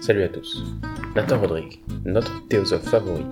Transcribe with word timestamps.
Salut 0.00 0.22
à 0.22 0.28
tous. 0.28 0.64
Nathan 1.14 1.38
Rodrigue, 1.38 1.78
notre 2.06 2.46
théosophe 2.48 2.88
favori, 2.88 3.22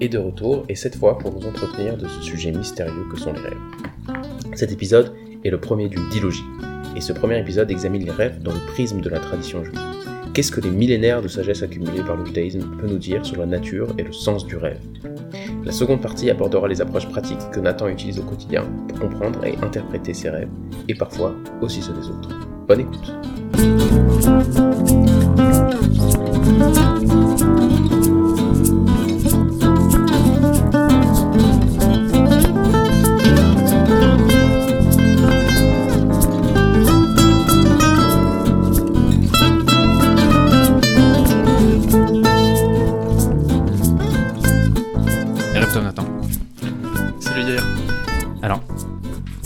est 0.00 0.08
de 0.08 0.18
retour 0.18 0.64
et 0.68 0.76
cette 0.76 0.94
fois 0.94 1.18
pour 1.18 1.32
nous 1.34 1.48
entretenir 1.48 1.96
de 1.96 2.06
ce 2.06 2.22
sujet 2.22 2.52
mystérieux 2.52 3.06
que 3.10 3.18
sont 3.18 3.32
les 3.32 3.40
rêves. 3.40 3.58
Cet 4.54 4.70
épisode 4.70 5.12
est 5.44 5.50
le 5.50 5.58
premier 5.58 5.88
d'une 5.88 6.08
dilogie 6.10 6.44
et 6.94 7.00
ce 7.00 7.12
premier 7.12 7.40
épisode 7.40 7.72
examine 7.72 8.04
les 8.04 8.12
rêves 8.12 8.40
dans 8.40 8.52
le 8.52 8.60
prisme 8.68 9.00
de 9.00 9.08
la 9.08 9.18
tradition 9.18 9.64
juive. 9.64 9.80
Qu'est-ce 10.32 10.52
que 10.52 10.60
les 10.60 10.70
millénaires 10.70 11.22
de 11.22 11.28
sagesse 11.28 11.64
accumulés 11.64 12.04
par 12.04 12.16
le 12.16 12.24
judaïsme 12.24 12.70
peuvent 12.78 12.90
nous 12.90 12.98
dire 12.98 13.26
sur 13.26 13.38
la 13.38 13.46
nature 13.46 13.88
et 13.98 14.04
le 14.04 14.12
sens 14.12 14.46
du 14.46 14.56
rêve? 14.56 14.78
La 15.64 15.72
seconde 15.72 16.02
partie 16.02 16.30
abordera 16.30 16.68
les 16.68 16.80
approches 16.80 17.08
pratiques 17.08 17.50
que 17.52 17.58
Nathan 17.58 17.88
utilise 17.88 18.20
au 18.20 18.22
quotidien 18.22 18.62
pour 18.88 19.00
comprendre 19.00 19.44
et 19.44 19.56
interpréter 19.60 20.14
ses 20.14 20.30
rêves, 20.30 20.50
et 20.88 20.94
parfois 20.94 21.34
aussi 21.60 21.82
ceux 21.82 21.94
des 21.94 22.06
autres. 22.06 22.30
Bonne 22.68 22.80
écoute 22.80 23.12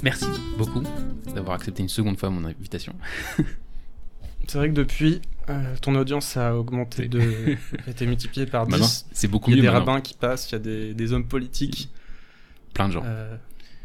Merci 0.07 0.27
beaucoup 0.57 0.85
d'avoir 1.35 1.57
accepté 1.57 1.83
une 1.83 1.89
seconde 1.89 2.17
fois 2.17 2.31
mon 2.31 2.45
invitation. 2.45 2.95
C'est 4.47 4.57
vrai 4.57 4.69
que 4.69 4.75
depuis, 4.75 5.21
euh, 5.49 5.77
ton 5.81 5.95
audience 5.95 6.37
a 6.37 6.57
augmenté, 6.57 7.09
de, 7.09 7.21
a 7.87 7.91
été 7.91 8.07
multipliée 8.07 8.47
par 8.47 8.67
10. 8.67 8.71
Maintenant, 8.73 8.87
c'est 9.13 9.29
beaucoup 9.29 9.51
il 9.51 9.57
y 9.57 9.61
a 9.61 9.63
mieux 9.63 9.63
des 9.63 9.69
maintenant. 9.73 9.93
rabbins 9.93 10.01
qui 10.01 10.15
passent, 10.15 10.49
il 10.51 10.53
y 10.53 10.57
a 10.57 10.59
des, 10.59 10.95
des 10.95 11.13
hommes 11.13 11.27
politiques. 11.29 11.91
Plein 12.75 12.89
de 12.89 12.93
gens. 12.95 13.03
Euh, 13.05 13.37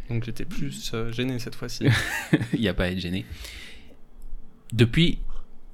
donc 0.09 0.23
j'étais 0.25 0.45
plus 0.45 0.91
euh, 0.93 1.11
gêné 1.11 1.39
cette 1.39 1.55
fois-ci. 1.55 1.87
Il 2.53 2.59
n'y 2.59 2.67
a 2.67 2.73
pas 2.73 2.85
à 2.85 2.87
être 2.89 2.99
gêné. 2.99 3.25
Depuis, 4.73 5.19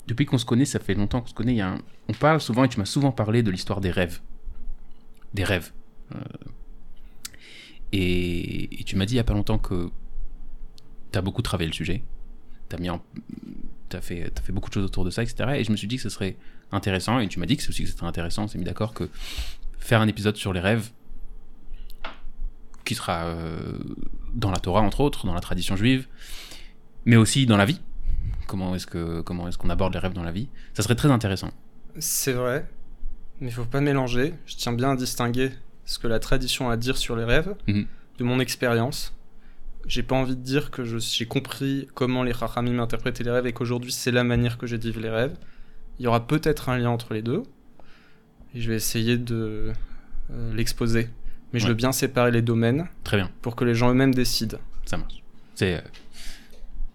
depuis 0.08 0.26
qu'on 0.26 0.38
se 0.38 0.46
connaît, 0.46 0.66
ça 0.66 0.80
fait 0.80 0.94
longtemps 0.94 1.22
qu'on 1.22 1.28
se 1.28 1.34
connaît, 1.34 1.56
y 1.56 1.62
a 1.62 1.70
un- 1.74 1.82
on 2.10 2.14
parle 2.14 2.40
souvent, 2.40 2.64
et 2.64 2.70
tu 2.70 2.78
m'as 2.80 2.86
souvent 2.86 3.12
parlé 3.12 3.42
de 3.42 3.50
l'histoire 3.50 3.82
des 3.82 3.90
rêves. 3.92 4.20
Des 5.34 5.44
rêves. 5.44 5.72
Et, 7.92 8.82
et 8.82 8.84
tu 8.84 8.96
m'as 8.96 9.06
dit 9.06 9.14
il 9.14 9.16
n'y 9.18 9.22
a 9.22 9.24
pas 9.24 9.34
longtemps 9.34 9.58
que 9.58 9.90
tu 11.12 11.18
as 11.18 11.22
beaucoup 11.22 11.42
travaillé 11.42 11.70
le 11.70 11.74
sujet. 11.74 12.04
Tu 12.70 12.76
as, 12.76 12.80
mis 12.80 12.90
en, 12.90 13.02
t'as 13.90 14.02
fait, 14.02 14.32
t'as 14.34 14.42
fait 14.42 14.52
beaucoup 14.54 14.70
de 14.70 14.74
choses 14.74 14.86
autour 14.86 15.06
de 15.06 15.10
ça, 15.10 15.24
etc. 15.24 15.52
Et 15.58 15.64
je 15.64 15.72
me 15.72 15.78
suis 15.78 15.88
dit 15.88 15.96
que 15.98 16.02
ce 16.02 16.10
serait 16.10 16.36
intéressant, 16.72 17.20
et 17.20 17.28
tu 17.28 17.40
m'as 17.40 17.46
dit 17.46 17.56
que 17.58 17.64
c'est 17.64 17.70
aussi 17.70 17.84
que 17.84 17.90
c'était 17.90 18.04
intéressant, 18.04 18.44
on 18.44 18.48
s'est 18.48 18.58
mis 18.58 18.66
d'accord 18.66 18.94
que 18.94 19.10
faire 19.80 20.02
un 20.02 20.08
épisode 20.08 20.36
sur 20.36 20.54
les 20.54 20.60
rêves, 20.60 20.90
qui 22.86 22.96
sera 22.96 23.26
euh, 23.26 23.78
dans 24.34 24.52
la 24.52 24.60
Torah, 24.60 24.82
entre 24.82 25.02
autres, 25.02 25.26
dans 25.26 25.34
la 25.34 25.40
tradition 25.42 25.76
juive, 25.76 26.08
mais 27.06 27.16
aussi 27.18 27.46
dans 27.46 27.58
la 27.58 27.66
vie. 27.66 27.82
Comment 28.48 28.76
est-ce 28.76 28.88
que 28.88 29.22
comment 29.22 29.48
est-ce 29.48 29.58
qu'on 29.58 29.70
aborde 29.70 29.94
les 29.94 30.00
rêves 30.00 30.14
dans 30.14 30.24
la 30.24 30.32
vie? 30.32 30.48
Ça 30.74 30.84
serait 30.84 30.96
très 30.96 31.12
intéressant. 31.12 31.52
C'est 32.00 32.32
vrai, 32.32 32.66
mais 33.42 33.48
il 33.50 33.54
faut 33.54 33.66
pas 33.66 33.82
mélanger. 33.82 34.34
Je 34.46 34.56
tiens 34.56 34.72
bien 34.74 34.92
à 34.92 34.96
distinguer 34.96 35.52
ce 35.86 36.00
que 36.00 36.08
la 36.08 36.20
tradition 36.20 36.70
a 36.70 36.74
à 36.74 36.78
dire 36.78 36.98
sur 36.98 37.16
les 37.16 37.24
rêves 37.26 37.54
Mhm. 37.68 37.86
de 38.20 38.24
mon 38.24 38.40
expérience. 38.40 39.14
J'ai 39.86 40.04
pas 40.04 40.16
envie 40.16 40.36
de 40.36 40.42
dire 40.42 40.72
que 40.72 40.84
j'ai 40.84 41.26
compris 41.26 41.88
comment 41.94 42.24
les 42.24 42.34
Chachamim 42.34 42.80
interprétaient 42.80 43.24
les 43.24 43.32
rêves 43.32 43.46
et 43.46 43.54
qu'aujourd'hui 43.54 43.92
c'est 43.92 44.12
la 44.12 44.24
manière 44.24 44.58
que 44.58 44.68
j'ai 44.68 44.78
de 44.78 44.84
vivre 44.84 45.00
les 45.00 45.10
rêves. 45.10 45.38
Il 46.00 46.04
y 46.04 46.08
aura 46.08 46.28
peut-être 46.28 46.70
un 46.70 46.78
lien 46.78 46.90
entre 46.90 47.14
les 47.14 47.22
deux 47.22 47.44
et 48.54 48.62
je 48.62 48.70
vais 48.70 48.76
essayer 48.76 49.18
de 49.18 49.72
euh, 50.32 50.54
l'exposer. 50.54 51.10
Mais 51.54 51.60
je 51.60 51.68
veux 51.68 51.74
bien 51.74 51.94
séparer 51.94 52.32
les 52.32 52.42
domaines 52.42 52.88
Très 53.06 53.16
bien, 53.16 53.32
pour 53.42 53.56
que 53.56 53.64
les 53.64 53.74
gens 53.74 53.90
eux-mêmes 53.90 54.14
décident. 54.14 54.58
ça 54.86 54.98
marche. 54.98 55.24
C'est 55.56 55.78
euh, 55.78 55.82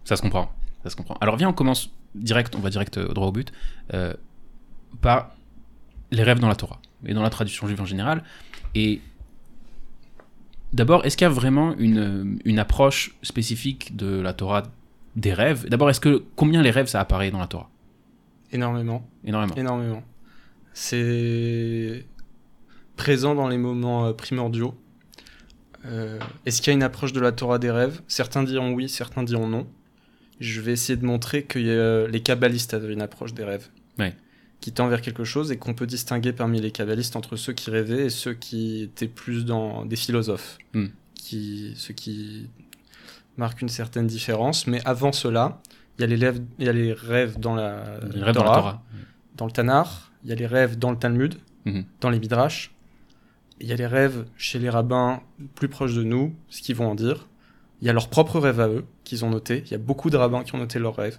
ça 0.05 0.17
se 0.17 0.23
comprend, 0.23 0.53
ça 0.83 0.91
se 0.91 0.97
comprend. 0.97 1.17
Alors 1.21 1.37
viens, 1.37 1.49
on 1.49 1.55
commence 1.55 1.91
direct, 2.15 2.55
on 2.55 2.61
va 2.61 2.69
direct 2.69 2.99
euh, 2.99 3.09
droit 3.09 3.29
au 3.29 3.33
but 3.33 3.53
par 5.01 5.31
les 6.11 6.23
rêves 6.23 6.39
dans 6.39 6.49
la 6.49 6.55
Torah 6.55 6.79
et 7.07 7.15
dans 7.15 7.23
la 7.23 7.31
tradition 7.31 7.67
juive 7.67 7.81
en 7.81 7.87
général. 7.87 8.23
Et 8.75 9.01
d'abord, 10.73 11.05
est-ce 11.05 11.17
qu'il 11.17 11.25
y 11.25 11.31
a 11.31 11.33
vraiment 11.33 11.77
une, 11.79 12.39
une 12.45 12.59
approche 12.59 13.17
spécifique 13.23 13.97
de 13.97 14.21
la 14.21 14.33
Torah 14.33 14.65
des 15.17 15.35
rêves? 15.35 15.69
D'abord, 15.69 15.91
est-ce 15.91 16.01
que 16.01 16.25
combien 16.37 16.63
les 16.63 16.71
rêves 16.71 16.87
ça 16.87 17.01
apparaît 17.01 17.31
dans 17.31 17.39
la 17.39 17.47
Torah? 17.47 17.71
Énormément. 18.53 19.09
Énormément. 19.25 19.55
Énormément. 19.57 20.03
C'est 20.75 22.05
présent 22.97 23.35
dans 23.35 23.49
les 23.49 23.59
moments 23.59 24.07
euh, 24.07 24.13
primordiaux. 24.13 24.75
Euh, 25.85 26.19
Est-ce 26.47 26.61
qu'il 26.63 26.71
y 26.71 26.75
a 26.75 26.75
une 26.75 26.83
approche 26.83 27.13
de 27.13 27.21
la 27.21 27.33
Torah 27.33 27.59
des 27.59 27.71
rêves? 27.71 28.01
Certains 28.07 28.43
diront 28.43 28.73
oui, 28.73 28.89
certains 28.89 29.23
diront 29.23 29.49
non. 29.49 29.67
Je 30.41 30.61
vais 30.61 30.73
essayer 30.73 30.97
de 30.97 31.05
montrer 31.05 31.43
que 31.45 31.59
euh, 31.59 32.09
les 32.09 32.21
kabbalistes 32.21 32.75
avaient 32.75 32.93
une 32.93 33.03
approche 33.03 33.35
des 33.35 33.45
rêves. 33.45 33.69
Ouais. 33.99 34.15
Qui 34.63 34.73
tend 34.73 34.89
vers 34.89 35.03
quelque 35.03 35.25
chose 35.25 35.53
et 35.53 35.59
qu'on 35.59 35.75
peut 35.75 35.87
distinguer 35.87 36.33
parmi 36.33 36.59
les 36.61 36.71
kabbalistes 36.71 37.17
entre 37.17 37.37
ceux 37.37 37.53
qui 37.53 37.69
rêvaient 37.71 38.07
et 38.07 38.11
ceux 38.11 38.33
qui 38.33 38.85
étaient 38.85 39.09
plus 39.09 39.45
dans 39.45 39.85
des 39.85 39.97
philosophes. 39.97 40.57
Hmm. 40.73 40.87
Qui, 41.15 41.75
ceux 41.77 41.93
qui 41.93 42.49
marquent 43.37 43.61
une 43.61 43.69
certaine 43.69 44.07
différence. 44.07 44.67
Mais 44.67 44.81
avant 44.87 45.13
cela, 45.13 45.61
il 45.99 46.03
y 46.03 46.05
a 46.05 46.07
les 46.07 46.17
rêves, 46.17 46.41
il 46.59 46.65
y 46.67 46.69
a 46.69 46.73
les 46.73 46.93
rêves 46.95 47.39
dans 47.39 47.55
la, 47.55 47.99
Les 48.15 48.23
rêves 48.23 48.35
dans 48.35 48.45
la 48.45 48.51
Torah. 48.55 48.83
dans 49.37 49.47
le 49.47 49.53
Tanar, 49.53 50.13
il 50.25 50.31
y 50.31 50.33
a 50.33 50.37
les 50.37 50.47
rêves 50.47 50.79
dans 50.79 50.91
le 50.93 50.97
Talmud, 50.99 51.35
Mhm. 51.65 51.85
dans 52.01 52.11
les 52.11 52.19
Midrash, 52.19 52.73
il 53.61 53.69
y 53.69 53.73
a 53.73 53.77
les 53.77 53.87
rêves 53.87 54.25
chez 54.37 54.59
les 54.59 54.71
rabbins 54.71 55.23
plus 55.55 55.69
proches 55.69 55.95
de 55.95 56.03
nous, 56.03 56.35
ce 56.49 56.61
qu'ils 56.63 56.75
vont 56.77 56.89
en 56.89 56.95
dire. 56.95 57.29
Il 57.81 57.87
y 57.87 57.91
a 57.91 57.93
leurs 57.93 58.09
propres 58.09 58.39
rêves 58.41 58.61
à 58.61 58.69
eux, 58.69 58.85
qu'ils 59.05 59.25
ont 59.25 59.31
notés. 59.31 59.63
Il 59.67 59.71
y 59.73 59.75
a 59.75 59.79
beaucoup 59.79 60.09
de 60.11 60.17
rabbins 60.17 60.43
qui 60.45 60.55
ont 60.55 60.59
noté 60.59 60.79
leurs 60.79 60.97
rêves, 60.97 61.19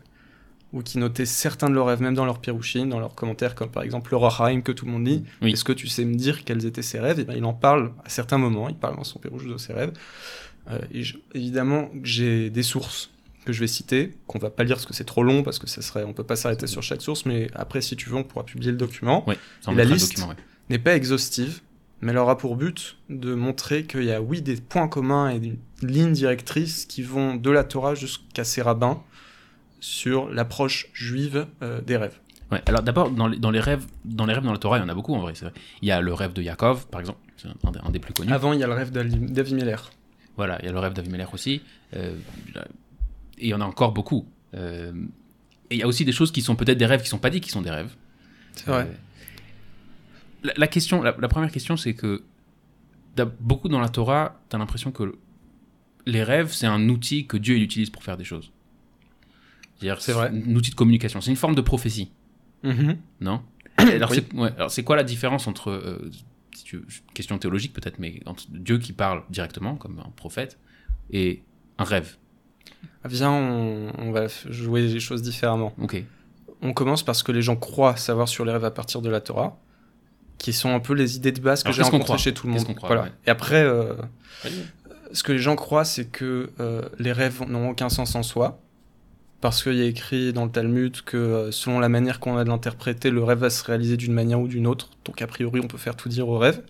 ou 0.73 0.81
qui 0.81 0.97
notaient 0.97 1.25
certains 1.25 1.69
de 1.69 1.75
leurs 1.75 1.85
rêves, 1.85 2.01
même 2.01 2.15
dans 2.15 2.25
leurs 2.25 2.39
pirouchines, 2.39 2.89
dans 2.89 2.99
leurs 2.99 3.13
commentaires, 3.15 3.53
comme 3.55 3.69
par 3.69 3.83
exemple 3.83 4.11
le 4.11 4.17
Rochaim 4.17 4.61
que 4.61 4.71
tout 4.71 4.85
le 4.85 4.91
monde 4.91 5.03
dit. 5.05 5.23
Oui. 5.41 5.51
Est-ce 5.53 5.63
que 5.63 5.71
tu 5.71 5.87
sais 5.87 6.03
me 6.03 6.15
dire 6.15 6.43
quels 6.43 6.65
étaient 6.65 6.81
ses 6.81 6.99
rêves? 6.99 7.19
Et 7.19 7.23
ben, 7.25 7.35
Il 7.37 7.45
en 7.45 7.53
parle 7.53 7.91
à 8.03 8.09
certains 8.09 8.37
moments, 8.39 8.67
il 8.69 8.75
parle 8.75 8.95
dans 8.97 9.03
son 9.03 9.19
pirouche 9.19 9.45
de 9.45 9.57
ses 9.57 9.73
rêves. 9.73 9.93
Euh, 10.71 10.79
et 10.91 11.03
je- 11.03 11.17
évidemment, 11.33 11.89
j'ai 12.03 12.49
des 12.49 12.63
sources 12.63 13.11
que 13.45 13.51
je 13.53 13.59
vais 13.59 13.67
citer, 13.67 14.13
qu'on 14.25 14.39
va 14.39 14.49
pas 14.49 14.63
lire 14.63 14.77
parce 14.77 14.85
que 14.85 14.93
c'est 14.93 15.03
trop 15.03 15.21
long, 15.23 15.43
parce 15.43 15.59
que 15.59 15.67
ça 15.67 15.81
serait, 15.81 16.03
on 16.05 16.13
peut 16.13 16.23
pas 16.23 16.37
s'arrêter 16.37 16.65
sur 16.65 16.81
chaque 16.81 17.01
source, 17.01 17.25
mais 17.25 17.49
après, 17.53 17.81
si 17.81 17.95
tu 17.95 18.09
veux, 18.09 18.15
on 18.15 18.23
pourra 18.23 18.45
publier 18.45 18.71
le 18.71 18.77
document. 18.77 19.25
Et 19.73 19.75
la 19.75 19.83
liste 19.93 20.17
ouais. 20.19 20.35
N'est 20.69 20.79
pas 20.79 20.95
exhaustive, 20.95 21.59
mais 22.01 22.13
elle 22.13 22.17
aura 22.17 22.37
pour 22.37 22.55
but 22.55 22.95
de 23.09 23.35
montrer 23.35 23.83
qu'il 23.83 24.05
y 24.05 24.11
a, 24.13 24.21
oui, 24.21 24.41
des 24.41 24.55
points 24.55 24.87
communs 24.87 25.29
et 25.29 25.39
des 25.39 25.59
lignes 25.81 26.13
directrices 26.13 26.85
qui 26.85 27.01
vont 27.03 27.35
de 27.35 27.49
la 27.51 27.65
Torah 27.65 27.95
jusqu'à 27.95 28.45
ses 28.45 28.61
rabbins 28.61 29.03
sur 29.83 30.29
l'approche 30.29 30.87
juive 30.93 31.45
euh, 31.61 31.81
des 31.81 31.97
rêves. 31.97 32.17
Ouais, 32.53 32.61
alors 32.67 32.83
d'abord, 32.83 33.11
dans 33.11 33.27
les, 33.27 33.37
dans, 33.37 33.51
les 33.51 33.59
rêves, 33.59 33.85
dans 34.05 34.25
les 34.25 34.33
rêves 34.33 34.43
dans 34.45 34.53
la 34.53 34.57
Torah, 34.57 34.77
il 34.77 34.81
y 34.81 34.83
en 34.85 34.87
a 34.87 34.93
beaucoup 34.93 35.13
en 35.13 35.19
vrai. 35.19 35.33
vrai. 35.33 35.51
Il 35.81 35.89
y 35.89 35.91
a 35.91 35.99
le 35.99 36.13
rêve 36.13 36.31
de 36.31 36.41
Yaakov, 36.41 36.87
par 36.87 37.01
exemple, 37.01 37.19
c'est 37.35 37.49
un, 37.49 37.71
des- 37.71 37.79
un 37.83 37.89
des 37.89 37.99
plus 37.99 38.13
connus. 38.13 38.31
Avant, 38.31 38.53
il 38.53 38.59
y 38.61 38.63
a 38.63 38.67
le 38.67 38.73
rêve 38.73 38.91
d'Avimelech. 38.91 39.79
Voilà, 40.37 40.57
il 40.61 40.67
y 40.67 40.69
a 40.69 40.71
le 40.71 40.79
rêve 40.79 40.93
d'Avimelech 40.93 41.33
aussi. 41.33 41.61
euh, 41.97 42.15
et 43.37 43.47
il 43.47 43.49
y 43.49 43.53
en 43.53 43.59
a 43.59 43.65
encore 43.65 43.91
beaucoup. 43.91 44.25
Euh, 44.53 44.93
et 45.69 45.75
il 45.75 45.79
y 45.79 45.83
a 45.83 45.87
aussi 45.87 46.05
des 46.05 46.13
choses 46.13 46.31
qui 46.31 46.41
sont 46.41 46.55
peut-être 46.55 46.77
des 46.77 46.85
rêves 46.85 47.01
qui 47.01 47.09
sont 47.09 47.17
pas 47.19 47.29
dit 47.29 47.41
qui 47.41 47.49
sont 47.49 47.61
des 47.61 47.71
rêves. 47.71 47.93
C'est 48.53 48.67
vrai. 48.67 48.87
La, 50.43 50.53
la 50.55 50.67
question, 50.67 51.01
la, 51.01 51.13
la 51.19 51.27
première 51.27 51.51
question, 51.51 51.75
c'est 51.75 51.93
que 51.93 52.23
beaucoup 53.41 53.67
dans 53.67 53.81
la 53.81 53.89
Torah, 53.89 54.39
tu 54.49 54.55
as 54.55 54.59
l'impression 54.59 54.91
que 54.91 55.15
les 56.05 56.23
rêves, 56.23 56.53
c'est 56.53 56.67
un 56.67 56.87
outil 56.87 57.27
que 57.27 57.35
Dieu 57.35 57.57
il 57.57 57.63
utilise 57.63 57.89
pour 57.89 58.01
faire 58.03 58.15
des 58.15 58.23
choses. 58.23 58.52
C'est-à-dire, 59.83 60.01
C'est 60.01 60.13
vrai. 60.13 60.29
Un 60.29 60.55
outil 60.55 60.71
de 60.71 60.75
communication. 60.75 61.21
C'est 61.21 61.31
une 61.31 61.37
forme 61.37 61.55
de 61.55 61.61
prophétie. 61.61 62.11
Mhm. 62.63 62.97
Non 63.21 63.41
alors, 63.77 64.11
Oui. 64.11 64.23
c'est, 64.31 64.37
ouais, 64.37 64.51
alors 64.55 64.71
c'est 64.71 64.83
quoi 64.83 64.95
la 64.95 65.03
différence 65.03 65.47
entre, 65.47 65.69
euh, 65.71 66.09
si 66.55 66.63
tu 66.63 66.77
veux, 66.77 66.85
question 67.13 67.37
théologique 67.37 67.73
peut-être, 67.73 67.99
mais 67.99 68.21
entre 68.25 68.43
Dieu 68.49 68.77
qui 68.77 68.93
parle 68.93 69.23
directement, 69.29 69.75
comme 69.75 69.99
un 69.99 70.09
prophète, 70.15 70.57
et 71.11 71.43
un 71.77 71.83
rêve? 71.83 72.15
Ah, 73.03 73.07
Viens, 73.09 73.31
on, 73.31 73.91
on 73.97 74.11
va 74.11 74.27
jouer 74.49 74.81
les 74.87 74.99
choses 74.99 75.21
différemment. 75.21 75.73
Ok. 75.81 76.01
On 76.61 76.71
commence 76.73 77.03
parce 77.03 77.23
que 77.23 77.31
les 77.33 77.41
gens 77.41 77.55
croient 77.57 77.97
savoir 77.97 78.27
sur 78.29 78.45
les 78.45 78.51
rêves 78.53 78.63
à 78.63 78.71
partir 78.71 79.01
de 79.01 79.09
la 79.09 79.19
Torah, 79.19 79.59
qui 80.37 80.53
sont 80.53 80.73
un 80.73 80.79
peu 80.79 80.93
les 80.93 81.17
idées 81.17 81.31
de 81.33 81.41
base 81.41 81.63
que 81.63 81.67
Alors, 81.69 81.75
j'ai 81.75 81.83
rencontrées 81.83 82.17
chez 82.17 82.33
tout 82.33 82.47
le 82.47 82.53
monde. 82.53 82.63
qu'on 82.65 82.73
croit, 82.73 82.87
voilà. 82.87 83.03
ouais. 83.03 83.11
Et 83.27 83.29
après, 83.29 83.63
euh, 83.63 83.95
ce 85.11 85.23
que 85.23 85.31
les 85.33 85.39
gens 85.39 85.55
croient, 85.55 85.83
c'est 85.85 86.05
que 86.05 86.51
euh, 86.59 86.83
les 86.99 87.11
rêves 87.11 87.41
n'ont 87.47 87.69
aucun 87.69 87.89
sens 87.89 88.15
en 88.15 88.23
soi, 88.23 88.61
parce 89.43 89.61
qu'il 89.61 89.75
y 89.75 89.81
a 89.81 89.85
écrit 89.85 90.31
dans 90.31 90.45
le 90.45 90.51
Talmud 90.51 91.01
que 91.01 91.17
euh, 91.17 91.51
selon 91.51 91.81
la 91.81 91.89
manière 91.89 92.21
qu'on 92.21 92.37
a 92.37 92.45
de 92.45 92.49
l'interpréter, 92.49 93.09
le 93.09 93.21
rêve 93.21 93.39
va 93.39 93.49
se 93.49 93.61
réaliser 93.65 93.97
d'une 93.97 94.13
manière 94.13 94.39
ou 94.39 94.47
d'une 94.47 94.65
autre. 94.65 94.87
Donc 95.03 95.21
a 95.21 95.27
priori, 95.27 95.59
on 95.61 95.67
peut 95.67 95.77
faire 95.77 95.97
tout 95.97 96.07
dire 96.07 96.29
au 96.29 96.37
rêve. 96.37 96.63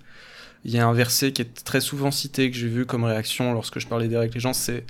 Il 0.66 0.72
y 0.72 0.80
a 0.80 0.88
un 0.88 0.94
verset 0.94 1.34
qui 1.34 1.44
est 1.44 1.64
très 1.64 1.82
souvent 1.82 2.10
cité, 2.10 2.50
que 2.50 2.58
j'ai 2.58 2.68
vu 2.68 2.88
comme 2.88 3.04
réaction 3.04 3.54
lorsque 3.54 3.78
je 3.78 3.86
parlais 3.86 4.16
avec 4.16 4.34
les 4.34 4.40
gens, 4.40 4.54
c'est 4.54 4.88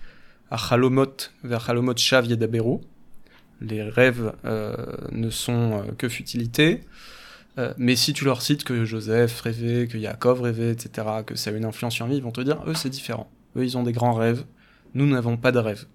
Achalomot 0.50 1.14
vers 1.44 1.66
Chalomot 1.66 1.98
Shav 1.98 2.26
Yedaberu. 2.26 2.78
Les 3.60 3.84
rêves 3.84 4.32
euh, 4.46 4.78
ne 5.12 5.30
sont 5.30 5.74
euh, 5.74 5.92
que 5.98 6.08
futilité. 6.08 6.86
Mais 7.78 7.98
si 7.98 8.14
tu 8.14 8.24
leur 8.24 8.42
cites 8.42 8.64
que 8.64 8.86
Joseph 8.86 9.42
rêvait, 9.42 9.88
que 9.88 9.98
Yaakov 9.98 10.42
rêvait, 10.42 10.72
etc., 10.72 11.06
que 11.26 11.36
ça 11.36 11.50
a 11.50 11.54
une 11.54 11.66
influence 11.66 11.96
sur 11.96 12.08
vie, 12.08 12.16
ils 12.16 12.24
vont 12.24 12.32
te 12.32 12.42
dire, 12.42 12.64
eux, 12.66 12.76
c'est 12.76 12.90
différent. 12.90 13.30
Eux, 13.58 13.66
ils 13.66 13.78
ont 13.78 13.84
des 13.84 13.92
grands 13.92 14.14
rêves. 14.14 14.46
Nous 14.94 15.06
n'avons 15.06 15.36
pas 15.36 15.52
de 15.52 15.60
rêves. 15.60 15.86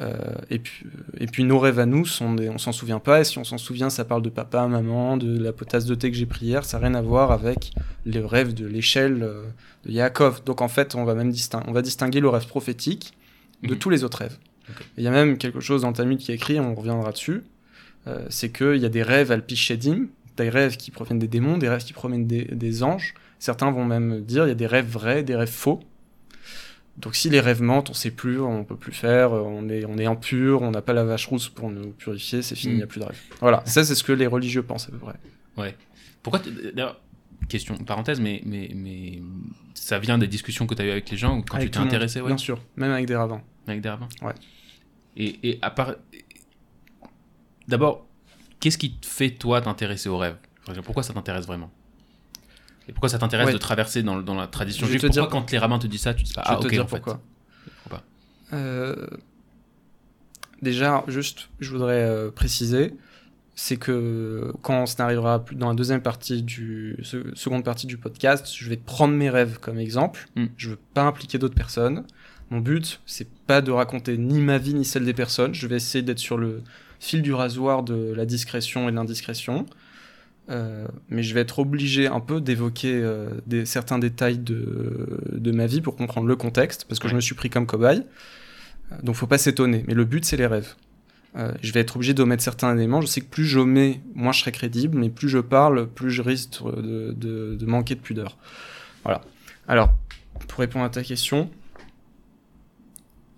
Euh, 0.00 0.14
et, 0.48 0.58
puis, 0.58 0.86
et 1.18 1.26
puis 1.26 1.44
nos 1.44 1.58
rêves 1.58 1.78
à 1.78 1.84
nous, 1.86 2.06
sont 2.06 2.32
des, 2.34 2.48
on 2.48 2.56
s'en 2.58 2.72
souvient 2.72 3.00
pas. 3.00 3.20
Et 3.20 3.24
si 3.24 3.38
on 3.38 3.44
s'en 3.44 3.58
souvient, 3.58 3.90
ça 3.90 4.04
parle 4.04 4.22
de 4.22 4.30
papa, 4.30 4.66
maman, 4.66 5.16
de 5.18 5.38
la 5.38 5.52
potasse 5.52 5.84
de 5.84 5.94
thé 5.94 6.10
que 6.10 6.16
j'ai 6.16 6.26
pris 6.26 6.46
hier. 6.46 6.64
Ça 6.64 6.78
n'a 6.78 6.86
rien 6.88 6.94
à 6.96 7.02
voir 7.02 7.32
avec 7.32 7.72
les 8.06 8.20
rêves 8.20 8.54
de 8.54 8.66
l'échelle 8.66 9.22
euh, 9.22 9.42
de 9.84 9.92
Yaakov. 9.92 10.42
Donc 10.44 10.62
en 10.62 10.68
fait, 10.68 10.94
on 10.94 11.04
va 11.04 11.14
même 11.14 11.30
distinguer, 11.30 11.66
on 11.68 11.72
va 11.72 11.82
distinguer 11.82 12.20
le 12.20 12.28
rêve 12.30 12.46
prophétique 12.46 13.12
de 13.62 13.74
Mhm. 13.74 13.78
tous 13.78 13.90
les 13.90 14.04
autres 14.04 14.18
rêves. 14.18 14.38
Il 14.96 15.04
y 15.04 15.08
a 15.08 15.10
même 15.10 15.36
quelque 15.36 15.60
chose 15.60 15.82
dans 15.82 15.88
le 15.88 15.94
Talmud 15.94 16.16
qui 16.18 16.30
est 16.32 16.36
écrit, 16.36 16.58
on 16.60 16.74
reviendra 16.74 17.12
dessus. 17.12 17.42
euh, 18.06 18.24
c'est 18.30 18.50
qu'il 18.50 18.76
y 18.76 18.86
a 18.86 18.88
des 18.88 19.02
rêves 19.02 19.30
al-pishedim, 19.30 20.06
des 20.38 20.48
rêves 20.48 20.78
qui 20.78 20.90
proviennent 20.90 21.18
des 21.18 21.28
démons, 21.28 21.58
des 21.58 21.68
rêves 21.68 21.84
qui 21.84 21.92
proviennent 21.92 22.26
des, 22.26 22.44
des 22.44 22.82
anges. 22.82 23.12
Certains 23.38 23.70
vont 23.70 23.84
même 23.84 24.22
dire 24.22 24.46
il 24.46 24.48
y 24.48 24.52
a 24.52 24.54
des 24.54 24.66
rêves 24.66 24.88
vrais, 24.88 25.22
des 25.22 25.36
rêves 25.36 25.50
faux. 25.50 25.80
Donc 27.00 27.16
si 27.16 27.30
les 27.30 27.40
rêves 27.40 27.62
mentent, 27.62 27.90
on 27.90 27.94
sait 27.94 28.10
plus, 28.10 28.40
on 28.40 28.64
peut 28.64 28.76
plus 28.76 28.92
faire, 28.92 29.32
on 29.32 29.68
est, 29.68 29.84
on 29.86 29.96
est 29.98 30.06
impur, 30.06 30.62
on 30.62 30.70
n'a 30.70 30.82
pas 30.82 30.92
la 30.92 31.04
vache 31.04 31.26
rousse 31.26 31.48
pour 31.48 31.70
nous 31.70 31.92
purifier, 31.92 32.42
c'est 32.42 32.54
fini, 32.54 32.72
il 32.72 32.76
Mm. 32.76 32.78
n'y 32.78 32.82
a 32.82 32.86
plus 32.86 33.00
de 33.00 33.04
rêves. 33.06 33.20
Voilà, 33.40 33.62
ça 33.64 33.84
c'est 33.84 33.94
ce 33.94 34.04
que 34.04 34.12
les 34.12 34.26
religieux 34.26 34.62
pensent 34.62 34.88
à 34.88 34.90
peu 34.92 34.98
près. 34.98 35.14
Ouais. 35.56 35.74
Pourquoi 36.22 36.40
D'ailleurs, 36.74 37.00
question, 37.48 37.76
parenthèse, 37.78 38.20
mais, 38.20 38.42
mais, 38.44 38.70
mais 38.74 39.22
ça 39.74 39.98
vient 39.98 40.18
des 40.18 40.26
discussions 40.26 40.66
que 40.66 40.74
tu 40.74 40.82
as 40.82 40.84
eues 40.84 40.90
avec 40.90 41.08
les 41.10 41.16
gens 41.16 41.40
quand 41.42 41.56
Avec 41.56 41.70
tu 41.70 41.78
t'es 41.78 41.84
intéressé 41.84 42.20
ouais, 42.20 42.26
Bien 42.28 42.36
sûr, 42.36 42.60
même 42.76 42.90
avec 42.92 43.06
des 43.06 43.16
rabbins. 43.16 43.40
avec 43.66 43.80
des 43.80 43.88
rabbins 43.88 44.08
Ouais. 44.22 44.34
Et, 45.16 45.50
et 45.50 45.58
à 45.62 45.70
part. 45.70 45.94
D'abord, 47.68 48.06
qu'est-ce 48.60 48.78
qui 48.78 48.92
te 48.96 49.06
fait, 49.06 49.30
toi, 49.30 49.60
t'intéresser 49.60 50.08
aux 50.08 50.18
rêves? 50.18 50.36
Pourquoi 50.84 51.02
ça 51.02 51.12
t'intéresse 51.14 51.46
vraiment? 51.46 51.70
Et 52.90 52.92
pourquoi 52.92 53.08
ça 53.08 53.18
t'intéresse 53.18 53.46
Ouais. 53.46 53.52
de 53.52 53.58
traverser 53.58 54.02
dans, 54.02 54.20
dans 54.20 54.34
la 54.34 54.48
tradition 54.48 54.84
juive 54.84 55.00
te 55.00 55.06
Pourquoi, 55.06 55.22
dire- 55.22 55.30
quand 55.30 55.50
les 55.52 55.58
rabbins 55.58 55.78
te 55.78 55.86
disent 55.86 56.00
ça, 56.02 56.12
tu 56.12 56.24
dis 56.24 56.32
pas 56.34 56.42
Je 56.44 56.52
Ah, 56.52 56.56
te 56.56 56.64
ok, 56.66 56.70
dire 56.72 56.84
en 56.84 56.88
fait. 56.88 56.96
pourquoi. 56.96 57.20
Pourquoi 57.84 58.02
Euh, 58.52 59.06
déjà, 60.62 61.04
juste, 61.08 61.48
je 61.60 61.70
voudrais 61.70 62.02
euh, 62.02 62.30
préciser, 62.30 62.94
c'est 63.54 63.76
que 63.76 64.52
quand 64.62 64.84
on 64.98 65.02
arrivera 65.02 65.44
plus 65.44 65.56
dans 65.56 65.68
la 65.68 65.74
deuxième 65.74 66.02
partie 66.02 66.42
du 66.42 66.96
se- 67.02 67.34
seconde 67.34 67.64
partie 67.64 67.86
du 67.86 67.96
podcast, 67.96 68.48
je 68.54 68.68
vais 68.68 68.76
prendre 68.76 69.14
mes 69.14 69.30
rêves 69.30 69.58
comme 69.60 69.78
exemple. 69.78 70.28
Mm. 70.36 70.46
Je 70.56 70.70
veux 70.70 70.78
pas 70.94 71.02
impliquer 71.02 71.38
d'autres 71.38 71.54
personnes. 71.54 72.04
Mon 72.50 72.58
but, 72.58 73.00
c'est 73.06 73.28
pas 73.46 73.60
de 73.60 73.70
raconter 73.70 74.18
ni 74.18 74.40
ma 74.40 74.58
vie 74.58 74.74
ni 74.74 74.84
celle 74.84 75.04
des 75.04 75.14
personnes. 75.14 75.54
Je 75.54 75.66
vais 75.68 75.76
essayer 75.76 76.02
d'être 76.02 76.18
sur 76.18 76.36
le 76.38 76.62
fil 76.98 77.22
du 77.22 77.32
rasoir 77.32 77.82
de 77.84 78.12
la 78.14 78.26
discrétion 78.26 78.88
et 78.88 78.90
de 78.90 78.96
l'indiscrétion. 78.96 79.66
Euh, 80.50 80.86
mais 81.08 81.22
je 81.22 81.32
vais 81.34 81.40
être 81.40 81.60
obligé 81.60 82.08
un 82.08 82.18
peu 82.20 82.40
d'évoquer 82.40 82.92
euh, 82.94 83.30
des, 83.46 83.64
certains 83.66 83.98
détails 84.00 84.38
de, 84.38 85.20
de 85.30 85.52
ma 85.52 85.66
vie 85.66 85.80
pour 85.80 85.94
comprendre 85.96 86.26
le 86.26 86.34
contexte, 86.36 86.86
parce 86.88 86.98
que 86.98 87.06
je 87.08 87.14
me 87.14 87.20
suis 87.20 87.34
pris 87.36 87.50
comme 87.50 87.66
cobaye. 87.66 88.04
Euh, 88.92 88.96
Donc 89.02 89.14
faut 89.14 89.28
pas 89.28 89.38
s'étonner. 89.38 89.84
Mais 89.86 89.94
le 89.94 90.04
but, 90.04 90.24
c'est 90.24 90.36
les 90.36 90.46
rêves. 90.46 90.74
Euh, 91.36 91.52
je 91.62 91.72
vais 91.72 91.78
être 91.80 91.94
obligé 91.94 92.14
d'omettre 92.14 92.42
certains 92.42 92.74
éléments. 92.76 93.00
Je 93.00 93.06
sais 93.06 93.20
que 93.20 93.28
plus 93.28 93.44
j'omets, 93.46 94.00
moins 94.16 94.32
je 94.32 94.40
serai 94.40 94.50
crédible, 94.50 94.98
mais 94.98 95.08
plus 95.10 95.28
je 95.28 95.38
parle, 95.38 95.86
plus 95.86 96.10
je 96.10 96.22
risque 96.22 96.62
de, 96.64 97.12
de- 97.12 97.54
de 97.54 97.66
manquer 97.66 97.94
de 97.94 98.00
pudeur. 98.00 98.36
Voilà. 99.04 99.20
Alors, 99.68 99.90
pour 100.48 100.58
répondre 100.58 100.84
à 100.84 100.90
ta 100.90 101.04
question, 101.04 101.48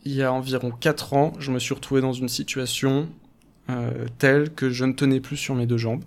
il 0.04 0.12
y 0.14 0.22
a 0.22 0.32
environ 0.32 0.70
4 0.70 1.12
ans, 1.12 1.34
je 1.38 1.52
me 1.52 1.58
suis 1.58 1.74
retrouvé 1.74 2.00
dans 2.00 2.14
une 2.14 2.28
situation 2.28 3.08
telle 4.18 4.50
que 4.50 4.70
je 4.70 4.84
ne 4.84 4.92
tenais 4.92 5.20
plus 5.20 5.36
sur 5.36 5.54
mes 5.54 5.66
deux 5.66 5.76
jambes, 5.78 6.02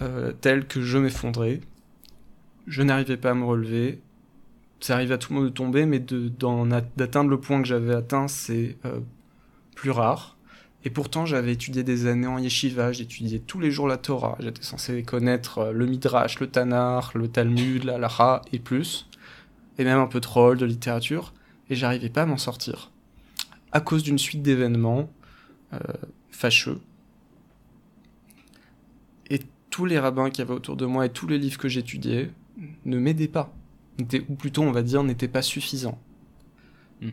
euh, 0.00 0.32
telle 0.32 0.66
que 0.66 0.80
je 0.80 0.98
m'effondrais, 0.98 1.60
je 2.66 2.82
n'arrivais 2.82 3.16
pas 3.16 3.30
à 3.30 3.34
me 3.34 3.44
relever, 3.44 4.00
ça 4.80 4.94
arrive 4.94 5.10
à 5.10 5.18
tout 5.18 5.32
le 5.32 5.40
monde 5.40 5.48
de 5.48 5.54
tomber, 5.54 5.86
mais 5.86 5.98
d'atteindre 5.98 7.30
le 7.30 7.40
point 7.40 7.60
que 7.60 7.66
j'avais 7.66 7.94
atteint, 7.94 8.28
c'est 8.28 8.76
euh, 8.84 9.00
plus 9.74 9.90
rare. 9.90 10.36
Et 10.84 10.90
pourtant, 10.90 11.26
j'avais 11.26 11.52
étudié 11.52 11.82
des 11.82 12.06
années 12.06 12.28
en 12.28 12.38
yeshiva, 12.38 12.92
j'étudiais 12.92 13.40
tous 13.40 13.58
les 13.58 13.72
jours 13.72 13.88
la 13.88 13.96
Torah, 13.96 14.36
j'étais 14.38 14.62
censé 14.62 15.02
connaître 15.02 15.58
euh, 15.58 15.72
le 15.72 15.86
Midrash, 15.86 16.38
le 16.38 16.46
Tanakh, 16.46 17.14
le 17.14 17.26
Talmud, 17.26 17.82
la 17.82 17.94
Halacha 17.96 18.42
et 18.52 18.60
plus, 18.60 19.08
et 19.78 19.84
même 19.84 19.98
un 19.98 20.06
peu 20.06 20.20
de 20.20 20.26
rôle, 20.28 20.58
de 20.58 20.66
littérature, 20.66 21.32
et 21.70 21.74
j'arrivais 21.74 22.08
pas 22.08 22.22
à 22.22 22.26
m'en 22.26 22.38
sortir. 22.38 22.92
À 23.72 23.80
cause 23.80 24.02
d'une 24.02 24.18
suite 24.18 24.42
d'événements 24.42 25.10
fâcheux. 26.30 26.80
Tous 29.70 29.84
les 29.84 29.98
rabbins 29.98 30.30
qui 30.30 30.40
avaient 30.42 30.54
autour 30.54 30.76
de 30.76 30.86
moi 30.86 31.06
et 31.06 31.10
tous 31.10 31.26
les 31.26 31.38
livres 31.38 31.58
que 31.58 31.68
j'étudiais 31.68 32.30
ne 32.84 32.98
m'aidaient 32.98 33.28
pas. 33.28 33.54
N'étaient- 33.98 34.24
Ou 34.28 34.34
plutôt, 34.34 34.62
on 34.62 34.72
va 34.72 34.82
dire, 34.82 35.02
n'étaient 35.02 35.28
pas 35.28 35.42
suffisants. 35.42 35.98
Hmm. 37.00 37.10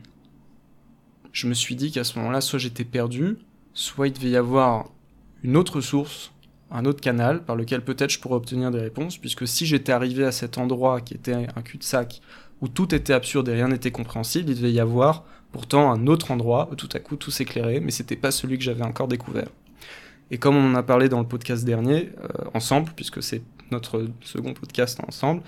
Je 1.32 1.48
me 1.48 1.54
suis 1.54 1.76
dit 1.76 1.92
qu'à 1.92 2.04
ce 2.04 2.18
moment-là, 2.20 2.42
soit 2.42 2.60
j'étais 2.60 2.86
perdu, 2.86 3.38
soit 3.74 4.08
il 4.08 4.14
devait 4.14 4.30
y 4.30 4.38
avoir 4.38 4.90
une 5.44 5.58
autre 5.58 5.82
source, 5.82 6.32
un 6.72 6.86
autre 6.86 7.02
canal 7.02 7.44
par 7.44 7.56
lequel 7.56 7.84
peut-être 7.84 8.10
je 8.10 8.20
pourrais 8.20 8.36
obtenir 8.36 8.72
des 8.72 8.80
réponses, 8.80 9.18
puisque 9.18 9.48
si 9.48 9.66
j'étais 9.66 9.92
arrivé 9.92 10.24
à 10.26 10.32
cet 10.32 10.58
endroit 10.58 11.02
qui 11.02 11.14
était 11.14 11.34
un 11.34 11.62
cul-de-sac, 11.62 12.22
où 12.62 12.68
tout 12.68 12.96
était 12.96 13.14
absurde 13.14 13.50
et 13.50 13.54
rien 13.54 13.68
n'était 13.68 13.92
compréhensible, 13.92 14.50
il 14.50 14.56
devait 14.56 14.72
y 14.72 14.80
avoir 14.80 15.26
pourtant 15.52 15.92
un 15.92 16.08
autre 16.08 16.32
endroit 16.32 16.70
où 16.72 16.76
tout 16.76 16.90
à 16.94 17.00
coup 17.00 17.16
tout 17.18 17.32
s'éclairait, 17.32 17.80
mais 17.82 17.92
c'était 17.92 18.16
pas 18.16 18.32
celui 18.32 18.58
que 18.58 18.64
j'avais 18.64 18.84
encore 18.84 19.08
découvert. 19.08 19.50
Et 20.32 20.38
comme 20.38 20.56
on 20.56 20.72
en 20.72 20.76
a 20.76 20.84
parlé 20.84 21.10
dans 21.10 21.20
le 21.20 21.28
podcast 21.28 21.66
dernier, 21.66 22.12
euh, 22.20 22.28
ensemble, 22.54 22.92
puisque 22.96 23.22
c'est 23.22 23.42
notre 23.72 24.08
second 24.22 24.54
podcast 24.54 25.00
ensemble, 25.08 25.42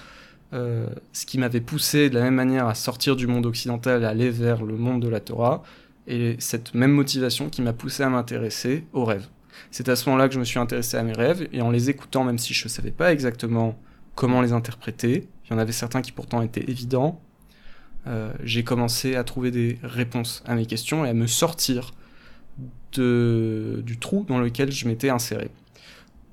euh, 0.53 0.87
ce 1.13 1.25
qui 1.25 1.37
m'avait 1.37 1.61
poussé 1.61 2.09
de 2.09 2.15
la 2.15 2.21
même 2.21 2.35
manière 2.35 2.67
à 2.67 2.75
sortir 2.75 3.15
du 3.15 3.27
monde 3.27 3.45
occidental 3.45 4.03
et 4.03 4.05
aller 4.05 4.29
vers 4.29 4.63
le 4.63 4.77
monde 4.77 5.01
de 5.01 5.09
la 5.09 5.19
Torah, 5.19 5.63
et 6.07 6.35
cette 6.39 6.73
même 6.73 6.91
motivation 6.91 7.49
qui 7.49 7.61
m'a 7.61 7.73
poussé 7.73 8.03
à 8.03 8.09
m'intéresser 8.09 8.85
aux 8.93 9.03
rêves. 9.03 9.27
C'est 9.71 9.89
à 9.89 9.95
ce 9.95 10.07
moment-là 10.09 10.27
que 10.27 10.35
je 10.35 10.39
me 10.39 10.45
suis 10.45 10.59
intéressé 10.59 10.95
à 10.97 11.03
mes 11.03 11.13
rêves, 11.13 11.47
et 11.51 11.61
en 11.61 11.71
les 11.71 11.89
écoutant, 11.89 12.23
même 12.23 12.37
si 12.37 12.53
je 12.53 12.65
ne 12.65 12.69
savais 12.69 12.91
pas 12.91 13.11
exactement 13.11 13.77
comment 14.15 14.41
les 14.41 14.53
interpréter, 14.53 15.27
il 15.45 15.51
y 15.51 15.53
en 15.53 15.59
avait 15.59 15.71
certains 15.71 16.01
qui 16.01 16.11
pourtant 16.11 16.41
étaient 16.41 16.69
évidents, 16.69 17.21
euh, 18.07 18.31
j'ai 18.43 18.63
commencé 18.63 19.15
à 19.15 19.23
trouver 19.23 19.51
des 19.51 19.79
réponses 19.83 20.43
à 20.45 20.55
mes 20.55 20.65
questions 20.65 21.05
et 21.05 21.09
à 21.09 21.13
me 21.13 21.27
sortir 21.27 21.91
de, 22.97 23.81
du 23.85 23.97
trou 23.97 24.25
dans 24.27 24.39
lequel 24.39 24.71
je 24.71 24.87
m'étais 24.87 25.09
inséré. 25.09 25.49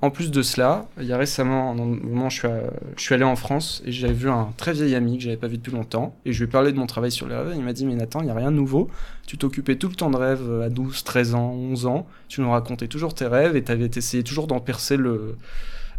En 0.03 0.11
plus 0.11 0.31
de 0.31 0.43
cela, 0.43 0.87
il 1.01 1.07
y 1.07 1.13
a 1.15 1.17
récemment, 1.17 1.71
un 1.71 1.75
moment, 1.75 2.29
je 2.29 2.39
suis, 2.41 2.49
à- 2.49 2.61
je 2.97 3.01
suis 3.03 3.15
allé 3.15 3.25
en 3.25 3.37
France 3.37 3.83
et 3.87 3.93
j'avais 3.93 4.13
vu 4.13 4.29
un 4.29 4.53
très 4.59 4.73
vieil 4.75 4.95
ami 4.95 5.17
que 5.17 5.25
j'avais 5.25 5.39
pas 5.39 5.47
vu 5.47 5.57
depuis 5.57 5.73
longtemps 5.73 6.15
et 6.27 6.33
je 6.33 6.39
lui 6.41 6.45
ai 6.45 6.51
parlé 6.51 6.73
de 6.73 6.77
mon 6.79 6.87
travail 6.87 7.11
sur 7.11 7.27
les 7.27 7.35
rêves. 7.35 7.53
et 7.53 7.57
Il 7.57 7.63
m'a 7.65 7.73
dit 7.73 7.87
Mais 7.87 7.95
Nathan, 7.95 8.21
il 8.21 8.25
n'y 8.27 8.31
a 8.31 8.35
rien 8.35 8.51
de 8.51 8.57
nouveau. 8.57 8.91
Tu 9.27 9.39
t'occupais 9.39 9.77
tout 9.77 9.89
le 9.89 9.95
temps 9.95 10.11
de 10.11 10.17
rêves 10.19 10.63
à 10.63 10.69
12, 10.69 11.05
13 11.05 11.35
ans, 11.35 11.53
11 11.53 11.87
ans. 11.87 12.07
Tu 12.29 12.43
nous 12.43 12.51
racontais 12.51 12.87
toujours 12.89 13.15
tes 13.15 13.27
rêves 13.27 13.57
et 13.57 13.65
tu 13.65 13.73
avais 13.73 13.87
essayé 13.97 14.23
toujours 14.23 14.47
d'en 14.47 14.61
percer 14.61 14.99
le, 14.99 15.39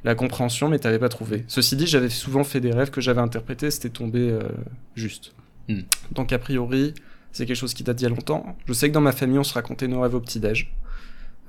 la 0.03 0.13
compréhension, 0.13 0.69
mais 0.69 0.77
tu 0.77 0.85
n'avais 0.85 0.99
pas 0.99 1.09
trouvé. 1.09 1.43
Ceci 1.47 1.75
dit, 1.75 1.87
j'avais 1.87 2.09
souvent 2.09 2.43
fait 2.43 2.59
des 2.59 2.71
rêves 2.71 2.91
que 2.91 3.01
j'avais 3.01 3.21
interprétés, 3.21 3.71
c'était 3.71 3.89
tombé 3.89 4.19
euh, 4.19 4.41
juste. 4.95 5.33
Hmm. 5.67 5.79
Donc, 6.11 6.31
a 6.31 6.37
priori, 6.37 6.93
c'est 7.35 7.45
quelque 7.45 7.55
chose 7.57 7.73
qui 7.73 7.83
date 7.83 7.97
d'il 7.97 8.03
y 8.03 8.07
a 8.07 8.09
longtemps. 8.09 8.55
Je 8.65 8.73
sais 8.73 8.87
que 8.89 8.93
dans 8.93 9.01
ma 9.01 9.11
famille, 9.11 9.37
on 9.39 9.43
se 9.43 9.53
racontait 9.53 9.87
nos 9.87 10.01
rêves 10.01 10.15
au 10.15 10.19
petit-déj. 10.21 10.71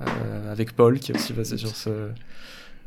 euh, 0.02 0.52
avec 0.52 0.72
Paul, 0.76 0.98
qui 0.98 1.12
est 1.12 1.14
aussi 1.16 1.32
passé 1.32 1.56
sur 1.56 1.74
ce. 1.74 2.10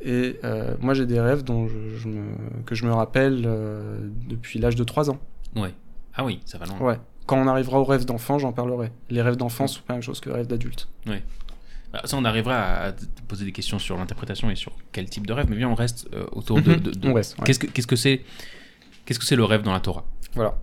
Et 0.01 0.39
euh, 0.43 0.75
moi, 0.79 0.93
j'ai 0.93 1.05
des 1.05 1.19
rêves 1.19 1.43
dont 1.43 1.67
je, 1.67 1.97
je 1.97 2.07
me, 2.07 2.23
que 2.65 2.75
je 2.75 2.85
me 2.85 2.93
rappelle 2.93 3.43
euh, 3.45 3.97
depuis 4.29 4.59
l'âge 4.59 4.75
de 4.75 4.83
3 4.83 5.09
ans. 5.09 5.19
Ouais. 5.55 5.73
Ah 6.13 6.23
oui, 6.23 6.39
ça 6.45 6.57
va 6.57 6.65
loin. 6.67 6.77
Ouais. 6.79 6.97
Quand 7.25 7.37
on 7.37 7.47
arrivera 7.47 7.79
aux 7.79 7.83
rêves 7.85 8.05
d'enfant, 8.05 8.37
j'en 8.39 8.51
parlerai. 8.53 8.91
Les 9.09 9.21
rêves 9.21 9.35
d'enfant 9.37 9.67
sont 9.67 9.79
pas 9.81 9.93
la 9.93 9.95
même 9.95 10.03
chose 10.03 10.19
que 10.19 10.29
les 10.29 10.35
rêves 10.35 10.47
d'adulte. 10.47 10.87
Bah, 11.91 12.01
Ça, 12.05 12.17
on 12.17 12.25
arrivera 12.25 12.55
à 12.87 12.91
poser 13.27 13.45
des 13.45 13.51
questions 13.51 13.79
sur 13.79 13.97
l'interprétation 13.97 14.49
et 14.51 14.55
sur 14.55 14.73
quel 14.91 15.09
type 15.09 15.25
de 15.25 15.33
rêve, 15.33 15.47
mais 15.49 15.55
bien, 15.55 15.69
on 15.69 15.75
reste 15.75 16.07
autour 16.31 16.61
de. 16.61 16.75
de- 16.75 16.91
de- 16.91 17.07
On 17.09 17.13
reste, 17.13 17.37
ouais. 17.39 17.45
Qu'est-ce 17.45 17.59
que 17.59 17.67
qu'est-ce 17.67 17.87
que 17.87 17.95
c'est 17.95 18.21
Qu'est-ce 19.05 19.17
que 19.19 19.25
c'est 19.25 19.35
le 19.35 19.43
rêve 19.45 19.63
dans 19.63 19.73
la 19.73 19.79
Torah? 19.79 20.05
Voilà. 20.35 20.55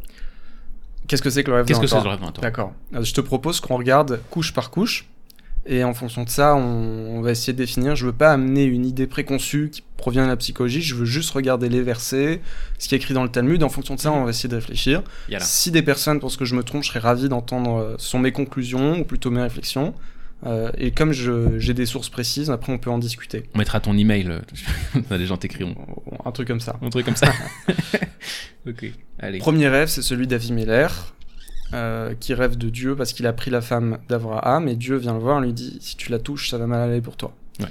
Qu'est-ce 1.09 1.23
que 1.23 1.31
c'est 1.31 1.45
que 1.45 1.51
le 1.51 1.57
rêve 1.59 1.67
Qu'est-ce 1.67 1.81
que 1.81 1.87
c'est 1.87 2.03
le 2.03 2.09
rêve 2.09 2.21
D'accord. 2.41 2.73
Euh, 2.95 3.03
Je 3.03 3.15
te 3.15 3.21
propose 3.21 3.61
qu'on 3.61 3.77
regarde 3.77 4.21
couche 4.31 4.53
par 4.53 4.71
couche. 4.71 5.07
Et 5.69 5.83
en 5.83 5.95
fonction 5.95 6.23
de 6.23 6.29
ça, 6.29 6.55
on, 6.55 7.17
on 7.17 7.21
va 7.23 7.33
essayer 7.33 7.53
de 7.53 7.59
définir. 7.59 7.97
Je 7.97 8.07
veux 8.07 8.13
pas 8.13 8.33
amener 8.33 8.63
une 8.65 8.87
idée 8.87 9.09
préconçue 9.09 9.69
qui 9.73 9.83
provient 9.97 10.23
de 10.23 10.29
la 10.29 10.37
psychologie. 10.37 10.81
Je 10.81 10.95
veux 10.95 11.05
juste 11.05 11.31
regarder 11.31 11.69
les 11.69 11.83
versets, 11.83 12.41
ce 12.79 12.89
qui 12.89 12.95
est 12.95 12.99
écrit 12.99 13.15
dans 13.15 13.25
le 13.25 13.29
Talmud. 13.31 13.63
En 13.65 13.69
fonction 13.69 13.97
de 13.97 14.01
ça, 14.01 14.13
on 14.13 14.23
va 14.23 14.31
essayer 14.31 14.49
de 14.49 14.55
réfléchir. 14.55 15.03
Si 15.41 15.73
des 15.73 15.83
personnes 15.83 16.21
pensent 16.21 16.37
que 16.37 16.45
je 16.45 16.55
me 16.55 16.63
trompe, 16.63 16.85
je 16.85 16.89
serais 16.89 17.01
ravi 17.01 17.29
d'entendre 17.29 17.79
euh, 17.79 17.95
sont 17.99 18.21
mes 18.21 18.31
conclusions 18.31 19.01
ou 19.01 19.05
plutôt 19.05 19.31
mes 19.33 19.43
réflexions. 19.43 19.93
Euh, 20.45 20.71
et 20.77 20.91
comme 20.91 21.13
j'ai 21.13 21.75
des 21.75 21.87
sources 21.87 22.09
précises, 22.09 22.51
après 22.51 22.73
on 22.73 22.79
peut 22.79 22.91
en 22.91 22.99
discuter. 22.99 23.45
On 23.55 23.59
mettra 23.59 23.81
ton 23.81 23.97
email. 23.97 24.29
euh, 25.11 25.19
Les 25.19 25.27
gens 25.27 25.37
t'écriront. 25.37 25.75
Un 26.25 26.33
truc 26.33 26.49
comme 26.49 26.61
ça. 26.61 26.79
Un 26.83 26.91
truc 26.91 27.07
comme 27.07 27.17
ça. 27.17 27.33
ok. 28.67 28.87
Allez. 29.19 29.39
Premier 29.39 29.69
rêve, 29.69 29.89
c'est 29.89 30.03
celui 30.03 30.27
d'Aviméler, 30.27 30.89
euh, 31.73 32.15
qui 32.21 32.35
rêve 32.35 32.57
de 32.57 32.69
Dieu 32.69 32.95
parce 32.97 33.13
qu'il 33.13 33.27
a 33.27 33.33
pris 33.33 33.51
la 33.51 33.61
femme 33.61 33.99
d'Abraham 34.09 34.69
et 34.69 34.77
Dieu 34.77 34.97
vient 34.97 35.15
le 35.15 35.21
voir 35.21 35.43
et 35.43 35.47
lui 35.47 35.53
dit 35.53 35.79
si 35.81 35.97
tu 35.97 36.11
la 36.11 36.19
touches, 36.19 36.51
ça 36.51 36.59
va 36.59 36.67
mal 36.67 36.91
aller 36.91 37.01
pour 37.01 37.17
toi. 37.17 37.35
Ouais. 37.61 37.67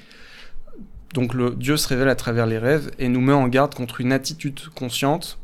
Donc 1.13 1.33
le 1.33 1.51
Dieu 1.51 1.77
se 1.77 1.87
révèle 1.87 2.09
à 2.09 2.15
travers 2.15 2.45
les 2.45 2.57
rêves 2.57 2.91
et 2.99 3.07
nous 3.09 3.21
met 3.21 3.33
en 3.33 3.47
garde 3.47 3.75
contre 3.75 4.01
une 4.01 4.11
attitude 4.11 4.59
consciente, 4.75 5.37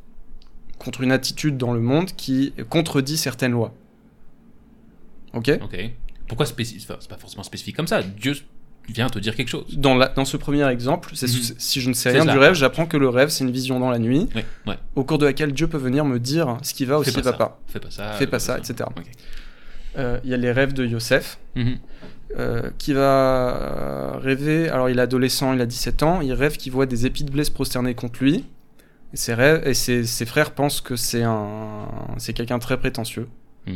contre 0.80 1.02
une 1.02 1.12
attitude 1.12 1.58
dans 1.58 1.72
le 1.72 1.80
monde 1.80 2.12
qui 2.12 2.54
contredit 2.70 3.18
certaines 3.18 3.52
lois. 3.52 3.74
Ok? 5.34 5.50
Ok. 5.62 5.92
Pourquoi 6.32 6.46
spécifique 6.46 6.88
C'est 7.02 7.10
pas 7.10 7.18
forcément 7.18 7.44
spécifique 7.44 7.76
comme 7.76 7.88
ça. 7.88 8.02
Dieu 8.02 8.34
vient 8.88 9.10
te 9.10 9.20
dire 9.20 9.36
quelque 9.36 9.50
chose. 9.50 9.66
dans, 9.78 9.96
la- 9.96 10.08
dans 10.08 10.24
ce 10.24 10.38
premier 10.38 10.66
exemple, 10.70 11.12
c'est 11.14 11.28
Mhm. 11.28 11.56
si 11.58 11.82
je 11.82 11.90
ne 11.90 11.94
sais 11.94 12.10
rien 12.12 12.24
du 12.26 12.38
rêve, 12.38 12.54
j'apprends 12.54 12.86
que 12.86 12.96
le 12.98 13.10
rêve 13.10 13.28
c'est 13.30 13.44
une 13.44 13.52
vision 13.52 13.80
dans 13.82 13.90
la 13.90 14.00
nuit, 14.00 14.30
ouais. 14.66 14.78
au 14.96 15.04
cours 15.04 15.18
de 15.18 15.26
laquelle 15.26 15.52
Dieu 15.52 15.68
peut 15.68 15.78
venir 15.78 16.06
me 16.06 16.20
dire 16.20 16.58
ce 16.62 16.74
qui 16.74 16.86
va 16.86 16.98
ou 17.00 17.04
ce 17.04 17.10
qui 17.10 17.16
pas 17.18 17.32
va 17.32 17.34
pas. 17.34 17.62
Fais 17.68 17.80
pas 17.82 17.92
ça. 17.92 18.14
Fais 18.14 18.28
pas 18.28 18.38
euh, 18.38 18.40
ça, 18.40 18.58
etc. 18.58 18.90
Euh, 19.98 20.20
Il 20.24 20.30
y 20.30 20.34
a 20.34 20.38
les 20.38 20.52
rêves 20.54 20.74
de 20.74 20.86
Yosef, 20.86 21.38
Mhm. 21.56 21.78
euh, 22.40 22.70
qui 22.78 22.94
va 22.94 24.18
rêver, 24.20 24.70
alors 24.70 24.90
il 24.90 24.98
est 25.00 25.02
adolescent, 25.02 25.54
il 25.54 25.60
a 25.62 25.66
17 25.66 26.02
ans, 26.04 26.22
il 26.22 26.32
rêve 26.34 26.56
qu'il 26.58 26.72
voit 26.72 26.86
des 26.86 27.06
épis 27.06 27.24
de 27.26 27.32
blé 27.32 27.44
se 27.44 27.52
prosterner 27.52 27.94
contre 27.94 28.24
lui, 28.24 28.46
et 29.14 29.18
ses, 29.18 29.34
rêves, 29.34 29.62
et 29.68 29.74
ses, 29.74 30.06
ses 30.06 30.26
frères 30.26 30.52
pensent 30.52 30.80
que 30.82 30.96
c'est 30.96 31.24
un, 31.24 31.88
c'est 32.18 32.34
quelqu'un 32.34 32.58
très 32.60 32.78
prétentieux. 32.80 33.28
Mm. 33.68 33.76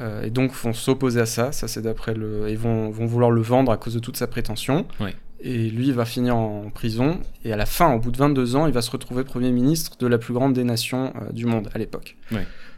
Euh, 0.00 0.22
et 0.22 0.30
donc 0.30 0.52
vont 0.52 0.72
s'opposer 0.72 1.20
à 1.20 1.26
ça, 1.26 1.50
ça 1.52 1.66
c'est 1.66 1.82
d'après 1.82 2.14
le... 2.14 2.48
Ils 2.48 2.58
vont, 2.58 2.90
vont 2.90 3.06
vouloir 3.06 3.30
le 3.30 3.40
vendre 3.40 3.72
à 3.72 3.76
cause 3.76 3.94
de 3.94 3.98
toute 3.98 4.16
sa 4.16 4.26
prétention. 4.26 4.86
Et 5.40 5.70
lui, 5.70 5.88
il 5.88 5.94
va 5.94 6.04
finir 6.04 6.36
en 6.36 6.70
prison. 6.70 7.20
Et 7.44 7.52
à 7.52 7.56
la 7.56 7.66
fin, 7.66 7.94
au 7.94 7.98
bout 8.00 8.10
de 8.10 8.16
22 8.16 8.56
ans, 8.56 8.66
il 8.66 8.72
va 8.72 8.82
se 8.82 8.90
retrouver 8.90 9.22
Premier 9.24 9.52
ministre 9.52 9.96
de 9.98 10.06
la 10.06 10.18
plus 10.18 10.34
grande 10.34 10.52
des 10.52 10.64
nations 10.64 11.12
euh, 11.14 11.32
du 11.32 11.46
monde 11.46 11.68
à 11.74 11.78
l'époque. 11.78 12.16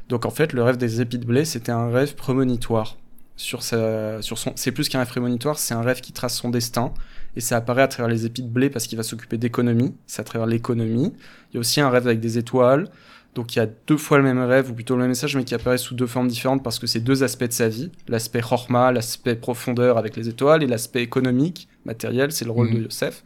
Donc 0.08 0.26
en 0.26 0.30
fait, 0.30 0.52
le 0.52 0.62
rêve 0.62 0.76
des 0.76 1.00
épis 1.00 1.18
de 1.18 1.24
blé, 1.24 1.44
c'était 1.44 1.72
un 1.72 1.88
rêve 1.90 2.14
prémonitoire. 2.16 2.96
Sur 3.36 3.62
sa, 3.62 4.20
sur 4.20 4.36
son, 4.36 4.52
c'est 4.56 4.72
plus 4.72 4.90
qu'un 4.90 4.98
rêve 4.98 5.08
prémonitoire, 5.08 5.58
c'est 5.58 5.72
un 5.72 5.80
rêve 5.80 6.02
qui 6.02 6.12
trace 6.12 6.36
son 6.36 6.50
destin. 6.50 6.92
Et 7.36 7.40
ça 7.40 7.56
apparaît 7.56 7.82
à 7.82 7.88
travers 7.88 8.10
les 8.10 8.26
épis 8.26 8.42
de 8.42 8.48
blé 8.48 8.68
parce 8.68 8.86
qu'il 8.86 8.98
va 8.98 9.04
s'occuper 9.04 9.38
d'économie. 9.38 9.94
C'est 10.06 10.20
à 10.20 10.24
travers 10.24 10.46
l'économie. 10.46 11.14
Il 11.50 11.54
y 11.54 11.56
a 11.56 11.60
aussi 11.60 11.80
un 11.80 11.88
rêve 11.88 12.06
avec 12.06 12.20
des 12.20 12.36
étoiles. 12.36 12.90
Donc 13.34 13.54
il 13.54 13.60
y 13.60 13.62
a 13.62 13.68
deux 13.86 13.96
fois 13.96 14.18
le 14.18 14.24
même 14.24 14.40
rêve, 14.40 14.70
ou 14.70 14.74
plutôt 14.74 14.94
le 14.94 15.00
même 15.02 15.10
message, 15.10 15.36
mais 15.36 15.44
qui 15.44 15.54
apparaît 15.54 15.78
sous 15.78 15.94
deux 15.94 16.06
formes 16.08 16.26
différentes 16.28 16.64
parce 16.64 16.78
que 16.80 16.86
c'est 16.88 17.00
deux 17.00 17.22
aspects 17.22 17.44
de 17.44 17.52
sa 17.52 17.68
vie. 17.68 17.90
L'aspect 18.08 18.40
chorma, 18.40 18.90
l'aspect 18.90 19.36
profondeur 19.36 19.98
avec 19.98 20.16
les 20.16 20.28
étoiles, 20.28 20.62
et 20.64 20.66
l'aspect 20.66 21.02
économique, 21.02 21.68
matériel, 21.84 22.32
c'est 22.32 22.44
le 22.44 22.50
rôle 22.50 22.68
Mhm. 22.70 22.74
de 22.74 22.82
Yosef. 22.84 23.22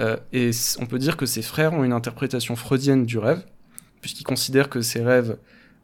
Euh, 0.00 0.16
et 0.32 0.50
on 0.80 0.86
peut 0.86 0.98
dire 0.98 1.16
que 1.16 1.26
ses 1.26 1.42
frères 1.42 1.72
ont 1.74 1.84
une 1.84 1.92
interprétation 1.92 2.56
freudienne 2.56 3.04
du 3.04 3.18
rêve, 3.18 3.42
puisqu'ils 4.00 4.24
considèrent 4.24 4.68
que 4.70 4.80
ces 4.80 5.02
rêves, 5.02 5.36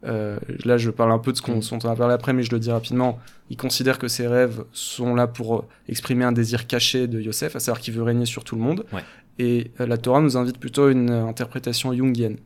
euh, 0.05 0.37
là 0.65 0.77
je 0.77 0.89
parle 0.89 1.11
un 1.11 1.19
peu 1.19 1.31
de 1.31 1.37
ce 1.37 1.41
qu'on 1.41 1.59
on 1.71 1.77
va 1.77 1.95
parler 1.95 2.13
après, 2.13 2.33
mais 2.33 2.43
je 2.43 2.51
le 2.51 2.59
dis 2.59 2.71
rapidement, 2.71 3.19
ils 3.49 3.57
considèrent 3.57 3.99
que 3.99 4.07
ces 4.07 4.27
rêves 4.27 4.63
sont 4.71 5.13
là 5.15 5.27
pour 5.27 5.55
euh, 5.55 5.65
exprimer 5.87 6.25
un 6.25 6.31
désir 6.31 6.65
caché 6.67 7.07
de 7.07 7.19
Yosef, 7.21 7.55
à 7.55 7.59
savoir 7.59 7.79
qu'il 7.79 7.93
veut 7.93 8.03
régner 8.03 8.25
sur 8.25 8.43
tout 8.43 8.55
le 8.55 8.61
monde. 8.61 8.85
Ouais. 8.93 9.01
Et 9.39 9.71
euh, 9.79 9.85
la 9.87 9.97
Torah 9.97 10.21
nous 10.21 10.37
invite 10.37 10.57
plutôt 10.59 10.85
à 10.85 10.91
une 10.91 11.09
interprétation 11.11 11.91
jungienne, 11.93 12.37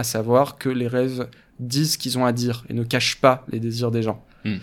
à 0.00 0.04
savoir 0.04 0.56
que 0.58 0.68
les 0.70 0.88
rêves 0.88 1.28
disent 1.58 1.92
ce 1.92 1.98
qu'ils 1.98 2.16
ont 2.18 2.24
à 2.24 2.32
dire 2.32 2.64
et 2.70 2.72
ne 2.74 2.82
cachent 2.84 3.20
pas 3.20 3.44
les 3.52 3.60
désirs 3.60 3.90
des 3.90 4.02
gens. 4.02 4.24
Mhm. 4.44 4.58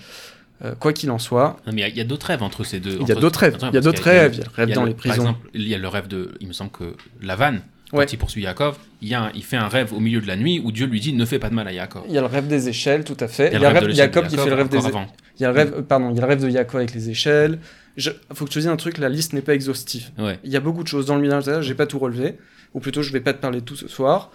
Euh, 0.65 0.73
quoi 0.73 0.91
qu'il 0.91 1.11
en 1.11 1.19
soit, 1.19 1.57
Non, 1.67 1.73
mais 1.73 1.87
il 1.87 1.95
y 1.95 2.01
a- 2.01 2.03
d'autres 2.03 2.25
rêves 2.25 2.41
entre 2.41 2.63
ces 2.63 2.79
deux. 2.79 2.97
il 2.99 3.07
y 3.07 3.11
a 3.11 3.15
d'autres 3.15 3.39
rêves. 3.41 3.57
Il 3.61 3.75
y 3.75 3.77
a 3.77 3.81
d'autres 3.81 4.01
rêves. 4.01 4.33
Il 4.33 4.39
y 4.39 4.41
a 4.41 4.45
le 4.45 4.51
rêve 4.55 4.73
dans 4.73 4.81
le- 4.81 4.87
les 4.89 4.93
prisons. 4.95 5.15
Par 5.15 5.25
exemple, 5.27 5.49
il 5.53 5.67
y 5.67 5.75
a 5.75 5.77
le 5.77 5.87
rêve 5.87 6.07
de, 6.07 6.33
il 6.41 6.47
me 6.47 6.53
semble 6.53 6.71
que 6.71 6.95
Lavan, 7.21 7.57
quand 7.91 7.97
Ouais. 7.99 8.05
il 8.11 8.17
poursuit 8.17 8.41
Yaakov, 8.41 8.77
il, 9.03 9.09
y 9.09 9.13
a 9.13 9.25
un- 9.25 9.31
il 9.35 9.43
fait 9.43 9.57
un 9.57 9.67
rêve 9.67 9.93
au 9.93 9.99
milieu 9.99 10.19
de 10.19 10.25
la 10.25 10.35
nuit 10.35 10.59
où 10.63 10.71
Dieu 10.71 10.87
lui 10.87 10.99
dit 10.99 11.13
ne 11.13 11.25
fais 11.25 11.37
pas 11.37 11.49
de 11.49 11.53
mal 11.53 11.67
à 11.67 11.71
Yaakov. 11.73 12.01
Il 12.07 12.13
y 12.15 12.17
a 12.17 12.21
le 12.21 12.27
rêve 12.27 12.47
des 12.47 12.67
échelles, 12.69 13.03
tout 13.03 13.15
à 13.19 13.27
fait. 13.27 13.49
Il 13.49 13.53
y 13.53 13.55
a 13.57 13.59
le 13.59 13.67
rêve 13.67 13.87
de 13.87 13.91
Jacob 13.91 14.27
qui 14.27 14.35
fait 14.35 14.49
le 14.49 14.55
rêve 14.55 14.69
des 14.69 14.83
avant. 14.83 15.05
Il 15.39 15.43
y 15.43 15.45
a 15.45 15.51
le 15.51 15.55
rêve, 15.55 15.73
euh, 15.77 15.81
pardon, 15.83 16.09
il 16.09 16.15
y 16.15 16.17
a 16.17 16.21
le 16.21 16.27
rêve 16.27 16.41
de 16.43 16.49
Jacob 16.49 16.77
avec 16.77 16.95
les 16.95 17.11
échelles. 17.11 17.59
Je, 17.95 18.09
faut 18.33 18.45
que 18.45 18.49
je 18.51 18.55
te 18.55 18.59
dise 18.59 18.67
un 18.67 18.77
truc, 18.77 18.97
la 18.97 19.09
liste 19.09 19.33
n'est 19.33 19.41
pas 19.41 19.53
exhaustive. 19.53 20.09
Ouais. 20.17 20.39
Il 20.43 20.51
y 20.51 20.55
a 20.55 20.59
beaucoup 20.59 20.81
de 20.81 20.87
choses 20.87 21.05
dans 21.05 21.15
le 21.15 21.21
milieu 21.21 21.39
j'ai 21.61 21.75
pas 21.75 21.85
tout 21.85 21.99
relevé, 21.99 22.37
ou 22.73 22.79
plutôt 22.79 23.03
je 23.03 23.11
vais 23.13 23.19
pas 23.21 23.33
te 23.33 23.39
parler 23.41 23.59
de 23.59 23.65
tout 23.65 23.75
ce 23.75 23.87
soir. 23.87 24.31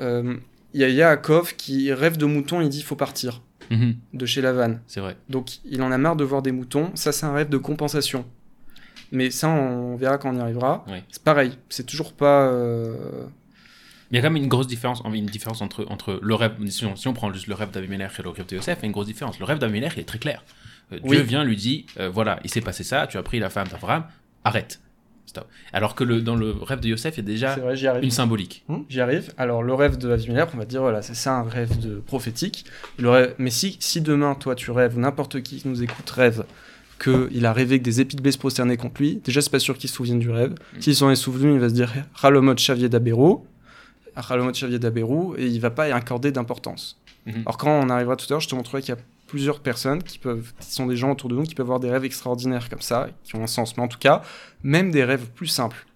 Euh, 0.00 0.36
il 0.74 0.80
y 0.80 0.84
a 0.84 0.88
Yaakov 0.88 1.54
qui 1.56 1.92
rêve 1.92 2.16
de 2.18 2.26
moutons, 2.26 2.60
il 2.60 2.68
dit 2.68 2.78
il 2.78 2.84
faut 2.84 2.96
partir 2.96 3.42
Mhm. 3.70 3.96
de 4.14 4.26
chez 4.26 4.40
Lavan. 4.40 4.78
C'est 4.86 5.00
vrai. 5.00 5.16
Donc 5.28 5.58
il 5.64 5.82
en 5.82 5.90
a 5.92 5.98
marre 5.98 6.16
de 6.16 6.24
voir 6.24 6.40
des 6.42 6.52
moutons, 6.52 6.90
ça 6.94 7.12
c'est 7.12 7.26
un 7.26 7.32
rêve 7.34 7.48
de 7.50 7.58
compensation. 7.58 8.24
Mais 9.12 9.30
ça 9.30 9.48
on 9.48 9.96
verra 9.96 10.18
quand 10.18 10.30
on 10.34 10.36
y 10.36 10.40
arrivera. 10.40 10.84
C'est 11.10 11.22
pareil, 11.22 11.52
c'est 11.68 11.84
toujours 11.86 12.12
pas... 12.12 12.48
euh, 12.48 13.24
Il 14.10 14.16
y 14.16 14.18
a 14.18 14.22
quand 14.22 14.30
même 14.30 14.42
une 14.42 14.48
grosse 14.48 14.66
différence, 14.66 15.02
une 15.12 15.26
différence 15.26 15.60
entre, 15.62 15.84
entre 15.90 16.18
le 16.22 16.34
rêve, 16.34 16.52
si 16.68 16.84
on, 16.86 16.96
si 16.96 17.08
on 17.08 17.12
prend 17.14 17.32
juste 17.32 17.46
le 17.46 17.54
rêve 17.54 17.70
d'Abimelech 17.70 18.12
et 18.18 18.22
le 18.22 18.28
rêve 18.30 18.46
de 18.46 18.56
Yosef, 18.56 18.78
il 18.78 18.82
y 18.82 18.84
a 18.84 18.86
une 18.86 18.92
grosse 18.92 19.06
différence. 19.06 19.38
Le 19.38 19.44
rêve 19.44 19.58
d'Abimelech 19.58 19.92
il 19.96 20.00
est 20.00 20.04
très 20.04 20.18
clair. 20.18 20.42
Euh, 20.92 20.98
Dieu 21.00 21.20
Oui. 21.20 21.22
vient, 21.22 21.44
lui 21.44 21.56
dit, 21.56 21.84
euh, 22.00 22.08
voilà, 22.08 22.40
il 22.44 22.50
s'est 22.50 22.62
passé 22.62 22.84
ça, 22.84 23.06
tu 23.06 23.18
as 23.18 23.22
pris 23.22 23.38
la 23.38 23.50
femme 23.50 23.68
d'Abraham, 23.68 24.04
arrête. 24.44 24.80
Stop. 25.28 25.46
Alors 25.74 25.94
que 25.94 26.04
le, 26.04 26.22
dans 26.22 26.36
le 26.36 26.52
rêve 26.52 26.80
de 26.80 26.88
Yosef, 26.88 27.18
il 27.18 27.18
y 27.18 27.20
a 27.20 27.22
déjà 27.22 27.54
vrai, 27.56 28.00
une 28.02 28.10
symbolique. 28.10 28.64
Hmm, 28.66 28.78
J'y 28.88 29.02
arrive. 29.02 29.30
Alors, 29.36 29.62
le 29.62 29.74
rêve 29.74 29.98
de 29.98 30.10
Avimelech, 30.10 30.48
on 30.54 30.56
va 30.56 30.64
dire, 30.64 30.80
voilà, 30.80 31.02
c'est 31.02 31.14
ça 31.14 31.34
un 31.34 31.42
rêve 31.42 31.78
de 31.80 31.96
prophétique. 31.96 32.64
Le 32.98 33.10
rêve... 33.10 33.34
Mais 33.36 33.50
si, 33.50 33.76
si 33.78 34.00
demain, 34.00 34.34
toi, 34.34 34.54
tu 34.54 34.70
rêves, 34.70 34.96
ou 34.96 35.00
n'importe 35.00 35.42
qui 35.42 35.58
qui 35.58 35.68
nous 35.68 35.82
écoute 35.82 36.08
rêve, 36.08 36.46
qu'il 36.98 37.44
a 37.44 37.52
rêvé 37.52 37.78
que 37.78 37.84
des 37.84 38.00
épis 38.00 38.16
de 38.16 38.22
blé 38.22 38.32
se 38.32 38.38
prosternaient 38.38 38.78
contre 38.78 39.02
lui, 39.02 39.20
déjà, 39.22 39.42
c'est 39.42 39.50
pas 39.50 39.58
sûr 39.58 39.76
qu'il 39.76 39.90
se 39.90 39.96
souvienne 39.96 40.18
du 40.18 40.30
rêve. 40.30 40.52
Mm. 40.52 40.80
S'il 40.80 40.96
s'en 40.96 41.10
est 41.10 41.16
souvenu, 41.16 41.52
il 41.52 41.60
va 41.60 41.68
se 41.68 41.74
dire 41.74 41.92
Ralomot 42.14 42.54
Xavier 42.54 42.88
d'Abérou, 42.88 43.44
Ralomot 44.16 44.52
Xavier 44.52 44.78
d'Abérou, 44.78 45.34
et 45.36 45.46
il 45.46 45.60
va 45.60 45.68
pas 45.68 45.88
y 45.88 45.92
accorder 45.92 46.32
d'importance. 46.32 46.98
Alors, 47.26 47.58
quand 47.58 47.68
on 47.68 47.90
arrivera 47.90 48.16
tout 48.16 48.24
à 48.24 48.28
l'heure, 48.30 48.40
je 48.40 48.48
te 48.48 48.54
montrerai 48.54 48.80
qu'il 48.80 48.94
y 48.94 48.96
a 48.96 49.00
plusieurs 49.28 49.60
personnes 49.60 50.02
qui 50.02 50.18
peuvent, 50.18 50.52
qui 50.58 50.72
sont 50.72 50.86
des 50.86 50.96
gens 50.96 51.12
autour 51.12 51.28
de 51.28 51.36
nous, 51.36 51.44
qui 51.44 51.54
peuvent 51.54 51.66
avoir 51.66 51.78
des 51.80 51.90
rêves 51.90 52.04
extraordinaires 52.04 52.68
comme 52.68 52.80
ça, 52.80 53.08
qui 53.22 53.36
ont 53.36 53.42
un 53.44 53.46
sens. 53.46 53.76
Mais 53.76 53.82
en 53.84 53.88
tout 53.88 53.98
cas, 54.00 54.22
même 54.64 54.90
des 54.90 55.04
rêves 55.04 55.26
plus 55.34 55.46
simples. 55.46 55.86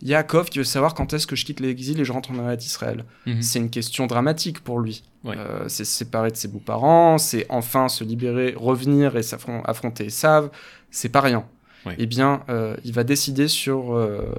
Yaakov 0.00 0.48
qui 0.48 0.58
veut 0.58 0.64
savoir 0.64 0.94
quand 0.94 1.12
est-ce 1.12 1.26
que 1.26 1.34
je 1.34 1.44
quitte 1.44 1.58
l'exil 1.58 2.00
et 2.00 2.04
je 2.04 2.12
rentre 2.12 2.30
en 2.30 2.36
Eretz 2.36 2.64
Israël. 2.64 3.04
Mhm. 3.26 3.42
C'est 3.42 3.58
une 3.58 3.68
question 3.70 4.06
dramatique 4.06 4.60
pour 4.60 4.78
lui. 4.78 5.02
Ouais. 5.24 5.34
Euh, 5.36 5.64
c'est 5.66 5.84
se 5.84 5.92
séparer 5.92 6.30
de 6.30 6.36
ses 6.36 6.46
beaux-parents, 6.46 7.18
c'est 7.18 7.46
enfin 7.48 7.88
se 7.88 8.04
libérer, 8.04 8.54
revenir 8.56 9.16
et 9.16 9.22
affronter 9.64 10.06
Esav. 10.06 10.50
C'est 10.92 11.08
pas 11.08 11.20
rien. 11.20 11.44
Ouais. 11.84 11.96
Eh 11.98 12.06
bien, 12.06 12.42
euh, 12.48 12.76
il 12.84 12.92
va 12.92 13.02
décider 13.02 13.48
sur, 13.48 13.92
euh, 13.94 14.32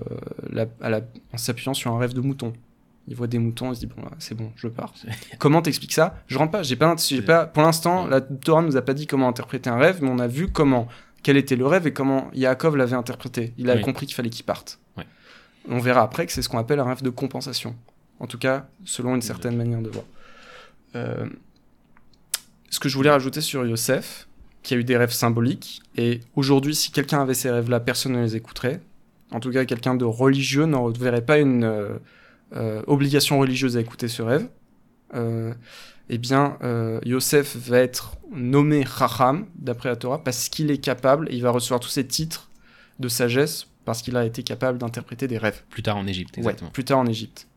la- 0.50 0.68
à 0.82 0.90
la- 0.90 1.02
en 1.34 1.38
s'appuyant 1.38 1.74
sur 1.74 1.92
un 1.92 2.00
rêve 2.00 2.14
de 2.14 2.22
mouton. 2.22 2.54
Il 3.10 3.16
voit 3.16 3.26
des 3.28 3.40
moutons, 3.40 3.72
il 3.72 3.76
se 3.76 3.80
dit 3.80 3.88
bon, 3.88 4.04
c'est 4.20 4.36
bon, 4.36 4.52
je 4.56 4.68
pars. 4.68 4.94
comment 5.40 5.64
t'expliques 5.64 5.94
ça? 5.94 6.22
Je 6.28 6.38
rentre 6.38 6.52
pas. 6.52 6.62
J'ai 6.64 6.76
pas. 6.76 7.48
Pour 7.48 7.64
l'instant, 7.64 8.06
la 8.06 8.22
Torah 8.22 8.62
nous 8.62 8.78
a 8.78 8.84
pas 8.84 8.94
dit 8.94 9.08
comment 9.08 9.28
interpréter 9.28 9.68
un 9.70 9.78
rêve, 9.78 9.98
mais 10.04 10.10
on 10.10 10.20
a 10.20 10.28
vu 10.28 10.48
comment, 10.50 10.88
quel 11.24 11.36
était 11.36 11.56
le 11.56 11.66
rêve 11.66 11.88
et 11.88 11.92
comment 11.94 12.30
Yaakov 12.36 12.78
l'avait 12.78 12.96
interprété. 12.96 13.54
Il 13.58 13.70
a 13.72 13.76
Oui. 13.76 13.82
compris 13.82 14.06
qu'il 14.06 14.16
fallait 14.16 14.30
qu'il 14.30 14.46
parte. 14.46 14.80
On 15.68 15.80
verra 15.80 16.04
après 16.04 16.26
que 16.26 16.32
c'est 16.32 16.42
ce 16.42 16.50
qu'on 16.50 16.58
appelle 16.60 16.80
un 16.80 16.86
rêve 16.86 17.02
de 17.02 17.10
compensation. 17.10 17.76
En 18.20 18.28
tout 18.28 18.38
cas, 18.38 18.68
selon 18.86 19.16
une 19.16 19.22
certaine 19.22 19.56
manière 19.58 19.82
de 19.82 19.90
voir. 19.90 20.06
Euh, 20.96 21.26
ce 22.70 22.80
que 22.80 22.90
je 22.90 22.96
voulais 22.96 23.10
rajouter 23.10 23.42
sur 23.42 23.66
Yosef, 23.66 24.28
qui 24.64 24.74
a 24.74 24.78
eu 24.78 24.84
des 24.84 24.98
rêves 24.98 25.12
symboliques, 25.12 25.82
et 25.98 26.20
aujourd'hui, 26.36 26.76
si 26.76 26.92
quelqu'un 26.92 27.22
avait 27.22 27.34
ces 27.34 27.50
rêves-là, 27.50 27.80
personne 27.80 28.14
ne 28.14 28.22
les 28.22 28.36
écouterait. 28.36 28.82
En 29.32 29.40
tout 29.40 29.52
cas, 29.52 29.66
quelqu'un 29.66 29.96
de 29.96 30.06
religieux 30.06 30.66
n'en 30.66 30.90
verrait 30.90 31.26
pas 31.26 31.40
une 31.40 31.64
euh, 31.64 31.90
euh, 32.56 32.82
obligation 32.88 33.40
religieuse 33.40 33.78
à 33.78 33.82
écouter 33.82 34.08
ce 34.08 34.22
rêve. 34.22 34.48
Euh, 35.16 35.54
eh 36.10 36.18
bien, 36.18 36.58
euh, 36.64 37.00
Yosef 37.06 37.56
va 37.56 37.80
être 37.80 38.18
nommé 38.32 38.86
Chacham, 38.86 39.46
d'après 39.56 39.90
la 39.90 39.96
Torah, 39.96 40.24
parce 40.24 40.50
qu'il 40.50 40.72
est 40.72 40.80
capable, 40.80 41.32
et 41.32 41.36
il 41.36 41.42
va 41.42 41.52
recevoir 41.52 41.80
tous 41.80 41.90
ses 41.90 42.06
titres 42.08 42.50
de 43.00 43.08
sagesse, 43.08 43.68
parce 43.86 44.02
qu'il 44.02 44.18
a 44.18 44.26
été 44.26 44.44
capable 44.44 44.78
d'interpréter 44.80 45.28
des 45.28 45.38
rêves. 45.38 45.64
Plus 45.70 45.84
tard 45.84 45.98
en 45.98 46.08
Égypte, 46.08 46.36
Ouais, 46.38 46.42
exactement. 46.42 46.72
plus 46.72 46.84
tard 46.84 47.00
en 47.00 47.06
Égypte. 47.06 47.48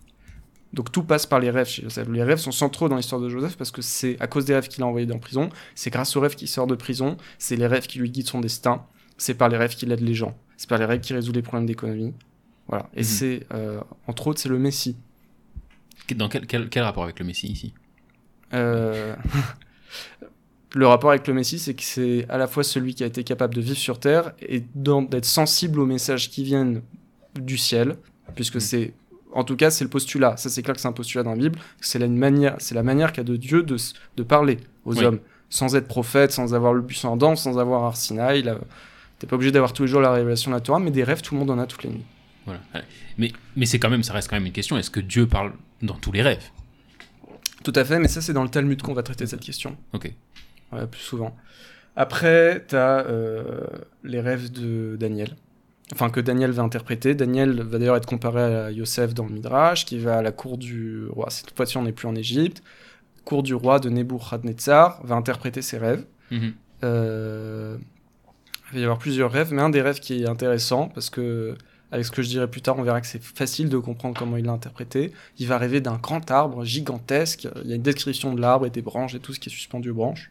Donc 0.73 0.91
tout 0.91 1.03
passe 1.03 1.27
par 1.27 1.41
les 1.41 1.51
rêves 1.51 1.69
chez 1.69 1.83
Joseph. 1.83 2.09
Les 2.09 2.23
rêves 2.23 2.39
sont 2.39 2.53
centraux 2.53 2.89
dans 2.89 2.97
l'histoire 2.97 3.21
de 3.21 3.29
Joseph 3.29 3.57
parce 3.57 3.71
que 3.71 3.83
c'est 3.83 4.17
à 4.21 4.27
cause 4.27 4.47
des 4.47 4.55
rêves 4.55 4.69
qu'il 4.69 4.83
a 4.83 4.87
envoyés 4.87 5.11
en 5.13 5.19
prison, 5.19 5.51
c'est 5.75 5.91
grâce 5.91 6.17
aux 6.17 6.21
rêves 6.21 6.35
qu'il 6.35 6.49
sort 6.49 6.67
de 6.67 6.75
prison, 6.75 7.19
c'est 7.39 7.57
les 7.57 7.67
rêves 7.67 7.87
qui 7.87 7.99
lui 7.99 8.11
guident 8.11 8.29
son 8.29 8.41
destin, 8.41 8.83
c'est 9.19 9.35
par 9.35 9.51
les 9.51 9.59
rêves 9.59 9.75
qu'il 9.75 9.93
aide 9.93 10.01
les 10.01 10.15
gens, 10.15 10.35
c'est 10.57 10.69
par 10.69 10.79
les 10.79 10.87
rêves 10.87 11.01
qu'il 11.01 11.15
résout 11.15 11.33
les 11.33 11.43
problèmes 11.43 11.67
d'économie. 11.67 12.15
Voilà. 12.69 12.89
Et 12.95 13.01
Mhm. 13.01 13.05
c'est, 13.05 13.47
euh, 13.55 13.81
entre 14.07 14.29
autres, 14.29 14.41
c'est 14.41 14.49
le 14.49 14.59
Messie. 14.59 14.97
Dans 16.17 16.29
quel, 16.29 16.47
quel, 16.47 16.69
quel 16.69 16.83
rapport 16.83 17.05
avec 17.05 17.19
le 17.19 17.25
Messie 17.25 17.49
ici? 17.49 17.75
Euh, 18.55 19.15
le 20.75 20.87
rapport 20.87 21.11
avec 21.11 21.27
le 21.27 21.35
Messie, 21.35 21.59
c'est 21.59 21.75
que 21.75 21.83
c'est 21.83 22.27
à 22.29 22.39
la 22.39 22.47
fois 22.47 22.65
celui 22.65 22.95
qui 22.95 23.03
a 23.03 23.07
été 23.07 23.25
capable 23.25 23.55
de 23.55 23.61
vivre 23.61 23.77
sur 23.77 23.99
Terre 24.01 24.33
et 24.41 24.63
d'être 24.75 25.25
sensible 25.25 25.81
aux 25.81 25.87
messages 25.87 26.31
qui 26.31 26.45
viennent 26.45 26.83
du 27.39 27.57
ciel, 27.59 27.97
puisque 28.35 28.57
Mm. 28.57 28.61
c'est, 28.61 28.95
en 29.33 29.45
tout 29.45 29.57
cas, 29.57 29.71
c'est 29.71 29.85
le 29.85 29.91
postulat. 29.91 30.37
Ça, 30.37 30.49
c'est 30.51 30.63
clair 30.63 30.75
que 30.75 30.81
c'est 30.81 30.89
un 30.89 30.93
postulat 30.93 31.25
dans 31.25 31.31
la 31.31 31.37
Bible. 31.37 31.59
C'est 31.81 31.99
la 31.99 32.09
manière, 32.09 32.57
c'est 32.59 32.75
la 32.75 32.83
manière 32.83 33.13
qu'a 33.13 33.23
de 33.23 33.37
Dieu 33.37 33.63
de, 33.63 33.77
de 34.17 34.23
parler 34.23 34.59
aux 34.85 34.97
Oui. 34.97 35.05
hommes, 35.05 35.21
sans 35.51 35.75
être 35.77 35.89
prophète, 35.89 36.33
sans 36.33 36.55
avoir 36.55 36.73
le 36.75 36.81
buisson 36.83 37.09
ardent, 37.11 37.37
sans 37.37 37.59
avoir 37.59 37.85
Arsinaï. 37.85 38.43
T'es 39.19 39.27
pas 39.27 39.37
obligé 39.37 39.53
d'avoir 39.53 39.73
tous 39.73 39.83
les 39.85 39.89
jours 39.89 40.01
la 40.01 40.13
révélation 40.13 40.51
de 40.51 40.57
la 40.57 40.61
Torah, 40.61 40.81
mais 40.81 40.91
des 40.91 41.05
rêves, 41.05 41.23
tout 41.23 41.35
le 41.35 41.39
monde 41.41 41.51
en 41.51 41.59
a 41.59 41.67
toutes 41.67 41.85
les 41.85 41.91
nuits. 41.91 42.05
Voilà. 42.47 42.61
Mais, 43.19 43.33
mais 43.57 43.67
c'est 43.67 43.79
quand 43.79 43.91
même, 43.91 44.03
ça 44.03 44.13
reste 44.13 44.29
quand 44.29 44.37
même 44.37 44.47
une 44.47 44.53
question. 44.53 44.77
Est-ce 44.77 44.91
que 44.91 45.01
Dieu 45.01 45.27
parle 45.27 45.53
dans 45.81 45.95
tous 45.95 46.13
les 46.13 46.23
rêves? 46.23 46.45
Tout 47.63 47.73
à 47.77 47.85
fait, 47.85 47.99
mais 47.99 48.09
ça, 48.09 48.21
c'est 48.21 48.33
dans 48.33 48.43
le 48.43 48.49
Talmud 48.49 48.83
qu'on 48.83 48.95
va 48.95 49.03
traiter 49.03 49.27
cette 49.27 49.41
question. 49.41 49.77
Ok. 49.93 50.13
Ouais, 50.73 50.87
plus 50.87 51.01
souvent. 51.01 51.37
Après, 51.95 52.65
t'as 52.67 53.05
euh, 53.05 53.67
les 54.03 54.21
rêves 54.21 54.51
de 54.51 54.97
Daniel. 54.99 55.37
enfin 55.93 56.11
que 56.11 56.21
Daniel 56.21 56.51
va 56.51 56.63
interpréter. 56.63 57.15
Daniel 57.15 57.63
va 57.63 57.79
d'ailleurs 57.79 57.97
être 57.97 58.07
comparé 58.07 58.43
à 58.43 58.71
Yosef 58.71 59.15
dans 59.15 59.27
le 59.27 59.33
Midrash, 59.33 59.85
qui 59.85 59.99
va 59.99 60.19
à 60.19 60.23
la 60.23 60.33
cour 60.33 60.59
du 60.59 61.07
roi. 61.07 61.29
Cette 61.31 61.55
fois-ci, 61.55 61.77
on 61.77 61.83
n'est 61.83 61.93
plus 61.93 62.09
en 62.09 62.15
Égypte. 62.15 62.63
Cour 63.25 63.43
du 63.43 63.55
roi 63.55 63.79
de 63.79 63.89
Nebuchadnezzar 63.91 65.01
va 65.05 65.15
interpréter 65.15 65.63
ses 65.63 65.79
rêves. 65.79 66.05
Mhm. 66.31 66.55
Euh, 66.83 67.77
il 68.73 68.77
va 68.77 68.81
y 68.81 68.85
avoir 68.85 68.99
plusieurs 68.99 69.31
rêves, 69.31 69.53
mais 69.53 69.63
un 69.63 69.71
des 69.71 69.83
rêves 69.83 70.01
qui 70.01 70.23
est 70.23 70.29
intéressant, 70.29 70.89
parce 70.89 71.11
que 71.11 71.55
avec 71.93 72.07
ce 72.07 72.11
que 72.11 72.23
je 72.23 72.29
dirai 72.29 72.49
plus 72.49 72.63
tard, 72.63 72.79
on 72.79 72.83
verra 72.83 73.03
que 73.03 73.07
c'est 73.07 73.23
facile 73.23 73.69
de 73.69 73.77
comprendre 73.77 74.19
comment 74.19 74.39
il 74.39 74.47
l'a 74.47 74.53
interprété. 74.53 75.13
Il 75.39 75.47
va 75.47 75.59
rêver 75.59 75.83
d'un 75.83 75.99
grand 75.99 76.31
arbre 76.31 76.65
gigantesque. 76.65 77.47
Il 77.65 77.71
y 77.71 77.73
a 77.75 77.77
une 77.77 77.83
description 77.83 78.35
de 78.35 78.41
l'arbre 78.41 78.65
et 78.65 78.71
des 78.71 78.81
branches 78.81 79.15
et 79.15 79.21
tout 79.21 79.35
ce 79.35 79.39
qui 79.39 79.51
est 79.51 79.53
suspendu 79.53 79.91
aux 79.91 79.95
branches, 79.95 80.31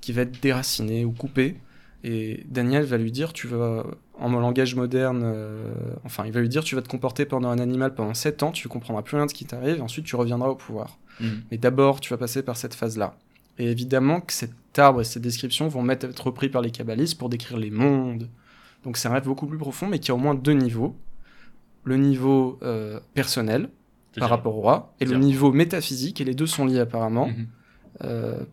qui 0.00 0.12
va 0.12 0.22
être 0.22 0.42
déraciné 0.42 1.04
ou 1.04 1.12
coupé. 1.12 1.56
Et 2.02 2.44
Daniel 2.48 2.82
va 2.84 2.96
lui 2.96 3.12
dire, 3.12 3.32
tu 3.32 3.46
vas, 3.46 3.86
en 4.18 4.30
langage 4.30 4.74
moderne, 4.74 5.22
euh, 5.24 5.72
enfin, 6.04 6.24
il 6.26 6.32
va 6.32 6.40
lui 6.40 6.48
dire, 6.48 6.64
tu 6.64 6.74
vas 6.74 6.82
te 6.82 6.88
comporter 6.88 7.24
pendant 7.24 7.50
un 7.50 7.60
animal 7.60 7.94
pendant 7.94 8.14
7 8.14 8.42
ans, 8.42 8.50
tu 8.50 8.66
comprendras 8.68 9.02
plus 9.02 9.16
rien 9.16 9.26
de 9.26 9.30
ce 9.30 9.34
qui 9.34 9.44
t'arrive, 9.44 9.76
et 9.76 9.80
ensuite 9.80 10.06
tu 10.06 10.16
reviendras 10.16 10.48
au 10.48 10.56
pouvoir. 10.56 10.98
Mhm. 11.20 11.42
Mais 11.52 11.58
d'abord, 11.58 12.00
tu 12.00 12.10
vas 12.10 12.16
passer 12.16 12.42
par 12.42 12.56
cette 12.56 12.74
phase-là. 12.74 13.16
Et 13.58 13.70
évidemment 13.70 14.20
que 14.20 14.32
cet 14.32 14.52
arbre 14.76 15.02
et 15.02 15.04
cette 15.04 15.22
description 15.22 15.68
vont 15.68 15.88
être 15.88 16.20
repris 16.20 16.48
par 16.48 16.62
les 16.62 16.72
kabbalistes 16.72 17.16
pour 17.16 17.28
décrire 17.28 17.58
les 17.58 17.70
mondes. 17.70 18.28
Donc 18.84 18.96
c'est 18.96 19.08
un 19.08 19.12
rêve 19.12 19.24
beaucoup 19.24 19.46
plus 19.46 19.58
profond, 19.58 19.86
mais 19.86 19.98
qui 19.98 20.10
a 20.10 20.14
au 20.14 20.18
moins 20.18 20.34
deux 20.34 20.52
niveaux. 20.52 20.96
Le 21.84 21.96
niveau 21.96 22.58
euh, 22.62 23.00
personnel, 23.14 23.68
par 24.18 24.28
rapport 24.30 24.56
au 24.56 24.60
roi, 24.60 24.94
et 25.00 25.04
le 25.06 25.16
niveau 25.16 25.52
métaphysique, 25.52 26.20
et 26.20 26.24
les 26.24 26.34
deux 26.34 26.46
sont 26.46 26.66
liés 26.66 26.78
apparemment. 26.80 27.28
Mhm. 27.28 27.46
Euh, 28.04 28.44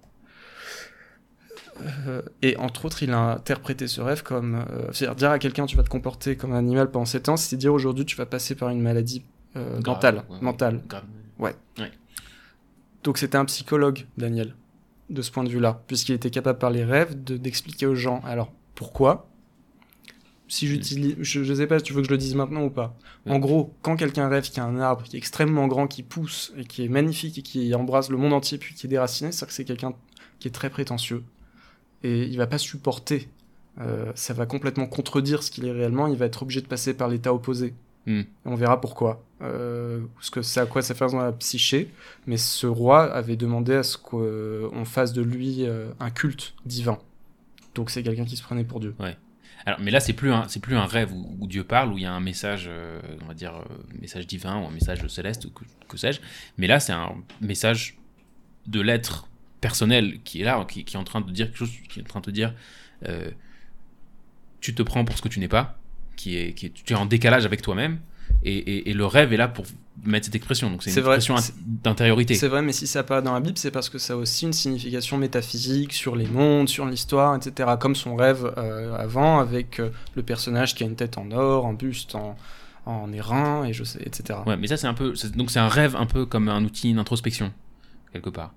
euh, 2.07 2.21
et 2.41 2.57
entre 2.57 2.85
autres, 2.85 3.03
il 3.03 3.11
a 3.11 3.19
interprété 3.33 3.87
ce 3.87 4.01
rêve 4.01 4.23
comme. 4.23 4.65
C'est-à-dire, 4.93 5.15
dire 5.15 5.31
à 5.31 5.39
quelqu'un 5.39 5.65
tu 5.65 5.75
vas 5.77 5.83
te 5.83 5.89
comporter 5.89 6.35
comme 6.35 6.53
un 6.53 6.57
animal 6.57 6.89
pendant 6.89 7.05
7 7.05 7.29
ans, 7.29 7.37
c'est 7.37 7.55
dire 7.57 7.73
aujourd'hui 7.73 8.05
tu 8.05 8.15
vas 8.15 8.25
passer 8.25 8.55
par 8.55 8.69
une 8.69 8.81
maladie 8.81 9.23
Grave, 9.55 9.81
mentale. 9.85 10.15
ouais, 10.15 10.35
ouais. 10.35 10.41
mentale. 10.41 10.81
Grave. 10.87 11.03
Donc 13.03 13.17
c'était 13.17 13.37
un 13.37 13.45
psychologue, 13.45 14.05
Daniel, 14.17 14.53
de 15.09 15.21
ce 15.21 15.31
point 15.31 15.43
de 15.43 15.49
vue-là, 15.49 15.81
puisqu'il 15.87 16.13
était 16.13 16.29
capable 16.29 16.59
par 16.59 16.71
les 16.71 16.83
rêves 16.83 17.23
de- 17.23 17.37
d'expliquer 17.37 17.85
aux 17.85 17.95
gens. 17.95 18.21
Alors, 18.25 18.51
pourquoi? 18.75 19.29
Si 20.47 20.67
j'utilise... 20.67 21.15
Je, 21.19 21.43
je 21.43 21.53
sais 21.53 21.67
pas 21.67 21.79
si 21.79 21.83
tu 21.83 21.93
veux 21.93 22.01
que 22.01 22.07
je 22.07 22.13
le 22.13 22.17
dise 22.17 22.35
maintenant 22.35 22.63
ou 22.63 22.69
pas. 22.69 22.97
En 23.25 23.39
gros, 23.39 23.73
quand 23.81 23.95
quelqu'un 23.95 24.29
rêve 24.29 24.43
qu'il 24.43 24.57
y 24.57 24.59
a 24.59 24.65
un 24.65 24.79
arbre 24.79 25.03
qui 25.03 25.15
est 25.15 25.19
extrêmement 25.19 25.67
grand, 25.67 25.87
qui 25.87 26.03
pousse, 26.03 26.53
et 26.57 26.63
qui 26.63 26.85
est 26.85 26.87
magnifique, 26.89 27.37
et 27.37 27.41
qui 27.41 27.73
embrasse 27.75 28.09
le 28.09 28.17
monde 28.17 28.33
entier, 28.33 28.57
puis 28.57 28.73
qui 28.73 28.85
est 28.85 28.89
déraciné, 28.89 29.31
c'est-à-dire 29.31 29.47
que 29.47 29.53
c'est 29.53 29.65
quelqu'un 29.65 29.93
qui 30.39 30.47
est 30.47 30.51
très 30.51 30.69
prétentieux. 30.69 31.23
Et 32.03 32.23
il 32.23 32.37
va 32.37 32.47
pas 32.47 32.57
supporter. 32.57 33.27
Euh, 33.79 34.11
ça 34.15 34.33
va 34.33 34.45
complètement 34.45 34.87
contredire 34.87 35.43
ce 35.43 35.51
qu'il 35.51 35.65
est 35.65 35.71
réellement, 35.71 36.07
il 36.07 36.17
va 36.17 36.25
être 36.25 36.43
obligé 36.43 36.61
de 36.61 36.67
passer 36.67 36.93
par 36.93 37.09
l'état 37.09 37.33
opposé. 37.33 37.73
Et 38.07 38.25
on 38.45 38.55
verra 38.55 38.79
pourquoi. 38.79 39.21
Euh, 39.41 39.99
parce 40.15 40.29
que 40.29 40.41
c'est 40.41 40.61
à 40.61 40.65
quoi 40.65 40.81
ça 40.81 40.95
fait 40.95 41.05
dans 41.07 41.17
la 41.17 41.33
psyché. 41.33 41.91
Mais 42.25 42.37
ce 42.37 42.65
roi 42.65 43.03
avait 43.03 43.35
demandé 43.35 43.73
à 43.73 43.83
ce 43.83 43.97
qu'on 43.97 44.85
fasse 44.85 45.11
de 45.11 45.21
lui 45.21 45.65
euh, 45.65 45.89
un 45.99 46.09
culte 46.09 46.53
divin. 46.65 46.99
Donc 47.75 47.89
c'est 47.89 48.03
quelqu'un 48.03 48.23
qui 48.23 48.37
se 48.37 48.43
prenait 48.43 48.63
pour 48.63 48.79
Dieu. 48.79 48.95
Alors, 49.67 49.81
mais 49.81 49.91
là, 49.91 49.99
c'est 49.99 50.13
plus 50.13 50.31
un, 50.31 50.47
c'est 50.47 50.61
plus 50.61 50.77
un 50.77 50.85
rêve 50.85 51.11
où, 51.11 51.45
Dieu 51.45 51.65
parle, 51.65 51.91
où 51.91 51.97
il 51.97 52.03
y 52.03 52.05
a 52.05 52.13
un 52.13 52.21
message, 52.21 52.67
euh, 52.69 53.01
on 53.21 53.25
va 53.25 53.33
dire, 53.33 53.53
euh, 53.53 53.65
message 53.99 54.25
divin 54.25 54.61
ou 54.61 54.65
un 54.65 54.71
message 54.71 55.05
céleste 55.07 55.43
ou 55.43 55.49
que, 55.49 55.65
que 55.89 55.97
sais-je. 55.97 56.21
Mais 56.57 56.67
là, 56.67 56.79
c'est 56.79 56.93
un 56.93 57.13
message 57.41 57.97
de 58.65 58.79
l'être 58.79 59.27
personnel 59.59 60.21
qui 60.23 60.39
est 60.39 60.45
là, 60.45 60.63
qui, 60.63 60.85
qui 60.85 60.95
est 60.95 60.99
en 60.99 61.03
train 61.03 61.19
de 61.19 61.29
dire 61.31 61.47
quelque 61.47 61.57
chose, 61.57 61.73
qui 61.89 61.99
est 61.99 62.03
en 62.03 62.05
train 62.05 62.21
de 62.21 62.25
te 62.27 62.31
dire, 62.31 62.53
euh, 63.09 63.29
tu 64.61 64.73
te 64.73 64.81
prends 64.83 65.03
pour 65.03 65.17
ce 65.17 65.21
que 65.21 65.27
tu 65.27 65.41
n'es 65.41 65.49
pas, 65.49 65.77
qui 66.15 66.37
est, 66.37 66.53
qui 66.53 66.67
est, 66.67 66.69
tu 66.69 66.93
es 66.93 66.95
en 66.95 67.05
décalage 67.05 67.45
avec 67.45 67.61
toi-même. 67.61 67.99
Et, 68.43 68.55
et- 68.57 68.89
et 68.89 68.93
le 68.93 69.05
rêve 69.05 69.33
est 69.33 69.37
là 69.37 69.47
pour 69.47 69.65
mettre 70.05 70.25
cette 70.25 70.35
expression. 70.35 70.69
Donc 70.69 70.83
c'est 70.83 70.93
une 70.93 71.01
vrai, 71.01 71.15
expression 71.17 71.53
d'intériorité. 71.65 72.35
C'est 72.35 72.47
vrai, 72.47 72.61
mais 72.61 72.71
si 72.71 72.87
ça 72.87 72.99
apparaît 72.99 73.21
dans 73.21 73.33
la 73.33 73.39
Bible, 73.39 73.57
c'est 73.57 73.71
parce 73.71 73.89
que 73.89 73.97
ça 73.97 74.13
a 74.13 74.15
aussi 74.15 74.45
une 74.45 74.53
signification 74.53 75.17
métaphysique 75.17 75.91
sur 75.93 76.15
les 76.15 76.27
mondes, 76.27 76.69
sur 76.69 76.85
l'histoire, 76.85 77.35
etc. 77.35 77.71
Comme 77.79 77.95
son 77.95 78.15
rêve 78.15 78.53
euh, 78.57 78.95
avant, 78.95 79.39
avec 79.39 79.79
euh, 79.79 79.89
le 80.15 80.23
personnage 80.23 80.75
qui 80.75 80.83
a 80.83 80.87
une 80.87 80.95
tête 80.95 81.17
en 81.17 81.31
or, 81.31 81.65
un 81.65 81.73
buste 81.73 82.15
en, 82.15 82.37
en 82.85 83.11
airain, 83.11 83.65
et 83.65 83.73
je 83.73 83.83
sais, 83.83 83.99
etc. 84.05 84.39
Ouais, 84.45 84.55
mais 84.55 84.67
ça 84.67 84.77
c'est 84.77 84.87
un 84.87 84.93
peu, 84.93 85.13
donc 85.35 85.51
c'est 85.51 85.59
un 85.59 85.67
rêve 85.67 85.95
un 85.95 86.05
peu 86.05 86.25
comme 86.25 86.47
un 86.47 86.63
outil 86.63 86.93
d'introspection 86.93 87.51
quelque 88.13 88.29
part. 88.29 88.53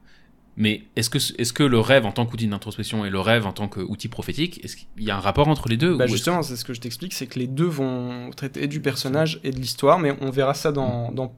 Mais 0.60 0.82
est-ce 0.94 1.08
que 1.08 1.16
est-ce 1.16 1.54
que 1.54 1.62
le 1.62 1.80
rêve 1.80 2.04
en 2.04 2.12
tant 2.12 2.26
qu'outil 2.26 2.46
d'introspection 2.46 3.06
et 3.06 3.10
le 3.10 3.18
rêve 3.18 3.46
en 3.46 3.52
tant 3.52 3.66
qu'outil 3.66 4.08
prophétique, 4.08 4.62
est-ce 4.62 4.76
qu'il 4.76 4.86
y 4.98 5.10
a 5.10 5.16
un 5.16 5.20
rapport 5.20 5.48
entre 5.48 5.70
les 5.70 5.78
deux 5.78 5.96
Bah 5.96 6.06
justement, 6.06 6.42
c'est 6.42 6.54
ce 6.54 6.66
que 6.66 6.74
je 6.74 6.82
t'explique, 6.82 7.14
c'est 7.14 7.26
que 7.26 7.38
les 7.38 7.46
deux 7.46 7.64
vont 7.64 8.28
traiter 8.36 8.66
du 8.66 8.80
personnage 8.80 9.40
et 9.42 9.52
de 9.52 9.56
l'histoire, 9.56 9.98
mais 9.98 10.14
on 10.20 10.28
verra 10.28 10.52
ça 10.52 10.70
dans, 10.70 11.12
dans 11.12 11.34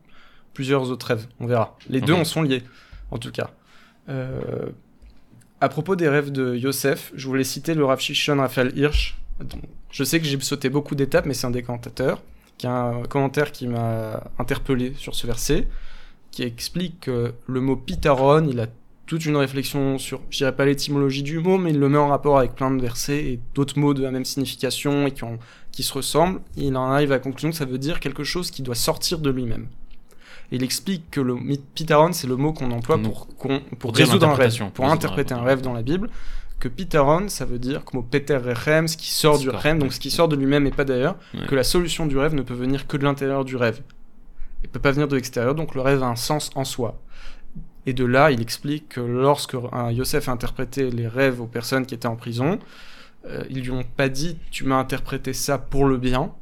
plusieurs 0.55 0.91
autres 0.91 1.07
rêves. 1.07 1.29
On 1.39 1.47
verra. 1.47 1.79
Les 1.89 2.01
deux 2.01 2.15
en 2.15 2.25
sont 2.25 2.43
liés, 2.43 2.65
en 3.13 3.19
tout 3.19 3.31
cas. 3.31 3.51
Euh, 4.09 4.71
à 5.61 5.69
propos 5.69 5.95
des 5.95 6.09
rêves 6.09 6.33
de 6.33 6.57
Yosef, 6.57 7.13
je 7.15 7.29
voulais 7.29 7.45
citer 7.45 7.75
le 7.75 7.85
Rav 7.85 8.01
Shishon 8.01 8.39
Raphaël 8.39 8.77
Hirsch. 8.77 9.17
Je 9.93 10.03
sais 10.03 10.19
que 10.19 10.27
j'ai 10.27 10.41
sauté 10.41 10.69
beaucoup 10.69 10.97
d'étapes, 10.97 11.27
mais 11.27 11.35
c'est 11.35 11.47
un 11.47 11.53
des 11.53 11.63
commentateurs 11.63 12.21
qui 12.59 12.67
a 12.67 12.73
un 12.73 13.03
commentaire 13.05 13.53
qui 13.53 13.69
m'a 13.69 14.25
interpellé 14.41 14.95
sur 14.97 15.15
ce 15.15 15.29
verset, 15.29 15.69
qui 16.33 16.43
explique 16.43 17.01
que 17.01 17.35
le 17.47 17.61
mot 17.61 17.77
pitaron, 17.77 18.49
il 18.49 18.59
a 18.59 18.67
toute 19.07 19.27
une 19.27 19.37
réflexion 19.37 19.99
sur, 19.99 20.21
je 20.31 20.39
dirais 20.39 20.55
pas 20.55 20.65
l'étymologie 20.65 21.23
du 21.23 21.39
mot, 21.39 21.59
mais 21.59 21.71
il 21.71 21.79
le 21.79 21.89
met 21.89 21.99
en 21.99 22.09
rapport 22.09 22.39
avec 22.39 22.55
plein 22.55 22.71
de 22.71 22.81
versets 22.81 23.25
et 23.25 23.41
d'autres 23.55 23.79
mots 23.79 23.95
de 23.95 24.03
la 24.03 24.11
même 24.11 24.25
signification 24.25 25.07
et 25.07 25.11
qui, 25.11 25.25
ont, 25.25 25.39
qui 25.73 25.83
se 25.83 25.93
ressemblent. 25.93 26.41
Il 26.57 26.77
en 26.77 26.91
arrive 26.91 27.13
à 27.13 27.17
la 27.17 27.21
conclusion 27.21 27.51
que 27.51 27.57
ça 27.57 27.65
veut 27.65 27.79
dire 27.79 28.01
quelque 28.01 28.25
chose 28.25 28.51
qui 28.51 28.63
doit 28.63 28.75
sortir 28.77 29.19
de 29.19 29.29
lui-même. 29.31 29.67
Il 30.51 30.63
explique 30.63 31.11
que 31.11 31.21
le 31.21 31.35
mythe 31.35 31.65
pitaron, 31.75 32.13
c'est 32.13 32.27
le 32.27 32.37
mot 32.37 32.53
qu'on 32.53 32.71
emploie 32.71 32.99
pour, 32.99 33.27
qu'on- 33.37 33.61
pour 33.61 33.79
pour 33.79 33.93
dire 33.93 34.07
résoudre 34.07 34.29
un 34.29 34.35
rêve, 34.35 34.51
pour 34.75 34.85
interpréter 34.93 35.35
un 35.35 35.39
un 35.39 35.43
rêve. 35.43 35.61
dans 35.63 35.73
la 35.73 35.83
Bible. 35.83 36.09
Que 36.61 36.69
pitaron, 36.69 37.29
ça 37.29 37.45
veut 37.45 37.59
dire 37.59 37.85
comme 37.85 38.01
au 38.01 38.03
peter 38.05 38.37
rechem, 38.37 38.87
ce 38.87 38.97
qui 38.97 39.11
sort 39.11 39.39
du 39.39 39.49
rêve, 39.51 39.79
donc 39.79 39.93
ce 39.93 39.99
qui 39.99 40.11
sort 40.13 40.29
de 40.29 40.37
lui-même 40.37 40.67
et 40.67 40.71
pas 40.71 40.85
d'ailleurs. 40.85 41.17
Ouais. 41.35 41.47
Que 41.47 41.55
la 41.57 41.65
solution 41.65 42.07
du 42.07 42.17
rêve 42.19 42.35
ne 42.35 42.43
peut 42.43 42.55
venir 42.55 42.87
que 42.87 42.97
de 42.97 43.03
l'intérieur 43.03 43.45
du 43.45 43.57
rêve. 43.57 43.81
Il 44.63 44.69
peut 44.69 44.79
pas 44.79 44.93
venir 44.93 45.09
de 45.09 45.17
l'extérieur, 45.17 45.55
donc 45.57 45.75
le 45.75 45.81
rêve 45.81 46.03
a 46.03 46.07
un 46.07 46.15
sens 46.17 46.51
en 46.55 46.65
soi. 46.65 47.01
Et 47.87 47.93
de 47.93 48.05
là, 48.05 48.31
il 48.31 48.41
explique 48.41 48.91
que 48.91 49.01
lorsque 49.01 49.57
Yosef 49.91 50.29
a 50.29 50.33
interprété 50.33 50.91
les 50.91 51.09
rêves 51.09 51.41
aux 51.41 51.47
personnes 51.47 51.85
qui 51.85 51.95
étaient 51.95 52.07
en 52.07 52.17
prison, 52.17 52.59
euh, 53.27 53.45
ils 53.51 53.63
lui 53.63 53.71
ont 53.71 53.85
pas 53.85 54.09
dit 54.09 54.37
tu 54.51 54.65
m'as 54.65 54.79
interprété 54.79 55.33
ça 55.33 55.59
pour 55.59 55.87
le 55.87 55.97
bien, 55.99 56.33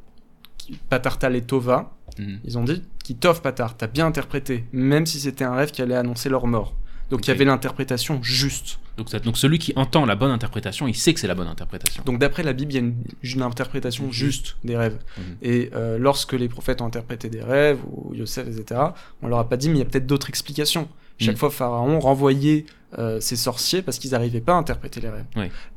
patartal 0.89 1.35
et 1.35 1.41
tova. 1.41 1.95
Mhm. 2.19 2.39
Ils 2.43 2.57
ont 2.57 2.63
dit 2.63 2.83
qui 3.03 3.15
tov 3.15 3.41
patar, 3.41 3.75
t'as 3.77 3.87
bien 3.87 4.05
interprété, 4.05 4.65
même 4.71 5.05
si 5.05 5.19
c'était 5.19 5.43
un 5.43 5.55
rêve 5.55 5.71
qui 5.71 5.81
allait 5.81 5.95
annoncer 5.95 6.29
leur 6.29 6.45
mort. 6.47 6.75
Donc 7.09 7.27
il 7.27 7.29
y 7.29 7.33
avait 7.33 7.45
l'interprétation 7.45 8.23
juste. 8.23 8.79
donc, 8.95 9.37
celui 9.37 9.59
qui 9.59 9.73
entend 9.75 10.05
la 10.05 10.15
bonne 10.15 10.31
interprétation, 10.31 10.87
il 10.87 10.95
sait 10.95 11.13
que 11.13 11.19
c'est 11.19 11.27
la 11.27 11.35
bonne 11.35 11.47
interprétation. 11.47 12.03
Donc 12.05 12.19
d'après 12.19 12.41
la 12.41 12.53
Bible, 12.53 12.71
il 12.71 12.75
y 12.75 12.77
a 12.77 12.81
une, 12.81 12.95
une 13.21 13.41
interprétation 13.41 14.11
juste 14.11 14.55
des 14.63 14.77
rêves. 14.77 14.97
Mhm. 15.17 15.23
Et 15.41 15.69
euh, 15.73 15.97
lorsque 15.97 16.33
les 16.33 16.47
prophètes 16.47 16.81
ont 16.81 16.85
interprété 16.85 17.29
des 17.29 17.41
rêves, 17.41 17.79
ou 17.91 18.13
Yosef, 18.15 18.47
etc., 18.47 18.79
on 19.21 19.27
leur 19.27 19.39
a 19.39 19.49
pas 19.49 19.57
dit, 19.57 19.67
mais 19.67 19.75
il 19.75 19.79
y 19.79 19.81
a 19.81 19.85
peut-être 19.85 20.07
d'autres 20.07 20.29
explications. 20.29 20.87
Chaque 21.21 21.35
Mhm. 21.35 21.39
fois, 21.39 21.51
Pharaon 21.51 21.99
renvoyait 21.99 22.65
euh, 22.99 23.19
ses 23.21 23.35
sorciers 23.37 23.81
parce 23.81 23.99
qu'ils 23.99 24.11
n'arrivaient 24.11 24.41
pas 24.41 24.53
à 24.53 24.57
interpréter 24.57 24.99
les 24.99 25.09
rêves. 25.09 25.25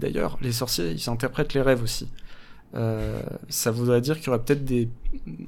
D'ailleurs, 0.01 0.37
les 0.43 0.51
sorciers, 0.53 0.91
ils 0.93 1.09
interprètent 1.11 1.55
les 1.55 1.63
rêves 1.63 1.83
aussi. 1.83 2.09
Euh, 2.75 3.21
ça 3.49 3.71
voudrait 3.71 4.01
dire 4.01 4.17
qu'il 4.19 4.27
y 4.27 4.31
aurait 4.31 4.43
peut-être 4.43 4.65
des... 4.65 4.89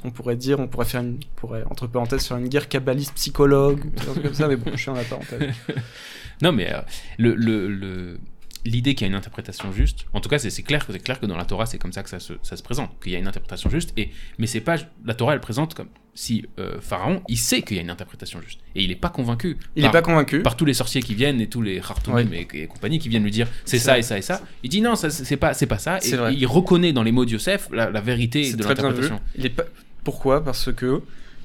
On 0.05 0.13
pourrait 0.13 0.37
dire, 0.37 0.61
on 0.61 0.69
pourrait 0.69 0.85
faire 0.85 1.01
une... 1.01 1.15
on 1.19 1.41
pourrait, 1.41 1.65
entre 1.69 1.89
parenthèses, 1.89 2.25
faire 2.27 2.37
une 2.37 2.47
guerre 2.49 2.69
kabbaliste 2.69 3.15
psychologue, 3.15 3.81
ou 3.85 3.89
un 4.01 4.13
truc 4.13 4.23
comme 4.23 4.35
ça, 4.35 4.47
mais 4.47 4.55
bon, 4.57 4.71
je 4.75 4.77
suis 4.77 4.91
en 4.91 4.95
la 4.95 5.03
parenthèse. 5.03 5.53
Non, 6.43 6.53
mais 6.53 6.71
euh, 6.73 6.81
le, 7.19 7.35
le, 7.35 7.67
le- 7.69 8.21
l'idée 8.67 8.95
qu'il 8.95 9.07
y 9.07 9.09
a 9.09 9.11
une 9.11 9.17
interprétation 9.17 9.73
juste, 9.73 10.07
en 10.13 10.21
tout 10.21 10.29
cas, 10.29 10.39
c'est, 10.39 10.51
c'est 10.51 10.63
clair 10.63 10.87
que 10.87 10.93
c'est 10.93 10.99
clair 10.99 11.19
que 11.21 11.27
dans 11.27 11.37
la 11.37 11.45
Torah, 11.45 11.67
c'est 11.67 11.79
comme 11.79 11.93
ça 11.93 12.03
que 12.03 12.11
ça 12.11 12.21
se, 12.21 12.35
ça 12.43 12.57
se 12.57 12.63
présente, 12.63 12.91
qu'il 13.03 13.13
y 13.13 13.17
a 13.17 13.19
une 13.19 13.27
interprétation 13.29 13.71
juste. 13.71 13.93
Et 13.97 14.11
mais 14.39 14.47
c'est 14.47 14.61
pas 14.61 14.77
la 15.05 15.15
Torah, 15.15 15.35
elle 15.35 15.41
présente 15.41 15.75
comme 15.75 15.89
si 16.15 16.47
euh, 16.59 16.81
Pharaon, 16.81 17.23
il 17.29 17.37
sait 17.37 17.63
qu'il 17.63 17.77
y 17.77 17.81
a 17.81 17.83
une 17.83 17.91
interprétation 17.91 18.41
juste, 18.41 18.61
et 18.75 18.83
il 18.83 18.91
est 18.91 18.97
pas 18.97 19.11
convaincu. 19.11 19.59
Il 19.77 19.83
n'est 19.83 19.91
pas 19.91 20.03
convaincu. 20.03 20.43
par 20.43 20.57
tous 20.57 20.65
les 20.65 20.75
sorciers 20.75 21.03
qui 21.03 21.15
viennent 21.15 21.41
et 21.41 21.49
tous 21.49 21.63
les 21.63 21.79
Hartounim 21.79 22.33
et, 22.33 22.49
et 22.55 22.67
compagnie 22.67 22.99
qui 22.99 23.09
viennent 23.09 23.25
lui 23.25 23.31
dire 23.31 23.49
c'est 23.65 23.79
ça 23.79 23.93
vrai. 23.93 24.01
et 24.01 24.03
ça 24.03 24.19
et 24.19 24.23
ça. 24.23 24.43
Il 24.63 24.71
dit 24.71 24.81
non, 24.81 24.97
ça, 24.97 25.11
c'est 25.11 25.37
pas, 25.37 25.55
c'est 25.55 25.67
pas 25.67 25.79
ça. 25.79 25.99
Et 25.99 26.35
il 26.35 26.47
reconnaît 26.47 26.93
dans 26.93 27.03
les 27.03 27.13
mots 27.13 27.25
de 27.25 27.31
Yosef 27.33 27.69
la, 27.71 27.91
la 27.91 28.01
vérité 28.01 28.53
de 28.53 28.63
l'interprétation. 28.63 29.21
Il 29.37 29.47
est 29.47 29.51
pas... 29.51 29.65
Pourquoi? 30.05 30.45
Parce 30.45 30.73
que 30.73 31.03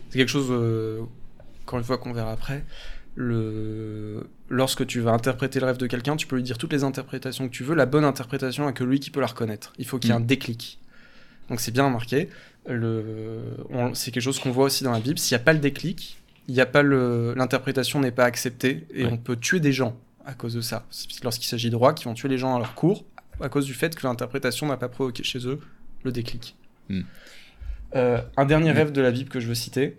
c'est 0.09 0.19
quelque 0.19 0.29
chose, 0.29 0.49
euh, 0.51 1.01
encore 1.63 1.79
une 1.79 1.85
fois, 1.85 1.97
qu'on 1.97 2.13
verra 2.13 2.31
après. 2.31 2.63
Le... 3.15 4.23
Lorsque 4.49 4.85
tu 4.87 4.99
vas 5.01 5.11
interpréter 5.11 5.59
le 5.59 5.65
rêve 5.65 5.77
de 5.77 5.87
quelqu'un, 5.87 6.15
tu 6.15 6.27
peux 6.27 6.35
lui 6.35 6.43
dire 6.43 6.57
toutes 6.57 6.73
les 6.73 6.83
interprétations 6.83 7.47
que 7.47 7.53
tu 7.53 7.63
veux. 7.63 7.75
La 7.75 7.85
bonne 7.85 8.05
interprétation 8.05 8.67
a 8.67 8.73
que 8.73 8.83
lui 8.83 8.99
qui 8.99 9.09
peut 9.11 9.19
la 9.21 9.27
reconnaître. 9.27 9.73
Il 9.77 9.85
faut 9.85 9.99
qu'il 9.99 10.09
y 10.09 10.13
ait 10.13 10.17
Mm. 10.17 10.21
un 10.21 10.25
déclic. 10.25 10.79
Donc 11.49 11.59
c'est 11.59 11.71
bien 11.71 11.89
marqué. 11.89 12.29
Le... 12.67 13.41
on- 13.69 13.93
C'est 13.93 14.11
quelque 14.11 14.23
chose 14.23 14.39
qu'on 14.39 14.51
voit 14.51 14.65
aussi 14.65 14.83
dans 14.83 14.91
la 14.91 14.99
Bible. 14.99 15.17
S'il 15.19 15.35
n'y 15.35 15.41
a 15.41 15.43
pas 15.43 15.53
le 15.53 15.59
déclic, 15.59 16.17
il 16.47 16.55
y 16.55 16.61
a 16.61 16.65
pas 16.65 16.81
le... 16.83 17.33
l'interprétation 17.35 17.99
n'est 17.99 18.11
pas 18.11 18.25
acceptée 18.25 18.85
et 18.93 19.05
Ouais. 19.05 19.11
on 19.11 19.17
peut 19.17 19.35
tuer 19.35 19.59
des 19.59 19.73
gens 19.73 19.97
à 20.25 20.33
cause 20.33 20.53
de 20.53 20.61
ça. 20.61 20.85
C'est- 20.89 21.23
Lorsqu'il 21.23 21.47
s'agit 21.47 21.69
de 21.69 21.75
rois 21.75 21.93
qui 21.93 22.05
vont 22.05 22.13
tuer 22.13 22.29
les 22.29 22.37
gens 22.37 22.55
à 22.55 22.59
leur 22.59 22.75
cours 22.75 23.03
à 23.41 23.49
cause 23.49 23.65
du 23.65 23.73
fait 23.73 23.95
que 23.95 24.05
l'interprétation 24.05 24.67
n'a 24.67 24.77
pas 24.77 24.87
provoqué 24.89 25.23
chez 25.23 25.47
eux 25.47 25.59
le 26.03 26.11
déclic. 26.11 26.55
Hmm. 26.89 27.01
Euh, 27.95 28.21
un 28.37 28.45
dernier 28.45 28.71
Hmm. 28.71 28.75
rêve 28.75 28.91
de 28.91 29.01
la 29.01 29.09
Bible 29.11 29.29
que 29.29 29.39
je 29.39 29.47
veux 29.47 29.55
citer, 29.55 29.97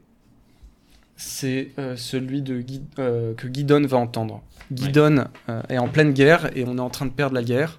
c'est 1.16 1.70
euh, 1.79 1.96
celui 1.96 2.42
de 2.42 2.64
euh, 2.98 3.35
que 3.35 3.46
Guidon 3.46 3.87
va 3.87 3.98
entendre. 3.98 4.42
Guidon 4.70 5.25
euh, 5.48 5.62
est 5.68 5.79
en 5.79 5.88
pleine 5.88 6.12
guerre 6.12 6.57
et 6.57 6.64
on 6.66 6.77
est 6.79 6.81
en 6.81 6.90
train 6.90 7.07
de 7.07 7.12
perdre 7.12 7.35
la 7.35 7.42
guerre. 7.42 7.79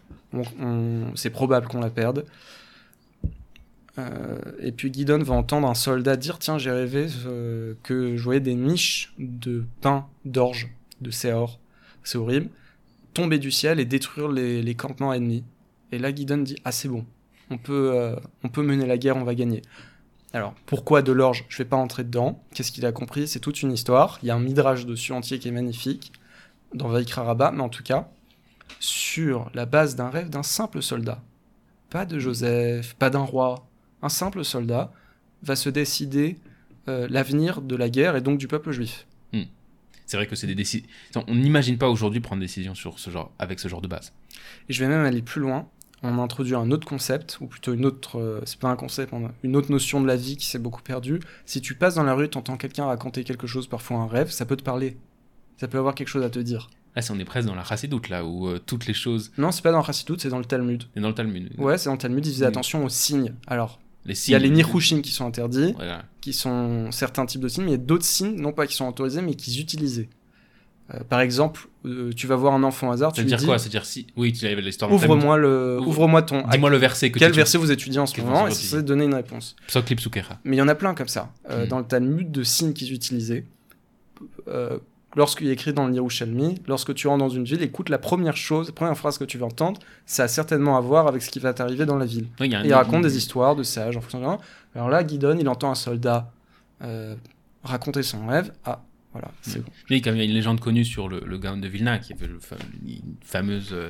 C'est 1.16 1.30
probable 1.30 1.68
qu'on 1.68 1.80
la 1.80 1.92
perde. 1.92 2.26
Et 4.60 4.72
puis 4.72 4.90
Guidon 4.90 5.20
va 5.20 5.36
entendre 5.36 5.70
un 5.70 5.76
soldat 5.76 6.16
dire 6.16 6.40
Tiens, 6.40 6.58
j'ai 6.58 6.72
rêvé 6.72 7.06
que 7.84 8.18
je 8.18 8.24
voyais 8.24 8.40
des 8.40 8.56
miches 8.56 9.14
de 9.20 9.64
pain, 9.82 10.08
d'orge, 10.26 10.72
de 11.02 11.12
séor. 11.12 11.60
C'est 12.04 12.18
horrible. 12.18 12.50
Tomber 13.14 13.38
du 13.38 13.52
ciel 13.52 13.80
et 13.80 13.86
détruire 13.86 14.30
les, 14.30 14.64
les 14.64 14.74
campements 14.74 15.14
ennemis. 15.14 15.44
Et 15.92 16.00
là, 16.00 16.12
Guidon 16.12 16.40
dit 16.40 16.56
Ah, 16.66 16.72
c'est 16.72 16.88
bon. 16.88 17.06
On 17.52 17.60
peut, 17.60 18.16
on 18.44 18.50
peut 18.50 18.64
mener 18.64 18.88
la 18.88 18.98
guerre, 18.98 19.18
on 19.18 19.24
va 19.24 19.36
gagner. 19.36 19.62
Alors, 20.34 20.56
pourquoi 20.66 21.02
de 21.02 21.12
l'orge 21.12 21.46
Je 21.48 21.58
vais 21.58 21.66
pas 21.66 21.78
entrer 21.78 22.04
dedans. 22.04 22.44
Qu'est-ce 22.54 22.72
qu'il 22.72 22.86
a 22.86 22.92
compris? 22.92 23.28
C'est 23.28 23.40
toute 23.40 23.62
une 23.62 23.72
histoire. 23.72 24.20
Il 24.24 24.28
y 24.28 24.32
a 24.32 24.36
un 24.36 24.40
midrash 24.40 24.86
dessus 24.86 25.12
entier 25.12 25.40
qui 25.40 25.48
est 25.48 25.52
magnifique, 25.52 26.12
dans 26.74 26.88
Vaikra 26.88 27.24
Rabbah, 27.24 27.52
mais 27.52 27.62
en 27.62 27.70
tout 27.70 27.84
cas, 27.84 28.10
sur 28.80 29.52
la 29.54 29.66
base 29.66 29.96
d'un 29.96 30.10
rêve 30.10 30.30
d'un 30.30 30.44
simple 30.44 30.82
soldat. 30.82 31.22
Pas 31.92 32.06
de 32.06 32.18
Joseph, 32.18 32.96
pas 32.96 33.12
d'un 33.12 33.20
roi. 33.20 33.68
Un 34.02 34.10
simple 34.10 34.44
soldat 34.44 34.92
va 35.44 35.56
se 35.56 35.70
décider 35.70 36.40
euh, 36.88 37.08
l'avenir 37.10 37.62
de 37.62 37.76
la 37.76 37.90
guerre 37.90 38.16
et 38.16 38.22
donc 38.22 38.40
du 38.40 38.48
peuple 38.48 38.72
juif. 38.72 39.06
C'est 40.06 40.18
vrai 40.18 40.28
que 40.28 40.36
c'est 40.36 40.48
des 40.48 40.56
décisions. 40.56 40.86
On 41.28 41.36
n'imagine 41.36 41.78
pas 41.78 41.90
aujourd'hui 41.90 42.20
prendre 42.20 42.40
des 42.40 42.46
décisions 42.46 42.76
sur 42.76 43.00
ce 43.00 43.10
genre, 43.10 43.32
avec 43.40 43.60
ce 43.60 43.68
genre 43.68 43.82
de 43.82 43.88
base. 43.88 44.14
Et 44.70 44.74
je 44.74 44.84
vais 44.84 44.90
même 44.90 45.06
aller 45.06 45.22
plus 45.22 45.42
loin. 45.42 45.68
On 46.06 46.18
a 46.20 46.22
introduit 46.22 46.54
un 46.56 46.70
autre 46.72 46.86
concept, 46.86 47.38
ou 47.40 47.48
plutôt 47.48 47.74
une 47.74 47.86
autre, 47.86 48.20
euh, 48.20 48.42
c'est 48.46 48.60
pas 48.60 48.70
un 48.70 48.76
concept, 48.76 49.14
une 49.44 49.56
autre 49.56 49.72
notion 49.72 50.02
de 50.02 50.08
la 50.08 50.18
vie 50.18 50.36
qui 50.36 50.46
s'est 50.46 50.60
beaucoup 50.60 50.82
perdue. 50.82 51.22
Si 51.46 51.62
tu 51.62 51.76
passes 51.76 51.96
dans 51.96 52.04
la 52.04 52.14
rue, 52.14 52.30
t'entends 52.30 52.58
quelqu'un 52.58 52.86
raconter 52.86 53.24
quelque 53.24 53.48
chose, 53.48 53.68
parfois 53.68 53.98
un 53.98 54.08
rêve, 54.08 54.30
ça 54.30 54.46
peut 54.46 54.58
te 54.58 54.64
parler. 54.64 54.98
Ça 55.58 55.68
peut 55.70 55.78
avoir 55.78 55.96
quelque 55.96 56.10
chose 56.10 56.24
à 56.24 56.30
te 56.30 56.40
dire. 56.40 56.70
Là, 56.96 57.02
c'est- 57.02 57.12
on 57.14 57.20
est 57.20 57.26
presque 57.26 57.48
dans 57.48 57.56
la 57.56 57.64
chassidoute, 57.64 58.10
là, 58.10 58.26
où 58.26 58.48
euh, 58.48 58.60
toutes 58.64 58.86
les 58.86 58.94
choses. 58.94 59.32
Non, 59.38 59.52
c'est 59.52 59.62
pas 59.64 59.72
dans 59.72 59.80
le 59.80 59.84
Chassidoute, 59.86 60.22
c'est 60.22 60.30
dans 60.30 60.40
le 60.40 60.46
Talmud. 60.46 60.84
Et 60.96 61.00
dans 61.00 61.08
le 61.08 61.16
Talmud. 61.16 61.52
Ouais, 61.58 61.78
c'est 61.78 61.86
dans 61.86 61.94
le 61.94 61.98
Talmud, 61.98 62.26
ils 62.26 62.34
faisaient 62.34 62.46
Mm. 62.46 62.50
attention 62.50 62.84
aux 62.86 62.90
signes. 62.90 63.34
Alors, 63.48 63.80
il 64.06 64.14
y 64.30 64.36
a 64.36 64.40
les 64.40 64.50
nirushim 64.50 65.02
qui 65.02 65.12
sont 65.12 65.26
interdits, 65.26 65.72
Voilà. 65.78 66.04
qui 66.22 66.34
sont 66.34 66.92
certains 66.92 67.26
types 67.26 67.42
de 67.42 67.48
signes, 67.48 67.64
mais 67.64 67.70
il 67.70 67.76
y 67.80 67.82
a 67.82 67.84
d'autres 67.86 68.04
signes, 68.06 68.36
non 68.36 68.52
pas 68.52 68.68
qui 68.68 68.76
sont 68.76 68.88
autorisés, 68.88 69.22
mais 69.22 69.36
qu'ils 69.36 69.60
utilisaient. 69.62 70.10
Euh, 70.94 71.00
par 71.08 71.22
exemple, 71.22 71.68
euh, 71.86 72.12
tu 72.14 72.28
vas 72.28 72.36
voir 72.36 72.54
un 72.54 72.64
enfant 72.64 72.90
au 72.90 72.92
hasard, 72.92 73.12
Ça 73.12 73.16
tu 73.16 73.22
veut 73.22 73.26
lui 73.26 73.30
dire 73.30 73.38
dis, 73.40 73.46
quoi? 73.46 73.58
C'est-à-dire 73.58 73.86
si. 73.86 74.08
Oui, 74.18 74.34
tu 74.34 74.46
avais 74.46 74.62
l'histoire 74.62 74.92
ouvre-moi 74.92 75.38
le, 75.38 75.78
Ouvre- 75.80 75.88
ouvre-moi 75.88 76.22
ton. 76.24 76.44
Dis-moi 76.50 76.70
le 76.70 76.78
verset 76.78 77.10
que 77.10 77.20
quel 77.20 77.32
tu 77.32 77.38
verset 77.38 77.58
vous 77.58 77.72
étudiez 77.72 78.00
en 78.00 78.06
ce 78.06 78.20
moment 78.20 78.48
et 78.48 78.52
c'est 78.52 78.78
tu 78.78 78.84
donner 78.84 79.06
une 79.06 79.14
réponse. 79.14 79.56
Mais 80.44 80.58
il 80.58 80.60
y 80.60 80.62
en 80.62 80.68
a 80.68 80.76
plein 80.76 80.94
comme 80.94 81.08
ça. 81.08 81.32
Euh. 81.50 81.66
Dans 81.68 81.80
le 81.80 81.86
Talmud, 81.86 82.32
de 82.32 82.44
signes 82.44 82.74
qu'ils 82.74 82.94
utilisaient. 82.94 83.46
Lorsqu'il 85.16 85.48
est 85.48 85.52
écrit 85.52 85.74
dans 85.74 85.86
le 85.86 85.94
Yerushalmi, 85.94 86.56
lorsque 86.68 86.96
tu 86.96 87.08
rentres 87.08 87.24
dans 87.24 87.30
une 87.30 87.44
ville, 87.44 87.62
écoute 87.62 87.90
la 87.90 88.00
première 88.00 88.36
chose, 88.36 88.68
la 88.68 88.74
première 88.74 88.98
phrase 88.98 89.20
que 89.20 89.24
tu 89.24 89.38
vas 89.38 89.46
entendre, 89.46 89.80
ça 90.08 90.24
a 90.24 90.28
certainement 90.28 90.76
à 90.76 90.82
voir 90.82 91.08
avec 91.08 91.22
ce 91.22 91.30
qui 91.30 91.38
va 91.38 91.54
t'arriver 91.54 91.86
dans 91.86 91.98
la 91.98 92.06
ville. 92.06 92.26
Oui, 92.40 92.52
il 92.64 92.74
raconte 92.74 93.04
des 93.04 93.16
histoires 93.16 93.56
de 93.56 93.62
sages 93.62 93.96
en 93.96 94.02
fonction 94.02 94.20
de 94.20 94.26
Alors 94.76 94.90
là, 94.90 95.04
Guidon, 95.04 95.38
il 95.40 95.48
entend 95.48 95.70
un 95.70 95.76
soldat 95.76 96.32
raconter 97.64 98.04
son 98.04 98.26
rêve. 98.28 98.52
Ah, 98.66 98.82
voilà, 99.14 99.32
c'est 99.42 99.60
Mm. 99.60 99.64
bon. 99.64 99.72
Oui, 99.90 100.02
comme 100.02 100.16
il 100.16 100.20
y 100.20 100.22
a 100.22 100.26
une 100.26 100.32
légende 100.34 100.60
connue 100.60 100.84
sur 100.86 101.08
le, 101.08 101.22
le 101.26 101.38
Gaon 101.38 101.58
de 101.58 101.68
Vilna, 101.68 102.00
qui 102.00 102.14
avait 102.14 102.28
le 102.28 102.40
une 102.86 103.16
fameuse 103.24 103.70
euh, 103.72 103.90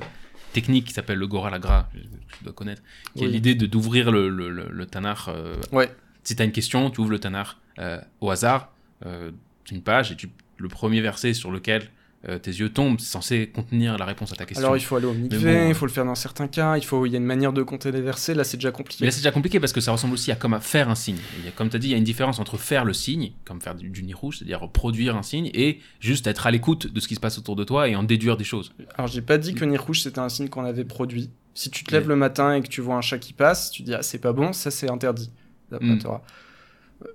technique 0.53 0.86
qui 0.88 0.93
s'appelle 0.93 1.17
le 1.17 1.27
Gora 1.27 1.49
Lagra, 1.49 1.89
que 1.93 1.97
tu 2.38 2.43
dois 2.43 2.53
connaître, 2.53 2.81
qui 3.15 3.23
est 3.23 3.27
l'idée 3.27 3.55
de 3.55 3.65
d'ouvrir 3.65 4.12
le, 4.12 4.29
le, 4.29 4.49
le, 4.69 4.86
Tanakh. 4.86 5.27
euh, 5.29 5.55
Ouais. 5.71 5.91
Si 6.23 6.36
tu 6.36 6.41
as 6.41 6.45
une 6.45 6.51
question, 6.51 6.89
tu 6.91 7.01
ouvres 7.01 7.09
le 7.12 7.19
Tanakh 7.19 7.47
euh, 7.79 7.99
au 8.21 8.29
hasard, 8.29 8.71
euh, 9.05 9.31
une 9.71 9.81
page, 9.81 10.12
et 10.12 10.15
tu, 10.15 10.29
le 10.57 10.67
premier 10.69 11.01
verset 11.01 11.33
sur 11.33 11.51
lequel 11.51 11.89
euh, 12.29 12.39
tes 12.39 12.51
yeux 12.51 12.69
tombent, 12.69 12.99
c'est 12.99 13.12
censé 13.12 13.47
contenir 13.47 13.97
la 13.97 14.05
réponse 14.05 14.31
à 14.31 14.36
ta 14.36 14.45
question. 14.45 14.65
Alors 14.65 14.77
il 14.77 14.81
faut 14.81 14.95
aller 14.95 15.07
au 15.07 15.13
mikvé, 15.13 15.53
bon, 15.53 15.67
il 15.69 15.75
faut 15.75 15.86
le 15.86 15.91
faire 15.91 16.05
dans 16.05 16.15
certains 16.15 16.47
cas, 16.47 16.77
il 16.77 16.86
faut, 16.86 17.05
il 17.05 17.12
y 17.12 17.15
a 17.15 17.17
une 17.17 17.25
manière 17.25 17.51
de 17.51 17.63
compter 17.63 17.91
les 17.91 18.01
versets. 18.01 18.33
Là, 18.33 18.43
c'est 18.43 18.57
déjà 18.57 18.71
compliqué. 18.71 18.99
Mais 19.01 19.07
là, 19.07 19.12
c'est 19.12 19.19
déjà 19.19 19.31
compliqué 19.31 19.59
parce 19.59 19.73
que 19.73 19.81
ça 19.81 19.91
ressemble 19.91 20.13
aussi 20.13 20.31
à 20.31 20.36
comme 20.36 20.53
à 20.53 20.59
faire 20.62 20.89
un 20.89 20.95
signe. 20.95 21.17
Il 21.39 21.45
y 21.45 21.47
a, 21.49 21.51
comme 21.51 21.69
tu 21.69 21.75
as 21.75 21.79
dit, 21.79 21.88
il 21.88 21.91
y 21.91 21.95
a 21.95 21.97
une 21.97 22.03
différence 22.03 22.39
entre 22.39 22.57
faire 22.57 22.86
le 22.86 22.93
signe, 22.93 23.33
comme 23.45 23.62
faire 23.62 23.75
du, 23.75 23.89
du 23.89 24.03
nid 24.03 24.13
rouge, 24.13 24.38
c'est-à-dire 24.38 24.69
produire 24.69 25.17
un 25.17 25.23
signe, 25.23 25.49
et 25.53 25.79
juste 25.99 26.27
être 26.27 26.47
à 26.47 26.51
l'écoute 26.51 26.91
de 26.91 26.99
ce 26.99 27.07
qui 27.07 27.15
se 27.15 27.19
passe 27.19 27.38
autour 27.38 27.55
de 27.55 27.63
toi 27.63 27.89
et 27.89 27.95
en 27.95 28.03
déduire 28.03 28.38
des 28.38 28.43
choses. 28.43 28.73
Alors 28.95 29.07
j'ai 29.07 29.21
pas 29.21 29.38
dit 29.38 29.53
que 29.53 29.65
Nid 29.65 29.77
Rouge 29.77 30.01
c'était 30.01 30.19
un 30.19 30.29
signe 30.29 30.49
qu'on 30.49 30.65
avait 30.65 30.86
produit. 30.86 31.29
Si 31.53 31.69
tu 31.69 31.83
te 31.83 31.91
lèves 31.91 32.07
le 32.07 32.15
matin 32.15 32.55
et 32.55 32.62
que 32.62 32.67
tu 32.67 32.81
vois 32.81 32.95
un 32.95 33.01
chat 33.01 33.19
qui 33.19 33.33
passe, 33.33 33.71
tu 33.71 33.83
dis 33.83 33.93
ah 33.93 34.01
c'est 34.01 34.19
pas 34.19 34.33
bon, 34.33 34.53
ça 34.53 34.71
c'est 34.71 34.89
interdit. 34.89 35.29
Mm. 35.71 35.97
Torah. 35.99 36.21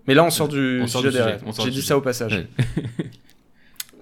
Mais 0.06 0.14
là 0.14 0.24
on 0.24 0.30
sort 0.30 0.48
du 0.48 0.80
On 0.82 0.86
sort 0.86 1.02
sujet 1.02 1.12
du 1.12 1.24
sujet, 1.24 1.38
J'ai 1.64 1.70
dit 1.70 1.76
sujet. 1.76 1.86
ça 1.86 1.96
au 1.96 2.00
passage. 2.00 2.32
Ouais. 2.34 2.46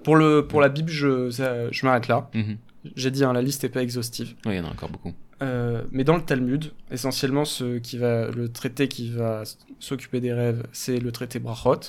Pour, 0.07 0.15
le, 0.15 0.47
pour 0.47 0.61
la 0.61 0.69
Bible, 0.69 0.89
je, 0.89 1.29
ça- 1.31 1.69
je 1.69 1.85
m'arrête 1.85 2.07
là. 2.07 2.29
Mhm. 2.33 2.57
J'ai 2.95 3.11
dit, 3.11 3.23
hein, 3.25 3.33
la 3.33 3.41
liste 3.41 3.63
n'est 3.63 3.69
pas 3.69 3.81
exhaustive. 3.83 4.35
Oui, 4.45 4.53
il 4.53 4.57
y 4.57 4.59
en 4.61 4.65
a 4.65 4.69
encore 4.71 4.89
beaucoup. 4.89 5.13
Euh, 5.41 5.83
mais 5.91 6.03
dans 6.05 6.15
le 6.15 6.21
Talmud, 6.23 6.71
essentiellement, 6.89 7.43
ce 7.43 7.77
qui 7.79 7.97
va, 7.97 8.29
le 8.31 8.47
traité 8.49 8.87
qui 8.87 9.11
va 9.11 9.41
s- 9.41 9.57
s'occuper 9.79 10.21
des 10.21 10.31
rêves, 10.31 10.63
c'est 10.71 10.97
le 10.99 11.11
traité 11.11 11.39
Brachot. 11.39 11.81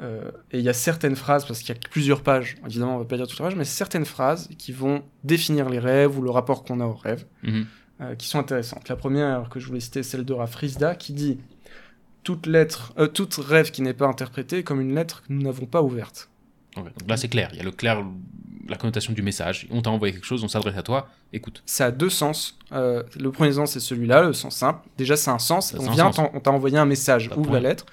Euh, 0.00 0.30
et 0.50 0.58
il 0.58 0.64
y 0.64 0.68
a 0.68 0.72
certaines 0.72 1.14
phrases, 1.16 1.44
parce 1.46 1.60
qu'il 1.60 1.68
y 1.74 1.78
a 1.78 1.80
plusieurs 1.90 2.22
pages, 2.22 2.56
évidemment 2.66 2.96
on 2.96 2.98
va 2.98 3.04
pas 3.04 3.16
dire 3.16 3.26
toutes 3.28 3.38
les 3.38 3.44
pages, 3.44 3.54
mais 3.56 3.64
certaines 3.64 4.06
phrases 4.06 4.48
qui 4.58 4.72
vont 4.72 5.02
définir 5.22 5.68
les 5.68 5.78
rêves 5.78 6.18
ou 6.18 6.22
le 6.22 6.30
rapport 6.30 6.64
qu'on 6.64 6.80
a 6.80 6.84
aux 6.86 6.94
rêves, 6.94 7.24
Mhm. 7.44 7.66
euh, 8.00 8.14
qui 8.16 8.26
sont 8.26 8.38
intéressantes. 8.40 8.88
La 8.88 8.96
première 8.96 9.48
que 9.50 9.60
je 9.60 9.66
voulais 9.68 9.80
citer, 9.80 10.02
c'est 10.02 10.10
celle 10.16 10.24
de 10.24 10.32
Rafrizda, 10.32 10.94
qui 10.96 11.12
dit 11.12 11.38
toute 12.24 12.46
lettre, 12.46 12.92
euh, 12.98 13.06
toute 13.06 13.34
rêve 13.34 13.70
qui 13.70 13.82
n'est 13.82 13.94
pas 13.94 14.06
interprétée 14.06 14.58
est 14.58 14.62
comme 14.64 14.80
une 14.80 14.94
lettre 14.94 15.22
que 15.22 15.32
nous 15.32 15.42
n'avons 15.42 15.66
pas 15.66 15.82
ouverte. 15.82 16.30
Donc 16.76 16.86
là, 17.08 17.16
c'est 17.16 17.28
clair. 17.28 17.48
Il 17.52 17.58
y 17.58 17.60
a 17.60 17.64
le 17.64 17.70
clair, 17.70 18.02
la 18.68 18.76
connotation 18.76 19.12
du 19.12 19.22
message. 19.22 19.66
On 19.70 19.82
t'a 19.82 19.90
envoyé 19.90 20.12
quelque 20.14 20.24
chose, 20.26 20.42
on 20.44 20.48
s'adresse 20.48 20.76
à 20.76 20.82
toi. 20.82 21.08
Écoute. 21.32 21.62
Ça 21.66 21.86
a 21.86 21.90
deux 21.90 22.08
sens. 22.10 22.58
Euh, 22.72 23.02
le 23.18 23.30
premier 23.30 23.52
sens, 23.52 23.72
c'est 23.72 23.80
celui-là, 23.80 24.22
le 24.22 24.32
sens 24.32 24.56
simple. 24.56 24.88
Déjà, 24.96 25.16
c'est 25.16 25.30
un 25.30 25.38
sens. 25.38 25.72
Ça, 25.72 25.78
On 25.80 25.90
vient, 25.90 26.12
sens. 26.12 26.30
on 26.32 26.40
t'a 26.40 26.50
envoyé 26.50 26.78
un 26.78 26.84
message, 26.86 27.30
ouvre 27.36 27.52
la 27.52 27.60
lettre. 27.60 27.86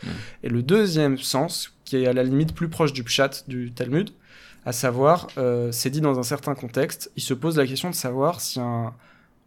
Et 0.44 0.50
le 0.50 0.62
deuxième 0.64 1.18
sens, 1.18 1.74
qui 1.86 1.98
est 1.98 2.08
à 2.08 2.14
la 2.14 2.24
limite 2.24 2.54
plus 2.54 2.70
proche 2.70 2.94
du 2.94 3.04
pshat 3.04 3.44
du 3.48 3.72
Talmud, 3.72 4.12
à 4.66 4.72
savoir, 4.72 5.28
euh, 5.38 5.72
c'est 5.72 5.90
dit 5.90 6.02
dans 6.02 6.20
un 6.20 6.24
certain 6.24 6.54
contexte, 6.54 7.12
il 7.16 7.24
se 7.24 7.34
pose 7.34 7.58
la 7.58 7.66
question 7.66 7.90
de 7.90 7.96
savoir 7.96 8.40
si 8.42 8.60
un- 8.60 8.94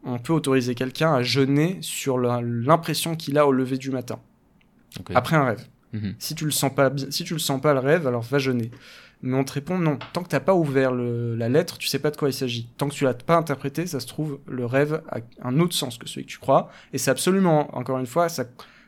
on 0.05 0.18
peut 0.18 0.33
autoriser 0.33 0.75
quelqu'un 0.75 1.14
à 1.14 1.23
jeûner 1.23 1.79
sur 1.81 2.18
la- 2.18 2.40
l'impression 2.42 3.14
qu'il 3.14 3.38
a 3.38 3.47
au 3.47 3.53
lever 3.53 3.77
du 3.79 3.90
matin, 3.90 4.18
après 5.14 5.37
un 5.37 5.45
rêve. 5.45 5.66
Mhm. 5.92 6.14
Si 6.18 6.35
tu 6.35 6.45
le 6.47 6.51
sens 6.51 6.75
pas, 6.75 6.90
si 7.11 7.23
tu 7.25 7.35
le 7.35 7.38
sens 7.38 7.61
pas 7.61 7.75
le 7.75 7.81
rêve, 7.81 8.07
alors 8.07 8.23
va 8.23 8.38
jeûner. 8.38 8.71
Mais 9.23 9.37
on 9.37 9.45
te 9.45 9.53
répond 9.53 9.79
non. 9.79 9.99
Tant 10.13 10.23
que 10.25 10.29
t'as 10.29 10.41
pas 10.41 10.55
ouvert 10.55 10.93
le- 10.93 11.37
la 11.37 11.49
lettre, 11.49 11.79
tu 11.79 11.87
sais 11.87 12.01
pas 12.01 12.11
de 12.11 12.17
quoi 12.17 12.29
il 12.29 12.33
s'agit. 12.33 12.69
Tant 12.77 12.89
que 12.89 12.95
tu 12.95 13.05
l'as 13.05 13.15
pas 13.15 13.37
interprété, 13.37 13.87
ça 13.87 14.01
se 14.01 14.07
trouve 14.09 14.41
le 14.47 14.67
rêve 14.67 15.01
a 15.11 15.19
un 15.43 15.61
autre 15.61 15.75
sens 15.75 15.97
que 15.97 16.09
celui 16.09 16.27
que 16.27 16.31
tu 16.31 16.39
crois. 16.39 16.71
Et 16.93 16.99
c'est 16.99 17.11
absolument, 17.11 17.75
encore 17.77 17.99
une 17.99 18.07
fois, 18.07 18.29
ça, 18.29 18.45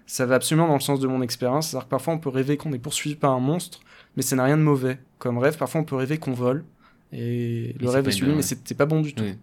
ça 0.07 0.27
va 0.27 0.35
absolument 0.35 0.67
dans 0.67 0.75
le 0.75 0.81
sens 0.81 0.99
de 1.01 1.07
mon 1.07 1.23
expérience. 1.23 1.69
C'est-à-dire 1.69 1.87
que 1.87 1.91
parfois 1.91 2.15
on 2.15 2.19
peut 2.19 2.31
rêver 2.31 2.57
qu'on 2.57 2.73
est 2.73 2.79
poursuivi 2.81 3.15
par 3.15 3.31
un 3.33 3.39
monstre, 3.41 3.81
mais 4.17 4.23
ça 4.23 4.35
n'a 4.35 4.45
rien 4.45 4.57
de 4.57 4.63
mauvais 4.63 4.99
comme 5.19 5.39
rêve. 5.39 5.57
Parfois 5.57 5.81
on 5.83 5.85
peut 5.85 5.97
rêver 5.97 6.19
qu'on 6.19 6.33
vole 6.33 6.65
et 7.13 7.75
le 7.81 7.89
rêve 7.89 8.09
est 8.09 8.13
suivi, 8.13 8.31
une- 8.33 8.37
mais 8.37 8.43
c'est 8.43 8.59
c'est 8.67 8.75
pas 8.77 8.87
bon 8.87 9.01
du 9.03 9.15
tout. 9.15 9.23
Oui. 9.23 9.37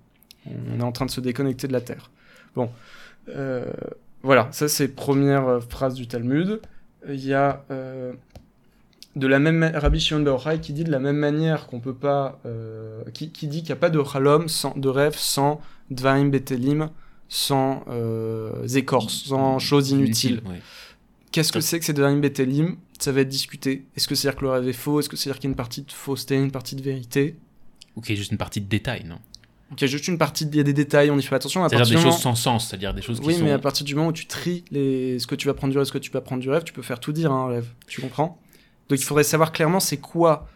On 0.75 0.79
est 0.79 0.83
en 0.83 0.91
train 0.91 1.05
de 1.05 1.11
se 1.11 1.21
déconnecter 1.21 1.67
de 1.67 1.73
la 1.73 1.81
Terre. 1.81 2.11
Bon. 2.55 2.69
Euh, 3.29 3.65
voilà, 4.23 4.49
ça 4.51 4.67
c'est 4.67 4.87
première 4.89 5.47
euh, 5.47 5.59
phrase 5.61 5.93
du 5.93 6.07
Talmud. 6.07 6.59
Il 7.07 7.25
y 7.25 7.33
a 7.33 7.63
euh, 7.71 8.13
de 9.15 9.27
la 9.27 9.39
même 9.39 9.69
Rabbi 9.75 9.99
Shimon 9.99 10.21
Bar 10.21 10.35
Yochai 10.35 10.59
qui 10.61 10.73
dit 10.73 10.83
de 10.83 10.91
la 10.91 10.99
même 10.99 11.17
manière 11.17 11.67
qu'on 11.67 11.79
peut 11.79 11.93
pas, 11.93 12.39
euh, 12.45 13.03
qui, 13.13 13.31
qui 13.31 13.47
dit 13.47 13.59
qu'il 13.59 13.67
n'y 13.67 13.73
a 13.73 13.77
pas 13.77 13.89
de 13.89 14.01
chalom, 14.03 14.47
sans, 14.47 14.77
de 14.77 14.87
rêve 14.87 15.15
sans 15.17 15.59
dvaim 15.89 16.25
betelim, 16.29 16.89
sans 17.27 17.83
euh, 17.89 18.65
écorce, 18.67 19.25
sans 19.25 19.59
choses 19.59 19.91
inutiles. 19.91 20.41
Qu'est-ce 21.31 21.51
que 21.51 21.61
c'est 21.61 21.79
que 21.79 21.85
ces 21.85 21.93
dvaim 21.93 22.17
betelim? 22.17 22.75
Ça 22.99 23.11
va 23.11 23.21
être 23.21 23.29
discuté. 23.29 23.85
Est-ce 23.95 24.07
que 24.07 24.15
c'est-à-dire 24.15 24.39
que 24.39 24.45
le 24.45 24.51
rêve 24.51 24.67
est 24.67 24.73
faux? 24.73 24.99
Est-ce 24.99 25.09
que 25.09 25.15
c'est-à-dire 25.15 25.39
qu'il 25.39 25.49
y 25.49 25.51
a 25.51 25.53
une 25.53 25.55
partie 25.57 25.81
de 25.81 25.91
fausseté, 25.91 26.35
une 26.35 26.51
partie 26.51 26.75
de 26.75 26.81
vérité? 26.81 27.35
Ou 27.95 28.01
qui 28.01 28.13
est 28.13 28.15
juste 28.15 28.31
une 28.31 28.37
partie 28.37 28.61
de 28.61 28.67
détail, 28.67 29.05
non? 29.05 29.17
Il 29.71 29.81
y 29.81 29.83
a 29.85 29.87
juste 29.87 30.09
une 30.09 30.17
partie, 30.17 30.45
il 30.45 30.55
y 30.55 30.59
a 30.59 30.63
des 30.63 30.73
détails, 30.73 31.09
on 31.11 31.17
y 31.17 31.21
fait 31.23 31.33
attention. 31.33 31.63
À 31.63 31.69
C'est-à-dire 31.69 31.85
partir 31.93 32.05
des 32.05 32.11
choses 32.11 32.21
sans 32.21 32.35
sens, 32.35 32.67
c'est-à-dire 32.67 32.93
des 32.93 33.01
choses 33.01 33.21
qui 33.21 33.27
Oui, 33.27 33.35
sont. 33.35 33.45
mais 33.45 33.51
à 33.51 33.59
partir 33.59 33.85
du 33.85 33.95
moment 33.95 34.09
où 34.09 34.13
tu 34.13 34.25
tries 34.25 34.65
les... 34.69 35.17
ce 35.17 35.27
que 35.27 35.35
tu 35.35 35.47
vas 35.47 35.53
prendre 35.53 35.71
du 35.71 35.77
rêve, 35.77 35.87
ce 35.87 35.93
que 35.93 35.97
tu 35.97 36.11
vas 36.11 36.19
prendre 36.19 36.41
du 36.41 36.49
rêve, 36.49 36.63
tu 36.63 36.73
peux 36.73 36.81
faire 36.81 36.99
tout 36.99 37.13
dire 37.13 37.31
hein, 37.31 37.45
un 37.45 37.47
rêve. 37.47 37.67
Tu 37.87 38.01
comprends? 38.01 38.37
Donc 38.91 38.99
il 38.99 39.05
faudrait 39.05 39.23
savoir 39.23 39.53
clairement 39.53 39.79
c'est 39.79 40.01
quoi 40.01 40.49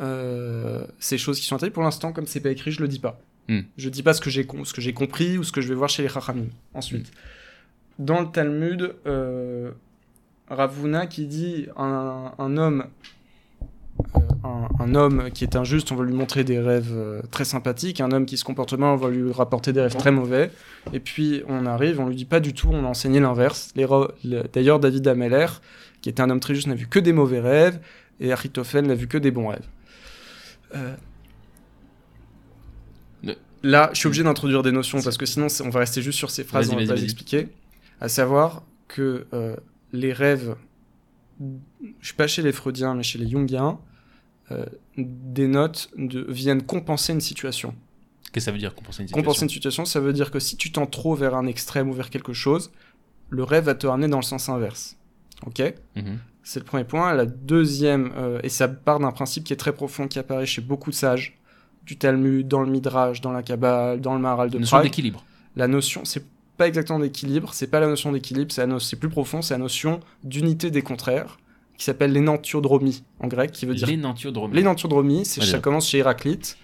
euh, 0.00 0.84
ces 0.98 1.18
choses 1.18 1.38
qui 1.38 1.46
sont 1.46 1.54
interdites. 1.54 1.72
Pour 1.72 1.84
l'instant, 1.84 2.12
comme 2.12 2.26
c'est 2.26 2.40
pas 2.40 2.50
écrit, 2.50 2.72
je 2.72 2.82
le 2.82 2.88
dis 2.88 2.98
pas. 2.98 3.20
Hmm. 3.48 3.60
Je 3.76 3.88
dis 3.88 4.02
pas 4.02 4.12
ce 4.12 4.20
que 4.20 4.28
j'ai 4.28 4.44
ce 4.64 4.72
que 4.72 4.80
j'ai 4.80 4.92
compris 4.92 5.38
ou 5.38 5.44
ce 5.44 5.52
que 5.52 5.60
je 5.60 5.68
vais 5.68 5.76
voir 5.76 5.88
chez 5.88 6.02
les 6.02 6.08
Chachamim. 6.08 6.46
Ensuite, 6.74 7.12
dans 8.00 8.20
le 8.20 8.26
Talmud, 8.26 8.96
euh, 9.06 9.70
Ravuna 10.48 11.06
qui 11.06 11.26
dit 11.26 11.68
un, 11.76 12.32
un 12.36 12.56
homme, 12.56 12.86
euh, 14.16 14.20
un, 14.42 14.66
un 14.80 14.94
homme 14.96 15.30
qui 15.32 15.44
est 15.44 15.54
injuste, 15.54 15.92
on 15.92 15.94
va 15.94 16.02
lui 16.02 16.12
montrer 16.12 16.42
des 16.42 16.58
rêves 16.58 16.92
euh, 16.92 17.22
très 17.30 17.44
sympathiques. 17.44 18.00
Un 18.00 18.10
homme 18.10 18.26
qui 18.26 18.36
se 18.36 18.42
comporte 18.42 18.72
mal, 18.72 18.94
on 18.94 18.96
va 18.96 19.10
lui 19.10 19.30
rapporter 19.30 19.72
des 19.72 19.80
rêves 19.80 19.94
très 19.94 20.10
mauvais. 20.10 20.50
Et 20.92 20.98
puis 20.98 21.44
on 21.46 21.66
arrive, 21.66 22.00
on 22.00 22.08
lui 22.08 22.16
dit 22.16 22.24
pas 22.24 22.40
du 22.40 22.52
tout, 22.52 22.68
on 22.72 22.84
a 22.84 22.88
enseigné 22.88 23.20
l'inverse. 23.20 23.72
Les 23.76 23.86
D'ailleurs, 24.52 24.80
David 24.80 25.06
Ameller, 25.06 25.46
qui 26.06 26.10
était 26.10 26.22
un 26.22 26.30
homme 26.30 26.38
très 26.38 26.54
juste, 26.54 26.68
n'a 26.68 26.76
vu 26.76 26.86
que 26.86 27.00
des 27.00 27.12
mauvais 27.12 27.40
rêves, 27.40 27.80
et 28.20 28.32
Achitophel 28.32 28.86
n'a 28.86 28.94
vu 28.94 29.08
que 29.08 29.18
des 29.18 29.32
bons 29.32 29.48
rêves. 29.48 29.66
Euh, 30.76 30.94
Là, 33.64 33.90
je 33.92 33.98
suis 33.98 34.06
obligé 34.06 34.22
d'introduire 34.22 34.62
des 34.62 34.70
notions 34.70 35.02
parce 35.02 35.16
que 35.16 35.26
sinon, 35.26 35.48
on 35.64 35.70
va 35.70 35.80
rester 35.80 36.02
juste 36.02 36.16
sur 36.16 36.30
ces 36.30 36.44
phrases, 36.44 36.70
on 36.70 36.76
va 36.76 36.86
pas 36.86 36.94
les 36.94 37.02
expliquer. 37.02 37.48
À 38.00 38.08
savoir 38.08 38.62
que 38.86 39.26
euh, 39.32 39.56
les 39.92 40.12
rêves, 40.12 40.54
je 41.40 42.06
suis 42.06 42.14
pas 42.14 42.28
chez 42.28 42.42
les 42.42 42.52
Freudiens, 42.52 42.94
mais 42.94 43.02
chez 43.02 43.18
les 43.18 43.28
Jungiens, 43.28 43.80
euh, 44.52 44.64
dénotent, 44.96 45.90
de, 45.96 46.24
viennent 46.28 46.62
compenser 46.62 47.14
une 47.14 47.20
situation. 47.20 47.74
Qu'est-ce 48.26 48.30
que 48.30 48.40
ça 48.40 48.52
veut 48.52 48.58
dire 48.58 48.76
compenser 48.76 49.02
une 49.02 49.08
situation 49.08 49.24
Compenser 49.24 49.42
une 49.42 49.50
situation, 49.50 49.84
ça 49.84 49.98
veut 49.98 50.12
dire 50.12 50.30
que 50.30 50.38
si 50.38 50.56
tu 50.56 50.70
tends 50.70 50.86
trop 50.86 51.16
vers 51.16 51.34
un 51.34 51.48
extrême 51.48 51.90
ou 51.90 51.94
vers 51.94 52.10
quelque 52.10 52.32
chose, 52.32 52.70
le 53.30 53.42
rêve 53.42 53.64
va 53.64 53.74
te 53.74 53.88
ramener 53.88 54.06
dans 54.06 54.18
le 54.18 54.22
sens 54.22 54.48
inverse. 54.48 54.96
Ok 55.44 55.62
Mhm. 55.96 56.18
C'est 56.42 56.60
le 56.60 56.64
premier 56.64 56.84
point. 56.84 57.12
La 57.12 57.26
deuxième, 57.26 58.12
euh, 58.16 58.38
et 58.44 58.48
ça 58.48 58.68
part 58.68 59.00
d'un 59.00 59.10
principe 59.10 59.42
qui 59.42 59.52
est 59.52 59.56
très 59.56 59.72
profond, 59.72 60.06
qui 60.06 60.18
apparaît 60.20 60.46
chez 60.46 60.60
beaucoup 60.62 60.90
de 60.90 60.94
sages, 60.94 61.36
du 61.84 61.96
Talmud, 61.96 62.46
dans 62.46 62.60
le 62.62 62.70
Midrash, 62.70 63.20
dans 63.20 63.32
la 63.32 63.42
Kabbale, 63.42 64.00
dans 64.00 64.14
le 64.14 64.20
Maharal 64.20 64.50
de 64.50 64.58
Notion 64.58 64.76
Prague. 64.76 64.86
d'équilibre. 64.86 65.24
La 65.56 65.66
notion, 65.68 66.04
c'est 66.04 66.24
pas 66.56 66.66
exactement 66.68 66.98
d'équilibre, 67.00 67.52
c'est 67.52 67.66
pas 67.66 67.80
la 67.80 67.86
notion 67.88 68.12
d'équilibre, 68.12 68.50
c'est 68.52 68.60
la 68.60 68.66
no- 68.68 68.78
c'est 68.78 68.96
plus 68.96 69.08
profond, 69.08 69.42
c'est 69.42 69.54
la 69.54 69.58
notion 69.58 70.00
d'unité 70.24 70.70
des 70.70 70.82
contraires, 70.82 71.38
qui 71.76 71.84
s'appelle 71.84 72.12
l'énantiodromie 72.12 73.02
en 73.20 73.26
grec, 73.28 73.50
qui 73.52 73.66
veut 73.66 73.74
dire 73.74 73.86
L'énantiodromie. 73.88 74.54
L'énantiodromie, 74.54 75.24
ça 75.26 75.58
commence 75.60 75.88
chez 75.88 75.98
Héraclite 75.98 76.56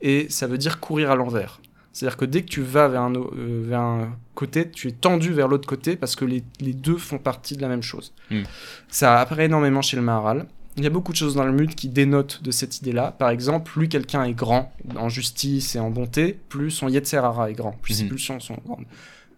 et 0.00 0.26
ça 0.30 0.46
veut 0.46 0.58
dire 0.58 0.80
courir 0.80 1.10
à 1.10 1.16
l'envers. 1.16 1.60
C'est-à-dire 1.96 2.18
que 2.18 2.26
dès 2.26 2.42
que 2.42 2.48
tu 2.48 2.60
vas 2.60 2.88
vers 2.88 3.00
un, 3.02 3.14
o- 3.14 3.32
euh, 3.38 3.62
vers 3.66 3.80
un 3.80 4.16
côté, 4.34 4.70
tu 4.70 4.88
es 4.88 4.92
tendu 4.92 5.32
vers 5.32 5.48
l'autre 5.48 5.66
côté 5.66 5.96
parce 5.96 6.14
que 6.14 6.26
les, 6.26 6.44
les 6.60 6.74
deux 6.74 6.98
font 6.98 7.16
partie 7.18 7.56
de 7.56 7.62
la 7.62 7.68
même 7.68 7.82
chose. 7.82 8.12
Hmm. 8.30 8.42
Ça 8.88 9.18
apparaît 9.20 9.46
énormément 9.46 9.80
chez 9.80 9.96
le 9.96 10.02
Maharal. 10.02 10.46
Il 10.76 10.84
y 10.84 10.86
a 10.86 10.90
beaucoup 10.90 11.12
de 11.12 11.16
choses 11.16 11.34
dans 11.34 11.42
le 11.44 11.50
Talmud 11.52 11.74
qui 11.74 11.88
dénotent 11.88 12.42
de 12.42 12.50
cette 12.50 12.82
idée-là. 12.82 13.12
Par 13.12 13.30
exemple, 13.30 13.70
plus 13.72 13.88
quelqu'un 13.88 14.24
est 14.24 14.34
grand 14.34 14.72
en 14.94 15.08
justice 15.08 15.74
et 15.74 15.78
en 15.78 15.88
bonté, 15.88 16.38
plus 16.50 16.70
son 16.70 16.88
Yetzerara 16.88 17.50
est 17.50 17.54
grand, 17.54 17.72
plus 17.80 17.94
ses 17.94 18.02
Mhm. 18.04 18.10
pulsions 18.10 18.40
sont 18.40 18.58
grandes. 18.66 18.84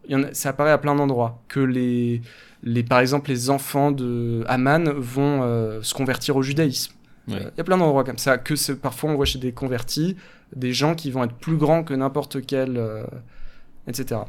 Il 0.09 0.13
y 0.13 0.17
en 0.17 0.25
a- 0.25 0.35
ça 0.35 0.49
apparaît 0.49 0.73
à 0.73 0.79
plein 0.79 0.97
d'endroits. 0.97 1.41
Que 1.47 1.61
les, 1.61 2.23
les, 2.65 2.83
par 2.83 2.99
exemple, 2.99 3.31
les 3.31 3.51
enfants 3.51 3.93
de 3.93 4.43
Haman 4.49 4.89
vont 4.91 5.43
euh, 5.45 5.81
se 5.83 5.95
convertir 5.95 6.35
au 6.35 6.43
judaïsme. 6.43 6.93
Ouais. 7.29 7.35
Euh, 7.37 7.51
Il 7.55 7.59
y 7.59 7.61
a 7.61 7.65
plein 7.65 7.77
d'endroits 7.79 8.03
comme 8.03 8.19
ça, 8.19 8.37
que 8.37 8.73
parfois 8.73 9.11
on 9.11 9.15
voit 9.15 9.27
chez 9.27 9.39
des 9.39 9.53
convertis, 9.53 10.17
des 10.55 10.73
gens 10.73 10.95
qui 10.95 11.11
vont 11.11 11.25
être 11.25 11.35
plus 11.35 11.57
grands 11.57 11.85
que 11.85 11.95
n'importe 11.95 12.45
quel, 12.45 12.77
euh, 12.77 13.05
etc. 13.87 14.21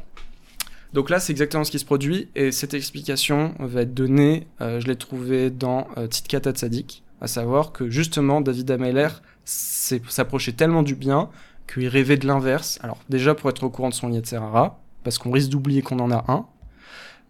Donc 0.92 1.08
là, 1.08 1.20
c'est 1.20 1.32
exactement 1.32 1.64
ce 1.64 1.70
qui 1.70 1.78
se 1.78 1.84
produit, 1.84 2.28
et 2.34 2.50
cette 2.50 2.74
explication 2.74 3.54
va 3.60 3.82
être 3.82 3.94
donnée, 3.94 4.48
euh, 4.60 4.80
je 4.80 4.86
l'ai 4.86 4.96
trouvée 4.96 5.50
dans 5.50 5.86
euh, 5.96 6.06
Tzidkat 6.06 6.52
Tzadik, 6.52 7.04
à 7.20 7.28
savoir 7.28 7.72
que 7.72 7.88
justement, 7.90 8.40
David 8.40 8.70
Ameller 8.70 9.08
s'approchait 9.44 10.52
tellement 10.52 10.82
du 10.82 10.94
bien 10.94 11.30
qu'il 11.72 11.86
rêvait 11.86 12.16
de 12.16 12.26
l'inverse. 12.26 12.78
Alors 12.82 12.98
déjà, 13.08 13.34
pour 13.34 13.50
être 13.50 13.62
au 13.62 13.70
courant 13.70 13.90
de 13.90 13.94
son 13.94 14.10
Yetzerara, 14.10 14.80
parce 15.04 15.18
qu'on 15.18 15.30
risque 15.30 15.50
d'oublier 15.50 15.82
qu'on 15.82 16.00
en 16.00 16.10
a 16.10 16.24
un, 16.28 16.46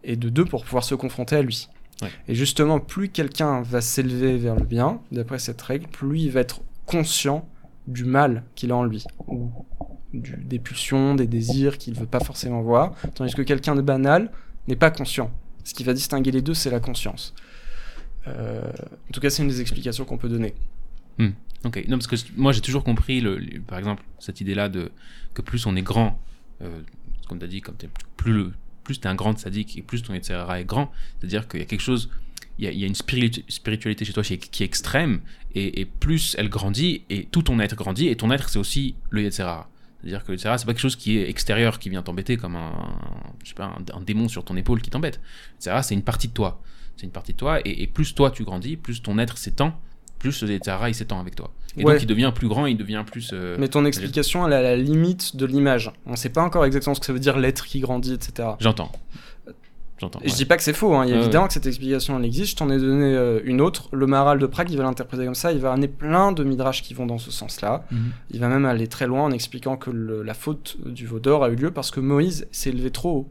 et 0.02 0.16
de 0.16 0.30
deux, 0.30 0.46
pour 0.46 0.64
pouvoir 0.64 0.84
se 0.84 0.94
confronter 0.94 1.36
à 1.36 1.42
lui. 1.42 1.68
Ouais. 2.00 2.08
Et 2.28 2.34
justement, 2.34 2.80
plus 2.80 3.10
quelqu'un 3.10 3.60
va 3.60 3.82
s'élever 3.82 4.38
vers 4.38 4.54
le 4.54 4.64
bien, 4.64 5.00
d'après 5.12 5.38
cette 5.38 5.60
règle, 5.60 5.86
plus 5.88 6.20
il 6.20 6.30
va 6.30 6.40
être 6.40 6.62
conscient 6.86 7.46
du 7.86 8.04
mal 8.04 8.44
qu'il 8.54 8.72
a 8.72 8.76
en 8.76 8.84
lui, 8.84 9.04
ou 9.26 9.50
des 10.12 10.58
pulsions, 10.58 11.14
des 11.14 11.26
désirs 11.26 11.78
qu'il 11.78 11.94
veut 11.94 12.06
pas 12.06 12.20
forcément 12.20 12.62
voir, 12.62 12.94
tandis 13.14 13.34
que 13.34 13.42
quelqu'un 13.42 13.74
de 13.74 13.82
banal 13.82 14.30
n'est 14.68 14.76
pas 14.76 14.90
conscient. 14.90 15.30
Ce 15.64 15.74
qui 15.74 15.84
va 15.84 15.92
distinguer 15.92 16.30
les 16.30 16.42
deux, 16.42 16.54
c'est 16.54 16.70
la 16.70 16.80
conscience. 16.80 17.34
Euh, 18.26 18.70
en 18.70 19.12
tout 19.12 19.20
cas, 19.20 19.30
c'est 19.30 19.42
une 19.42 19.48
des 19.48 19.60
explications 19.60 20.04
qu'on 20.04 20.18
peut 20.18 20.28
donner. 20.28 20.54
Ok, 21.64 21.84
non, 21.88 21.98
parce 21.98 22.06
que 22.06 22.16
moi 22.36 22.52
j'ai 22.52 22.62
toujours 22.62 22.84
compris, 22.84 23.20
le, 23.20 23.38
par 23.66 23.78
exemple, 23.78 24.02
cette 24.18 24.40
idée-là 24.40 24.70
de 24.70 24.90
que 25.34 25.42
plus 25.42 25.66
on 25.66 25.76
est 25.76 25.82
grand, 25.82 26.18
euh, 26.62 26.80
comme 27.28 27.38
tu 27.38 27.46
dit, 27.48 27.62
plus 28.16 28.32
le, 28.32 28.52
plus 28.82 28.98
tu 28.98 29.06
es 29.06 29.10
un 29.10 29.14
grand 29.14 29.38
sadique 29.38 29.76
et 29.76 29.82
plus 29.82 30.02
ton 30.02 30.14
etc. 30.14 30.42
est 30.56 30.64
grand, 30.64 30.90
c'est-à-dire 31.18 31.48
qu'il 31.48 31.60
y 31.60 31.62
a 31.62 31.66
quelque 31.66 31.82
chose, 31.82 32.08
y 32.64 32.66
a, 32.66 32.70
il 32.72 32.78
y 32.78 32.84
a 32.84 32.86
une 32.86 32.94
spiritu- 32.94 33.44
spiritualité 33.48 34.04
chez 34.04 34.12
toi 34.12 34.22
qui 34.22 34.34
est, 34.34 34.38
qui 34.38 34.62
est 34.62 34.66
extrême, 34.66 35.20
et, 35.54 35.80
et 35.80 35.84
plus 35.84 36.34
elle 36.38 36.48
grandit, 36.48 37.02
et 37.10 37.24
tout 37.24 37.42
ton 37.42 37.58
être 37.60 37.74
grandit, 37.76 38.08
et 38.08 38.16
ton 38.16 38.30
être 38.30 38.48
c'est 38.48 38.58
aussi 38.58 38.94
le 39.10 39.24
etc. 39.24 39.48
C'est-à-dire 40.02 40.24
que 40.24 40.32
le 40.32 40.38
etc. 40.38 40.54
c'est 40.58 40.64
pas 40.66 40.72
quelque 40.72 40.80
chose 40.80 40.96
qui 40.96 41.18
est 41.18 41.28
extérieur, 41.28 41.78
qui 41.78 41.90
vient 41.90 42.02
t'embêter 42.02 42.36
comme 42.36 42.56
un, 42.56 42.72
je 43.44 43.48
sais 43.50 43.54
pas, 43.54 43.66
un, 43.66 43.96
un 43.96 44.00
démon 44.00 44.28
sur 44.28 44.44
ton 44.44 44.56
épaule 44.56 44.80
qui 44.82 44.90
t'embête. 44.90 45.16
Le 45.18 45.56
etc. 45.56 45.76
c'est 45.82 45.94
une 45.94 46.02
partie 46.02 46.28
de 46.28 46.32
toi. 46.32 46.62
C'est 46.96 47.06
une 47.06 47.12
partie 47.12 47.32
de 47.32 47.38
toi, 47.38 47.60
et, 47.64 47.82
et 47.82 47.86
plus 47.86 48.14
toi 48.14 48.30
tu 48.30 48.44
grandis, 48.44 48.76
plus 48.76 49.02
ton 49.02 49.18
être 49.18 49.38
s'étend, 49.38 49.78
plus 50.18 50.42
le 50.42 50.50
etc. 50.52 50.76
il 50.88 50.94
s'étend 50.94 51.18
avec 51.20 51.34
toi. 51.34 51.50
Et 51.76 51.84
Ouais. 51.84 51.94
donc 51.94 52.02
il 52.02 52.06
devient 52.06 52.32
plus 52.34 52.48
grand, 52.48 52.66
il 52.66 52.76
devient 52.76 53.04
plus. 53.10 53.30
euh, 53.32 53.56
Mais 53.58 53.68
ton 53.68 53.84
explication, 53.86 54.46
elle 54.46 54.52
est 54.52 54.56
à 54.56 54.62
la 54.62 54.76
limite 54.76 55.36
de 55.36 55.46
l'image. 55.46 55.92
On 56.04 56.16
sait 56.16 56.28
pas 56.30 56.42
encore 56.42 56.64
exactement 56.66 56.94
ce 56.94 57.00
que 57.00 57.06
ça 57.06 57.12
veut 57.12 57.20
dire 57.20 57.38
l'être 57.38 57.64
qui 57.64 57.80
grandit, 57.80 58.12
etc. 58.14 58.48
J'entends. 58.60 58.92
J'entends. 60.00 60.20
Et 60.22 60.28
je 60.28 60.34
dis 60.34 60.46
pas 60.46 60.56
que 60.56 60.62
c'est 60.62 60.72
faux, 60.72 60.94
hein. 60.94 61.04
il 61.04 61.10
est 61.12 61.14
Ouais, 61.14 61.20
évident 61.24 61.46
que 61.46 61.52
cette 61.52 61.66
explication 61.66 62.18
elle 62.18 62.24
existe, 62.24 62.52
je 62.52 62.56
t'en 62.56 62.70
ai 62.70 62.78
donné 62.78 63.14
euh, 63.14 63.40
une 63.44 63.60
autre. 63.60 63.88
Le 63.92 64.06
Maharal 64.06 64.38
de 64.38 64.46
Prague, 64.46 64.70
il 64.70 64.76
va 64.78 64.84
l'interpréter 64.84 65.24
comme 65.26 65.34
ça, 65.34 65.52
il 65.52 65.58
va 65.58 65.72
amener 65.72 65.88
plein 65.88 66.32
de 66.32 66.42
midrash 66.42 66.82
qui 66.82 66.94
vont 66.94 67.04
dans 67.06 67.18
ce 67.18 67.30
sens-là. 67.30 67.84
Mhm. 67.90 67.98
Il 68.30 68.40
va 68.40 68.48
même 68.48 68.64
aller 68.64 68.88
très 68.88 69.06
loin 69.06 69.24
en 69.24 69.30
expliquant 69.30 69.76
que 69.76 69.90
le- 69.90 70.22
la 70.22 70.32
faute 70.34 70.78
du 70.86 71.06
veau 71.06 71.18
d'or 71.20 71.44
a 71.44 71.50
eu 71.50 71.54
lieu 71.56 71.70
parce 71.70 71.90
que 71.90 72.00
Moïse 72.00 72.48
s'est 72.50 72.70
élevé 72.70 72.90
trop 72.90 73.10
haut. 73.14 73.28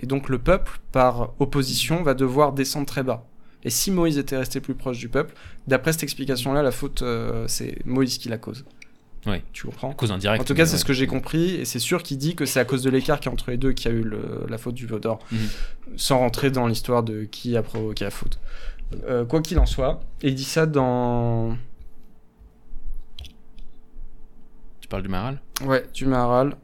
Et 0.00 0.06
donc 0.06 0.28
le 0.28 0.38
peuple, 0.38 0.80
par 0.92 1.34
opposition, 1.38 2.02
va 2.02 2.14
devoir 2.14 2.52
descendre 2.52 2.86
très 2.86 3.02
bas. 3.02 3.26
Et 3.62 3.70
si 3.70 3.90
Moïse 3.90 4.16
était 4.18 4.38
resté 4.38 4.60
plus 4.60 4.74
proche 4.74 4.98
du 4.98 5.08
peuple, 5.10 5.34
d'après 5.68 5.92
cette 5.92 6.02
explication-là, 6.02 6.62
la 6.62 6.70
faute, 6.70 7.02
euh, 7.02 7.44
c'est 7.46 7.78
Moïse 7.84 8.16
qui 8.18 8.28
la 8.30 8.38
cause. 8.38 8.64
Ouais. 9.26 9.42
Tu 9.52 9.66
comprends 9.66 9.92
Cause 9.92 10.12
indirecte. 10.12 10.40
En 10.40 10.44
tout 10.44 10.54
cas, 10.54 10.64
c'est 10.64 10.72
ouais. 10.72 10.78
ce 10.78 10.84
que 10.84 10.92
j'ai 10.94 11.06
compris, 11.06 11.56
et 11.56 11.64
c'est 11.66 11.78
sûr 11.78 12.02
qu'il 12.02 12.16
dit 12.18 12.34
que 12.34 12.46
c'est 12.46 12.58
à 12.60 12.64
cause 12.64 12.82
de 12.82 12.88
l'écart 12.90 13.20
qu'il 13.20 13.26
y 13.26 13.28
a 13.28 13.32
entre 13.32 13.50
les 13.50 13.58
deux 13.58 13.72
qu'il 13.72 13.90
y 13.92 13.94
a 13.94 13.96
eu 13.98 14.02
le- 14.02 14.46
la 14.48 14.56
faute 14.56 14.74
du 14.74 14.86
veau 14.86 14.98
d'or, 14.98 15.18
Mhm. 15.30 15.38
sans 15.96 16.18
rentrer 16.18 16.50
dans 16.50 16.66
l'histoire 16.66 17.02
de 17.02 17.24
qui 17.24 17.56
a 17.56 17.62
provoqué 17.62 18.04
la 18.04 18.10
faute. 18.10 18.38
Euh, 19.06 19.24
quoi 19.26 19.40
qu'il 19.42 19.58
en 19.58 19.66
soit, 19.66 20.00
et 20.22 20.28
il 20.28 20.34
dit 20.34 20.44
ça 20.44 20.64
dans 20.66 21.56
Tu 24.80 24.88
parles 24.88 25.02
du 25.02 25.08
Maral? 25.08 25.40
Ouais, 25.64 25.84
du 25.92 26.06
Maharal. 26.06 26.56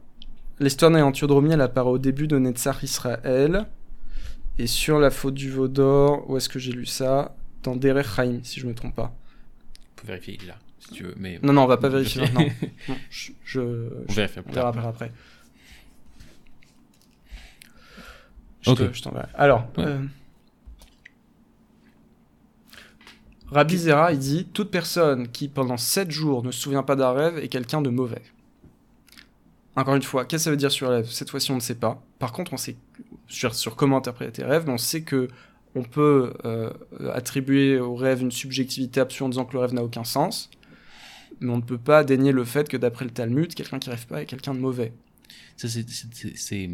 L'histoire 0.59 0.91
d'Antiodraumie, 0.91 1.53
elle 1.53 1.61
apparaît 1.61 1.89
au 1.89 1.97
début 1.99 2.27
de 2.27 2.37
Netzach 2.39 2.81
Israël. 2.83 3.65
Et 4.59 4.65
sur 4.65 4.97
la 4.99 5.11
faute 5.11 5.35
du 5.35 5.51
veau 5.51 5.67
d'or, 5.67 6.27
où 6.29 6.35
est-ce 6.37 6.49
que 6.49 6.57
j'ai 6.57 6.71
lu 6.71 6.87
ça? 6.87 7.35
Dans 7.61 7.75
Derech 7.75 8.07
Chaim, 8.15 8.39
si 8.43 8.59
je 8.59 8.65
me 8.65 8.73
trompe 8.73 8.95
pas. 8.95 9.13
On 9.91 10.01
peut 10.01 10.07
vérifier, 10.07 10.35
il 10.39 10.43
est 10.45 10.47
là, 10.47 10.55
si 10.79 10.91
tu 10.91 11.03
veux. 11.03 11.13
Mais 11.17 11.39
Non, 11.43 11.53
non, 11.53 11.63
on 11.63 11.67
va 11.67 11.77
pas 11.77 11.89
vérifier 11.89 12.21
maintenant. 12.33 12.45
Non, 12.89 12.95
je, 13.09 13.31
je, 13.43 13.59
on 13.59 14.13
on 14.49 14.51
tard. 14.51 14.67
après. 14.67 14.87
après. 14.87 15.11
Je 18.61 18.71
Ok. 18.71 18.77
te- 18.77 18.93
je. 18.93 19.29
Alors, 19.35 19.67
Ouais. 19.77 19.85
euh, 19.85 20.03
Rabbi 23.51 23.77
Zera, 23.77 24.11
il 24.11 24.19
dit 24.19 24.45
Toute 24.45 24.71
personne 24.71 25.29
qui, 25.29 25.47
pendant 25.47 25.77
7 25.77 26.11
jours, 26.11 26.43
ne 26.43 26.51
se 26.51 26.59
souvient 26.59 26.83
pas 26.83 26.95
d'un 26.95 27.11
rêve 27.11 27.37
est 27.37 27.47
quelqu'un 27.47 27.81
de 27.81 27.89
mauvais. 27.89 28.21
Encore 29.75 29.95
une 29.95 30.01
fois, 30.01 30.25
qu'est-ce 30.25 30.41
que 30.41 30.43
ça 30.45 30.51
veut 30.51 30.57
dire 30.57 30.71
sur 30.71 30.89
rêve? 30.89 31.05
Cette 31.09 31.29
fois-ci, 31.29 31.51
on 31.51 31.55
ne 31.55 31.59
sait 31.61 31.75
pas. 31.75 32.01
Par 32.19 32.31
contre, 32.33 32.53
on 32.53 32.57
sait 32.57 32.75
sur, 33.27 33.53
sur 33.55 33.75
comment 33.75 33.97
interpréter 33.97 34.31
tes 34.33 34.43
rêves, 34.43 34.63
mais 34.65 34.73
on 34.73 34.77
sait 34.77 35.01
que 35.03 35.27
on 35.75 35.83
peut 35.83 36.33
euh, 36.45 36.71
attribuer 37.13 37.79
au 37.79 37.95
rêve 37.95 38.21
une 38.21 38.31
subjectivité 38.31 38.99
absolue 38.99 39.25
en 39.27 39.29
disant 39.29 39.45
que 39.45 39.53
le 39.53 39.59
rêve 39.59 39.73
n'a 39.73 39.83
aucun 39.83 40.03
sens, 40.03 40.49
mais 41.39 41.51
on 41.51 41.57
ne 41.57 41.61
peut 41.61 41.77
pas 41.77 42.03
dénier 42.03 42.31
le 42.31 42.43
fait 42.43 42.67
que 42.69 42.77
d'après 42.77 43.05
le 43.05 43.11
Talmud, 43.11 43.53
quelqu'un 43.53 43.79
qui 43.79 43.89
rêve 43.89 44.05
pas 44.07 44.21
est 44.21 44.25
quelqu'un 44.25 44.53
de 44.53 44.59
mauvais. 44.59 44.93
Ça, 45.55 45.67
c'est- 45.67 46.69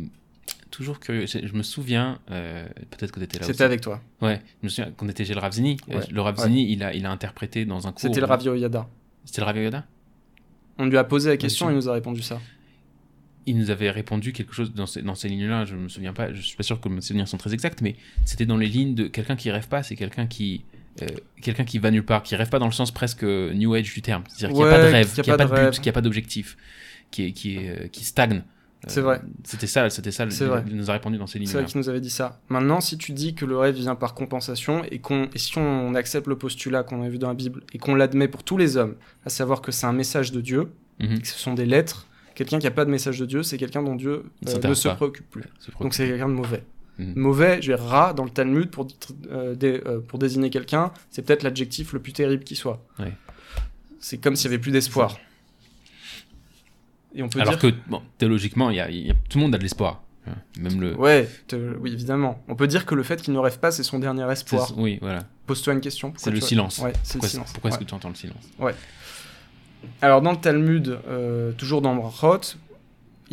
toujours 0.72 1.00
curieux. 1.00 1.26
Je 1.28 1.54
me 1.54 1.62
souviens, 1.64 2.20
euh, 2.32 2.66
peut-être 2.90 3.12
que 3.12 3.20
tu 3.20 3.26
étais 3.26 3.40
là 3.40 3.46
C'était 3.46 3.64
avec 3.64 3.82
toi. 3.82 4.02
Ouais, 4.22 4.42
je 4.62 4.66
me 4.66 4.70
souviens 4.70 4.92
quand 4.98 5.06
on 5.06 5.10
était 5.10 5.24
chez 5.24 5.36
le 5.36 5.40
Ravzini. 5.40 5.78
euh, 5.90 6.00
Ouais. 6.00 6.06
Le 6.12 6.22
Ravzini, 6.22 6.72
il, 6.72 6.84
a, 6.84 6.94
il 6.96 7.06
a 7.06 7.12
interprété 7.12 7.64
dans 7.66 7.86
un 7.88 7.92
cours. 7.92 8.02
C'était 8.02 8.20
le 8.20 8.26
Rav 8.26 8.42
Yoyada. 8.44 8.90
C'était 9.24 9.42
le 9.42 9.46
Rav 9.46 9.58
Yoda 9.58 9.86
On 10.80 10.86
lui 10.88 10.98
a 10.98 11.04
posé 11.04 11.30
la 11.30 11.38
question, 11.38 11.68
sûr. 11.68 11.72
il 11.72 11.76
nous 11.76 11.90
a 11.90 11.94
répondu 11.94 12.22
ça. 12.22 12.42
il 13.46 13.58
nous 13.58 13.70
avait 13.70 13.92
répondu 13.92 14.32
quelque 14.34 14.54
chose 14.54 14.74
dans 14.74 14.86
ces, 14.86 15.02
dans 15.02 15.16
ces 15.16 15.28
lignes-là. 15.30 15.66
Je 15.66 15.76
me 15.76 15.90
souviens 15.90 16.14
pas, 16.14 16.34
je 16.34 16.42
suis 16.42 16.56
pas 16.58 16.64
sûr 16.64 16.80
que 16.82 16.90
mes 16.90 17.02
souvenirs 17.02 17.28
sont 17.28 17.38
très 17.38 17.54
exacts, 17.54 17.82
mais 17.82 17.96
c'était 18.26 18.46
dans 18.46 18.58
les 18.58 18.68
lignes 18.68 18.96
de 18.96 19.08
quelqu'un 19.08 19.36
qui 19.36 19.52
rêve 19.52 19.68
pas, 19.68 19.84
c'est 19.84 19.96
quelqu'un 19.96 20.26
qui. 20.28 20.64
Euh, 21.02 21.08
quelqu'un 21.42 21.64
qui 21.66 21.80
va 21.80 21.90
nulle 21.92 22.06
part, 22.06 22.24
qui 22.24 22.36
rêve 22.36 22.50
pas 22.50 22.60
dans 22.60 22.68
le 22.68 22.72
sens 22.72 22.92
presque 22.92 23.24
New 23.24 23.74
Age 23.74 23.94
du 23.94 24.02
terme. 24.02 24.24
C'est-à-dire 24.28 24.56
qu'il 24.56 24.66
n'y 24.66 24.70
a 24.72 24.78
pas 24.78 24.86
de 24.88 24.92
rêve, 24.92 25.12
qu'il 25.14 25.20
a 25.22 25.24
n'y 25.26 25.32
a 25.32 25.38
pas 25.38 25.46
de 25.46 25.66
but, 25.66 25.74
qu'il 25.76 25.84
n'y 25.84 25.90
a 25.90 25.94
pas 25.94 26.02
d'objectif, 26.02 26.58
qui, 27.12 27.26
est- 27.26 27.32
qui, 27.32 27.56
est, 27.58 27.70
euh, 27.70 27.88
qui 27.88 28.04
stagne 28.06 28.44
C'est 28.88 29.02
vrai. 29.02 29.22
C'était 29.44 29.68
ça, 29.68 29.90
c'était 29.90 30.12
ça. 30.12 30.26
Il 30.68 30.76
nous 30.76 30.90
a 30.90 30.94
répondu 30.94 31.18
dans 31.18 31.26
ces 31.28 31.40
lignes. 31.40 31.48
C'est 31.48 31.58
vrai 31.58 31.66
qu'il 31.66 31.80
nous 31.80 31.90
avait 31.90 32.02
dit 32.02 32.10
ça. 32.10 32.40
Maintenant, 32.50 32.82
si 32.82 32.98
tu 32.98 33.12
dis 33.14 33.34
que 33.34 33.46
le 33.46 33.58
rêve 33.58 33.76
vient 33.76 33.96
par 33.96 34.14
compensation 34.14 34.84
et, 34.92 35.00
qu'on, 35.00 35.30
si 35.36 35.58
on 35.58 35.96
accepte 35.96 36.28
le 36.28 36.38
postulat 36.38 36.84
qu'on 36.84 37.02
a 37.04 37.10
vu 37.10 37.18
dans 37.18 37.30
la 37.30 37.34
Bible 37.34 37.64
et 37.74 37.78
qu'on 37.78 37.96
l'admet 37.96 38.28
pour 38.28 38.44
tous 38.44 38.58
les 38.58 38.78
hommes, 38.78 38.96
à 39.26 39.30
savoir 39.30 39.62
que 39.62 39.72
c'est 39.72 39.86
un 39.88 39.94
message 39.94 40.32
de 40.32 40.42
Dieu, 40.42 40.70
Mhm. 41.00 41.22
que 41.22 41.28
ce 41.28 41.40
sont 41.40 41.54
des 41.56 41.66
lettres, 41.66 42.08
quelqu'un 42.36 42.60
qui 42.60 42.66
n'a 42.66 42.72
pas 42.72 42.86
de 42.86 42.92
message 42.92 43.18
de 43.20 43.26
Dieu, 43.26 43.42
c'est 43.42 43.58
quelqu'un 43.58 43.82
dont 43.82 43.96
Dieu 43.96 44.26
euh, 44.48 44.68
ne 44.70 44.74
se 44.76 44.88
préoccupe 44.90 45.28
plus. 45.30 45.44
Donc 45.82 45.94
c'est 45.96 46.08
quelqu'un 46.08 46.28
de 46.30 46.34
mauvais. 46.34 46.64
Mhm. 47.00 47.14
Mauvais, 47.16 47.62
je 47.62 47.70
vais 47.72 47.76
ra 47.80 48.14
dans 48.14 48.24
le 48.24 48.30
Talmud 48.30 48.70
pour, 48.70 48.88
euh, 49.32 49.56
dé- 49.56 49.82
euh, 49.86 50.00
pour 50.00 50.20
désigner 50.20 50.50
quelqu'un, 50.52 50.92
c'est 51.10 51.24
peut-être 51.24 51.44
l'adjectif 51.44 51.92
le 51.94 52.00
plus 52.00 52.14
terrible 52.14 52.44
qui 52.44 52.56
soit. 52.56 52.84
Ouais. 53.00 53.12
C'est 54.00 54.18
comme 54.20 54.36
s'il 54.36 54.50
n'y 54.50 54.56
avait 54.56 54.62
plus 54.62 54.72
d'espoir. 54.72 55.18
Et 57.16 57.22
on 57.24 57.30
peut 57.30 57.40
Alors 57.42 57.58
dire 57.58 57.72
que, 57.72 57.76
bon, 57.90 58.02
théologiquement, 58.18 58.70
il 58.70 58.78
y 58.78 58.80
a, 58.80 58.90
y 58.90 59.10
a- 59.12 59.14
tout 59.30 59.38
le 59.38 59.44
monde 59.44 59.56
a 59.56 59.58
de 59.58 59.64
l'espoir. 59.64 60.02
Hein, 60.28 60.34
Même 60.58 60.80
le. 60.82 60.96
Ouais, 60.96 61.28
te- 61.48 61.76
oui, 61.80 61.92
évidemment. 61.94 62.42
On 62.48 62.56
peut 62.56 62.68
dire 62.68 62.86
que 62.86 62.96
le 62.96 63.04
fait 63.04 63.22
qu'il 63.22 63.34
ne 63.34 63.40
rêve 63.40 63.60
pas, 63.60 63.72
c'est 63.72 63.84
son 63.84 64.00
dernier 64.00 64.30
espoir. 64.32 64.72
Oui, 64.78 64.98
voilà. 65.02 65.24
Pose-toi 65.48 65.74
une 65.74 65.82
question. 65.82 66.14
C'est 66.16 66.32
le 66.32 66.40
tu- 66.40 66.46
silence. 66.46 66.80
Ouais, 66.80 66.94
c'est 67.04 67.16
le 67.16 67.20
Pourquoi, 67.20 67.30
silence. 67.30 67.52
pourquoi 67.54 67.70
est-ce 67.70 67.78
Ouais. 67.80 67.84
que 67.84 67.90
tu 67.90 67.96
entends 67.96 68.10
le 68.10 68.16
silence 68.16 68.44
Alors, 70.02 70.22
dans 70.22 70.32
le 70.32 70.38
Talmud, 70.38 70.98
euh, 71.08 71.52
toujours 71.54 71.82
dans 71.82 71.94
Brachot, 71.96 72.56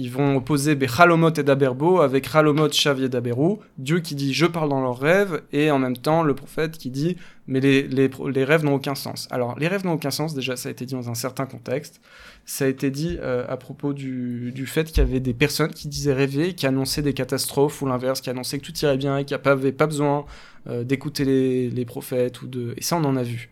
ils 0.01 0.11
vont 0.11 0.37
opposer 0.37 0.75
Bechalomot 0.77 1.31
et 1.31 1.43
Daberbo 1.43 2.01
avec 2.01 2.27
Chalomot, 2.27 2.73
Shav 2.73 3.03
et 3.03 3.11
Daberu, 3.11 3.57
Dieu 3.77 4.01
qui 4.01 4.15
dit 4.15 4.33
je 4.33 4.47
parle 4.47 4.71
dans 4.71 4.81
leurs 4.81 4.99
rêves, 4.99 5.43
et 5.53 5.71
en 5.71 5.79
même 5.79 5.97
temps 5.97 6.23
le 6.23 6.35
prophète 6.35 6.79
qui 6.79 6.89
dit 6.89 7.17
mais 7.47 7.61
les, 7.61 7.83
les, 7.87 8.45
rêves 8.45 8.65
n'ont 8.65 8.77
aucun 8.77 8.95
sens. 8.95 9.27
Alors, 9.31 9.59
les 9.59 9.67
rêves 9.67 9.85
n'ont 9.85 9.95
aucun 9.95 10.13
sens, 10.13 10.35
déjà 10.35 10.57
ça 10.57 10.69
a 10.69 10.73
été 10.73 10.87
dit 10.87 10.95
dans 10.95 11.11
un 11.11 11.15
certain 11.15 11.47
contexte. 11.47 12.01
Ça 12.47 12.65
a 12.65 12.69
été 12.69 12.91
dit 12.91 13.19
euh, 13.21 13.45
à 13.49 13.57
propos 13.57 13.93
du, 13.93 14.53
du 14.53 14.67
fait 14.67 14.85
qu'il 14.85 14.99
y 14.99 15.01
avait 15.01 15.21
des 15.21 15.35
personnes 15.35 15.73
qui 15.73 15.89
disaient 15.89 16.15
rêver, 16.15 16.55
qui 16.55 16.67
annonçaient 16.67 17.03
des 17.03 17.13
catastrophes, 17.13 17.83
ou 17.83 17.87
l'inverse, 17.87 18.21
qui 18.21 18.31
annonçaient 18.31 18.59
que 18.59 18.65
tout 18.65 18.79
irait 18.79 18.97
bien 18.97 19.19
et 19.19 19.25
qui 19.25 19.35
n'avaient 19.35 19.73
pas 19.73 19.87
besoin 19.87 20.25
euh, 20.69 20.85
d'écouter 20.85 21.25
les, 21.25 21.69
les 21.71 21.85
prophètes, 21.85 22.41
ou 22.41 22.47
de... 22.47 22.73
et 22.77 22.83
ça 22.83 22.97
on 22.97 23.05
en 23.05 23.17
a 23.17 23.23
vu. 23.23 23.51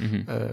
Mhm. 0.00 0.24
Euh, 0.28 0.48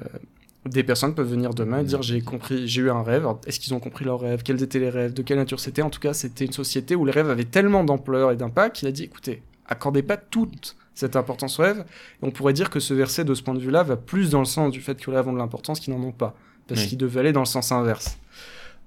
des 0.65 0.83
personnes 0.83 1.15
peuvent 1.15 1.29
venir 1.29 1.53
demain 1.53 1.79
et 1.79 1.83
dire 1.83 2.01
j'ai 2.01 2.21
compris, 2.21 2.67
j'ai 2.67 2.81
eu 2.81 2.89
un 2.89 3.01
rêve. 3.01 3.25
Est-ce 3.47 3.59
qu'ils 3.59 3.73
ont 3.73 3.79
compris 3.79 4.03
leur 4.05 4.19
rêve 4.19 4.43
Quels 4.43 4.61
étaient 4.61 4.79
les 4.79 4.89
rêves? 4.89 5.13
De 5.13 5.21
quelle 5.21 5.37
nature 5.37 5.59
c'était? 5.59 5.81
En 5.81 5.89
tout 5.89 6.01
cas, 6.01 6.13
c'était 6.13 6.45
une 6.45 6.51
société 6.51 6.95
où 6.95 7.05
les 7.05 7.11
rêves 7.11 7.29
avaient 7.29 7.45
tellement 7.45 7.83
d'ampleur 7.83 8.31
et 8.31 8.35
d'impact 8.35 8.75
qu'il 8.77 8.87
a 8.87 8.91
dit 8.91 9.03
écoutez, 9.03 9.41
accordez 9.67 10.03
pas 10.03 10.17
toute 10.17 10.75
cette 10.93 11.15
importance 11.15 11.59
aux 11.59 11.63
rêves. 11.63 11.85
Et 12.21 12.25
on 12.25 12.31
pourrait 12.31 12.51
dire 12.53 12.69
que 12.69 12.79
ce 12.81 12.93
verset, 12.93 13.23
de 13.23 13.33
ce 13.33 13.41
point 13.41 13.53
de 13.53 13.59
vue-là, 13.59 13.83
va 13.83 13.95
plus 13.95 14.29
dans 14.31 14.39
le 14.39 14.45
sens 14.45 14.71
du 14.71 14.81
fait 14.81 14.99
que 14.99 15.09
les 15.09 15.15
rêves 15.17 15.27
ont 15.29 15.33
de 15.33 15.37
l'importance 15.37 15.79
qu'ils 15.79 15.93
n'en 15.95 16.03
ont 16.03 16.11
pas, 16.11 16.35
parce 16.67 16.81
Oui. 16.81 16.87
qu'ils 16.89 16.97
devaient 16.97 17.21
aller 17.21 17.31
dans 17.31 17.39
le 17.39 17.45
sens 17.45 17.71
inverse. 17.71 18.17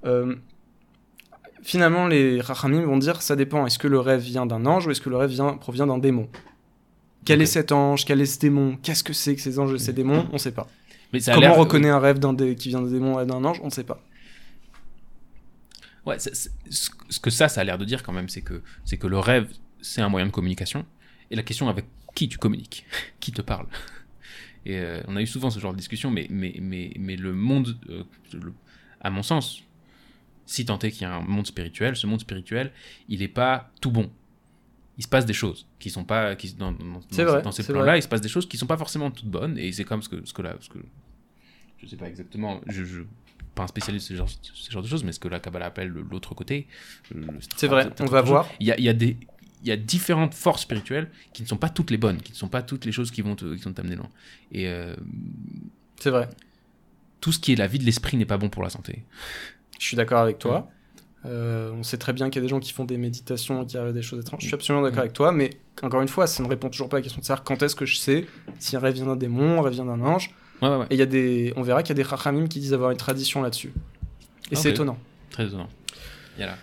Euh, 0.04 0.35
finalement, 1.62 2.06
les 2.06 2.40
rachamim 2.42 2.82
vont 2.85 2.98
dire 2.98 3.22
ça 3.22 3.35
dépend. 3.37 3.64
Est-ce 3.66 3.78
que 3.78 3.88
le 3.88 3.98
rêve 3.98 4.20
vient 4.20 4.44
d'un 4.46 4.66
ange 4.66 4.87
ou 4.87 4.90
est-ce 4.90 5.00
que 5.00 5.08
le 5.11 5.16
rêve 5.16 5.30
vient, 5.30 5.54
provient 5.54 5.87
d'un 5.87 5.98
démon? 5.98 6.28
Quel 7.24 7.40
est 7.40 7.46
cet 7.46 7.70
ange? 7.72 8.04
Quel 8.04 8.20
est 8.20 8.26
ce 8.26 8.38
démon? 8.40 8.76
Qu'est-ce 8.82 9.04
que 9.04 9.12
c'est 9.12 9.35
que 9.37 9.40
ces 9.40 9.58
anges 9.58 9.72
et 9.74 9.78
ces 9.78 9.92
démons? 9.92 10.26
On 10.30 10.35
ne 10.35 10.38
sait 10.38 10.50
pas. 10.52 10.68
Mais 11.12 11.20
ça 11.20 11.33
a 11.33 11.35
Comment 11.35 11.55
on 11.55 11.61
reconnaît 11.61 11.88
un 11.90 11.98
rêve 11.98 12.18
d'un 12.18 12.33
dé- 12.33 12.55
qui 12.57 12.68
vient 12.70 12.81
d'un 12.83 12.90
démon 12.90 13.20
et 13.20 13.27
d'un 13.27 13.44
ange 13.44 13.61
On 13.62 13.66
ne 13.66 13.70
sait 13.70 13.85
pas. 13.85 14.03
Ouais, 16.05 16.18
ce 16.18 16.31
ce 16.70 17.20
que 17.20 17.31
ça, 17.31 17.48
ça 17.48 17.61
a 17.61 17.64
l'air 17.64 17.79
de 17.79 17.85
dire 17.85 18.03
quand 18.03 18.12
même, 18.12 18.29
c'est 18.29 18.40
que, 18.42 18.62
c'est 18.85 18.96
que 18.96 19.07
le 19.07 19.18
rêve, 19.18 19.48
c'est 19.81 20.01
un 20.01 20.09
moyen 20.09 20.27
de 20.27 20.33
communication. 20.33 20.85
Et 21.31 21.37
la 21.37 21.42
question 21.42 21.68
avec 21.68 21.85
qui 22.14 22.29
tu 22.29 22.38
communiques, 22.38 22.85
qui 23.20 23.31
te 23.33 23.42
parle. 23.42 23.66
Et 24.66 24.79
euh, 24.79 25.01
on 25.09 25.16
a 25.16 25.22
eu 25.22 25.27
souvent 25.27 25.51
ce 25.51 25.59
genre 25.59 25.72
de 25.72 25.79
discussion, 25.79 26.11
mais, 26.11 26.27
mais, 26.31 26.55
mais, 26.61 26.92
mais 26.98 27.16
le 27.16 27.33
monde, 27.35 27.77
euh, 27.88 28.05
le- 28.33 28.53
à 29.01 29.11
mon 29.11 29.22
sens, 29.22 29.62
si 30.46 30.64
tant 30.64 30.79
est 30.81 30.90
qu'il 30.92 31.03
y 31.03 31.05
a 31.05 31.14
un 31.14 31.20
monde 31.22 31.46
spirituel, 31.46 31.96
ce 31.96 32.07
monde 32.07 32.20
spirituel, 32.20 32.72
il 33.09 33.20
n'est 33.20 33.29
pas 33.29 33.70
tout 33.81 33.90
bon. 33.90 34.11
Il 34.98 35.03
se 35.05 35.09
passe 35.09 35.25
des 35.27 35.33
choses 35.33 35.66
qui 35.81 35.90
sont 35.90 36.05
pas, 36.05 36.37
qui, 36.37 36.53
dans, 36.55 36.70
dans, 36.72 37.01
vrai, 37.25 37.42
dans 37.42 37.51
ces 37.53 37.62
plans-là, 37.72 37.96
il 37.96 38.03
se 38.03 38.09
passe 38.09 38.20
des 38.20 38.29
choses 38.29 38.46
qui 38.48 38.57
sont 38.59 38.66
pas 38.66 38.77
forcément 38.77 39.11
toutes 39.11 39.27
bonnes. 39.31 39.57
Et 39.59 39.72
c'est 39.72 39.85
comme 39.85 40.03
ce 40.03 40.09
que, 40.09 40.25
ce 40.25 40.33
que 40.33 40.42
là, 40.42 40.55
ce 40.61 40.68
que, 40.68 40.79
je 41.83 41.88
sais 41.88 41.97
pas 41.97 42.09
exactement, 42.09 42.61
je, 42.66 42.85
je 42.85 43.03
pas 43.55 43.64
un 43.64 43.66
spécialiste 43.66 44.11
de 44.11 44.14
ce 44.14 44.18
genre, 44.18 44.29
ce 44.55 44.71
genre 44.71 44.83
de 44.83 44.88
choses, 44.88 45.05
mais 45.05 45.12
ce 45.12 45.21
que 45.21 45.29
la 45.29 45.38
Kabbalah 45.40 45.66
appelle 45.66 45.88
le- 45.88 46.03
l'autre 46.11 46.35
côté. 46.35 46.66
le- 47.14 47.27
C'est 47.57 47.66
vrai, 47.66 47.90
on 48.01 48.07
va 48.07 48.23
voir. 48.23 48.49
Il 48.61 48.66
y 48.66 48.73
a, 48.73 48.81
y 48.81 48.88
a 48.88 48.92
des 48.95 49.16
il 49.64 49.68
y 49.68 49.71
a 49.73 49.77
différentes 49.77 50.35
forces 50.35 50.62
spirituelles 50.62 51.09
qui 51.33 51.42
ne 51.42 51.47
sont 51.47 51.57
pas 51.57 51.68
toutes 51.68 51.90
les 51.92 51.97
bonnes, 51.97 52.21
qui 52.21 52.33
ne 52.33 52.37
sont 52.37 52.49
pas 52.49 52.62
toutes 52.62 52.85
les 52.85 52.90
choses 52.90 53.11
qui 53.12 53.23
vont 53.23 53.37
te- 53.37 53.55
qui 53.55 53.62
vont 53.62 53.73
t'amener 53.73 53.95
loin. 53.95 54.09
Et 54.51 54.66
euh, 54.68 54.97
C'est 56.01 56.11
vrai. 56.11 56.29
tout 57.21 57.31
ce 57.31 57.38
qui 57.38 57.53
est 57.53 57.57
la 57.57 57.68
vie 57.68 57.79
de 57.79 57.85
l'esprit 57.85 58.16
n'est 58.16 58.25
pas 58.25 58.38
bon 58.38 58.49
pour 58.49 58.62
la 58.64 58.71
santé. 58.71 59.05
Je 59.79 59.85
suis 59.87 59.97
d'accord 59.97 60.21
avec 60.21 60.38
toi. 60.40 60.68
Euh, 61.27 61.71
on 61.75 61.85
sait 61.85 61.99
très 61.99 62.12
bien 62.12 62.29
qu'il 62.31 62.37
y 62.37 62.42
a 62.42 62.47
des 62.47 62.49
gens 62.49 62.59
qui 62.59 62.73
font 62.73 62.85
des 62.85 62.97
méditations 62.97 63.62
et 63.62 63.66
qui 63.66 63.77
arrivent 63.79 63.95
des 63.95 64.03
choses 64.03 64.18
étranges. 64.21 64.40
Je 64.40 64.47
suis 64.47 64.55
absolument 64.55 64.83
d'accord 64.83 64.99
Mm. 64.99 65.01
avec 65.03 65.12
toi, 65.12 65.31
mais 65.31 65.51
encore 65.83 66.03
une 66.03 66.09
fois, 66.09 66.27
ça 66.27 66.42
ne 66.42 66.49
répond 66.49 66.68
toujours 66.68 66.88
pas 66.88 66.97
à 66.97 66.99
la 66.99 67.03
question 67.05 67.21
de 67.21 67.25
savoir 67.27 67.45
quand 67.45 67.62
est-ce 67.62 67.77
que 67.77 67.87
je 67.87 67.97
sais 67.97 68.27
si 68.59 68.75
un 68.75 68.81
rêve 68.81 68.95
vient 68.95 69.07
d'un 69.07 69.14
démon, 69.16 69.61
un 69.61 69.62
rêve 69.62 69.75
vient 69.75 69.85
d'un 69.85 70.01
ange. 70.01 70.35
Ouais, 70.62 70.68
ouais, 70.68 70.77
ouais. 70.77 70.87
Et 70.90 70.94
il 70.94 70.98
y 70.98 71.03
a 71.03 71.07
des, 71.07 71.53
on 71.57 71.62
verra 71.62 71.83
qu'il 71.83 71.90
y 71.90 72.01
a 72.01 72.03
des 72.03 72.09
rachamim 72.09 72.46
qui 72.46 72.61
disent 72.61 72.72
avoir 72.72 72.90
une 72.90 72.96
tradition 72.96 73.42
là-dessus. 73.42 73.72
Et 74.51 74.57
c'est 74.57 74.70
étonnant. 74.70 74.98
Très 75.31 75.46
étonnant. 75.46 75.68
Il 76.37 76.40
y 76.40 76.44
a 76.44 76.46
là. 76.46 76.57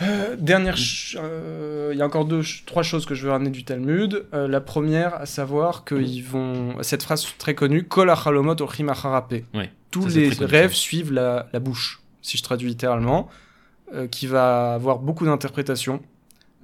Euh, 0.00 0.36
dernière, 0.38 0.76
euh, 1.16 1.90
il 1.92 1.98
y 1.98 2.02
a 2.02 2.06
encore 2.06 2.24
deux, 2.24 2.42
trois 2.66 2.84
choses 2.84 3.04
que 3.04 3.16
je 3.16 3.24
veux 3.24 3.32
ramener 3.32 3.50
du 3.50 3.64
Talmud. 3.64 4.26
Euh, 4.32 4.46
la 4.46 4.60
première, 4.60 5.14
à 5.14 5.26
savoir 5.26 5.84
qu'ils 5.84 6.22
vont, 6.24 6.80
cette 6.82 7.02
phrase 7.02 7.26
très 7.38 7.54
connue, 7.56 7.82
Kol. 7.84 8.08
Ouais, 8.08 9.72
Tous 9.90 10.08
ça, 10.08 10.18
les 10.18 10.28
rêves 10.28 10.72
suivent 10.72 11.12
la, 11.12 11.48
la 11.52 11.58
bouche, 11.58 12.00
si 12.22 12.36
je 12.36 12.44
traduis 12.44 12.68
littéralement, 12.68 13.28
euh, 13.92 14.06
qui 14.06 14.28
va 14.28 14.74
avoir 14.74 14.98
beaucoup 15.00 15.24
d'interprétations. 15.24 16.00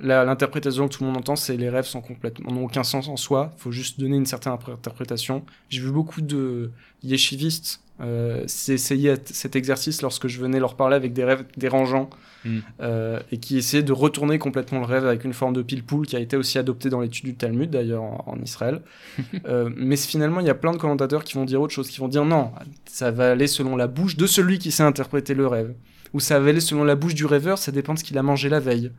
L'interprétation 0.00 0.88
que 0.88 0.94
tout 0.94 1.02
le 1.04 1.08
monde 1.08 1.18
entend, 1.18 1.36
c'est 1.36 1.56
les 1.56 1.68
rêves 1.68 1.84
sont 1.86 2.00
complètement, 2.00 2.50
n'ont 2.52 2.64
aucun 2.64 2.82
sens 2.82 3.08
en 3.08 3.16
soi. 3.16 3.52
Il 3.56 3.60
faut 3.62 3.70
juste 3.72 4.00
donner 4.00 4.16
une 4.16 4.26
certaine 4.26 4.52
interprétation. 4.52 5.44
J'ai 5.68 5.80
vu 5.80 5.90
beaucoup 5.92 6.20
de 6.20 6.72
yeshivistes 7.04 7.80
euh, 8.00 8.40
t- 8.44 8.76
cet 8.76 9.54
exercice 9.54 10.02
lorsque 10.02 10.26
je 10.26 10.40
venais 10.40 10.58
leur 10.58 10.74
parler 10.74 10.96
avec 10.96 11.12
des 11.12 11.24
rêves 11.24 11.44
dérangeants 11.56 12.10
Mm. 12.46 12.58
euh, 12.82 13.20
et 13.32 13.38
qui 13.38 13.56
essayaient 13.56 13.82
de 13.82 13.94
retourner 13.94 14.38
complètement 14.38 14.80
le 14.80 14.84
rêve 14.84 15.06
avec 15.06 15.24
une 15.24 15.32
forme 15.32 15.54
de 15.54 15.62
pile-poule 15.62 16.06
qui 16.06 16.14
a 16.14 16.18
été 16.20 16.36
aussi 16.36 16.58
adoptée 16.58 16.90
dans 16.90 17.00
l'étude 17.00 17.24
du 17.24 17.34
Talmud 17.34 17.70
d'ailleurs 17.70 18.02
en, 18.02 18.22
en 18.26 18.38
Israël. 18.42 18.82
Euh, 19.46 19.70
mais 19.74 19.96
finalement, 19.96 20.40
il 20.40 20.46
y 20.46 20.50
a 20.50 20.54
plein 20.54 20.72
de 20.72 20.76
commentateurs 20.76 21.24
qui 21.24 21.34
vont 21.34 21.46
dire 21.46 21.62
autre 21.62 21.72
chose, 21.72 21.88
qui 21.88 22.00
vont 22.00 22.08
dire 22.08 22.26
non, 22.26 22.50
ça 22.84 23.10
va 23.10 23.30
aller 23.30 23.46
selon 23.46 23.76
la 23.76 23.86
bouche 23.86 24.16
de 24.18 24.26
celui 24.26 24.58
qui 24.58 24.70
sait 24.72 24.82
interpréter 24.82 25.32
le 25.32 25.46
rêve. 25.46 25.72
Ou 26.12 26.20
ça 26.20 26.38
va 26.38 26.50
aller 26.50 26.60
selon 26.60 26.84
la 26.84 26.96
bouche 26.96 27.14
du 27.14 27.24
rêveur, 27.24 27.56
ça 27.56 27.72
dépend 27.72 27.94
de 27.94 27.98
ce 28.00 28.04
qu'il 28.04 28.18
a 28.18 28.22
mangé 28.22 28.50
la 28.50 28.60
veille. 28.60 28.90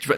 Tu 0.00 0.08
vois, 0.08 0.16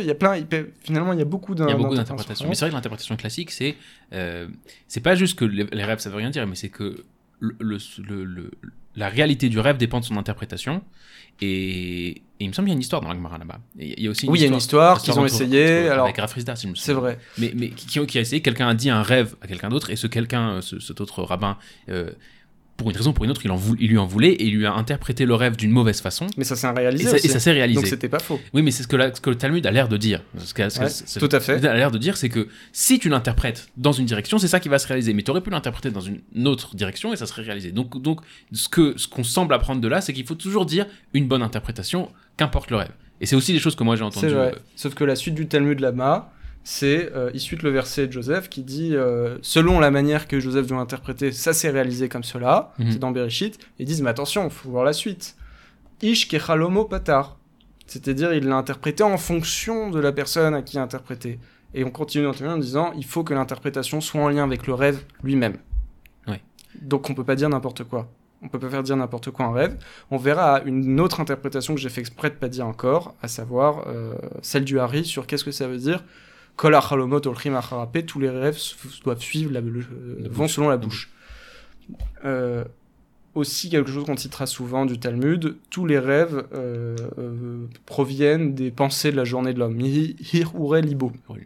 il 0.00 0.06
y 0.06 0.10
a 0.10 0.14
plein, 0.14 0.42
finalement, 0.82 1.12
il 1.12 1.18
y 1.18 1.22
a 1.22 1.26
beaucoup 1.26 1.54
d'in- 1.54 1.66
Il 1.66 1.70
y 1.70 1.74
a 1.74 1.76
beaucoup 1.76 1.94
d'interprétations. 1.94 2.48
Mais 2.48 2.54
c'est 2.54 2.64
vrai 2.64 2.70
que 2.70 2.74
l'interprétation 2.76 3.16
classique, 3.16 3.50
c'est 3.50 3.76
euh, 4.12 4.48
c'est 4.88 5.00
pas 5.00 5.14
juste 5.14 5.38
que 5.38 5.44
les, 5.44 5.64
les 5.70 5.84
rêves 5.84 5.98
ça 5.98 6.08
veut 6.10 6.16
rien 6.16 6.30
dire, 6.30 6.46
mais 6.46 6.54
c'est 6.56 6.70
que 6.70 7.04
le, 7.40 7.54
le- 7.60 7.78
le- 7.98 8.24
le- 8.24 8.50
la 8.94 9.08
réalité 9.08 9.48
du 9.48 9.58
rêve 9.58 9.76
dépend 9.76 10.00
de 10.00 10.04
son 10.04 10.16
interprétation. 10.16 10.82
Et, 11.40 12.10
et 12.10 12.22
il 12.40 12.48
me 12.48 12.52
semble 12.52 12.66
qu'il 12.66 12.72
y 12.72 12.74
a 12.74 12.76
une 12.76 12.80
histoire 12.82 13.00
dans 13.02 13.08
la 13.08 13.14
Gemara 13.14 13.38
là-bas. 13.38 13.58
Il 13.78 14.00
y 14.02 14.06
a 14.06 14.10
aussi 14.10 14.26
une 14.26 14.32
Oui, 14.32 14.38
il 14.38 14.42
y 14.42 14.44
a 14.44 14.48
une 14.48 14.56
histoire 14.56 15.00
qu'ils 15.02 15.18
ont 15.18 15.24
essayé. 15.26 15.88
Alors, 15.88 16.04
avec 16.04 16.18
Rafrizda, 16.18 16.56
si 16.56 16.66
je 16.66 16.70
me 16.72 16.74
c'est 16.76 16.92
vrai. 16.92 17.18
mais, 17.38 17.52
mais 17.56 17.70
qui, 17.70 17.98
a 17.98 18.20
essayé, 18.20 18.42
quelqu'un 18.42 18.68
a 18.68 18.74
dit 18.74 18.90
un 18.90 19.02
rêve 19.02 19.34
à 19.40 19.46
quelqu'un 19.46 19.68
d'autre, 19.70 19.90
et 19.90 19.96
ce 19.96 20.06
quelqu'un, 20.06 20.60
ce, 20.60 20.78
cet 20.78 21.00
autre 21.00 21.22
rabbin, 21.22 21.56
euh, 21.88 22.10
pour 22.76 22.90
une 22.90 22.96
raison 22.96 23.10
ou 23.10 23.12
pour 23.12 23.24
une 23.24 23.30
autre, 23.30 23.42
il, 23.44 23.50
en 23.50 23.60
il 23.78 23.88
lui 23.90 23.98
en 23.98 24.06
voulait, 24.06 24.32
et 24.32 24.44
il 24.46 24.54
lui 24.56 24.66
a 24.66 24.72
interprété 24.74 25.24
le 25.26 25.34
rêve 25.34 25.56
d'une 25.56 25.70
mauvaise 25.70 26.00
façon, 26.00 26.26
Mais 26.36 26.42
ça 26.44 26.56
s'est 26.56 26.68
réalisé. 26.70 27.14
et 27.16 27.28
ça 27.28 27.38
s'est 27.38 27.52
réalisé. 27.52 27.76
Donc 27.80 27.86
c'était 27.86 28.08
pas 28.08 28.18
faux. 28.18 28.40
Oui, 28.54 28.62
mais 28.62 28.70
c'est 28.70 28.82
ce 28.82 28.88
que, 28.88 28.96
la- 28.96 29.14
ce 29.14 29.20
que 29.20 29.30
le 29.30 29.36
Talmud 29.36 29.64
a 29.66 29.70
l'air 29.70 29.88
de 29.88 29.96
dire. 29.96 30.22
Ce 30.38 30.52
que- 30.54 30.68
ce 30.68 30.80
Ouais, 30.80 30.88
ce- 30.88 31.18
tout 31.20 31.28
à 31.30 31.38
fait. 31.40 31.52
Talmud 31.60 31.66
a 31.66 31.74
l'air 31.74 31.90
de 31.90 31.98
dire, 31.98 32.16
c'est 32.16 32.28
que 32.28 32.48
si 32.72 32.98
tu 32.98 33.08
l'interprètes 33.08 33.68
dans 33.76 33.92
une 33.92 34.06
direction, 34.06 34.38
c'est 34.38 34.48
ça 34.48 34.58
qui 34.58 34.68
va 34.68 34.78
se 34.78 34.86
réaliser. 34.88 35.12
Mais 35.14 35.22
tu 35.22 35.30
aurais 35.30 35.42
pu 35.42 35.50
l'interpréter 35.50 35.90
dans 35.90 36.00
une 36.00 36.20
autre 36.48 36.74
direction 36.74 37.12
et 37.12 37.16
ça 37.16 37.26
serait 37.26 37.42
réalisé. 37.42 37.70
Donc, 37.72 38.00
donc 38.02 38.20
ce 38.52 38.68
que 38.68 38.94
ce 38.96 39.06
qu'on 39.06 39.24
semble 39.24 39.54
apprendre 39.54 39.80
de 39.80 39.88
là, 39.88 40.00
c'est 40.00 40.12
qu'il 40.12 40.24
faut 40.26 40.34
toujours 40.34 40.66
dire 40.66 40.86
une 41.14 41.28
bonne 41.28 41.42
interprétation, 41.42 42.08
qu'importe 42.36 42.70
le 42.70 42.78
rêve. 42.78 42.90
Et 43.20 43.26
c'est 43.26 43.36
aussi 43.36 43.52
des 43.52 43.60
choses 43.60 43.76
que 43.76 43.84
moi 43.84 43.94
j'ai 43.94 44.02
entendues. 44.02 44.28
C'est 44.28 44.34
vrai. 44.34 44.52
euh, 44.54 44.58
Sauf 44.74 44.94
que 44.94 45.04
la 45.04 45.14
suite 45.14 45.34
du 45.36 45.46
Talmud 45.46 45.78
là-bas, 45.78 46.32
c'est 46.64 47.12
euh, 47.14 47.30
il 47.34 47.58
le 47.62 47.70
verset 47.70 48.06
de 48.06 48.12
Joseph 48.12 48.48
qui 48.48 48.62
dit 48.62 48.94
euh, 48.94 49.38
selon 49.42 49.80
la 49.80 49.90
manière 49.90 50.28
que 50.28 50.38
Joseph 50.38 50.66
doit 50.66 50.78
interpréter, 50.78 51.32
ça 51.32 51.52
s'est 51.52 51.70
réalisé 51.70 52.08
comme 52.08 52.22
cela. 52.22 52.72
Mhm. 52.78 52.92
C'est 52.92 52.98
dans 52.98 53.10
Bereshit. 53.10 53.58
Ils 53.78 53.86
disent 53.86 54.02
mais 54.02 54.10
attention, 54.10 54.48
faut 54.48 54.70
voir 54.70 54.84
la 54.84 54.92
suite. 54.92 55.36
Ish 56.02 56.28
kechalomo 56.28 56.84
patar. 56.84 57.38
C'est-à-dire 57.86 58.32
il 58.32 58.46
l'a 58.46 58.56
interprété 58.56 59.02
en 59.02 59.18
fonction 59.18 59.90
de 59.90 59.98
la 59.98 60.12
personne 60.12 60.54
à 60.54 60.62
qui 60.62 60.76
il 60.76 60.78
a 60.78 60.82
interprété. 60.82 61.40
Et 61.74 61.84
on 61.84 61.90
continue 61.90 62.26
en 62.26 62.58
disant 62.58 62.92
il 62.96 63.04
faut 63.04 63.24
que 63.24 63.34
l'interprétation 63.34 64.00
soit 64.00 64.20
en 64.20 64.28
lien 64.28 64.44
avec 64.44 64.66
le 64.66 64.74
rêve 64.74 65.02
lui-même. 65.22 65.56
Ouais. 66.28 66.40
Donc 66.80 67.10
on 67.10 67.14
peut 67.14 67.24
pas 67.24 67.34
dire 67.34 67.48
n'importe 67.48 67.84
quoi. 67.84 68.08
On 68.44 68.48
peut 68.48 68.58
pas 68.58 68.68
faire 68.68 68.82
dire 68.82 68.96
n'importe 68.96 69.30
quoi 69.30 69.46
en 69.46 69.52
rêve. 69.52 69.76
On 70.10 70.16
verra 70.16 70.62
une 70.64 71.00
autre 71.00 71.20
interprétation 71.20 71.74
que 71.74 71.80
j'ai 71.80 71.88
fait 71.88 72.00
exprès 72.00 72.30
de 72.30 72.34
pas 72.34 72.48
dire 72.48 72.66
encore, 72.66 73.14
à 73.22 73.28
savoir 73.28 73.84
euh, 73.86 74.14
celle 74.42 74.64
du 74.64 74.80
Hari 74.80 75.04
sur 75.04 75.26
qu'est-ce 75.26 75.44
que 75.44 75.52
ça 75.52 75.68
veut 75.68 75.78
dire. 75.78 76.02
Tous 76.56 78.18
les 78.20 78.30
rêves 78.30 78.58
doivent 79.04 79.20
suivre 79.20 79.52
la, 79.52 79.60
le- 79.60 79.84
La 80.20 80.28
vont 80.28 80.48
selon 80.48 80.68
la 80.68 80.76
bouche. 80.76 81.10
Euh, 82.24 82.64
aussi 83.34 83.70
quelque 83.70 83.90
chose 83.90 84.04
qu'on 84.04 84.16
citera 84.16 84.46
souvent 84.46 84.84
du 84.84 84.98
Talmud, 84.98 85.56
tous 85.70 85.86
les 85.86 85.98
rêves 85.98 86.44
euh, 86.52 86.94
euh, 87.18 87.66
proviennent 87.86 88.54
des 88.54 88.70
pensées 88.70 89.10
de 89.10 89.16
la 89.16 89.24
journée 89.24 89.54
de 89.54 89.58
l'homme. 89.58 89.80
Hir 89.80 90.52
libo. 90.82 91.12
Oui. 91.30 91.40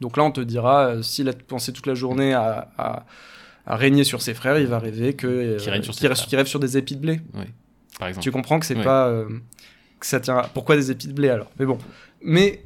Donc 0.00 0.16
là, 0.16 0.24
on 0.24 0.30
te 0.30 0.40
dira, 0.40 1.02
s'il 1.02 1.28
a 1.28 1.32
pensé 1.32 1.72
toute 1.72 1.86
la 1.86 1.94
journée 1.94 2.34
à, 2.34 2.68
à- 2.76 3.06
à 3.66 3.76
régner 3.76 4.04
sur 4.04 4.20
ses 4.20 4.34
frères, 4.34 4.58
il 4.58 4.66
va 4.66 4.78
rêver 4.78 5.14
que 5.14 5.56
Qu'il 5.58 5.70
règne 5.70 5.82
sur 5.82 5.94
rêve- 5.94 6.26
rêve 6.36 6.46
sur 6.46 6.60
des 6.60 6.76
épis 6.76 6.96
de 6.96 7.00
blé. 7.00 7.20
Par 7.98 8.08
exemple. 8.08 8.24
Tu 8.24 8.30
comprends 8.32 8.58
que 8.58 8.66
c'est 8.66 8.76
Ouais. 8.76 8.84
pas 8.84 9.24
que 10.00 10.06
ça 10.06 10.20
tient. 10.20 10.36
à- 10.38 10.48
Pourquoi 10.48 10.76
des 10.76 10.90
épis 10.90 11.06
de 11.08 11.12
blé 11.12 11.28
alors? 11.30 11.50
Mais 11.58 11.64
bon, 11.66 11.78
mais 12.22 12.64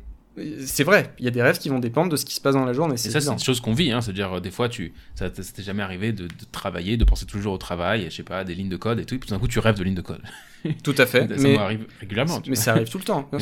c'est 0.65 0.85
vrai, 0.85 1.13
il 1.19 1.25
y 1.25 1.29
a 1.29 1.31
des 1.31 1.43
rêves 1.43 1.59
qui 1.59 1.69
vont 1.69 1.79
dépendre 1.79 2.11
de 2.11 2.17
ce 2.17 2.25
qui 2.25 2.35
se 2.35 2.41
passe 2.41 2.55
dans 2.55 2.65
la 2.65 2.73
journée. 2.73 2.95
Et 2.95 2.99
ça, 2.99 3.21
c'est 3.21 3.31
une 3.33 3.39
chose 3.39 3.61
qu'on 3.61 3.73
vit. 3.73 3.91
Hein. 3.93 4.01
C'est-à-dire, 4.01 4.35
euh, 4.35 4.41
des 4.41 4.51
fois, 4.51 4.69
tu, 4.69 4.93
ça 5.15 5.31
t'est 5.31 5.63
jamais 5.63 5.83
arrivé 5.83 6.13
de, 6.13 6.25
de 6.27 6.33
travailler, 6.53 6.97
de 6.97 7.05
penser 7.05 7.27
toujours 7.27 7.55
au 7.55 7.59
travail, 7.59 8.07
je 8.11 8.15
sais 8.17 8.23
pas, 8.23 8.45
des 8.45 8.55
lignes 8.55 8.69
de 8.69 8.77
code 8.77 8.99
et 9.01 9.05
tout. 9.05 9.15
Et 9.15 9.19
puis 9.19 9.31
d'un 9.31 9.39
coup, 9.39 9.49
tu 9.49 9.59
rêves 9.59 9.77
de 9.79 9.85
lignes 9.85 9.95
de 9.95 10.01
code. 10.03 10.21
Tout 10.83 10.95
à 10.99 11.07
fait. 11.07 11.29
ça 11.29 11.35
mais 11.43 11.57
m'arrive 11.57 11.87
régulièrement. 12.01 12.43
mais 12.47 12.57
ça 12.57 12.73
arrive 12.73 12.89
tout 12.89 12.99
le 12.99 13.05
temps. 13.05 13.29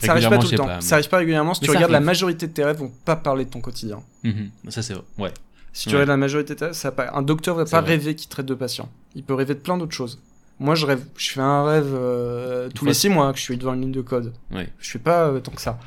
Ça 0.00 0.12
arrive 0.12 0.28
pas 0.28 0.38
tout 0.38 0.48
le 0.50 0.56
temps. 0.56 0.66
pas, 0.66 0.76
mais- 0.76 0.80
Ça 0.82 0.94
arrive 0.96 1.08
pas 1.08 1.18
régulièrement. 1.18 1.52
Si 1.52 1.60
Mais 1.62 1.66
tu 1.66 1.70
regardes, 1.72 1.90
la 1.90 1.96
arrive. 1.98 2.06
majorité 2.06 2.46
de 2.46 2.52
tes 2.52 2.64
rêves 2.64 2.78
vont 2.78 2.92
pas 3.04 3.16
parler 3.16 3.44
de 3.44 3.50
ton 3.50 3.60
quotidien. 3.60 4.02
Mhm. 4.22 4.50
Ça, 4.68 4.82
c'est 4.82 4.94
vrai. 4.94 5.02
Ouais. 5.18 5.30
Si 5.72 5.88
tu 5.88 5.94
regardes 5.94 6.08
la 6.10 6.16
majorité 6.16 6.54
de 6.54 6.58
tes 6.58 6.64
rêves, 6.66 6.74
ça 6.74 6.90
pas- 6.92 7.10
un 7.14 7.22
docteur 7.22 7.56
va 7.56 7.64
pas 7.64 7.80
vrai. 7.80 7.90
rêver 7.90 8.14
qu'il 8.14 8.28
traite 8.28 8.46
de 8.46 8.54
patients. 8.54 8.88
Il 9.14 9.24
peut 9.24 9.34
rêver 9.34 9.54
de 9.54 9.58
plein 9.60 9.76
d'autres 9.76 9.94
choses. 9.94 10.20
Moi, 10.60 10.74
je 10.76 10.86
rêve. 10.86 11.02
Je 11.16 11.30
fais 11.32 11.40
un 11.40 11.64
rêve 11.64 11.90
euh, 11.92 12.68
tous 12.74 12.84
les 12.84 12.94
six 12.94 13.08
mois 13.08 13.32
que 13.32 13.38
je 13.38 13.42
suis 13.44 13.56
devant 13.56 13.74
une 13.74 13.80
ligne 13.80 13.92
de 13.92 14.02
code. 14.02 14.32
Ouais. 14.52 14.68
Je 14.78 14.90
fais 14.90 14.98
pas 14.98 15.26
euh, 15.28 15.40
tant 15.40 15.50
que 15.52 15.60
ça. 15.60 15.78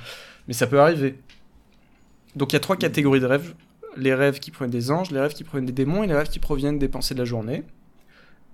Mais 0.47 0.53
ça 0.53 0.67
peut 0.67 0.79
arriver. 0.81 1.17
Donc 2.35 2.51
il 2.51 2.55
y 2.55 2.57
a 2.57 2.59
trois 2.59 2.75
catégories 2.75 3.19
de 3.21 3.25
rêves. 3.27 3.53
Les 3.95 4.13
rêves 4.15 4.39
qui 4.39 4.49
proviennent 4.49 4.71
des 4.71 4.89
anges, 4.89 5.11
les 5.11 5.19
rêves 5.19 5.33
qui 5.33 5.43
proviennent 5.43 5.67
des 5.67 5.71
démons 5.71 6.03
et 6.03 6.07
les 6.07 6.15
rêves 6.15 6.27
qui 6.29 6.39
proviennent 6.39 6.79
des 6.79 6.87
pensées 6.87 7.13
de 7.13 7.19
la 7.19 7.25
journée. 7.25 7.63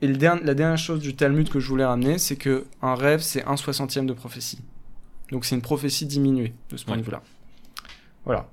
Et 0.01 0.07
le 0.07 0.13
la 0.17 0.53
dernière 0.53 0.77
chose 0.77 0.99
du 0.99 1.15
Talmud 1.15 1.49
que 1.49 1.59
je 1.61 1.67
voulais 1.69 1.85
ramener, 1.85 2.17
c'est 2.17 2.35
que 2.35 2.65
un 2.81 2.95
rêve, 2.95 3.21
c'est 3.21 3.45
un 3.45 3.55
soixantième 3.55 4.05
de 4.05 4.13
prophétie. 4.13 4.59
Donc 5.31 5.45
c'est 5.45 5.55
une 5.55 5.61
prophétie 5.61 6.05
diminuée 6.05 6.53
de 6.69 6.75
ce 6.77 6.83
point 6.83 6.95
Ouais. 6.95 6.99
de 7.01 7.05
vue-là. 7.05 7.21
Voilà. 8.25 8.47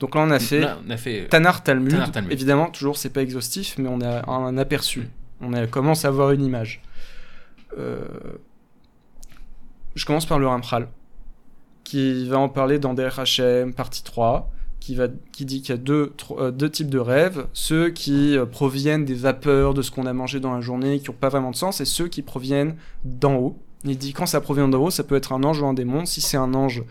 Donc 0.00 0.14
là, 0.14 0.22
on 0.22 0.30
a 0.30 0.38
fait 0.38 0.60
Là, 0.60 0.78
on 0.86 0.90
a 0.90 0.96
fait. 0.96 1.22
euh, 1.22 1.28
Tanar 1.28 1.62
Talmud. 1.62 1.90
Tanar 1.92 2.10
Talmud. 2.12 2.32
Évidemment, 2.32 2.70
toujours, 2.70 2.96
c'est 2.96 3.10
pas 3.10 3.22
exhaustif, 3.22 3.76
mais 3.78 3.88
on 3.88 4.00
a 4.00 4.26
un 4.30 4.56
aperçu. 4.58 5.08
On 5.40 5.66
commence 5.66 6.04
à 6.04 6.08
avoir 6.08 6.30
une 6.30 6.42
image. 6.42 6.82
Euh, 7.78 8.04
Je 9.94 10.04
commence 10.04 10.26
par 10.26 10.38
le 10.38 10.46
Ramchal, 10.46 10.88
qui 11.84 12.28
va 12.28 12.38
en 12.38 12.48
parler 12.48 12.78
dans 12.78 12.94
Hashem, 12.94 13.74
partie 13.74 14.02
3, 14.02 14.50
qui, 14.80 14.94
dit 15.44 15.62
qu'il 15.62 15.70
y 15.70 15.72
a 15.72 15.80
deux, 15.80 16.12
euh, 16.32 16.50
deux 16.50 16.70
types 16.70 16.90
de 16.90 16.98
rêves. 16.98 17.46
Ceux 17.52 17.90
qui 17.90 18.36
euh, 18.36 18.46
proviennent 18.46 19.04
des 19.04 19.14
vapeurs 19.14 19.74
de 19.74 19.82
ce 19.82 19.90
qu'on 19.90 20.06
a 20.06 20.12
mangé 20.12 20.38
dans 20.38 20.54
la 20.54 20.60
journée, 20.60 21.00
qui 21.00 21.10
n'ont 21.10 21.16
pas 21.16 21.28
vraiment 21.28 21.50
de 21.50 21.56
sens, 21.56 21.80
et 21.80 21.84
ceux 21.84 22.08
qui 22.08 22.22
proviennent 22.22 22.76
d'en 23.04 23.34
haut. 23.36 23.58
Il 23.84 23.98
dit 23.98 24.12
quand 24.12 24.26
ça 24.26 24.40
provient 24.40 24.68
d'en 24.68 24.84
haut, 24.84 24.90
ça 24.90 25.04
peut 25.04 25.16
être 25.16 25.32
un 25.32 25.42
ange 25.44 25.60
ou 25.60 25.66
un 25.66 25.74
démon. 25.74 26.06
Si 26.06 26.20
c'est 26.20 26.36
un 26.36 26.54
ange, 26.54 26.84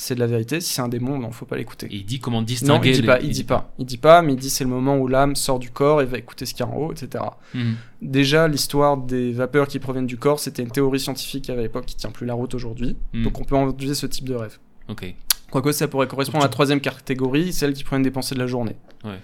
c'est 0.00 0.14
de 0.14 0.20
la 0.20 0.26
vérité. 0.26 0.60
Si 0.60 0.72
c'est 0.74 0.82
un 0.82 0.88
démon, 0.88 1.18
non, 1.18 1.30
faut 1.30 1.46
pas 1.46 1.56
l'écouter. 1.56 1.86
Et 1.90 1.96
il 1.96 2.04
dit 2.04 2.20
comment 2.20 2.38
Non, 2.38 2.42
distinguer. 2.42 2.90
il 2.90 2.94
dit 2.96 3.00
les- 3.02 3.06
pas, 3.06 3.20
il 3.20 3.30
dit 3.30 3.44
pas. 3.44 3.72
Il 3.78 3.84
dit 3.86 3.98
pas, 3.98 4.22
mais 4.22 4.32
il 4.34 4.38
dit 4.38 4.50
c'est 4.50 4.64
le 4.64 4.70
moment 4.70 4.96
où 4.98 5.06
l'âme 5.08 5.36
sort 5.36 5.58
du 5.58 5.70
corps 5.70 6.02
et 6.02 6.06
va 6.06 6.18
écouter 6.18 6.46
ce 6.46 6.54
qu'il 6.54 6.64
y 6.64 6.68
a 6.68 6.72
en 6.72 6.76
haut, 6.76 6.92
etc. 6.92 7.24
Mhm. 7.54 7.74
Déjà, 8.02 8.48
l'histoire 8.48 8.96
des 8.96 9.32
vapeurs 9.32 9.68
qui 9.68 9.78
proviennent 9.78 10.06
du 10.06 10.16
corps, 10.16 10.40
c'était 10.40 10.62
une 10.62 10.70
théorie 10.70 11.00
scientifique 11.00 11.50
à 11.50 11.54
l'époque 11.56 11.86
qui 11.86 11.96
tient 11.96 12.10
plus 12.10 12.26
la 12.26 12.34
route 12.34 12.54
aujourd'hui. 12.54 12.96
Mhm. 13.12 13.24
Donc 13.24 13.40
on 13.40 13.44
peut 13.44 13.56
envisager 13.56 13.94
ce 13.94 14.06
type 14.06 14.28
de 14.28 14.34
rêve. 14.34 14.58
Ok. 14.88 15.14
Quoique 15.50 15.72
ça 15.72 15.88
pourrait 15.88 16.06
correspondre 16.06 16.44
à 16.44 16.46
la 16.46 16.52
troisième 16.52 16.80
catégorie, 16.80 17.52
celle 17.52 17.72
qui 17.72 17.82
proviennent 17.84 18.02
des 18.04 18.10
pensées 18.10 18.34
de 18.34 18.40
la 18.40 18.46
journée. 18.46 18.76
Ouais. 19.04 19.18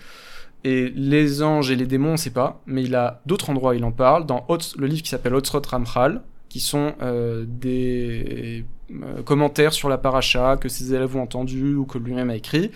Et 0.65 0.89
les 0.97 1.43
anges 1.43 1.71
et 1.71 1.77
les 1.77 1.87
démons, 1.87 2.15
on 2.15 2.17
sait 2.17 2.31
pas, 2.31 2.61
mais 2.67 2.83
il 2.83 2.95
a 2.97 3.21
d'autres 3.27 3.51
endroits 3.51 3.71
où 3.71 3.75
il 3.75 3.85
en 3.85 3.93
parle, 3.93 4.27
dans 4.27 4.45
le 4.79 4.87
livre 4.89 5.03
qui 5.03 5.09
s'appelle 5.11 5.35
Otsrot 5.35 5.63
Ramchal, 5.65 6.23
qui 6.57 6.61
sont 6.61 6.95
euh, 7.03 7.45
des 7.47 8.65
euh, 8.91 9.23
commentaires 9.25 9.75
sur 9.75 9.91
la 9.91 9.99
paracha 9.99 10.57
que 10.57 10.71
ses 10.71 10.95
élèves 10.95 11.15
ont 11.15 11.21
entendu 11.21 11.75
ou 11.75 11.85
que 11.85 11.99
lui-même 11.99 12.31
a 12.31 12.35
écrit. 12.35 12.71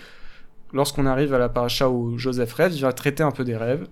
Lorsqu'on 0.71 1.07
arrive 1.07 1.33
à 1.33 1.39
la 1.39 1.49
paracha 1.49 1.89
où 1.89 2.15
Joseph 2.19 2.53
rêve, 2.53 2.73
il 2.75 2.81
va 2.83 2.93
traiter 2.93 3.23
un 3.23 3.31
peu 3.31 3.43
des 3.43 3.57
rêves. 3.57 3.87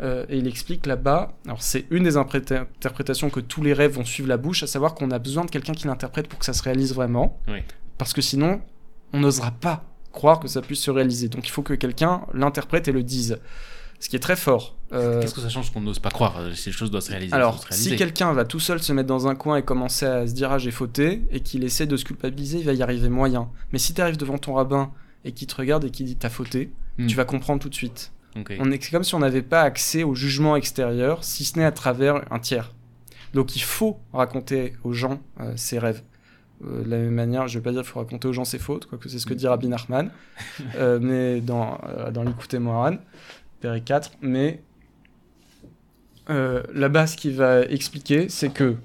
euh, 0.00 0.24
et 0.28 0.38
il 0.38 0.46
explique 0.46 0.86
là-bas, 0.86 1.32
alors 1.44 1.60
c'est 1.60 1.86
une 1.90 2.04
des 2.04 2.16
interprétations 2.16 3.30
que 3.30 3.40
tous 3.40 3.62
les 3.62 3.72
rêves 3.72 3.94
vont 3.94 4.04
suivre 4.04 4.28
la 4.28 4.36
bouche, 4.36 4.62
à 4.62 4.68
savoir 4.68 4.94
qu'on 4.94 5.10
a 5.10 5.18
besoin 5.18 5.44
de 5.44 5.50
quelqu'un 5.50 5.72
qui 5.72 5.88
l'interprète 5.88 6.28
pour 6.28 6.38
que 6.38 6.44
ça 6.44 6.52
se 6.52 6.62
réalise 6.62 6.94
vraiment. 6.94 7.40
Oui. 7.48 7.62
Parce 7.98 8.12
que 8.12 8.22
sinon, 8.22 8.60
on 9.12 9.18
n'osera 9.18 9.50
pas 9.50 9.82
croire 10.12 10.38
que 10.38 10.46
ça 10.46 10.62
puisse 10.62 10.82
se 10.82 10.92
réaliser. 10.92 11.28
Donc 11.28 11.48
il 11.48 11.50
faut 11.50 11.62
que 11.62 11.74
quelqu'un 11.74 12.22
l'interprète 12.32 12.86
et 12.86 12.92
le 12.92 13.02
dise. 13.02 13.40
Ce 14.02 14.08
qui 14.08 14.16
est 14.16 14.20
très 14.20 14.36
fort. 14.36 14.76
Euh, 14.92 15.20
Qu'est-ce 15.20 15.34
que 15.34 15.40
ça 15.40 15.48
change 15.48 15.72
qu'on 15.72 15.80
n'ose 15.80 15.98
pas 15.98 16.10
croire 16.10 16.38
euh, 16.38 16.52
Si 16.54 16.68
les 16.68 16.72
choses 16.72 16.90
doivent 16.90 17.02
se 17.02 17.10
réaliser. 17.10 17.32
alors, 17.34 17.64
si 17.70 17.96
quelqu'un 17.96 18.32
va 18.32 18.44
tout 18.44 18.60
seul 18.60 18.82
se 18.82 18.92
mettre 18.92 19.08
dans 19.08 19.28
un 19.28 19.34
coin 19.34 19.56
et 19.56 19.62
commencer 19.62 20.06
à 20.06 20.26
se 20.26 20.32
dire 20.32 20.50
ah 20.52 20.58
j'ai 20.58 20.72
fauté 20.72 21.22
et 21.30 21.40
qu'il 21.40 21.64
essaie 21.64 21.86
de 21.86 21.96
se 21.96 22.04
culpabiliser, 22.04 22.58
il 22.58 22.64
va 22.64 22.72
y 22.72 22.82
arriver 22.82 23.08
moyen. 23.08 23.48
Mais 23.72 23.78
si 23.78 23.94
tu 23.94 24.00
arrives 24.00 24.16
devant 24.16 24.38
ton 24.38 24.54
rabbin 24.54 24.90
et 25.24 25.32
qu'il 25.32 25.46
te 25.46 25.54
regarde 25.54 25.84
et 25.84 25.90
qu'il 25.90 26.06
dit 26.06 26.16
t'as 26.16 26.30
fauté, 26.30 26.72
Hmm. 26.98 27.06
tu 27.06 27.16
vas 27.16 27.24
comprendre 27.24 27.60
tout 27.60 27.68
de 27.68 27.74
suite. 27.74 28.12
On 28.34 28.70
est 28.70 28.82
c'est 28.82 28.90
comme 28.90 29.04
si 29.04 29.14
on 29.14 29.18
n'avait 29.18 29.42
pas 29.42 29.62
accès 29.62 30.04
au 30.04 30.14
jugement 30.14 30.56
extérieur, 30.56 31.22
si 31.22 31.44
ce 31.44 31.58
n'est 31.58 31.64
à 31.64 31.72
travers 31.72 32.22
un 32.32 32.38
tiers. 32.38 32.72
Donc 33.34 33.56
il 33.56 33.62
faut 33.62 34.00
raconter 34.12 34.74
aux 34.84 34.92
gens 34.92 35.20
euh, 35.40 35.52
ses 35.56 35.78
rêves. 35.78 36.02
Euh, 36.64 36.82
de 36.84 36.90
la 36.90 36.98
même 36.98 37.14
manière, 37.14 37.48
je 37.48 37.58
vais 37.58 37.62
pas 37.62 37.72
dire 37.72 37.82
qu'il 37.82 37.90
faut 37.90 38.00
raconter 38.00 38.28
aux 38.28 38.32
gens 38.32 38.44
ses 38.44 38.58
fautes, 38.58 38.86
quoique 38.86 39.08
c'est 39.08 39.18
ce 39.18 39.26
que 39.26 39.34
dit 39.34 39.46
Rabbi 39.46 39.68
Nachman, 39.68 40.10
euh, 40.76 40.98
mais 41.00 41.40
dans, 41.40 41.78
euh, 41.88 42.10
dans 42.10 42.24
Moran, 42.60 42.96
Péré 43.62 43.80
4, 43.80 44.12
mais 44.20 44.60
euh, 46.30 46.62
là-bas, 46.74 47.06
ce 47.06 47.16
qu'il 47.16 47.34
va 47.34 47.62
expliquer, 47.62 48.28
c'est 48.28 48.52
que 48.52 48.76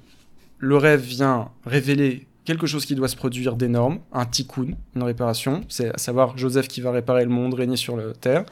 le 0.59 0.77
rêve 0.77 1.01
vient 1.01 1.49
révéler 1.65 2.27
quelque 2.45 2.65
chose 2.67 2.85
qui 2.85 2.95
doit 2.95 3.07
se 3.09 3.15
produire 3.15 3.55
d'énorme, 3.55 3.99
un 4.13 4.25
tikkun, 4.25 4.69
une 4.95 5.03
réparation, 5.03 5.61
c'est 5.67 5.93
à 5.93 5.97
savoir 5.97 6.37
Joseph 6.37 6.67
qui 6.67 6.79
va 6.81 6.91
réparer 6.91 7.23
le 7.23 7.29
monde, 7.29 7.53
régner 7.53 7.75
sur 7.75 7.97
la 7.97 8.13
terre. 8.13 8.45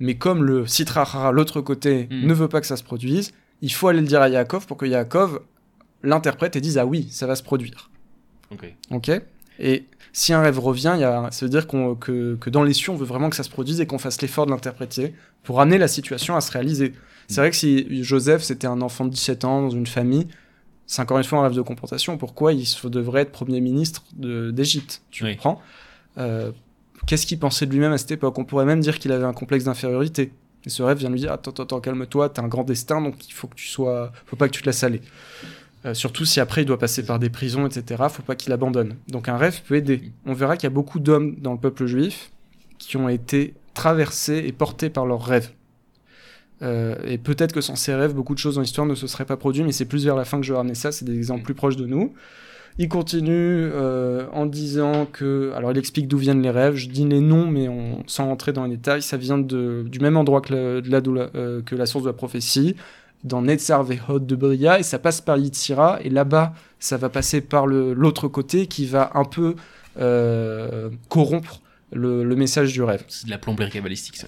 Mais 0.00 0.16
comme 0.16 0.44
le 0.44 0.66
Sitra 0.66 1.02
Hara, 1.02 1.30
l'autre 1.32 1.60
côté, 1.60 2.08
Mm. 2.10 2.26
ne 2.26 2.34
veut 2.34 2.48
pas 2.48 2.60
que 2.60 2.66
ça 2.66 2.76
se 2.76 2.82
produise, 2.82 3.32
il 3.62 3.72
faut 3.72 3.88
aller 3.88 4.00
le 4.00 4.06
dire 4.06 4.20
à 4.20 4.28
Yaakov 4.28 4.66
pour 4.66 4.76
que 4.76 4.84
Yaakov 4.86 5.40
l'interprète 6.02 6.56
et 6.56 6.60
dise 6.60 6.76
Ah 6.78 6.84
oui, 6.86 7.08
ça 7.10 7.26
va 7.26 7.36
se 7.36 7.42
produire. 7.42 7.90
Ok. 8.50 8.74
Ok? 8.90 9.10
Et 9.58 9.84
si 10.18 10.32
un 10.32 10.40
rêve 10.40 10.58
revient, 10.58 10.92
il 10.96 11.00
y 11.02 11.04
a, 11.04 11.28
ça 11.30 11.44
veut 11.44 11.50
dire 11.50 11.66
que, 11.66 12.36
que 12.36 12.48
dans 12.48 12.62
les 12.62 12.72
cieux, 12.72 12.90
on 12.90 12.96
veut 12.96 13.04
vraiment 13.04 13.28
que 13.28 13.36
ça 13.36 13.42
se 13.42 13.50
produise 13.50 13.82
et 13.82 13.86
qu'on 13.86 13.98
fasse 13.98 14.22
l'effort 14.22 14.46
de 14.46 14.50
l'interpréter 14.50 15.14
pour 15.42 15.60
amener 15.60 15.76
la 15.76 15.88
situation 15.88 16.34
à 16.36 16.40
se 16.40 16.50
réaliser. 16.50 16.94
C'est 17.28 17.40
vrai 17.42 17.50
que 17.50 17.56
si 17.56 18.02
Joseph, 18.02 18.42
c'était 18.42 18.66
un 18.66 18.80
enfant 18.80 19.04
de 19.04 19.10
17 19.10 19.44
ans 19.44 19.60
dans 19.62 19.70
une 19.70 19.86
famille, 19.86 20.26
c'est 20.86 21.02
encore 21.02 21.18
une 21.18 21.24
fois 21.24 21.40
un 21.40 21.42
rêve 21.42 21.52
de 21.54 21.60
compensation. 21.60 22.16
Pourquoi 22.16 22.54
il 22.54 22.64
se- 22.64 22.86
devrait 22.88 23.22
être 23.22 23.32
Premier 23.32 23.60
ministre 23.60 24.04
d'Égypte 24.16 25.02
Tu 25.10 25.24
Oui. 25.24 25.32
comprends? 25.34 25.60
Euh, 26.16 26.50
Qu'est-ce 27.06 27.26
qu'il 27.26 27.38
pensait 27.38 27.66
de 27.66 27.72
lui-même 27.72 27.92
à 27.92 27.98
cette 27.98 28.10
époque? 28.12 28.38
On 28.38 28.44
pourrait 28.44 28.64
même 28.64 28.80
dire 28.80 28.98
qu'il 28.98 29.12
avait 29.12 29.26
un 29.26 29.34
complexe 29.34 29.64
d'infériorité. 29.64 30.32
Et 30.64 30.70
ce 30.70 30.82
rêve 30.82 30.96
vient 30.98 31.10
lui 31.10 31.20
dire 31.20 31.30
Attends, 31.30 31.50
attends, 31.50 31.62
attends, 31.64 31.80
calme-toi, 31.80 32.30
t'as 32.30 32.42
un 32.42 32.48
grand 32.48 32.64
destin, 32.64 33.00
donc 33.02 33.28
il 33.28 33.32
faut 33.32 33.46
que 33.48 33.54
tu 33.54 33.68
sois. 33.68 34.10
faut 34.24 34.34
pas 34.34 34.48
que 34.48 34.54
tu 34.54 34.62
te 34.62 34.66
laisses 34.66 34.82
aller. 34.82 35.02
Euh, 35.86 35.94
surtout 35.94 36.24
si 36.24 36.40
après 36.40 36.62
il 36.62 36.64
doit 36.64 36.78
passer 36.78 37.04
par 37.04 37.18
des 37.18 37.30
prisons, 37.30 37.66
etc. 37.66 38.04
Faut 38.10 38.22
pas 38.22 38.34
qu'il 38.34 38.52
abandonne. 38.52 38.96
Donc 39.08 39.28
un 39.28 39.36
rêve 39.36 39.62
peut 39.66 39.76
aider. 39.76 40.12
On 40.24 40.32
verra 40.32 40.56
qu'il 40.56 40.64
y 40.64 40.72
a 40.72 40.74
beaucoup 40.74 40.98
d'hommes 40.98 41.36
dans 41.36 41.52
le 41.52 41.58
peuple 41.58 41.86
juif 41.86 42.30
qui 42.78 42.96
ont 42.96 43.08
été 43.08 43.54
traversés 43.74 44.42
et 44.46 44.52
portés 44.52 44.90
par 44.90 45.06
leurs 45.06 45.24
rêves. 45.24 45.50
Euh, 46.62 46.96
et 47.04 47.18
peut-être 47.18 47.52
que 47.52 47.60
sans 47.60 47.76
ces 47.76 47.94
rêves, 47.94 48.14
beaucoup 48.14 48.34
de 48.34 48.38
choses 48.38 48.56
dans 48.56 48.62
l'histoire 48.62 48.86
ne 48.86 48.94
se 48.94 49.06
seraient 49.06 49.26
pas 49.26 49.36
produites, 49.36 49.64
mais 49.64 49.72
c'est 49.72 49.84
plus 49.84 50.04
vers 50.04 50.16
la 50.16 50.24
fin 50.24 50.40
que 50.40 50.46
je 50.46 50.52
vais 50.52 50.56
ramener 50.56 50.74
ça, 50.74 50.90
c'est 50.90 51.04
des 51.04 51.16
exemples 51.16 51.44
plus 51.44 51.54
proches 51.54 51.76
de 51.76 51.86
nous. 51.86 52.14
Il 52.78 52.88
continue 52.88 53.32
euh, 53.32 54.26
en 54.32 54.46
disant 54.46 55.06
que... 55.06 55.52
Alors 55.54 55.72
il 55.72 55.78
explique 55.78 56.08
d'où 56.08 56.18
viennent 56.18 56.42
les 56.42 56.50
rêves, 56.50 56.74
je 56.74 56.88
dis 56.88 57.06
les 57.06 57.20
noms, 57.20 57.46
mais 57.46 57.68
sans 58.06 58.26
rentrer 58.26 58.52
dans 58.52 58.64
les 58.64 58.76
détails, 58.76 59.02
ça 59.02 59.16
vient 59.16 59.38
du 59.38 59.98
même 60.00 60.16
endroit 60.16 60.40
que 60.40 61.74
la 61.74 61.86
source 61.86 62.04
de 62.04 62.08
la 62.08 62.14
prophétie, 62.14 62.76
dans 63.24 63.42
Netzar 63.42 63.82
Vehod 63.82 64.26
de 64.26 64.36
Bria, 64.36 64.78
et 64.78 64.82
ça 64.82 64.98
passe 64.98 65.20
par 65.20 65.36
Yitzhira, 65.36 65.98
et 66.02 66.10
là-bas, 66.10 66.54
ça 66.78 66.96
va 66.96 67.08
passer 67.08 67.40
par 67.40 67.66
l'autre 67.66 68.28
côté 68.28 68.66
qui 68.66 68.86
va 68.86 69.10
un 69.14 69.24
peu 69.24 69.56
euh, 69.98 70.90
corrompre 71.08 71.60
le, 71.92 72.24
le 72.24 72.36
message 72.36 72.72
du 72.72 72.82
rêve. 72.82 73.04
C'est 73.08 73.26
de 73.26 73.30
la 73.30 73.38
plomberie 73.38 73.70
cabalistique, 73.70 74.16
ça. 74.16 74.26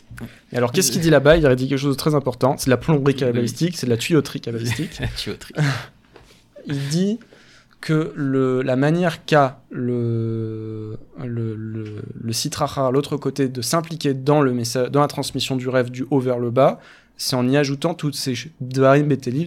Et 0.52 0.56
alors, 0.56 0.72
qu'est-ce 0.72 0.90
qu'il 0.90 1.00
dit 1.00 1.10
là-bas? 1.10 1.36
Il 1.36 1.46
a 1.46 1.54
dit 1.54 1.68
quelque 1.68 1.78
chose 1.78 1.96
de 1.96 1.98
très 1.98 2.14
important. 2.14 2.56
C'est 2.56 2.66
de 2.66 2.70
la 2.70 2.76
plomberie 2.76 3.14
cabalistique, 3.14 3.76
c'est 3.76 3.86
de 3.86 3.90
la 3.90 3.96
tuyauterie 3.96 4.40
cabalistique. 4.40 4.96
La 5.00 5.08
tuyauterie. 5.08 5.54
Il 6.66 6.88
dit 6.88 7.18
que 7.80 8.12
le, 8.14 8.62
la 8.62 8.76
manière 8.76 9.24
qu'a 9.24 9.62
le, 9.70 10.98
le, 11.24 11.54
le, 11.54 12.02
le 12.20 12.90
l'autre 12.92 13.16
côté 13.16 13.48
de 13.48 13.62
s'impliquer 13.62 14.14
dans, 14.14 14.42
le 14.42 14.52
message, 14.52 14.90
dans 14.90 15.00
la 15.00 15.06
transmission 15.06 15.56
du 15.56 15.68
rêve 15.68 15.90
du 15.90 16.04
haut 16.10 16.20
vers 16.20 16.38
le 16.38 16.50
bas, 16.50 16.80
c'est 17.18 17.36
en 17.36 17.46
y 17.46 17.56
ajoutant 17.58 17.92
toutes 17.94 18.14
ces 18.14 18.34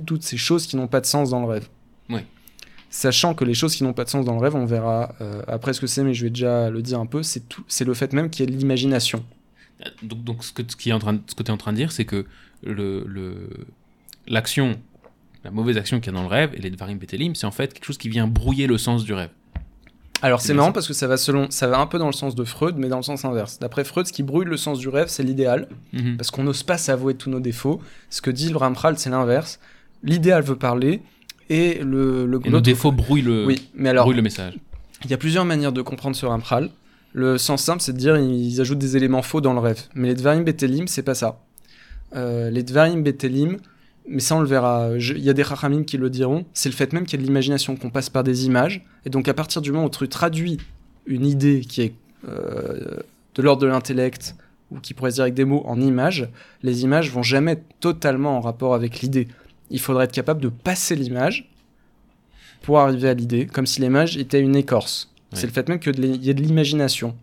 toutes 0.05 0.23
ces 0.23 0.37
choses 0.37 0.67
qui 0.67 0.75
n'ont 0.75 0.87
pas 0.87 1.01
de 1.01 1.05
sens 1.07 1.31
dans 1.31 1.39
le 1.39 1.47
rêve. 1.47 1.67
Oui. 2.09 2.19
Sachant 2.91 3.33
que 3.33 3.45
les 3.45 3.53
choses 3.53 3.73
qui 3.75 3.83
n'ont 3.83 3.93
pas 3.93 4.03
de 4.03 4.09
sens 4.09 4.25
dans 4.25 4.33
le 4.35 4.41
rêve, 4.41 4.53
on 4.55 4.65
verra 4.65 5.15
euh, 5.21 5.41
après 5.47 5.71
ce 5.73 5.79
que 5.81 5.87
c'est, 5.87 6.03
mais 6.03 6.13
je 6.13 6.23
vais 6.25 6.29
déjà 6.29 6.69
le 6.69 6.81
dire 6.81 6.99
un 6.99 7.05
peu, 7.05 7.23
c'est 7.23 7.47
tout- 7.47 7.63
c'est 7.69 7.85
le 7.85 7.93
fait 7.93 8.11
même 8.13 8.29
qu'il 8.29 8.41
y 8.45 8.47
ait 8.47 8.51
de 8.53 8.57
l'imagination. 8.59 9.23
Donc, 10.03 10.23
donc 10.23 10.43
ce 10.43 10.51
que, 10.51 10.61
qui 10.61 10.89
est 10.89 10.93
en 10.93 10.99
train, 10.99 11.17
ce 11.25 11.33
que 11.33 11.41
tu 11.41 11.47
es 11.47 11.53
en 11.53 11.57
train 11.57 11.71
de 11.71 11.77
dire, 11.77 11.91
c'est 11.91 12.05
que 12.05 12.25
le, 12.63 13.03
le, 13.07 13.49
l'action 14.27 14.77
la 15.43 15.49
mauvaise 15.49 15.77
action 15.77 15.99
qu'il 15.99 16.11
y 16.13 16.15
a 16.15 16.19
dans 16.19 16.21
le 16.21 16.27
rêve, 16.29 16.51
et 16.53 16.59
les 16.59 16.69
Dvarim 16.69 16.97
Betelim, 16.99 17.33
c'est 17.33 17.47
en 17.47 17.51
fait 17.51 17.73
quelque 17.73 17.85
chose 17.85 17.97
qui 17.97 18.09
vient 18.09 18.27
brouiller 18.27 18.67
le 18.67 18.77
sens 18.77 19.03
du 19.03 19.13
rêve. 19.13 19.31
Alors 20.21 20.41
C'est 20.41 20.53
marrant 20.53 20.71
parce 20.71 20.87
que 20.87 20.93
ça 20.93 21.07
va 21.07 21.17
selon, 21.17 21.47
ça 21.49 21.67
va 21.67 21.79
un 21.79 21.87
peu 21.87 21.97
dans 21.97 22.05
le 22.07 22.11
sens 22.13 22.35
de 22.35 22.43
Freud, 22.43 22.75
mais 22.77 22.87
dans 22.89 22.97
le 22.97 23.03
sens 23.03 23.25
inverse. 23.25 23.57
D'après 23.59 23.83
Freud, 23.83 24.05
ce 24.07 24.13
qui 24.13 24.23
brouille 24.23 24.45
le 24.45 24.57
sens 24.57 24.77
du 24.79 24.87
rêve, 24.89 25.07
c'est 25.07 25.23
l'idéal, 25.23 25.67
Mhm. 25.93 26.17
parce 26.17 26.29
qu'on 26.31 26.43
n'ose 26.43 26.63
pas 26.63 26.77
s'avouer 26.77 27.15
tous 27.15 27.29
nos 27.29 27.39
défauts. 27.39 27.81
Ce 28.09 28.21
que 28.21 28.29
dit 28.31 28.49
le 28.49 28.57
Ramchal, 28.57 28.97
c'est 28.99 29.09
l'inverse. 29.09 29.59
L'idéal 30.03 30.43
veut 30.43 30.55
parler, 30.55 31.01
et 31.49 31.79
le, 31.83 32.25
le 32.25 32.39
Et 32.45 32.49
nos 32.49 32.61
défauts 32.61 32.91
brouillent 32.91 33.23
le, 33.23 33.45
Oui, 33.45 33.67
mais 33.75 33.89
alors 33.89 34.11
le 34.11 34.21
message. 34.21 34.57
il 35.05 35.11
y 35.11 35.13
a 35.13 35.17
plusieurs 35.17 35.45
manières 35.45 35.71
de 35.71 35.81
comprendre 35.81 36.15
ce 36.15 36.25
Ramchal. 36.25 36.69
Le 37.13 37.37
sens 37.37 37.61
simple, 37.63 37.81
c'est 37.81 37.91
de 37.93 37.97
dire 37.97 38.17
ils 38.17 38.61
ajoutent 38.61 38.77
des 38.79 38.95
éléments 38.95 39.21
faux 39.21 39.41
dans 39.41 39.53
le 39.53 39.59
rêve. 39.59 39.81
Mais 39.95 40.07
les 40.07 40.15
Dvarim 40.15 40.43
Betelim, 40.43 40.87
c'est 40.87 41.03
pas 41.03 41.15
ça. 41.15 41.39
Euh, 42.15 42.49
les 42.49 42.63
Dvarim 42.63 43.03
Betelim, 43.03 43.57
mais 44.07 44.19
ça 44.19 44.35
on 44.35 44.39
le 44.39 44.47
verra, 44.47 44.89
il 44.97 45.19
y 45.19 45.29
a 45.29 45.33
des 45.33 45.43
Chachamim 45.43 45.83
qui 45.83 45.97
le 45.97 46.09
diront, 46.09 46.45
c'est 46.53 46.69
le 46.69 46.75
fait 46.75 46.93
même 46.93 47.05
qu'il 47.05 47.19
y 47.19 47.21
a 47.21 47.23
de 47.23 47.27
l'imagination, 47.27 47.75
qu'on 47.75 47.89
passe 47.89 48.09
par 48.09 48.23
des 48.23 48.45
images. 48.45 48.85
Et 49.05 49.09
donc 49.09 49.27
à 49.27 49.33
partir 49.33 49.61
du 49.61 49.71
moment 49.71 49.85
où 49.85 49.89
tu 49.89 50.07
traduis 50.07 50.57
une 51.05 51.25
idée 51.25 51.61
qui 51.61 51.81
est 51.81 51.93
euh, 52.27 52.97
de 53.35 53.41
l'ordre 53.41 53.61
de 53.61 53.67
l'intellect, 53.67 54.35
ou 54.71 54.79
qui 54.79 54.93
pourrait 54.93 55.11
se 55.11 55.15
dire 55.15 55.23
avec 55.23 55.33
des 55.33 55.45
mots 55.45 55.63
en 55.65 55.79
images, 55.79 56.29
les 56.63 56.83
images 56.83 57.11
vont 57.11 57.23
jamais 57.23 57.53
être 57.53 57.65
totalement 57.79 58.37
en 58.37 58.41
rapport 58.41 58.73
avec 58.73 59.01
l'idée. 59.01 59.27
Il 59.69 59.79
faudrait 59.79 60.05
être 60.05 60.13
capable 60.13 60.41
de 60.41 60.49
passer 60.49 60.95
l'image 60.95 61.49
pour 62.61 62.79
arriver 62.79 63.09
à 63.09 63.13
l'idée, 63.13 63.47
comme 63.47 63.65
si 63.65 63.81
l'image 63.81 64.17
était 64.17 64.39
une 64.39 64.55
écorce. 64.55 65.13
C'est 65.33 65.47
le 65.47 65.53
fait 65.53 65.67
même 65.69 65.79
qu'il 65.79 66.23
y 66.23 66.29
ait 66.29 66.33
de 66.33 66.41
l'imagination. 66.41 67.15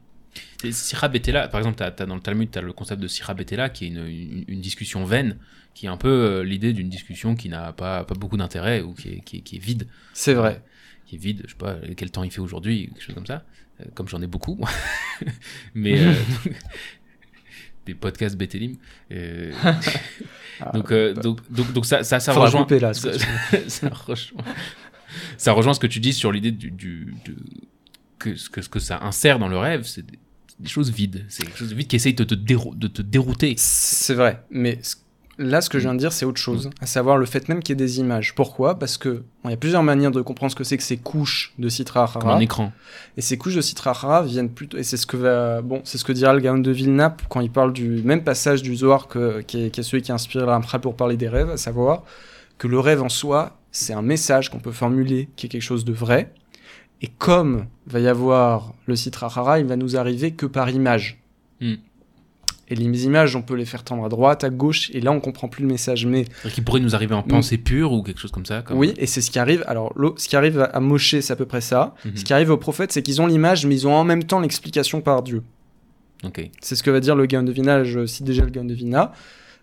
Sira 0.72 1.09
Betela, 1.09 1.46
par 1.48 1.61
exemple, 1.61 1.76
t'as, 1.76 1.90
t'as 1.92 2.04
dans 2.06 2.14
le 2.16 2.20
Talmud, 2.20 2.50
tu 2.50 2.59
as 2.59 2.62
le 2.62 2.72
concept 2.72 3.00
de 3.00 3.06
Sira 3.09 3.34
Betela, 3.34 3.68
qui 3.68 3.84
est 3.84 3.88
une, 3.88 4.06
une- 4.06 4.44
une 4.48 4.61
discussion 4.61 5.04
vaine, 5.04 5.38
qui 5.74 5.86
est 5.86 5.88
un 5.88 5.96
peu 5.96 6.09
euh, 6.09 6.42
l'idée 6.44 6.72
d'une 6.72 6.88
discussion 6.88 7.36
qui 7.36 7.48
n'a 7.48 7.72
pas, 7.72 8.02
pas 8.04 8.14
beaucoup 8.14 8.36
d'intérêt 8.36 8.80
ou 8.80 8.92
qui 8.92 9.09
est, 9.11 9.20
qui 9.20 9.36
est- 9.36 9.40
qui 9.42 9.56
est 9.56 9.61
vide. 9.61 9.86
C'est 10.14 10.34
vrai. 10.34 10.56
Euh, 10.56 10.68
qui 11.06 11.14
est 11.16 11.18
vide, 11.18 11.42
je 11.46 11.50
sais 11.52 11.56
pas 11.59 11.76
quel 11.96 12.11
temps 12.11 12.24
il 12.24 12.30
fait 12.30 12.40
aujourd'hui, 12.40 12.88
quelque 12.88 13.02
chose 13.02 13.14
comme 13.14 13.26
ça, 13.26 13.44
euh, 13.80 13.84
comme 13.94 14.09
j'en 14.09 14.20
ai 14.20 14.26
beaucoup. 14.26 14.59
Mais 15.74 16.00
euh, 16.00 16.12
des 17.86 17.94
podcasts 17.94 18.36
Betelim. 18.36 18.76
euh, 19.12 19.52
Ah, 20.61 20.72
donc, 20.74 20.90
euh, 20.92 21.14
donc, 21.14 21.40
donc, 21.52 21.72
donc 21.72 21.86
ça, 21.86 22.02
ça, 22.04 22.20
ça 22.20 22.32
rejoint. 22.32 22.66
là. 22.80 22.92
ça, 22.94 23.11
que 23.12 23.56
tu- 23.64 23.70
ça 23.70 23.88
rejoint, 23.88 24.44
ça 25.36 25.52
rejoint 25.52 25.72
ce 25.74 25.80
que 25.80 25.86
tu 25.86 26.00
dis 26.00 26.12
sur 26.12 26.32
l'idée 26.32 26.50
du, 26.50 26.70
du- 26.70 27.14
de- 27.24 27.36
que, 28.18 28.34
ce 28.34 28.50
que 28.50 28.61
ce 28.61 28.68
que 28.68 28.80
ça 28.80 28.98
insère 29.04 29.38
dans 29.38 29.48
le 29.48 29.56
rêve, 29.56 29.84
c'est 29.84 30.04
des, 30.61 30.68
choses 30.68 30.90
vides. 30.90 31.24
C'est 31.28 31.44
quelque 31.44 31.59
chose 31.59 31.70
de 31.70 31.74
vide 31.74 31.86
qui 31.86 31.96
essaye 31.96 32.14
de 32.14 32.24
te, 32.24 32.34
dérou- 32.34 32.76
de 32.76 32.88
te 32.88 33.02
dérouter. 33.02 33.54
C'est 33.56 34.14
vrai, 34.14 34.42
mais 34.50 34.78
là, 35.38 35.61
ce 35.61 35.70
que 35.70 35.78
je 35.78 35.84
viens 35.84 35.94
de 35.94 35.98
dire, 35.98 36.12
c'est 36.12 36.24
autre 36.26 36.40
chose, 36.40 36.70
à 36.80 36.86
savoir 36.86 37.16
le 37.16 37.26
fait 37.26 37.48
même 37.48 37.62
qu'il 37.62 37.72
y 37.72 37.74
ait 37.74 37.86
des 37.86 38.00
images. 38.00 38.34
Pourquoi? 38.34 38.78
Parce 38.78 38.98
que 38.98 39.09
bon, 39.42 39.48
il 39.48 39.50
y 39.50 39.54
a 39.54 39.56
plusieurs 39.56 39.82
manières 39.82 40.11
de 40.11 40.20
comprendre 40.20 40.50
ce 40.50 40.56
que 40.56 40.64
c'est 40.64 40.76
que 40.76 40.82
ces 40.82 40.96
couches 40.96 41.54
de 41.59 41.68
Citra 41.68 42.11
Comme 42.12 42.28
un 42.28 42.40
écran. 42.40 42.72
Et 43.16 43.20
ces 43.20 43.38
couches 43.38 43.54
de 43.54 43.61
Citra 43.61 43.90
Hara 43.90 44.22
viennent 44.22 44.50
plutôt, 44.50 44.76
et 44.76 44.82
c'est 44.82 44.96
ce 44.96 45.06
que 45.06 45.16
va, 45.16 45.62
bon, 45.62 45.80
c'est 45.84 45.98
ce 45.98 46.04
que 46.04 46.12
dira 46.12 46.32
le 46.34 46.40
Gaon 46.40 46.59
de 46.59 46.70
Vilna 46.70 47.16
quand 47.28 47.40
il 47.40 47.50
parle 47.50 47.72
du 47.72 48.02
même 48.02 48.24
passage 48.24 48.62
du 48.62 48.74
Zohar 48.76 49.06
que, 49.09 49.40
qui, 49.42 49.64
est, 49.66 49.70
qui 49.70 49.80
est 49.80 49.84
celui 49.84 50.02
qui 50.02 50.11
a 50.11 50.14
inspiré 50.14 50.44
le 50.44 50.50
Ramchal 50.50 50.80
pour 50.80 50.96
parler 50.96 51.16
des 51.16 51.28
rêves, 51.28 51.50
à 51.50 51.56
savoir 51.56 52.02
que 52.59 52.66
le 52.66 52.80
rêve 52.80 53.02
en 53.02 53.09
soi, 53.09 53.59
c'est 53.70 53.92
un 53.92 54.02
message 54.02 54.50
qu'on 54.50 54.59
peut 54.59 54.72
formuler 54.72 55.28
qui 55.36 55.46
est 55.46 55.48
quelque 55.48 55.62
chose 55.62 55.84
de 55.84 55.92
vrai. 55.92 56.32
Et 57.03 57.09
comme 57.18 57.66
va 57.86 58.01
y 58.01 58.09
avoir 58.09 58.74
le 58.86 58.96
Citra 58.96 59.26
Hara, 59.26 59.61
il 59.61 59.66
va 59.66 59.76
nous 59.76 59.96
arriver 59.96 60.32
que 60.32 60.46
par 60.46 60.68
image. 60.70 61.20
Hmm. 61.61 61.74
Et 62.70 62.74
les 62.74 63.05
images, 63.07 63.34
on 63.34 63.40
peut 63.40 63.55
les 63.55 63.64
faire 63.64 63.82
tendre 63.82 64.05
à 64.05 64.09
droite, 64.11 64.44
à 64.44 64.51
gauche, 64.51 64.90
et 64.92 65.01
là 65.01 65.11
on 65.11 65.20
comprend 65.20 65.49
plus 65.49 65.62
le 65.62 65.68
message. 65.68 66.05
Mais 66.05 66.26
Qui 66.53 66.61
pourrait 66.61 66.80
nous 66.80 66.94
arriver 66.94 67.14
en 67.14 67.22
pensée 67.22 67.57
pure 67.57 67.92
ou 67.92 68.03
quelque 68.03 68.20
chose 68.20 68.30
comme 68.30 68.44
ça. 68.44 68.61
Comme... 68.61 68.76
oui, 68.76 68.92
et 68.99 69.07
c'est 69.07 69.22
ce 69.22 69.30
qui 69.30 69.38
arrive. 69.38 69.64
Alors, 69.66 69.94
ce 70.16 70.28
qui 70.28 70.36
arrive 70.36 70.61
à, 70.70 70.80
Moshe, 70.80 71.18
c'est 71.20 71.32
à 71.32 71.36
peu 71.36 71.46
près 71.46 71.62
ça. 71.62 71.94
Mhm. 72.05 72.16
Ce 72.16 72.24
qui 72.24 72.34
arrive 72.34 72.51
aux 72.51 72.59
prophètes, 72.59 72.92
c'est 72.92 73.03
qu'ils 73.03 73.22
ont 73.22 73.26
l'image, 73.26 73.64
mais 73.64 73.74
ils 73.74 73.86
ont 73.88 73.94
en 73.94 74.05
même 74.05 74.24
temps 74.24 74.40
l'explication 74.40 75.01
par 75.01 75.22
Dieu. 75.22 75.42
C'est 76.61 76.74
ce 76.74 76.82
que 76.82 76.90
va 76.90 77.01
dire 77.01 77.14
le 77.16 77.24
Gaon 77.26 77.44
de 77.44 77.53
Vina. 77.53 77.84
Je 77.84 78.05
cite 78.05 78.24
déjà 78.24 78.42
le 78.44 78.51
Gaon 78.51 78.64
de 78.64 78.74
Vina. 78.74 79.12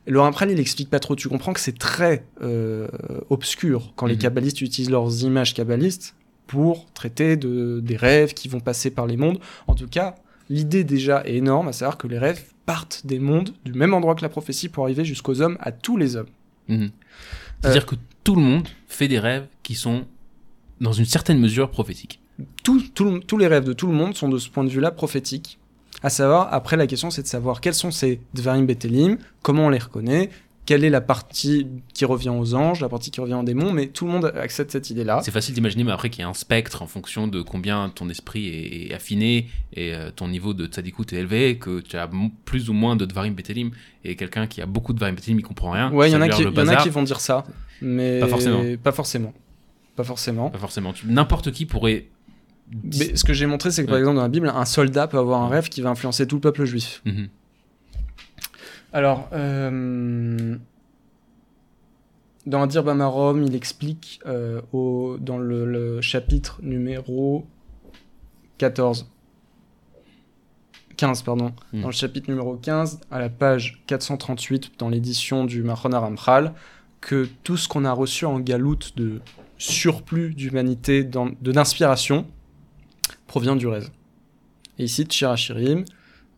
Et 0.08 0.12
Laurent 0.12 0.32
Pral, 0.32 0.50
il 0.50 0.60
explique 0.60 0.90
pas 0.90 1.00
trop. 1.00 1.16
Tu 1.16 1.28
comprends 1.30 1.52
que 1.54 1.60
c'est 1.60 1.78
très 1.78 2.26
euh, 2.42 2.88
obscur 3.30 3.92
quand 3.96 4.06
les 4.06 4.14
Mhm. 4.16 4.22
kabbalistes 4.22 4.62
utilisent 4.62 4.90
leurs 4.90 5.24
images 5.24 5.54
kabbalistes 5.54 6.16
pour 6.48 6.86
traiter 6.94 7.38
de, 7.38 7.80
des 7.84 7.96
rêves 7.96 8.34
qui 8.34 8.48
vont 8.48 8.60
passer 8.60 8.92
par 8.92 9.08
les 9.08 9.18
mondes. 9.18 9.40
En 9.68 9.76
tout 9.76 9.88
cas, 9.88 10.16
l'idée 10.50 10.84
déjà 10.84 11.24
est 11.26 11.36
énorme, 11.36 11.68
à 11.70 11.74
savoir 11.74 11.98
que 11.98 12.08
les 12.08 12.20
rêves 12.20 12.44
partent 12.66 13.02
des 13.06 13.20
mondes 13.20 13.52
du 13.64 13.74
même 13.74 13.94
endroit 13.94 14.16
que 14.16 14.22
la 14.22 14.30
prophétie 14.30 14.70
pour 14.70 14.84
arriver 14.86 15.06
jusqu'aux 15.06 15.42
hommes, 15.42 15.58
à 15.60 15.72
tous 15.72 15.98
les 15.98 16.16
hommes. 16.16 16.28
Mhm. 16.68 16.90
C'est-à-dire 17.62 17.86
que 17.86 17.96
tout 18.24 18.36
le 18.36 18.42
monde 18.42 18.68
fait 18.88 19.08
des 19.08 19.20
rêves 19.20 19.48
qui 19.64 19.76
sont, 19.76 20.06
dans 20.82 20.92
une 20.94 21.06
certaine 21.06 21.40
mesure, 21.40 21.70
prophétiques. 21.72 22.20
Tout- 22.64 22.84
tout 22.94 23.06
le- 23.06 23.20
tous 23.22 23.38
les 23.38 23.48
rêves 23.48 23.64
de 23.64 23.74
tout 23.74 23.88
le 23.88 23.94
monde 23.94 24.16
sont 24.16 24.28
de 24.30 24.38
ce 24.38 24.50
point 24.50 24.64
de 24.64 24.70
vue-là 24.70 24.92
prophétiques. 24.92 25.58
À 26.04 26.10
savoir, 26.10 26.54
après 26.54 26.76
la 26.76 26.86
question 26.88 27.10
c'est 27.10 27.22
de 27.22 27.28
savoir 27.28 27.62
quels 27.62 27.74
sont 27.74 27.90
ces 27.92 28.20
Dvarim 28.34 28.66
Betelim, 28.66 29.18
comment 29.42 29.68
on 29.68 29.70
les 29.70 29.78
reconnaît, 29.80 30.30
quelle 30.66 30.84
est 30.84 30.90
la 30.90 31.02
partie 31.02 31.68
qui 31.94 32.06
revient 32.06 32.30
aux 32.30 32.56
anges, 32.56 32.82
la 32.82 32.90
partie 32.90 33.12
qui 33.12 33.22
revient 33.22 33.36
aux 33.36 33.44
démons, 33.44 33.72
mais 33.72 33.88
tout 33.88 34.06
le 34.06 34.12
monde 34.12 34.32
accepte 34.36 34.72
cette 34.72 34.90
idée-là. 34.90 35.22
C'est 35.24 35.32
facile 35.32 35.54
d'imaginer, 35.54 35.84
mais 35.84 35.92
après 35.92 36.10
qu'il 36.10 36.22
y 36.22 36.24
a 36.24 36.28
un 36.30 36.34
spectre 36.34 36.82
en 36.82 36.88
fonction 36.88 37.28
de 37.28 37.42
combien 37.42 37.90
ton 37.90 38.10
esprit 38.10 38.48
est, 38.90 38.94
affiné 38.94 39.48
et 39.74 39.94
euh, 39.94 40.10
ton 40.16 40.28
niveau 40.28 40.54
de 40.54 40.66
tzadikout 40.66 41.14
est 41.14 41.18
élevé, 41.18 41.58
que 41.58 41.82
tu 41.82 41.98
as 41.98 42.10
plus 42.46 42.70
ou 42.70 42.74
moins 42.74 42.96
de 42.96 43.06
Dvarim 43.06 43.34
Betelim, 43.36 43.72
et 44.04 44.16
quelqu'un 44.16 44.48
qui 44.48 44.62
a 44.62 44.66
beaucoup 44.66 44.94
de 44.94 44.98
Dvarim 44.98 45.16
Betelim, 45.16 45.38
il 45.40 45.44
comprend 45.44 45.72
rien. 45.72 45.92
Ouais, 45.92 46.10
il 46.10 46.14
y, 46.14 46.16
en 46.16 46.22
a 46.22 46.30
qui- 46.30 46.44
le 46.44 46.50
il 46.50 46.56
y 46.56 46.60
en 46.60 46.64
a 46.64 46.66
bazar. 46.66 46.84
qui 46.84 46.90
vont 46.90 47.04
dire 47.04 47.20
ça, 47.20 47.44
mais 47.82 48.20
Pas 48.20 48.28
forcément. 48.28 48.64
Pas 48.84 48.92
forcément. 48.92 49.34
Pas 49.96 50.04
forcément. 50.04 50.50
Pas 50.50 50.58
forcément. 50.58 50.94
N'importe 51.06 51.52
qui 51.52 51.66
pourrait. 51.66 52.08
Mais 52.84 53.16
ce 53.16 53.24
que 53.24 53.34
j'ai 53.34 53.46
montré, 53.46 53.70
c'est 53.70 53.84
que 53.84 53.90
par 53.90 54.00
exemple 54.00 54.16
dans 54.16 54.24
la 54.24 54.30
Bible, 54.30 54.52
un 54.54 54.66
soldat 54.66 55.08
peut 55.08 55.20
avoir 55.20 55.44
un 55.44 55.50
rêve 55.50 55.70
qui 55.70 55.82
va 55.82 55.92
influencer 55.92 56.26
tout 56.26 56.36
le 56.38 56.42
peuple 56.42 56.66
juif. 56.66 57.02
Mhm. 57.06 57.30
Alors, 58.96 59.28
euh, 59.34 60.56
dans 62.46 62.62
Adir 62.62 62.82
Bamarom, 62.82 63.44
il 63.44 63.54
explique 63.54 64.22
euh, 64.26 64.62
au, 64.72 65.18
dans 65.20 65.38
le, 65.38 65.66
le 65.66 66.00
chapitre 66.00 66.62
numéro 66.64 67.46
14. 68.58 69.12
15, 70.96 71.24
pardon. 71.24 71.52
Dans 71.74 71.88
le 71.88 71.92
chapitre 71.92 72.30
numéro 72.30 72.56
15, 72.56 73.02
à 73.12 73.20
la 73.20 73.28
page 73.28 73.84
438, 73.88 74.80
dans 74.80 74.88
l'édition 74.88 75.44
du 75.44 75.62
Mahon 75.62 75.92
Aramchal, 75.92 76.54
que 77.02 77.28
tout 77.44 77.58
ce 77.58 77.68
qu'on 77.68 77.84
a 77.84 77.92
reçu 77.92 78.24
en 78.24 78.40
galoute 78.40 78.96
de 78.96 79.20
surplus 79.58 80.34
d'humanité, 80.34 81.04
d'inspiration, 81.04 82.26
provient 83.28 83.58
du 83.58 83.68
rêve. 83.68 83.90
Et 84.80 84.86
ici, 84.86 85.04
Tchirachirim, 85.04 85.84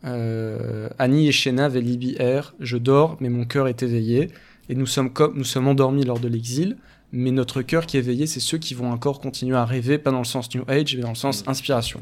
euh, 0.06 0.90
Annie 1.00 1.28
et 1.28 1.32
Shena 1.32 1.70
Velibi 1.70 2.16
Er, 2.20 2.42
je 2.60 2.78
dors, 2.78 3.18
mais 3.20 3.30
mon 3.30 3.46
cœur 3.46 3.68
est 3.68 3.84
éveillé. 3.84 4.30
Et 4.70 4.76
nous 4.76 4.86
sommes, 4.86 5.12
comme, 5.12 5.36
nous 5.38 5.44
sommes 5.44 5.68
endormis 5.68 6.04
lors 6.04 6.20
de 6.20 6.28
l'exil, 6.28 6.78
mais 7.12 7.32
notre 7.32 7.62
cœur 7.62 7.86
qui 7.86 7.98
est 7.98 8.02
éveillé, 8.02 8.28
c'est 8.28 8.40
ceux 8.42 8.58
qui 8.58 8.74
vont 8.74 8.92
encore 8.92 9.20
continuer 9.22 9.56
à 9.56 9.66
rêver, 9.66 9.98
pas 9.98 10.12
dans 10.12 10.18
le 10.20 10.26
sens 10.26 10.54
New 10.54 10.64
Age, 10.68 10.96
mais 10.96 11.02
dans 11.02 11.10
le 11.10 11.16
sens 11.16 11.44
inspiration. 11.48 12.02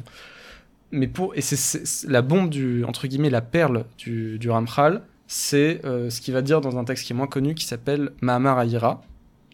Mais 0.91 1.07
pour, 1.07 1.35
et 1.35 1.41
c'est- 1.41 2.07
la 2.07 2.21
bombe 2.21 2.49
du, 2.49 2.83
entre 2.85 3.07
guillemets, 3.07 3.29
la 3.29 3.41
perle 3.41 3.85
du, 3.97 4.39
du 4.39 4.49
Ramchal, 4.49 5.01
c'est 5.27 5.81
euh, 5.85 6.09
ce 6.09 6.21
qu'il 6.21 6.33
va 6.33 6.41
dire 6.41 6.61
dans 6.61 6.77
un 6.77 6.83
texte 6.85 7.05
qui 7.05 7.13
est 7.13 7.15
moins 7.15 7.27
connu, 7.27 7.55
qui 7.55 7.65
s'appelle 7.65 8.11
Mahamar 8.21 8.63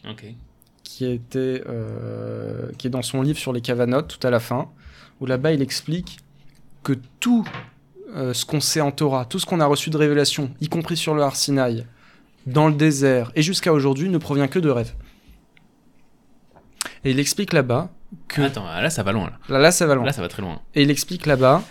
Ok. 0.09 0.25
qui, 0.83 1.05
était, 1.05 1.63
euh, 1.67 2.69
qui 2.77 2.87
est 2.87 2.89
dans 2.89 3.01
son 3.01 3.21
livre 3.21 3.39
sur 3.39 3.53
les 3.53 3.61
Kavanot, 3.61 4.01
tout 4.03 4.25
à 4.25 4.29
la 4.29 4.39
fin, 4.39 4.69
où 5.19 5.25
là-bas 5.25 5.53
il 5.53 5.61
explique 5.61 6.17
que 6.83 6.93
tout 7.19 7.45
euh, 8.16 8.34
ce 8.34 8.45
qu'on 8.45 8.59
sait 8.59 8.82
en 8.82 8.91
Torah, 8.91 9.26
tout 9.26 9.39
ce 9.39 9.45
qu'on 9.45 9.59
a 9.59 9.66
reçu 9.66 9.89
de 9.89 9.97
révélation, 9.97 10.51
y 10.62 10.68
compris 10.68 10.97
sur 10.97 11.14
le 11.14 11.22
Har 11.24 11.36
Sinaï, 11.36 11.86
dans 12.45 12.68
le 12.68 12.74
désert 12.74 13.32
et 13.36 13.41
jusqu'à 13.41 13.72
aujourd'hui, 13.74 14.09
ne 14.09 14.18
provient 14.18 14.47
que 14.47 14.59
de 14.59 14.70
rêves. 14.70 14.93
Et 17.03 17.12
il 17.12 17.20
explique 17.20 17.53
là-bas 17.53 17.89
que... 18.28 18.41
Attends, 18.41 18.66
là, 18.66 18.89
ça 18.89 19.03
va 19.03 19.12
loin. 19.12 19.26
Là, 19.28 19.38
Là, 19.49 19.59
là, 19.59 19.72
ça 19.72 19.86
va 19.86 19.95
loin. 19.95 20.05
là 20.05 20.12
ça 20.14 20.22
va 20.22 20.28
très 20.28 20.41
loin. 20.41 20.59
Et 20.76 20.84
il 20.84 20.91
explique 20.91 21.26
là-bas 21.26 21.64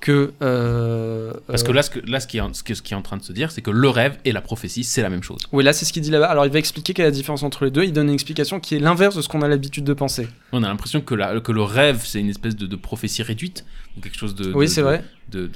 que... 0.00 0.32
euh, 0.42 1.32
Parce 1.46 1.62
que 1.62 1.72
là, 1.72 1.82
ce, 1.82 1.90
que, 1.90 2.00
là 2.10 2.20
ce, 2.20 2.26
qui 2.26 2.38
est, 2.38 2.40
en- 2.40 2.52
ce, 2.54 2.62
que- 2.62 2.74
ce 2.74 2.82
qui 2.82 2.94
est 2.94 2.96
en 2.96 3.02
train 3.02 3.16
de 3.16 3.22
se 3.22 3.32
dire, 3.32 3.50
c'est 3.50 3.60
que 3.62 3.70
le 3.70 3.88
rêve 3.88 4.16
et 4.24 4.32
la 4.32 4.40
prophétie, 4.40 4.82
c'est 4.84 5.02
la 5.02 5.10
même 5.10 5.22
chose. 5.22 5.40
Oui, 5.52 5.62
là, 5.62 5.72
c'est 5.72 5.84
ce 5.84 5.92
qu'il 5.92 6.02
dit 6.02 6.10
là-bas. 6.10 6.26
Alors, 6.26 6.46
il 6.46 6.52
va 6.52 6.58
expliquer 6.58 6.94
quelle 6.94 7.04
est 7.06 7.08
la 7.10 7.14
différence 7.14 7.42
entre 7.42 7.64
les 7.64 7.70
deux. 7.70 7.84
Il 7.84 7.92
donne 7.92 8.08
une 8.08 8.14
explication 8.14 8.60
qui 8.60 8.76
est 8.76 8.78
l'inverse 8.78 9.14
de 9.16 9.22
ce 9.22 9.28
qu'on 9.28 9.42
a 9.42 9.48
l'habitude 9.48 9.84
de 9.84 9.92
penser. 9.92 10.28
On 10.52 10.62
a 10.62 10.68
l'impression 10.68 11.00
que, 11.00 11.14
la- 11.14 11.40
que 11.40 11.52
le 11.52 11.62
rêve, 11.62 12.02
c'est 12.04 12.20
une 12.20 12.30
espèce 12.30 12.56
de, 12.56 12.66
de 12.66 12.76
prophétie 12.76 13.22
réduite, 13.22 13.64
ou 13.96 14.00
quelque 14.00 14.16
chose 14.18 14.34
de. 14.34 14.52
Oui, 14.52 14.68
c'est 14.68 14.82
vrai. 14.82 15.04
De, 15.30 15.50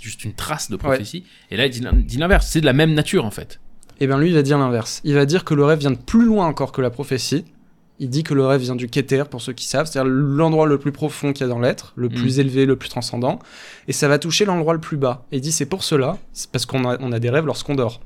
juste 0.00 0.24
une 0.24 0.34
trace 0.34 0.70
de 0.70 0.76
prophétie. 0.76 1.24
Et 1.50 1.56
là, 1.56 1.66
il 1.66 1.70
dit 1.70 1.80
l'in- 1.80 1.92
dit 1.92 2.16
l'inverse. 2.18 2.46
C'est 2.48 2.60
de 2.60 2.66
la 2.66 2.72
même 2.72 2.94
nature, 2.94 3.24
en 3.24 3.30
fait. 3.30 3.60
Eh 4.00 4.06
bien, 4.06 4.18
lui, 4.18 4.28
il 4.28 4.34
va 4.34 4.42
dire 4.42 4.58
l'inverse. 4.58 5.00
Il 5.04 5.14
va 5.14 5.24
dire 5.26 5.44
que 5.44 5.54
le 5.54 5.64
rêve 5.64 5.78
vient 5.78 5.90
de 5.90 5.96
plus 5.96 6.24
loin 6.26 6.46
encore 6.46 6.72
que 6.72 6.80
la 6.82 6.90
prophétie. 6.90 7.44
Il 7.98 8.10
dit 8.10 8.22
que 8.24 8.34
le 8.34 8.44
rêve 8.44 8.60
vient 8.60 8.76
du 8.76 8.88
Keter, 8.88 9.24
pour 9.30 9.40
ceux 9.40 9.54
qui 9.54 9.64
savent, 9.66 9.86
c'est-à-dire 9.86 10.10
l'endroit 10.12 10.66
le 10.66 10.78
plus 10.78 10.92
profond 10.92 11.32
qu'il 11.32 11.46
y 11.46 11.48
a 11.48 11.52
dans 11.52 11.58
l'être, 11.60 11.92
le 11.96 12.08
plus 12.10 12.38
élevé, 12.38 12.66
le 12.66 12.76
plus 12.76 12.90
transcendant, 12.90 13.38
et 13.88 13.92
ça 13.92 14.06
va 14.06 14.18
toucher 14.18 14.44
l'endroit 14.44 14.74
le 14.74 14.80
plus 14.80 14.98
bas. 14.98 15.24
Et 15.32 15.36
il 15.36 15.40
dit 15.40 15.50
c'est 15.52 15.64
pour 15.66 15.82
cela, 15.82 16.18
c'est 16.34 16.50
parce 16.50 16.66
qu'on 16.66 16.84
a, 16.88 16.98
on 17.00 17.10
a 17.12 17.18
des 17.18 17.30
rêves 17.30 17.46
lorsqu'on 17.46 17.74
dort. 17.74 18.00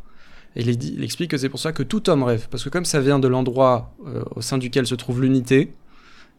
Et 0.57 0.61
il, 0.63 0.79
dit- 0.79 0.95
il 0.97 1.03
explique 1.05 1.31
que 1.31 1.37
c'est 1.39 1.49
pour 1.49 1.59
ça 1.61 1.73
que 1.73 1.83
tout 1.83 2.09
homme 2.09 2.23
rêve. 2.23 2.47
Parce 2.51 2.63
que 2.65 2.69
comme 2.69 2.85
ça 2.85 3.01
vient 3.01 3.19
de 3.19 3.27
l'endroit 3.29 3.93
euh, 4.07 4.23
au 4.37 4.41
sein 4.43 4.59
duquel 4.59 4.87
se 4.87 4.95
trouve 4.95 5.23
l'unité, 5.23 5.73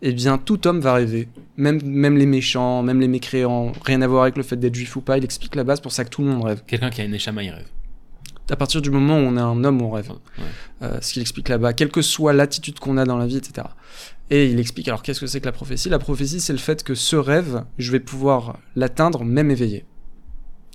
eh 0.02 0.14
bien 0.14 0.38
tout 0.38 0.66
homme 0.68 0.80
va 0.80 0.94
rêver. 0.94 1.28
Même, 1.58 1.82
même 1.84 2.18
les 2.18 2.26
méchants, 2.26 2.84
même 2.84 3.00
les 3.02 3.08
mécréants, 3.10 3.72
rien 3.86 4.02
à 4.02 4.08
voir 4.08 4.24
avec 4.24 4.38
le 4.38 4.44
fait 4.44 4.56
d'être 4.58 4.76
juif 4.76 4.96
ou 4.96 5.02
pas, 5.02 5.18
il 5.18 5.24
explique 5.26 5.56
la 5.56 5.64
base 5.66 5.80
pour 5.82 5.92
ça 5.92 6.04
que 6.06 6.10
tout 6.10 6.22
le 6.22 6.30
monde 6.30 6.44
rêve. 6.46 6.62
Quelqu'un 6.68 6.90
qui 6.90 7.02
a 7.02 7.04
une 7.04 7.14
échama, 7.14 7.44
il 7.44 7.52
rêve. 7.52 7.68
À 8.52 8.56
partir 8.58 8.82
du 8.82 8.92
moment 8.92 9.16
où 9.18 9.22
on 9.22 9.38
est 9.38 9.42
un 9.42 9.64
homme, 9.64 9.82
on 9.82 9.90
rêve. 9.92 10.10
Ouais. 10.10 10.44
Euh, 10.84 10.98
ce 11.02 11.14
qu'il 11.14 11.22
explique 11.22 11.48
là-bas, 11.50 11.74
quelle 11.74 11.90
que 11.90 12.02
soit 12.02 12.34
l'attitude 12.34 12.80
qu'on 12.80 12.98
a 12.98 13.06
dans 13.06 13.18
la 13.18 13.26
vie, 13.26 13.38
etc. 13.38 13.68
Et 14.30 14.48
il 14.52 14.60
explique 14.60 14.88
alors 14.88 15.02
qu'est-ce 15.02 15.20
que 15.22 15.28
c'est 15.28 15.40
que 15.40 15.46
la 15.46 15.52
prophétie? 15.52 15.90
La 15.90 16.00
prophétie, 16.00 16.40
c'est 16.42 16.54
le 16.54 16.60
fait 16.60 16.84
que 16.84 16.94
ce 16.94 17.16
rêve, 17.16 17.64
je 17.78 17.92
vais 17.92 18.00
pouvoir 18.00 18.60
l'atteindre 18.76 19.24
même 19.24 19.52
éveillé. 19.52 19.86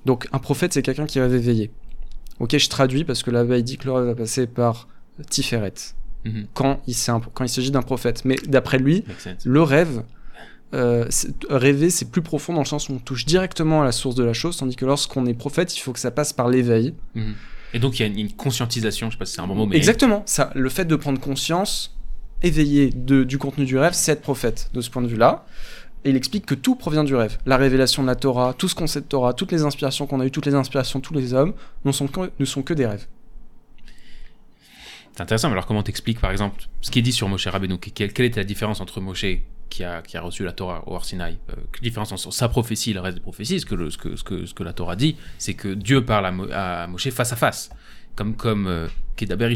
Donc 0.07 0.27
un 0.33 0.39
prophète, 0.39 0.73
c'est 0.73 0.83
quelqu'un 0.83 1.07
qui 1.07 1.21
rêve 1.21 1.35
éveillé. 1.35 1.71
Ok, 2.39 2.57
je 2.57 2.69
traduis 2.69 3.05
parce 3.05 3.23
que 3.23 3.31
là-bas 3.31 3.57
il 3.59 3.65
dit 3.65 3.77
que 3.79 3.87
le 3.87 3.93
rêve 3.93 4.07
va 4.07 4.15
passer 4.15 4.47
par 4.47 4.89
Tiferet 5.31 5.73
Mhm. 6.25 6.47
quand 6.55 6.81
il, 6.87 6.95
quand 7.35 7.47
s'agit 7.49 7.71
d'un 7.71 7.83
prophète. 7.83 8.25
Mais 8.25 8.37
d'après 8.49 8.79
lui, 8.79 9.05
le 9.45 9.63
rêve, 9.63 10.03
euh, 10.75 11.07
c'est- 11.09 11.31
rêver, 11.49 11.89
c'est 11.91 12.11
plus 12.11 12.23
profond 12.23 12.53
dans 12.53 12.61
le 12.61 12.67
sens 12.67 12.89
où 12.89 12.93
on 12.95 12.99
touche 12.99 13.25
directement 13.27 13.83
à 13.83 13.85
la 13.85 13.93
source 13.93 14.15
de 14.17 14.25
la 14.25 14.33
chose, 14.33 14.57
tandis 14.57 14.77
que 14.77 14.85
lorsqu'on 14.85 15.25
est 15.27 15.35
prophète, 15.35 15.77
il 15.77 15.81
faut 15.81 15.93
que 15.93 16.01
ça 16.01 16.11
passe 16.11 16.33
par 16.33 16.49
l'éveil. 16.49 16.95
Mhm. 17.15 17.35
Et 17.77 17.79
donc, 17.79 17.99
il 17.99 18.03
y 18.03 18.05
a 18.05 18.09
une, 18.09 18.19
une 18.19 18.33
conscientisation, 18.33 19.09
je 19.11 19.17
sais 19.17 19.19
pas 19.19 19.27
si 19.27 19.35
c'est 19.35 19.43
un 19.43 19.47
bon 19.47 19.55
mot, 19.55 19.67
mais. 19.67 19.77
Exactement, 19.77 20.23
ça, 20.25 20.51
le 20.55 20.69
fait 20.71 20.87
de 20.87 20.97
prendre 20.97 21.21
conscience, 21.21 21.95
éveillé 22.43 22.89
de, 22.91 23.23
du 23.23 23.37
contenu 23.37 23.67
du 23.67 23.77
rêve, 23.77 23.93
c'est 23.93 24.13
être 24.13 24.23
prophète 24.23 24.71
de 24.73 24.81
ce 24.81 24.89
point 24.89 25.03
de 25.03 25.09
vue-là. 25.09 25.45
Et 26.05 26.11
il 26.11 26.17
explique 26.17 26.47
que 26.47 26.55
tout 26.55 26.75
provient 26.75 27.05
du 27.05 27.15
rêve. 27.15 27.37
La 27.45 27.59
révélation 27.59 28.03
de 28.03 28.07
la 28.07 28.15
Torah, 28.15 28.55
tout 28.57 28.67
ce 28.69 28.75
qu'on 28.75 28.87
sait 28.87 29.01
de 29.03 29.07
Torah, 29.07 29.35
toutes 29.35 29.53
les 29.53 29.63
inspirations 29.63 30.07
qu'on 30.07 30.21
a 30.21 30.25
eues, 30.27 30.31
toutes 30.31 30.47
les 30.47 30.55
inspirations 30.55 31.01
de 31.01 31.05
tous 31.05 31.13
les 31.15 31.35
hommes, 31.35 31.53
ne 31.85 31.93
sont 31.93 32.07
que, 32.07 32.31
ne 32.39 32.45
sont 32.47 32.63
que 32.63 32.73
des 32.73 32.87
rêves. 32.87 33.07
C'est 35.15 35.23
intéressant, 35.23 35.49
mais 35.49 35.53
alors 35.55 35.67
comment 35.67 35.83
t'expliques 35.83 36.21
par 36.21 36.31
exemple 36.31 36.63
ce 36.81 36.91
qui 36.91 36.99
est 36.99 37.03
dit 37.03 37.13
sur 37.13 37.29
Moshe 37.29 37.47
Rabbeinu 37.47 37.79
que- 37.79 37.91
quelle, 37.91 38.13
quelle 38.13 38.27
était 38.27 38.41
la 38.41 38.45
différence 38.45 38.81
entre 38.81 39.01
Moshe 39.01 39.25
qui 39.69 39.85
a, 39.85 40.01
qui 40.03 40.17
a 40.17 40.21
reçu 40.21 40.45
la 40.45 40.53
Torah 40.53 40.83
au 40.87 40.95
Har 40.95 41.05
Sinaï 41.05 41.37
euh, 41.51 41.55
différence 41.83 42.13
entre 42.13 42.33
sa 42.33 42.49
prophétie 42.49 42.91
et 42.93 42.95
le 42.95 43.01
reste 43.01 43.17
des 43.17 43.23
prophéties 43.23 43.61
ce 43.61 43.67
que, 43.67 43.75
le- 43.75 43.91
ce, 43.91 43.99
que, 43.99 44.17
ce, 44.17 44.25
que, 44.25 44.47
ce 44.47 44.55
que 44.55 44.63
la 44.63 44.73
Torah 44.73 44.97
dit, 44.97 45.17
c'est 45.39 45.55
que 45.55 45.69
Dieu 45.75 46.05
parle 46.05 46.27
à, 46.27 46.33
Mo- 46.33 46.49
à 46.53 46.87
Moshe 46.87 47.11
face 47.11 47.33
à 47.33 47.37
face, 47.37 47.71
comme 48.15 48.37
comme 48.37 48.67
euh, 48.69 48.87
Kedaber. 49.17 49.53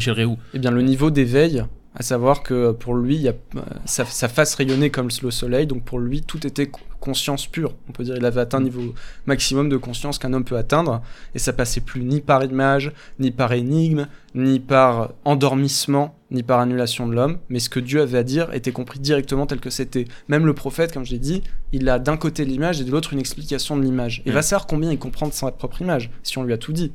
Eh 0.53 0.59
bien, 0.59 0.71
le 0.71 0.81
niveau 0.81 1.11
d'éveil, 1.11 1.63
à 1.93 2.03
savoir 2.03 2.41
que 2.43 2.71
pour 2.71 2.95
lui, 2.95 3.15
il 3.15 3.21
y 3.21 3.27
a, 3.27 3.33
euh, 3.55 3.59
sa, 3.85 4.05
sa 4.05 4.29
face 4.29 4.55
rayonnait 4.55 4.89
comme 4.91 5.09
le 5.21 5.31
soleil, 5.31 5.67
donc 5.67 5.83
pour 5.83 5.99
lui, 5.99 6.21
tout 6.21 6.45
était 6.47 6.67
co- 6.67 6.79
conscience 7.01 7.47
pure. 7.47 7.73
On 7.89 7.91
peut 7.91 8.03
dire 8.05 8.15
il 8.15 8.23
avait 8.25 8.39
atteint 8.39 8.59
un 8.59 8.63
niveau 8.63 8.93
maximum 9.25 9.67
de 9.67 9.75
conscience 9.75 10.17
qu'un 10.17 10.31
homme 10.33 10.45
peut 10.45 10.55
atteindre, 10.55 11.01
et 11.35 11.39
ça 11.39 11.51
passait 11.51 11.81
plus 11.81 12.01
ni 12.03 12.21
par 12.21 12.43
image, 12.45 12.93
ni 13.19 13.31
par 13.31 13.51
énigme, 13.51 14.07
ni 14.35 14.59
par 14.61 15.11
endormissement, 15.25 16.15
ni 16.31 16.43
par 16.43 16.59
annulation 16.61 17.07
de 17.07 17.13
l'homme, 17.13 17.39
mais 17.49 17.59
ce 17.59 17.69
que 17.69 17.81
Dieu 17.81 18.01
avait 18.01 18.19
à 18.19 18.23
dire 18.23 18.53
était 18.53 18.71
compris 18.71 18.99
directement 18.99 19.45
tel 19.45 19.59
que 19.59 19.69
c'était. 19.69 20.05
Même 20.29 20.45
le 20.45 20.53
prophète, 20.53 20.93
comme 20.93 21.03
je 21.05 21.11
l'ai 21.11 21.19
dit, 21.19 21.43
il 21.73 21.89
a 21.89 21.99
d'un 21.99 22.15
côté 22.15 22.45
l'image 22.45 22.79
et 22.79 22.85
de 22.85 22.91
l'autre 22.91 23.11
une 23.11 23.19
explication 23.19 23.75
de 23.75 23.81
l'image. 23.83 24.21
Et 24.25 24.31
Mm. 24.31 24.33
va 24.33 24.41
savoir 24.43 24.65
combien 24.67 24.91
il 24.91 24.97
comprend 24.99 25.27
de 25.27 25.33
sa 25.33 25.51
propre 25.51 25.81
image, 25.81 26.09
si 26.23 26.37
on 26.37 26.43
lui 26.43 26.53
a 26.53 26.57
tout 26.57 26.71
dit. 26.71 26.93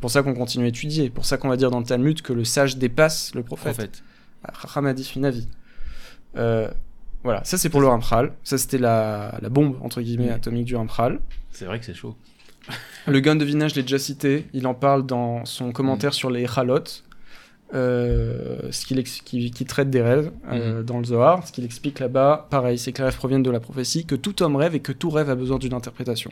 Pour 0.00 0.10
ça 0.10 0.24
qu'on 0.24 0.34
continue 0.34 0.64
à 0.64 0.68
étudier, 0.68 1.10
pour 1.10 1.24
ça 1.24 1.36
qu'on 1.36 1.48
va 1.48 1.56
dire 1.56 1.70
dans 1.70 1.78
le 1.78 1.84
Talmud 1.86 2.22
que 2.22 2.32
le 2.32 2.42
sage 2.44 2.76
dépasse 2.76 3.32
le 3.36 3.44
prophète. 3.44 3.74
Prophète. 3.74 4.02
Ramadi 4.44 5.04
Finavi. 5.04 5.48
Euh, 6.36 6.68
voilà, 7.24 7.44
ça 7.44 7.58
c'est 7.58 7.68
pour 7.68 7.80
le 7.80 7.86
Ramchal. 7.86 8.32
Ça 8.42 8.58
c'était 8.58 8.78
la, 8.78 9.38
la 9.40 9.48
bombe 9.48 9.76
entre 9.82 10.00
guillemets 10.00 10.30
Mm. 10.30 10.34
atomique 10.34 10.64
du 10.64 10.76
Ramchal. 10.76 11.20
C'est 11.50 11.64
vrai 11.66 11.78
que 11.78 11.84
c'est 11.84 11.94
chaud. 11.94 12.16
Le 13.06 13.18
gun 13.20 13.34
de 13.36 13.44
Vinage, 13.44 13.72
je 13.72 13.76
l'ai 13.76 13.82
déjà 13.82 13.98
cité. 13.98 14.46
Il 14.52 14.66
en 14.66 14.74
parle 14.74 15.04
dans 15.04 15.44
son 15.44 15.72
commentaire 15.72 16.14
sur 16.14 16.30
les 16.30 16.46
Halot, 16.56 16.84
euh, 17.74 18.70
ce 18.70 18.86
qu'il 18.86 19.02
qui, 19.02 19.50
qui 19.50 19.64
traite 19.64 19.90
des 19.90 20.02
rêves 20.02 20.30
euh, 20.50 20.82
dans 20.82 20.98
le 20.98 21.04
Zohar. 21.04 21.46
Ce 21.46 21.52
qu'il 21.52 21.64
explique 21.64 21.98
là-bas, 21.98 22.46
pareil, 22.50 22.78
c'est 22.78 22.92
que 22.92 22.98
les 22.98 23.04
rêves 23.06 23.16
proviennent 23.16 23.42
de 23.42 23.50
la 23.50 23.60
prophétie, 23.60 24.04
que 24.06 24.14
tout 24.14 24.42
homme 24.42 24.56
rêve 24.56 24.74
et 24.74 24.80
que 24.80 24.92
tout 24.92 25.10
rêve 25.10 25.30
a 25.30 25.34
besoin 25.34 25.58
d'une 25.58 25.74
interprétation. 25.74 26.30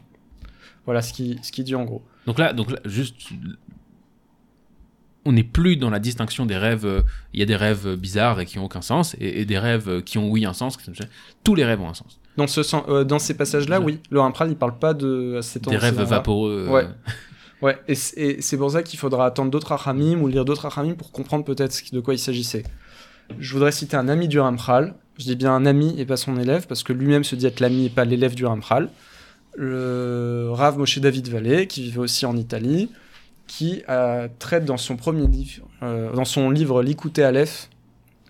Voilà 0.84 1.02
ce 1.02 1.12
qu'il 1.12 1.38
ce 1.42 1.62
dit 1.62 1.74
en 1.74 1.84
gros. 1.84 2.02
Donc 2.26 2.38
là, 2.38 2.52
donc 2.52 2.70
là, 2.70 2.78
juste. 2.84 3.16
On 5.26 5.32
n'est 5.32 5.44
plus 5.44 5.76
dans 5.76 5.90
la 5.90 5.98
distinction 5.98 6.46
des 6.46 6.56
rêves. 6.56 6.86
euh, 6.86 7.02
Il 7.34 7.40
y 7.40 7.42
a 7.42 7.46
des 7.46 7.56
rêves 7.56 7.94
bizarres 7.96 8.40
et 8.40 8.46
qui 8.46 8.58
n'ont 8.58 8.64
aucun 8.64 8.80
sens, 8.82 9.14
et, 9.20 9.40
et 9.42 9.44
des 9.44 9.58
rêves 9.58 10.02
qui 10.02 10.18
ont, 10.18 10.30
oui, 10.30 10.44
un 10.46 10.52
sens. 10.54 10.78
Tous 11.44 11.54
les 11.54 11.64
rêves 11.64 11.80
ont 11.80 11.88
un 11.90 11.94
sens. 11.94 12.18
Dans, 12.36 12.46
ce 12.46 12.62
sens, 12.62 12.84
euh, 12.88 13.04
dans 13.04 13.18
ces 13.18 13.34
passages-là, 13.36 13.80
oui, 13.80 14.00
le 14.10 14.20
Ramchal, 14.20 14.48
il 14.50 14.56
parle 14.56 14.78
pas 14.78 14.94
de 14.94 15.40
ces 15.42 15.60
Des 15.60 15.76
rêves 15.76 16.00
vaporeux. 16.02 16.66
euh, 16.68 16.72
Ouais. 16.72 16.86
Ouais, 17.60 17.78
et 17.88 17.94
c'est 17.94 18.56
pour 18.56 18.70
ça 18.70 18.82
qu'il 18.82 18.98
faudra 18.98 19.26
attendre 19.26 19.50
d'autres 19.50 19.72
Achamim 19.72 20.20
ou 20.22 20.28
lire 20.28 20.46
d'autres 20.46 20.64
Achamim 20.64 20.94
pour 20.94 21.12
comprendre 21.12 21.44
peut-être 21.44 21.78
de 21.92 22.00
quoi 22.00 22.14
il 22.14 22.18
s'agissait. 22.18 22.62
Je 23.38 23.52
voudrais 23.52 23.70
citer 23.72 23.98
un 23.98 24.08
ami 24.08 24.28
du 24.28 24.40
Ramchal. 24.40 24.94
Je 25.18 25.24
dis 25.24 25.36
bien 25.36 25.52
un 25.54 25.66
ami 25.66 25.94
et 25.98 26.06
pas 26.06 26.16
son 26.16 26.38
élève, 26.38 26.66
parce 26.66 26.82
que 26.82 26.94
lui-même 26.94 27.22
se 27.24 27.36
dit 27.36 27.44
être 27.44 27.60
l'ami 27.60 27.84
et 27.86 27.90
pas 27.90 28.06
l'élève 28.06 28.34
du 28.34 28.46
Ramchal. 28.46 28.88
Le 29.56 30.48
Rav 30.52 30.78
Moshe 30.78 30.98
David 31.00 31.28
Vallée, 31.28 31.66
qui 31.66 31.82
vivait 31.82 31.98
aussi 31.98 32.24
en 32.24 32.36
Italie, 32.36 32.88
qui 33.50 33.82
euh, 33.88 34.28
traite 34.38 34.64
dans 34.64 34.76
son 34.76 34.96
premier 34.96 35.26
livre, 35.26 35.64
euh, 35.82 36.12
dans 36.12 36.24
son 36.24 36.50
livre 36.50 36.84
L'Ikouté 36.84 37.24
Aleph, 37.24 37.68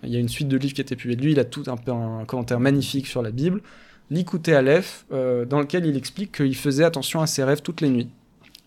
il 0.01 0.09
y 0.09 0.15
a 0.15 0.19
une 0.19 0.27
suite 0.27 0.47
de 0.47 0.57
livres 0.57 0.73
qui 0.73 0.81
a 0.81 0.83
été 0.83 0.95
publiée 0.95 1.15
de 1.15 1.21
lui, 1.21 1.33
il 1.33 1.39
a 1.39 1.45
tout 1.45 1.63
un, 1.67 2.25
commentaire 2.25 2.59
magnifique 2.59 3.05
sur 3.05 3.21
la 3.21 3.29
Bible. 3.29 3.61
L'Ikouté 4.09 4.55
Aleph, 4.55 5.05
euh, 5.13 5.45
dans 5.45 5.59
lequel 5.59 5.85
il 5.85 5.95
explique 5.95 6.37
qu'il 6.37 6.55
faisait 6.55 6.83
attention 6.83 7.21
à 7.21 7.27
ses 7.27 7.43
rêves 7.43 7.61
toutes 7.61 7.81
les 7.81 7.91
nuits 7.91 8.09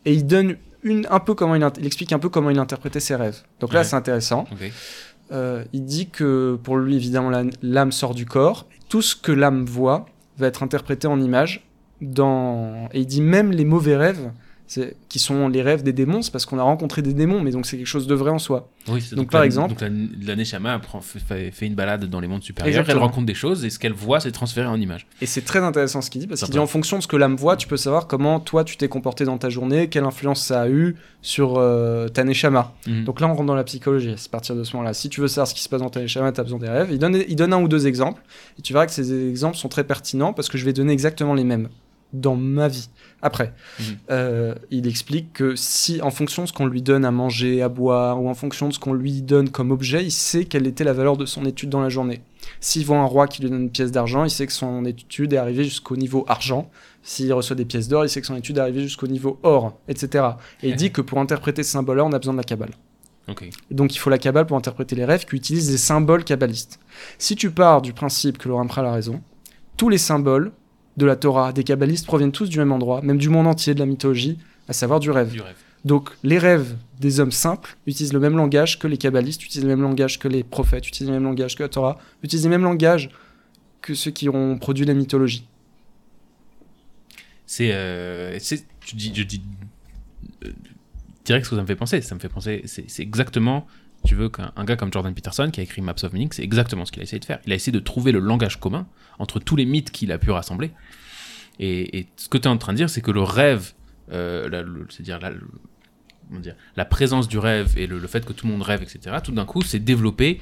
et 0.05 0.13
il 0.15 0.29
donne 0.29 0.57
une, 0.85 1.09
un 1.11 1.19
peu 1.19 1.35
comment 1.35 1.57
il, 1.57 1.65
explique 1.85 2.13
un 2.13 2.21
peu 2.21 2.29
comment 2.29 2.51
il 2.51 2.59
interprétait 2.61 3.01
ses 3.01 3.17
rêves. 3.17 3.43
Donc 3.59 3.73
là, 3.73 3.81
Ouais. 3.81 3.85
c'est 3.85 3.97
intéressant. 3.97 4.45
Euh, 5.33 5.65
il 5.73 5.85
dit 5.85 6.09
que 6.09 6.57
pour 6.63 6.77
lui, 6.77 6.95
évidemment, 6.95 7.33
l'âme 7.63 7.91
sort 7.91 8.15
du 8.15 8.27
corps. 8.27 8.69
Et 8.71 8.79
tout 8.89 9.03
ce 9.03 9.17
que 9.17 9.33
l'âme 9.33 9.65
voit 9.65 10.07
va 10.39 10.47
être 10.47 10.63
interprété 10.63 11.09
en 11.09 11.21
images. 11.21 11.67
Dans... 12.01 12.89
Et 12.93 13.01
il 13.01 13.07
dit 13.07 13.23
même 13.23 13.51
les 13.51 13.65
mauvais 13.65 13.97
rêves, 13.97 14.31
qui 15.09 15.18
sont 15.18 15.49
les 15.49 15.62
rêves 15.62 15.83
des 15.83 15.93
démons, 15.93 16.22
c'est 16.22 16.31
parce 16.33 16.47
qu'on 16.47 16.59
a 16.59 16.62
rencontré 16.62 17.03
des 17.03 17.14
démons, 17.14 17.41
mais 17.41 17.51
donc 17.51 17.66
c'est 17.66 17.77
quelque 17.77 17.87
chose 17.87 18.07
de 18.07 18.14
vrai 18.14 18.31
en 18.31 18.39
soi. 18.39 18.68
Oui, 18.89 19.03
Donc, 19.12 19.31
par 19.31 19.41
la- 19.41 19.47
exemple- 19.47 19.70
donc 19.70 19.81
la, 19.81 19.89
la 20.27 20.37
Neshama 20.37 20.79
prend- 20.79 21.01
fait, 21.01 21.51
une 21.62 21.75
balade 21.75 22.05
dans 22.07 22.20
les 22.20 22.29
mondes 22.29 22.43
supérieurs, 22.43 22.81
Exactement. 22.81 23.01
elle 23.03 23.07
rencontre 23.09 23.27
des 23.27 23.35
choses 23.35 23.64
et 23.64 23.70
ce 23.70 23.79
qu'elle 23.79 23.93
voit, 23.93 24.20
c'est 24.20 24.33
transféré 24.33 24.66
en 24.66 24.79
images. 24.81 25.07
Et 25.22 25.27
c'est 25.27 25.43
très 25.43 25.61
intéressant 25.61 26.03
ce 26.03 26.11
qu'il 26.11 26.20
dit, 26.20 26.27
parce 26.27 26.43
qu'il 26.43 26.51
dit 26.51 26.59
en 26.59 26.66
fonction 26.66 26.99
de 26.99 27.03
ce 27.03 27.09
que 27.09 27.16
l'âme 27.16 27.37
voit, 27.37 27.57
tu 27.57 27.66
peux 27.68 27.77
savoir 27.77 28.07
comment 28.07 28.41
toi 28.41 28.64
tu 28.64 28.77
t'es 28.77 28.89
comporté 28.89 29.25
dans 29.25 29.39
ta 29.39 29.49
journée, 29.51 29.89
quelle 29.89 30.05
influence 30.05 30.45
ça 30.45 30.62
a 30.62 30.68
eu 30.68 30.97
sur 31.22 31.55
euh, 31.57 32.09
ta 32.09 32.25
neshama. 32.25 32.75
Mhm. 32.87 33.05
Donc 33.05 33.20
là, 33.20 33.29
on 33.29 33.35
rentre 33.35 33.47
dans 33.47 33.55
la 33.55 33.64
psychologie, 33.64 34.12
c'est 34.16 34.29
à 34.29 34.33
partir 34.33 34.55
de 34.57 34.64
ce 34.64 34.75
moment-là. 34.77 34.93
Si 34.93 35.09
tu 35.09 35.20
veux 35.22 35.29
savoir 35.29 35.47
ce 35.49 35.55
qui 35.55 35.62
se 35.62 35.68
passe 35.68 35.81
dans 35.81 35.89
ta 35.91 36.01
neshama, 36.01 36.33
tu 36.33 36.41
as 36.41 36.45
besoin 36.45 36.59
des 36.59 36.68
rêves. 36.68 36.89
Il 36.91 36.99
donne, 36.99 37.16
il 37.27 37.37
donne 37.37 37.53
un 37.55 37.62
ou 37.62 37.68
deux 37.68 37.87
exemples, 37.87 38.20
et 38.59 38.62
tu 38.62 38.72
verras 38.72 38.87
que 38.87 38.93
ces 38.93 39.29
exemples 39.31 39.57
sont 39.57 39.68
très 39.68 39.85
pertinents, 39.85 40.33
parce 40.35 40.49
que 40.49 40.59
je 40.59 40.64
vais 40.64 40.72
donner 40.75 40.93
exactement 40.93 41.33
les 41.35 41.45
mêmes 41.45 41.68
dans 42.15 42.37
ma 42.37 42.69
vie. 42.69 42.89
Après, 43.23 43.53
Mhm. 43.79 43.85
euh, 44.11 44.55
il 44.71 44.87
explique 44.87 45.33
que 45.33 45.57
si, 45.57 46.01
en 46.03 46.11
fonction 46.11 46.43
de 46.45 46.49
ce 46.49 46.53
qu'on 46.53 46.67
lui 46.67 46.83
donne 46.83 47.05
à 47.05 47.11
manger, 47.11 47.62
à 47.62 47.69
boire, 47.69 48.23
ou 48.23 48.29
en 48.29 48.35
fonction 48.35 48.69
de 48.69 48.75
ce 48.75 48.79
qu'on 48.79 48.93
lui 48.95 49.23
donne 49.23 49.49
comme 49.51 49.71
objet, 49.71 50.05
il 50.05 50.11
sait 50.11 50.45
quelle 50.45 50.67
était 50.67 50.85
la 50.85 50.93
valeur 50.93 51.17
de 51.17 51.27
son 51.27 51.45
étude 51.45 51.71
dans 51.71 51.81
la 51.81 51.89
journée. 51.89 52.21
S'il 52.61 52.85
voit 52.85 52.99
un 52.99 53.05
roi 53.05 53.27
qui 53.27 53.43
lui 53.43 53.51
donne 53.51 53.62
une 53.62 53.71
pièce 53.71 53.91
d'argent, 53.93 54.25
il 54.25 54.31
sait 54.31 54.47
que 54.47 54.53
son 54.53 54.85
étude 54.85 55.33
est 55.33 55.39
arrivée 55.39 55.65
jusqu'au 55.65 55.97
niveau 55.97 56.25
argent. 56.29 56.71
S'il 57.03 57.33
reçoit 57.33 57.57
des 57.57 57.65
pièces 57.65 57.89
d'or, 57.89 58.05
il 58.05 58.09
sait 58.09 58.21
que 58.21 58.27
son 58.27 58.37
étude 58.37 58.57
est 58.59 58.61
arrivée 58.61 58.83
jusqu'au 58.83 59.07
niveau 59.07 59.39
or, 59.43 59.79
etc. 59.89 60.25
Et 60.62 60.69
il 60.71 60.77
dit 60.77 60.91
que 60.91 61.01
pour 61.01 61.19
interpréter 61.19 61.62
ces 61.62 61.71
symboles-là, 61.73 62.05
on 62.05 62.12
a 62.12 62.19
besoin 62.19 62.35
de 62.35 62.39
la. 62.39 62.45
Et 63.71 63.75
Donc 63.75 63.95
il 63.95 63.99
faut 63.99 64.11
la 64.11 64.19
Kabbale 64.19 64.47
pour 64.47 64.57
interpréter 64.57 64.95
les 64.97 65.05
rêves 65.05 65.25
qui 65.25 65.37
utilisent 65.37 65.71
des 65.71 65.79
symboles 65.79 66.25
kabbalistes. 66.25 66.79
Si 67.19 67.37
tu 67.37 67.51
pars 67.51 67.81
du 67.81 67.93
principe 67.95 68.37
que 68.39 68.49
Laurent 68.49 68.67
Pral 68.67 68.85
a 68.87 68.93
raison, 68.93 69.23
tous 69.79 69.89
les 69.89 69.99
symboles 69.99 70.53
de 70.97 71.07
la 71.07 71.17
Torah, 71.17 71.53
des 71.53 71.65
kabbalistes, 71.65 72.07
proviennent 72.07 72.33
tous 72.33 72.49
du 72.49 72.59
même 72.59 72.73
endroit, 72.73 73.03
même 73.03 73.19
du 73.19 73.29
monde 73.29 73.47
entier 73.47 73.75
de 73.75 73.81
la 73.81 73.87
mythologie, 73.87 74.39
à 74.69 74.73
savoir 74.73 75.01
du 75.01 75.11
rêve. 75.11 75.33
Du 75.33 75.41
rêve. 75.41 75.57
Donc 75.85 76.11
les 76.23 76.39
rêves 76.39 76.77
des 76.99 77.21
hommes 77.21 77.33
simples 77.33 77.77
utilisent 77.87 78.13
le 78.15 78.21
même 78.21 78.37
langage 78.37 78.79
que 78.79 78.87
les 78.87 78.97
kabbalistes, 78.97 79.45
utilisent 79.45 79.65
le 79.69 79.77
même 79.77 79.83
langage 79.83 80.19
que 80.19 80.29
les 80.29 80.43
prophètes, 80.43 80.89
utilisent 80.89 81.11
le 81.11 81.15
même 81.15 81.25
langage 81.25 81.57
que 81.57 81.63
la 81.63 81.69
Torah, 81.69 81.99
utilisent 82.23 82.45
le 82.45 82.51
même 82.51 82.63
langage 82.63 83.11
que 83.83 83.95
ceux 83.95 84.11
qui 84.11 84.29
ont 84.31 84.59
produit 84.59 84.87
la 84.87 84.95
mythologie. 84.95 85.47
C'est. 87.47 87.71
euh, 87.73 88.39
tu 88.81 88.97
dis, 88.97 89.13
je 89.15 89.23
dis. 89.25 89.43
euh, 90.45 90.53
direct 91.25 91.45
ce 91.45 91.51
que 91.51 91.57
ça 91.57 91.63
me 91.63 91.67
fait 91.67 91.77
penser. 91.77 92.01
Ça 92.01 92.15
me 92.15 92.21
fait 92.21 92.31
penser. 92.31 92.63
C'est 92.65 93.03
exactement. 93.03 93.67
Tu 94.05 94.15
veux 94.15 94.29
qu'un 94.29 94.53
un 94.57 94.65
gars 94.65 94.77
comme 94.77 94.93
Jordan 94.93 95.15
Peterson 95.15 95.51
qui 95.51 95.61
a 95.61 95.63
écrit 95.63 95.83
Maps 95.83 95.95
of 96.03 96.13
Meaning, 96.13 96.31
c'est 96.33 96.43
exactement 96.43 96.85
ce 96.85 96.93
qu'il 96.93 97.01
a 97.01 97.05
essayé 97.05 97.21
de 97.21 97.25
faire. 97.25 97.41
Il 97.47 97.53
a 97.53 97.57
essayé 97.57 97.73
de 97.73 97.81
trouver 97.81 98.13
le 98.13 98.19
langage 98.19 98.61
commun 98.61 98.87
entre 99.19 99.39
tous 99.39 99.57
les 99.57 99.65
mythes 99.65 99.91
qu'il 99.91 100.13
a 100.13 100.19
pu 100.19 100.31
rassembler. 100.31 100.71
Et, 101.61 102.09
ce 102.17 102.29
que 102.29 102.37
tu 102.37 102.45
es 102.45 102.51
en 102.51 102.59
train 102.59 102.73
de 102.73 102.79
dire, 102.79 102.91
c'est 102.91 103.01
que 103.01 103.13
le 103.13 103.23
rêve, 103.23 103.73
euh, 104.13 104.85
c'est-à-dire 104.91 105.21
la, 106.77 106.85
présence 106.85 107.29
du 107.29 107.39
rêve 107.39 107.75
et 107.77 107.87
le, 107.87 107.99
le 107.99 108.09
fait 108.09 108.25
que 108.25 108.33
tout 108.33 108.47
le 108.47 108.53
monde 108.53 108.63
rêve, 108.63 108.83
etc., 108.83 109.17
tout 109.23 109.33
d'un 109.33 109.45
coup, 109.45 109.63
s'est 109.63 109.79
développé 109.79 110.41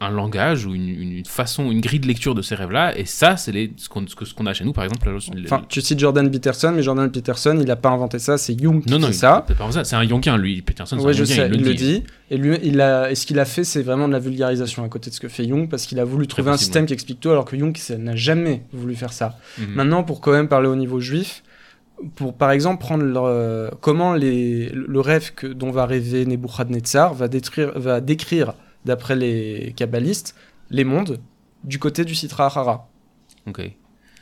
un 0.00 0.10
langage 0.10 0.64
ou 0.64 0.74
une, 0.74 0.88
une 0.88 1.24
façon, 1.24 1.70
une 1.72 1.80
grille 1.80 1.98
de 2.00 2.06
lecture 2.06 2.34
de 2.34 2.42
ces 2.42 2.54
rêves-là. 2.54 2.96
Et 2.96 3.04
ça, 3.04 3.36
c'est 3.36 3.70
ce 3.76 3.88
qu'on 3.88 4.06
ce 4.06 4.32
qu'on 4.34 4.46
a 4.46 4.52
chez 4.54 4.64
nous, 4.64 4.72
par 4.72 4.84
exemple. 4.84 5.08
les- 5.34 5.44
Enfin, 5.46 5.62
tu 5.68 5.80
cites 5.80 5.98
Jordan 5.98 6.30
Peterson, 6.30 6.72
mais 6.74 6.82
Jordan 6.82 7.10
Peterson, 7.10 7.56
il 7.60 7.66
n'a 7.66 7.76
pas 7.76 7.90
inventé 7.90 8.18
ça, 8.18 8.38
c'est 8.38 8.56
Jung 8.60 8.82
qui 8.84 8.90
non, 8.92 8.98
non, 8.98 9.08
fait 9.08 9.12
ça. 9.12 9.44
c'est 9.82 9.96
un 9.96 10.04
Yonkien, 10.04 10.36
lui. 10.36 10.62
Peterson, 10.62 10.96
c'est 10.98 11.04
Ouais, 11.04 11.10
un 11.10 11.16
je 11.16 11.24
sais, 11.24 11.48
il, 11.48 11.54
il 11.56 11.64
le 11.64 11.74
dit. 11.74 11.84
dit. 12.00 12.04
Et 12.30 12.36
lui, 12.36 12.56
il 12.62 12.80
a, 12.80 13.10
et 13.10 13.14
ce 13.14 13.26
qu'il 13.26 13.38
a 13.40 13.44
fait, 13.44 13.64
c'est 13.64 13.82
vraiment 13.82 14.06
de 14.06 14.12
la 14.12 14.18
vulgarisation 14.20 14.84
à 14.84 14.88
côté 14.88 15.10
de 15.10 15.14
ce 15.14 15.20
que 15.20 15.28
fait 15.28 15.48
Jung, 15.48 15.68
parce 15.68 15.86
qu'il 15.86 15.98
a 15.98 16.04
voulu 16.04 16.26
trouver 16.26 16.50
un 16.50 16.56
système 16.56 16.86
qui 16.86 16.92
explique 16.92 17.20
tout, 17.20 17.30
alors 17.30 17.44
que 17.44 17.58
Jung 17.58 17.76
n'a 17.98 18.14
jamais 18.16 18.62
voulu 18.72 18.94
faire 18.94 19.12
ça. 19.12 19.36
Mhm. 19.58 19.66
Maintenant, 19.74 20.04
pour 20.04 20.20
quand 20.20 20.32
même 20.32 20.48
parler 20.48 20.68
au 20.68 20.76
niveau 20.76 21.00
juif, 21.00 21.42
pour 22.14 22.34
par 22.34 22.52
exemple 22.52 22.80
prendre 22.80 23.02
le- 23.02 23.70
comment 23.80 24.14
les, 24.14 24.68
le 24.72 25.00
rêve 25.00 25.32
que, 25.34 25.48
dont 25.48 25.72
va 25.72 25.84
rêver 25.86 26.24
Nebuchadnezzar 26.26 27.12
va, 27.14 27.26
détruire, 27.26 27.72
va 27.76 28.00
décrire, 28.00 28.52
d'après 28.84 29.16
les 29.16 29.72
kabbalistes, 29.76 30.34
les 30.70 30.84
mondes 30.84 31.18
du 31.64 31.78
côté 31.78 32.04
du 32.04 32.14
Sitra 32.14 32.46
Achara. 32.46 32.88
Ok. 33.46 33.70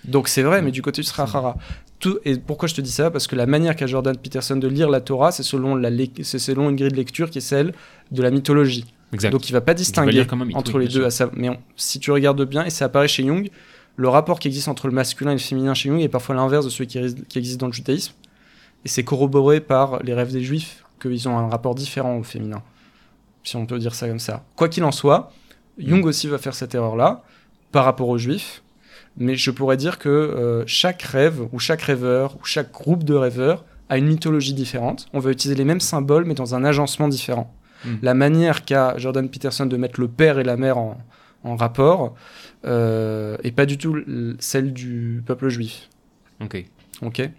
Donc 0.04 0.28
c'est 0.28 0.42
vrai, 0.42 0.62
mais 0.62 0.70
du 0.70 0.82
côté 0.82 1.02
du 1.02 1.06
Sitra 1.06 1.24
Achara. 1.24 1.56
Tout, 1.98 2.18
et 2.24 2.36
pourquoi 2.36 2.68
je 2.68 2.74
te 2.74 2.80
dis 2.82 2.90
ça? 2.90 3.10
Parce 3.10 3.26
que 3.26 3.36
la 3.36 3.46
manière 3.46 3.74
qu'a 3.74 3.86
Jordan 3.86 4.16
Peterson 4.16 4.56
de 4.56 4.68
lire 4.68 4.90
la 4.90 5.00
Torah, 5.00 5.32
c'est 5.32 5.42
selon, 5.42 5.74
la, 5.74 5.88
c'est 6.22 6.38
selon 6.38 6.68
une 6.70 6.76
grille 6.76 6.90
de 6.90 6.96
lecture 6.96 7.30
qui 7.30 7.38
est 7.38 7.42
celle 7.42 7.72
de 8.10 8.22
la 8.22 8.30
mythologie. 8.30 8.84
Exact. 9.12 9.30
Donc 9.30 9.48
il 9.48 9.52
va 9.52 9.60
pas 9.62 9.72
distinguer 9.72 10.26
mythe, 10.44 10.56
entre 10.56 10.78
oui, 10.78 10.86
les 10.86 10.92
deux. 10.92 11.04
À 11.04 11.10
sa- 11.10 11.30
Mais 11.34 11.48
on- 11.48 11.58
si 11.76 11.98
tu 11.98 12.10
regardes 12.10 12.42
bien, 12.44 12.64
et 12.64 12.70
ça 12.70 12.84
apparaît 12.86 13.08
chez 13.08 13.24
Jung, 13.24 13.48
le 13.96 14.08
rapport 14.08 14.38
qui 14.38 14.48
existe 14.48 14.68
entre 14.68 14.88
le 14.88 14.92
masculin 14.92 15.30
et 15.30 15.34
le 15.34 15.40
féminin 15.40 15.72
chez 15.72 15.88
Jung 15.88 16.00
est 16.00 16.08
parfois 16.08 16.34
l'inverse 16.34 16.66
de 16.66 16.70
celui 16.70 16.86
qui, 16.86 17.00
qui 17.28 17.38
existe 17.38 17.58
dans 17.58 17.66
le 17.68 17.72
judaïsme. 17.72 18.12
Et 18.84 18.88
c'est 18.88 19.04
corroboré 19.04 19.60
par 19.60 20.02
les 20.02 20.12
rêves 20.12 20.32
des 20.32 20.42
juifs 20.42 20.84
qu'ils 21.00 21.28
ont 21.28 21.38
un 21.38 21.48
rapport 21.48 21.74
différent 21.74 22.16
au 22.18 22.22
féminin. 22.22 22.62
Si 23.46 23.54
on 23.54 23.64
peut 23.64 23.78
dire 23.78 23.94
ça 23.94 24.08
comme 24.08 24.18
ça. 24.18 24.42
Quoi 24.56 24.68
qu'il 24.68 24.82
en 24.82 24.90
soit, 24.90 25.32
Jung 25.78 26.04
aussi 26.04 26.26
va 26.26 26.36
faire 26.36 26.54
cette 26.54 26.74
erreur-là 26.74 27.22
par 27.70 27.84
rapport 27.84 28.08
aux 28.08 28.18
juifs. 28.18 28.64
Mais 29.16 29.36
je 29.36 29.52
pourrais 29.52 29.76
dire 29.76 29.98
que 30.00 30.08
euh, 30.08 30.64
chaque 30.66 31.02
rêve, 31.02 31.46
ou 31.52 31.60
chaque 31.60 31.82
rêveur, 31.82 32.34
ou 32.40 32.44
chaque 32.44 32.72
groupe 32.72 33.04
de 33.04 33.14
rêveurs 33.14 33.64
a 33.88 33.98
une 33.98 34.08
mythologie 34.08 34.52
différente. 34.52 35.06
On 35.12 35.20
va 35.20 35.30
utiliser 35.30 35.56
les 35.56 35.64
mêmes 35.64 35.80
symboles, 35.80 36.24
mais 36.24 36.34
dans 36.34 36.56
un 36.56 36.64
agencement 36.64 37.06
différent. 37.06 37.54
Mm. 37.84 37.94
La 38.02 38.14
manière 38.14 38.64
qu'a 38.64 38.98
Jordan 38.98 39.28
Peterson 39.28 39.66
de 39.66 39.76
mettre 39.76 40.00
le 40.00 40.08
père 40.08 40.40
et 40.40 40.44
la 40.44 40.56
mère 40.56 40.78
en, 40.78 41.00
en 41.44 41.54
rapport 41.54 42.16
euh, 42.64 43.36
est 43.44 43.52
pas 43.52 43.64
du 43.64 43.78
tout 43.78 43.96
celle 44.40 44.72
du 44.72 45.22
peuple 45.24 45.50
juif. 45.50 45.88
Ok. 46.40 46.64
Ok? 47.00 47.30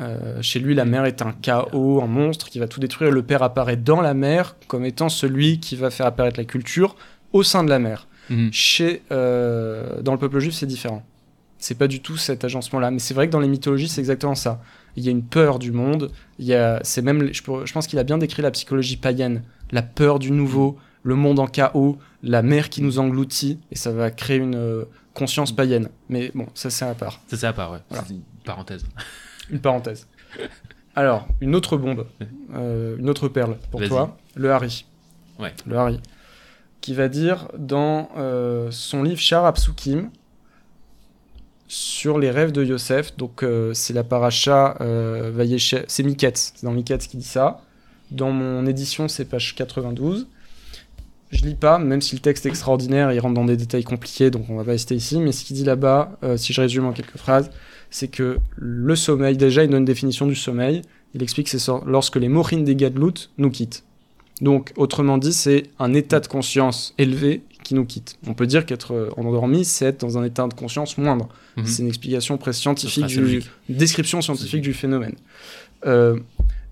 Euh, 0.00 0.42
chez 0.42 0.58
lui, 0.58 0.74
la 0.74 0.84
mère 0.84 1.04
est 1.04 1.22
un 1.22 1.32
chaos, 1.32 2.02
un 2.02 2.06
monstre 2.06 2.48
qui 2.48 2.58
va 2.58 2.68
tout 2.68 2.80
détruire. 2.80 3.10
Le 3.10 3.22
père 3.22 3.42
apparaît 3.42 3.76
dans 3.76 4.00
la 4.00 4.14
mer 4.14 4.56
comme 4.68 4.84
étant 4.84 5.08
celui 5.08 5.58
qui 5.60 5.76
va 5.76 5.90
faire 5.90 6.06
apparaître 6.06 6.38
la 6.38 6.44
culture 6.44 6.96
au 7.32 7.42
sein 7.42 7.64
de 7.64 7.70
la 7.70 7.78
mer. 7.78 8.06
Mhm. 8.28 8.52
Chez, 8.52 9.02
euh, 9.12 10.02
dans 10.02 10.12
le 10.12 10.18
peuple 10.18 10.38
juif, 10.38 10.54
c'est 10.54 10.66
différent. 10.66 11.02
C'est 11.58 11.76
pas 11.76 11.88
du 11.88 12.00
tout 12.00 12.16
cet 12.16 12.44
agencement-là. 12.44 12.90
Mais 12.90 12.98
c'est 12.98 13.14
vrai 13.14 13.26
que 13.26 13.32
dans 13.32 13.40
les 13.40 13.48
mythologies, 13.48 13.88
c'est 13.88 14.00
exactement 14.00 14.34
ça. 14.34 14.60
Il 14.96 15.04
y 15.04 15.08
a 15.08 15.10
une 15.10 15.24
peur 15.24 15.58
du 15.58 15.72
monde. 15.72 16.10
Il 16.38 16.46
y 16.46 16.54
a, 16.54 16.80
c'est 16.82 17.02
même, 17.02 17.32
je, 17.32 17.42
pense 17.42 17.86
qu'il 17.86 17.98
a 17.98 18.04
bien 18.04 18.18
décrit 18.18 18.42
la 18.42 18.50
psychologie 18.50 18.96
païenne. 18.96 19.42
La 19.70 19.82
peur 19.82 20.18
du 20.18 20.30
nouveau, 20.30 20.78
le 21.02 21.14
monde 21.14 21.38
en 21.38 21.46
chaos, 21.46 21.98
la 22.22 22.42
mer 22.42 22.68
qui 22.68 22.82
nous 22.82 22.98
engloutit. 22.98 23.58
Et 23.70 23.76
ça 23.76 23.92
va 23.92 24.10
créer 24.10 24.36
une 24.36 24.56
euh, 24.56 24.84
conscience 25.14 25.52
païenne. 25.52 25.88
Mais 26.10 26.30
bon, 26.34 26.46
ça 26.54 26.68
c'est 26.68 26.84
à 26.84 26.94
part. 26.94 27.20
C'est 27.28 27.36
ça 27.36 27.48
à 27.48 27.52
part, 27.54 27.72
ouais. 27.72 27.80
Voilà. 27.88 28.04
C'est 28.06 28.14
une 28.14 28.22
parenthèse. 28.44 28.84
Une 29.50 29.60
parenthèse. 29.60 30.06
Alors, 30.96 31.28
une 31.42 31.54
autre 31.54 31.76
bombe, 31.76 32.06
euh, 32.54 32.96
une 32.98 33.10
autre 33.10 33.28
perle 33.28 33.58
pour 33.70 33.86
toi, 33.86 34.16
le 34.34 34.50
Harry. 34.50 34.86
Ouais. 35.38 35.52
Le 35.66 35.76
Harry. 35.76 36.00
Qui 36.80 36.94
va 36.94 37.08
dire 37.08 37.48
dans 37.58 38.08
euh, 38.16 38.68
son 38.70 39.02
livre 39.02 39.20
Shar 39.20 39.44
Apsukim 39.44 40.10
sur 41.68 42.18
les 42.18 42.30
rêves 42.30 42.50
de 42.50 42.64
Yosef. 42.64 43.14
Donc, 43.18 43.42
euh, 43.42 43.74
c'est 43.74 43.92
la 43.92 44.04
paracha 44.04 44.76
C'est 44.78 46.02
Miketz. 46.02 46.52
C'est 46.56 46.64
dans 46.64 46.72
Miketz 46.72 47.06
qui 47.08 47.18
dit 47.18 47.24
ça. 47.24 47.60
Dans 48.10 48.30
mon 48.30 48.64
édition, 48.66 49.06
c'est 49.08 49.26
page 49.26 49.54
92. 49.54 50.28
Je 51.30 51.42
lis 51.42 51.56
pas, 51.56 51.78
même 51.78 52.00
si 52.00 52.14
le 52.14 52.20
texte 52.22 52.46
est 52.46 52.48
extraordinaire, 52.48 53.12
il 53.12 53.18
rentre 53.18 53.34
dans 53.34 53.44
des 53.44 53.56
détails 53.56 53.82
compliqués, 53.82 54.30
donc 54.30 54.48
on 54.48 54.56
va 54.56 54.64
pas 54.64 54.70
rester 54.70 54.94
ici. 54.94 55.18
Mais 55.18 55.32
ce 55.32 55.44
qu'il 55.44 55.56
dit 55.56 55.64
là-bas, 55.64 56.12
si 56.36 56.52
je 56.52 56.60
résume 56.60 56.86
en 56.86 56.92
quelques 56.92 57.16
phrases, 57.16 57.50
c'est 57.96 58.08
que 58.08 58.36
le 58.56 58.94
sommeil, 58.94 59.38
déjà, 59.38 59.64
il 59.64 59.70
donne 59.70 59.78
une 59.78 59.86
définition 59.86 60.26
du 60.26 60.34
sommeil. 60.34 60.82
Il 61.14 61.22
explique 61.22 61.50
que 61.50 61.56
c'est 61.56 61.72
lorsque 61.86 62.16
les 62.16 62.28
mochines 62.28 62.62
des 62.62 62.76
gadlout 62.76 63.30
nous 63.38 63.48
quittent. 63.48 63.84
Donc, 64.42 64.74
autrement 64.76 65.16
dit, 65.16 65.32
c'est 65.32 65.70
un 65.78 65.94
état 65.94 66.20
de 66.20 66.26
conscience 66.26 66.92
élevé 66.98 67.40
qui 67.64 67.72
nous 67.72 67.86
quitte. 67.86 68.18
On 68.26 68.34
peut 68.34 68.46
dire 68.46 68.66
qu'être 68.66 68.92
euh, 68.92 69.08
endormi, 69.16 69.64
c'est 69.64 69.86
être 69.86 70.00
dans 70.02 70.18
un 70.18 70.24
état 70.24 70.46
de 70.46 70.52
conscience 70.52 70.98
moindre. 70.98 71.30
Mhm. 71.56 71.64
C'est 71.64 71.82
une 71.84 71.88
explication 71.88 72.36
presque 72.36 72.60
scientifique, 72.60 73.06
du, 73.06 73.42
une 73.70 73.76
description 73.76 74.20
scientifique 74.20 74.60
du 74.60 74.74
phénomène. 74.74 75.14
Euh, 75.86 76.18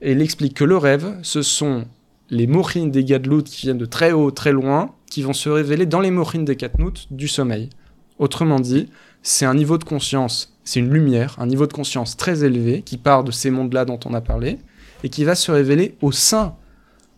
et 0.02 0.12
il 0.12 0.20
explique 0.20 0.52
que 0.52 0.64
le 0.64 0.76
rêve, 0.76 1.10
ce 1.22 1.40
sont 1.40 1.86
les 2.28 2.46
mochines 2.46 2.90
des 2.90 3.02
gadlout 3.02 3.44
qui 3.44 3.62
viennent 3.62 3.78
de 3.78 3.86
très 3.86 4.12
haut, 4.12 4.30
très 4.30 4.52
loin, 4.52 4.94
qui 5.08 5.22
vont 5.22 5.32
se 5.32 5.48
révéler 5.48 5.86
dans 5.86 6.00
les 6.00 6.10
mochines 6.10 6.44
des 6.44 6.56
katnout 6.56 7.06
du 7.10 7.28
sommeil. 7.28 7.70
Autrement 8.18 8.60
dit, 8.60 8.90
c'est 9.22 9.46
un 9.46 9.54
niveau 9.54 9.78
de 9.78 9.84
conscience, 9.84 10.53
c'est 10.64 10.80
une 10.80 10.90
lumière, 10.90 11.36
un 11.38 11.46
niveau 11.46 11.66
de 11.66 11.72
conscience 11.72 12.16
très 12.16 12.44
élevé 12.44 12.82
qui 12.82 12.96
part 12.96 13.24
de 13.24 13.30
ces 13.30 13.50
mondes-là 13.50 13.84
dont 13.84 14.00
on 14.04 14.14
a 14.14 14.20
parlé 14.20 14.58
et 15.02 15.08
qui 15.10 15.24
va 15.24 15.34
se 15.34 15.50
révéler 15.52 15.96
au 16.00 16.10
sein 16.12 16.56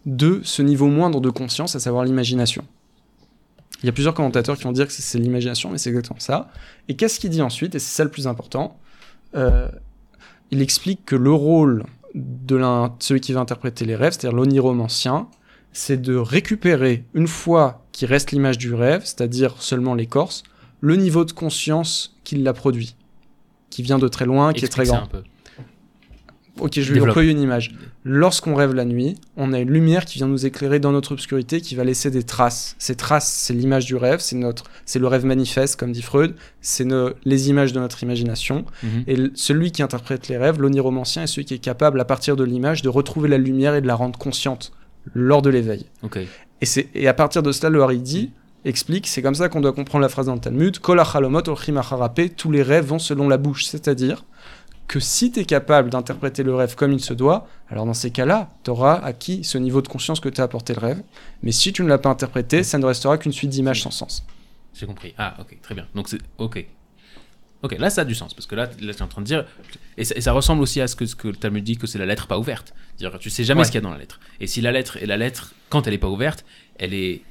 de 0.04 0.40
ce 0.44 0.62
niveau 0.62 0.86
moindre 0.88 1.20
de 1.20 1.30
conscience, 1.30 1.74
à 1.76 1.80
savoir 1.80 2.04
l'imagination. 2.04 2.64
Il 3.82 3.86
y 3.86 3.88
a 3.88 3.92
plusieurs 3.92 4.14
commentateurs 4.14 4.56
qui 4.56 4.64
vont 4.64 4.72
dire 4.72 4.86
que 4.86 4.92
c'est- 4.92 5.18
l'imagination, 5.18 5.70
mais 5.70 5.78
c'est 5.78 5.90
exactement 5.90 6.18
ça. 6.20 6.50
Et 6.88 6.96
qu'est-ce 6.96 7.20
qu'il 7.20 7.30
dit 7.30 7.42
ensuite? 7.42 7.74
Et 7.74 7.78
c'est 7.78 7.94
ça 7.94 8.04
le 8.04 8.10
plus 8.10 8.26
important. 8.26 8.78
Euh, 9.34 9.68
il 10.50 10.62
explique 10.62 11.04
que 11.04 11.16
le 11.16 11.32
rôle 11.32 11.84
de 12.14 12.58
celui 13.00 13.20
qui 13.20 13.32
va 13.32 13.40
interpréter 13.40 13.84
les 13.84 13.94
rêves, 13.96 14.12
c'est-à-dire 14.12 14.36
l'oniromancien, 14.36 15.28
c'est 15.72 16.00
de 16.00 16.16
récupérer, 16.16 17.04
une 17.12 17.26
fois 17.28 17.84
qu'il 17.92 18.08
reste 18.08 18.32
l'image 18.32 18.56
du 18.56 18.72
rêve, 18.72 19.02
c'est-à-dire 19.04 19.60
seulement 19.60 19.94
l'écorce, 19.94 20.42
le 20.80 20.96
niveau 20.96 21.24
de 21.24 21.32
conscience 21.32 22.16
qui 22.24 22.36
l'a 22.36 22.54
produit, 22.54 22.96
qui 23.76 23.82
vient 23.82 23.98
de 23.98 24.08
très 24.08 24.24
loin, 24.24 24.54
qui 24.54 24.64
est 24.64 24.68
très 24.68 24.84
grand. 24.84 25.02
un 25.02 25.06
peu. 25.06 25.22
Ok, 26.58 26.80
je 26.80 26.94
vais 26.94 27.00
employer 27.02 27.30
une 27.30 27.42
image. 27.42 27.72
Lorsqu'on 28.04 28.54
rêve 28.54 28.72
la 28.72 28.86
nuit, 28.86 29.16
on 29.36 29.52
a 29.52 29.58
une 29.58 29.70
lumière 29.70 30.06
qui 30.06 30.16
vient 30.16 30.28
nous 30.28 30.46
éclairer 30.46 30.80
dans 30.80 30.92
notre 30.92 31.12
obscurité, 31.12 31.60
qui 31.60 31.74
va 31.74 31.84
laisser 31.84 32.10
des 32.10 32.22
traces. 32.22 32.74
Ces 32.78 32.94
traces, 32.94 33.30
c'est 33.30 33.52
l'image 33.52 33.84
du 33.84 33.94
rêve, 33.94 34.20
c'est 34.20 34.36
notre, 34.36 34.64
c'est 34.86 34.98
le 34.98 35.08
rêve 35.08 35.26
manifeste, 35.26 35.78
comme 35.78 35.92
dit 35.92 36.00
Freud, 36.00 36.34
c'est 36.62 36.86
les 37.26 37.50
images 37.50 37.74
de 37.74 37.80
notre 37.80 38.02
imagination. 38.02 38.64
Mhm. 38.82 39.04
Et 39.08 39.16
celui 39.34 39.72
qui 39.72 39.82
interprète 39.82 40.28
les 40.28 40.38
rêves, 40.38 40.58
l'oniromancien, 40.58 41.24
est 41.24 41.26
celui 41.26 41.44
qui 41.44 41.52
est 41.52 41.58
capable, 41.58 42.00
à 42.00 42.06
partir 42.06 42.34
de 42.34 42.44
l'image, 42.44 42.80
de 42.80 42.88
retrouver 42.88 43.28
la 43.28 43.36
lumière 43.36 43.74
et 43.74 43.82
de 43.82 43.86
la 43.86 43.94
rendre 43.94 44.18
consciente 44.18 44.72
lors 45.12 45.42
de 45.42 45.50
l'éveil. 45.50 45.84
Ok. 46.02 46.16
Et, 46.62 46.66
et 46.94 47.08
à 47.08 47.12
partir 47.12 47.42
de 47.42 47.52
cela, 47.52 47.68
le 47.68 47.82
Haridi 47.82 48.30
explique, 48.68 49.06
c'est 49.06 49.22
comme 49.22 49.34
ça 49.34 49.48
qu'on 49.48 49.60
doit 49.60 49.72
comprendre 49.72 50.02
la 50.02 50.08
phrase 50.08 50.26
dans 50.26 50.34
le 50.34 50.40
Talmud, 50.40 50.78
tous 52.36 52.50
les 52.52 52.62
rêves 52.62 52.84
vont 52.86 52.98
selon 52.98 53.28
la 53.28 53.36
bouche. 53.38 53.64
C'est-à-dire 53.64 54.24
que 54.88 55.00
si 55.00 55.32
tu 55.32 55.40
es 55.40 55.44
capable 55.44 55.90
d'interpréter 55.90 56.42
le 56.44 56.54
rêve 56.54 56.74
comme 56.76 56.92
il 56.92 57.00
se 57.00 57.12
doit, 57.12 57.48
alors 57.68 57.86
dans 57.86 57.94
ces 57.94 58.10
cas-là, 58.10 58.50
tu 58.64 58.70
auras 58.70 58.94
acquis 58.94 59.42
ce 59.42 59.58
niveau 59.58 59.82
de 59.82 59.88
conscience 59.88 60.20
que 60.20 60.28
t'a 60.28 60.44
apporté 60.44 60.74
le 60.74 60.80
rêve. 60.80 61.02
Mais 61.42 61.50
si 61.52 61.72
tu 61.72 61.82
ne 61.82 61.88
l'as 61.88 61.98
pas 61.98 62.08
interprété, 62.10 62.62
ça 62.62 62.78
ne 62.78 62.84
restera 62.86 63.18
qu'une 63.18 63.32
suite 63.32 63.50
d'images 63.50 63.82
sans 63.82 63.90
sens. 63.90 64.24
J'ai 64.74 64.86
compris. 64.86 65.14
Ah, 65.18 65.34
ok, 65.40 65.56
très 65.62 65.74
bien. 65.74 65.86
Donc 65.94 66.08
c'est 66.08 66.18
ok. 66.38 66.64
Ok, 67.62 67.76
là 67.78 67.88
ça 67.90 68.02
a 68.02 68.04
du 68.04 68.14
sens 68.14 68.34
parce 68.34 68.46
que 68.46 68.54
là, 68.54 68.66
là 68.80 68.92
tu 68.92 68.98
es 68.98 69.02
en 69.02 69.08
train 69.08 69.22
de 69.22 69.26
dire 69.26 69.46
et 69.96 70.04
ça, 70.04 70.14
et 70.14 70.20
ça 70.20 70.32
ressemble 70.32 70.60
aussi 70.62 70.80
à 70.80 70.86
ce 70.86 70.94
que, 70.94 71.06
ce 71.06 71.16
que 71.16 71.28
le 71.28 71.36
Talmud 71.36 71.64
dit 71.64 71.78
que 71.78 71.86
c'est 71.86 71.98
la 71.98 72.04
lettre 72.06 72.26
pas 72.26 72.38
ouverte. 72.38 72.74
Dire 72.98 73.18
tu 73.18 73.30
sais 73.30 73.42
jamais 73.44 73.60
Ouais. 73.60 73.64
ce 73.64 73.70
qu'il 73.72 73.78
y 73.80 73.82
a 73.84 73.88
dans 73.88 73.90
la 73.90 73.98
lettre. 73.98 74.20
Et 74.40 74.46
si 74.46 74.60
la 74.60 74.70
lettre 74.72 74.98
et 74.98 75.06
la 75.06 75.16
lettre 75.16 75.54
quand 75.70 75.86
elle 75.86 75.94
est 75.94 75.98
pas 75.98 76.08
ouverte, 76.10 76.44
elle 76.78 76.92
est 76.94 77.22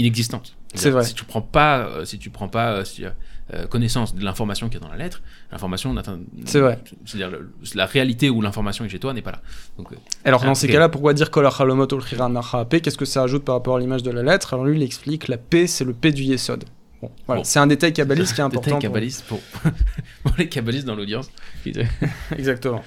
inexistante. 0.00 0.56
C'est 0.74 0.90
vrai. 0.90 1.04
Si 1.04 1.14
tu 1.14 1.24
prends 1.24 1.42
pas 1.42 1.80
euh, 1.80 2.04
si 2.04 2.18
tu 2.18 2.30
prends 2.30 2.48
pas 2.48 2.72
euh, 2.72 2.84
si, 2.84 3.04
euh, 3.04 3.66
connaissance 3.66 4.14
de 4.14 4.24
l'information 4.24 4.68
qu'il 4.68 4.80
y 4.80 4.82
a 4.82 4.86
dans 4.86 4.92
la 4.92 4.98
lettre, 4.98 5.22
l'information 5.50 5.92
n'atteint 5.92 6.20
C'est 6.44 6.60
vrai. 6.60 6.78
C'est-à-dire 7.04 7.38
la 7.74 7.86
réalité 7.86 8.30
où 8.30 8.40
l'information 8.42 8.84
est 8.84 8.88
chez 8.88 9.00
toi 9.00 9.12
n'est 9.12 9.22
pas 9.22 9.32
là. 9.32 9.42
Donc 9.76 9.88
Alors 10.24 10.44
dans 10.44 10.54
ces 10.54 10.68
cas-là, 10.68 10.88
pourquoi 10.88 11.14
dire 11.14 11.30
Qu'est-ce 11.30 12.96
que 12.96 13.04
ça 13.04 13.22
ajoute 13.22 13.44
par 13.44 13.56
rapport 13.56 13.76
à 13.76 13.80
l'image 13.80 14.02
de 14.02 14.10
la 14.10 14.22
lettre? 14.22 14.54
Alors 14.54 14.64
lui, 14.64 14.76
il 14.76 14.82
explique 14.82 15.28
la 15.28 15.36
P, 15.36 15.66
c'est 15.66 15.84
le 15.84 15.92
P 15.92 16.12
du 16.12 16.22
Yesod. 16.22 16.64
Bon, 17.02 17.10
voilà. 17.26 17.40
Bon. 17.40 17.44
C'est 17.44 17.58
un 17.58 17.66
détail 17.66 17.92
kabbaliste 17.92 18.34
qui 18.34 18.40
est 18.40 18.44
important. 18.44 18.62
détail 18.66 18.80
kabbaliste 18.80 19.24
pour, 19.26 19.40
pour 20.22 20.32
les 20.38 20.48
kabbalistes 20.48 20.86
dans 20.86 20.94
l'audience. 20.94 21.30
Exactement. 22.36 22.84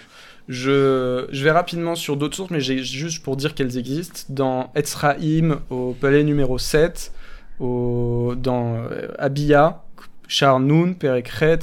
Je, 0.49 1.43
vais 1.43 1.51
rapidement 1.51 1.95
sur 1.95 2.17
d'autres 2.17 2.35
sources, 2.35 2.51
mais 2.51 2.59
juste 2.59 3.23
pour 3.23 3.37
dire 3.37 3.55
qu'elles 3.55 3.77
existent. 3.77 4.21
Dans 4.29 4.71
Etzraïm, 4.75 5.59
au 5.69 5.95
palais 5.99 6.23
numéro 6.23 6.57
7, 6.57 7.13
au, 7.59 8.33
dans 8.35 8.75
euh, 8.75 9.07
Abia, 9.17 9.83
Char 10.27 10.59
Nun, 10.59 10.93
Perekret, 10.93 11.59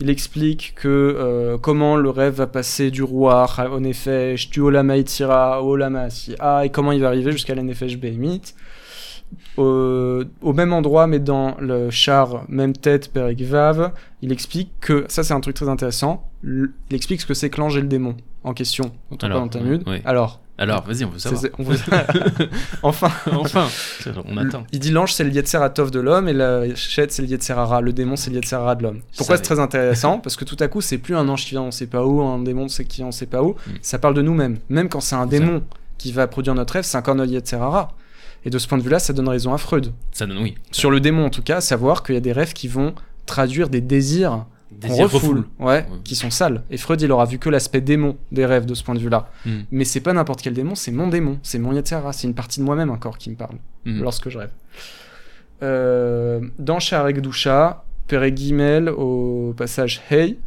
il 0.00 0.10
explique 0.10 0.74
que 0.74 0.88
euh, 0.88 1.58
comment 1.58 1.96
le 1.96 2.10
rêve 2.10 2.34
va 2.34 2.46
passer 2.46 2.90
du 2.90 3.02
roi, 3.02 3.46
effet, 3.84 4.36
du 4.50 4.60
Olama 4.60 4.96
Itira 4.96 5.62
Olama 5.62 6.02
Asiya, 6.02 6.64
et 6.64 6.70
comment 6.70 6.92
il 6.92 7.00
va 7.00 7.08
arriver 7.08 7.32
jusqu'à 7.32 7.54
l'Enefesh 7.54 7.98
Behemit. 7.98 8.54
au, 9.58 10.22
au 10.40 10.52
même 10.52 10.72
endroit, 10.72 11.06
mais 11.06 11.18
dans 11.18 11.56
le 11.60 11.90
char, 11.90 12.44
même 12.48 12.72
tête, 12.72 13.12
Perek 13.12 13.42
Vav, 13.42 13.92
il 14.22 14.32
explique 14.32 14.72
que, 14.80 15.04
ça 15.08 15.22
c'est 15.22 15.34
un 15.34 15.40
truc 15.40 15.56
très 15.56 15.68
intéressant, 15.68 16.26
il 16.44 16.70
explique 16.94 17.20
ce 17.20 17.26
que 17.26 17.34
c'est 17.34 17.50
que 17.50 17.60
l'ange 17.60 17.76
et 17.76 17.80
le 17.80 17.86
démon 17.88 18.16
en 18.42 18.52
question, 18.54 18.92
dont 19.10 19.16
on 19.22 19.26
Alors, 19.26 19.38
parle 19.38 19.50
dans 19.50 19.58
Talmud. 19.58 19.88
ouais. 19.88 20.02
Alors, 20.04 20.40
Alors, 20.58 20.84
vas-y, 20.84 21.04
on 21.04 21.08
veut 21.10 21.18
savoir. 21.18 21.40
c'est- 21.40 21.52
on 21.58 21.62
veut- 21.62 21.78
enfin, 22.82 23.10
enfin, 23.32 23.66
on 24.26 24.36
attend. 24.36 24.64
il 24.72 24.78
dit 24.78 24.90
l'ange 24.90 25.12
c'est 25.12 25.24
le 25.24 25.30
Yetzeratov 25.30 25.90
de 25.90 26.00
l'homme 26.00 26.28
et 26.28 26.32
la 26.32 26.74
chet 26.74 27.06
c'est 27.10 27.22
le 27.22 27.28
Yetzerara, 27.28 27.80
le 27.80 27.92
démon 27.92 28.16
c'est 28.16 28.30
le 28.30 28.36
Yetzerara 28.36 28.74
de 28.74 28.82
l'homme. 28.82 29.00
Pourquoi 29.16 29.36
c'est 29.36 29.42
très 29.42 29.58
intéressant? 29.60 30.18
Parce 30.18 30.36
que 30.36 30.44
tout 30.44 30.56
à 30.60 30.68
coup 30.68 30.80
c'est 30.80 30.98
plus 30.98 31.16
un 31.16 31.28
ange 31.28 31.44
qui 31.44 31.50
vient 31.52 31.62
on 31.62 31.70
sait 31.70 31.86
pas 31.86 32.04
où, 32.04 32.20
un 32.22 32.38
démon 32.42 32.68
c'est 32.68 32.84
qui 32.84 33.02
on 33.02 33.10
sait 33.12 33.26
pas 33.26 33.42
où, 33.42 33.52
Mm. 33.66 33.70
ça 33.82 33.98
parle 33.98 34.14
de 34.14 34.22
nous-mêmes. 34.22 34.58
Même 34.68 34.88
quand 34.88 35.00
c'est 35.00 35.16
un 35.16 35.26
démon 35.26 35.62
qui 35.98 36.12
va 36.12 36.26
produire 36.26 36.54
notre 36.54 36.74
rêve, 36.74 36.84
c'est 36.84 36.98
encore 36.98 37.14
notre 37.14 37.32
Yetzerara. 37.32 37.92
Et 38.44 38.50
de 38.50 38.58
ce 38.58 38.68
point 38.68 38.76
de 38.76 38.82
vue-là, 38.82 38.98
ça 38.98 39.14
donne 39.14 39.28
raison 39.28 39.54
à 39.54 39.58
Freud. 39.58 39.90
Ça 40.12 40.26
donne, 40.26 40.36
oui. 40.38 40.54
Sur 40.70 40.90
le 40.90 41.00
démon 41.00 41.24
en 41.24 41.30
tout 41.30 41.40
cas, 41.42 41.62
savoir 41.62 42.02
qu'il 42.02 42.14
y 42.14 42.18
a 42.18 42.20
des 42.20 42.32
rêves 42.32 42.52
qui 42.52 42.68
vont 42.68 42.94
traduire 43.24 43.70
des 43.70 43.80
désirs 43.80 44.44
qu'on 44.80 44.94
refoule, 45.04 45.44
ouais, 45.58 45.66
Ouais. 45.66 45.86
qui 46.04 46.14
sont 46.16 46.30
sales. 46.30 46.62
Et 46.70 46.76
Freud, 46.76 47.00
il 47.00 47.10
aura 47.12 47.24
vu 47.24 47.38
que 47.38 47.48
l'aspect 47.50 47.80
démon 47.80 48.16
des 48.32 48.46
rêves 48.46 48.66
de 48.66 48.74
ce 48.74 48.82
point 48.84 48.94
de 48.94 49.00
vue-là. 49.00 49.28
Mm. 49.46 49.50
Mais 49.70 49.84
c'est 49.84 50.00
pas 50.00 50.12
n'importe 50.12 50.42
quel 50.42 50.54
démon, 50.54 50.74
c'est 50.74 50.92
mon 50.92 51.08
démon, 51.08 51.38
c'est 51.42 51.58
mon 51.58 51.72
Yetzerara, 51.72 52.12
c'est 52.12 52.26
une 52.26 52.34
partie 52.34 52.60
de 52.60 52.64
moi-même 52.64 52.90
encore 52.90 53.18
qui 53.18 53.30
me 53.30 53.36
parle 53.36 53.56
Mm. 53.84 54.02
lorsque 54.02 54.28
je 54.30 54.38
rêve. 54.38 54.50
Euh, 55.62 56.40
dans 56.58 56.78
Sharek 56.80 57.20
Dusha, 57.20 57.84
Pere 58.08 58.34
Gimel, 58.34 58.88
au 58.88 59.54
passage 59.56 60.02
Hey, 60.10 60.38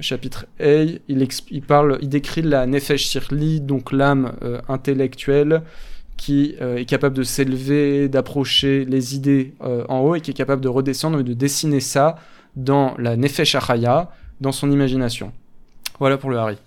chapitre 0.00 0.46
Hey, 0.58 1.00
il, 1.08 1.62
parle, 1.62 1.98
il 2.02 2.08
décrit 2.08 2.42
la 2.42 2.66
Nefesh 2.66 3.06
Sirli, 3.06 3.60
donc 3.60 3.92
l'âme 3.92 4.32
euh, 4.42 4.60
intellectuelle 4.68 5.62
qui 6.16 6.56
euh, 6.60 6.76
est 6.76 6.84
capable 6.84 7.16
de 7.16 7.22
s'élever, 7.22 8.08
d'approcher 8.08 8.84
les 8.84 9.14
idées 9.14 9.54
en 9.60 10.00
haut 10.00 10.14
et 10.16 10.20
qui 10.20 10.32
est 10.32 10.34
capable 10.34 10.60
de 10.60 10.68
redescendre 10.68 11.20
et 11.20 11.24
de 11.24 11.32
dessiner 11.34 11.80
ça 11.80 12.16
dans 12.58 12.94
la 12.98 13.16
Nefesh 13.16 13.54
Achaya, 13.54 14.10
dans 14.40 14.52
son 14.52 14.70
imagination. 14.70 15.32
Voilà 15.98 16.18
pour 16.18 16.30
le 16.30 16.38
Hari. 16.38 16.58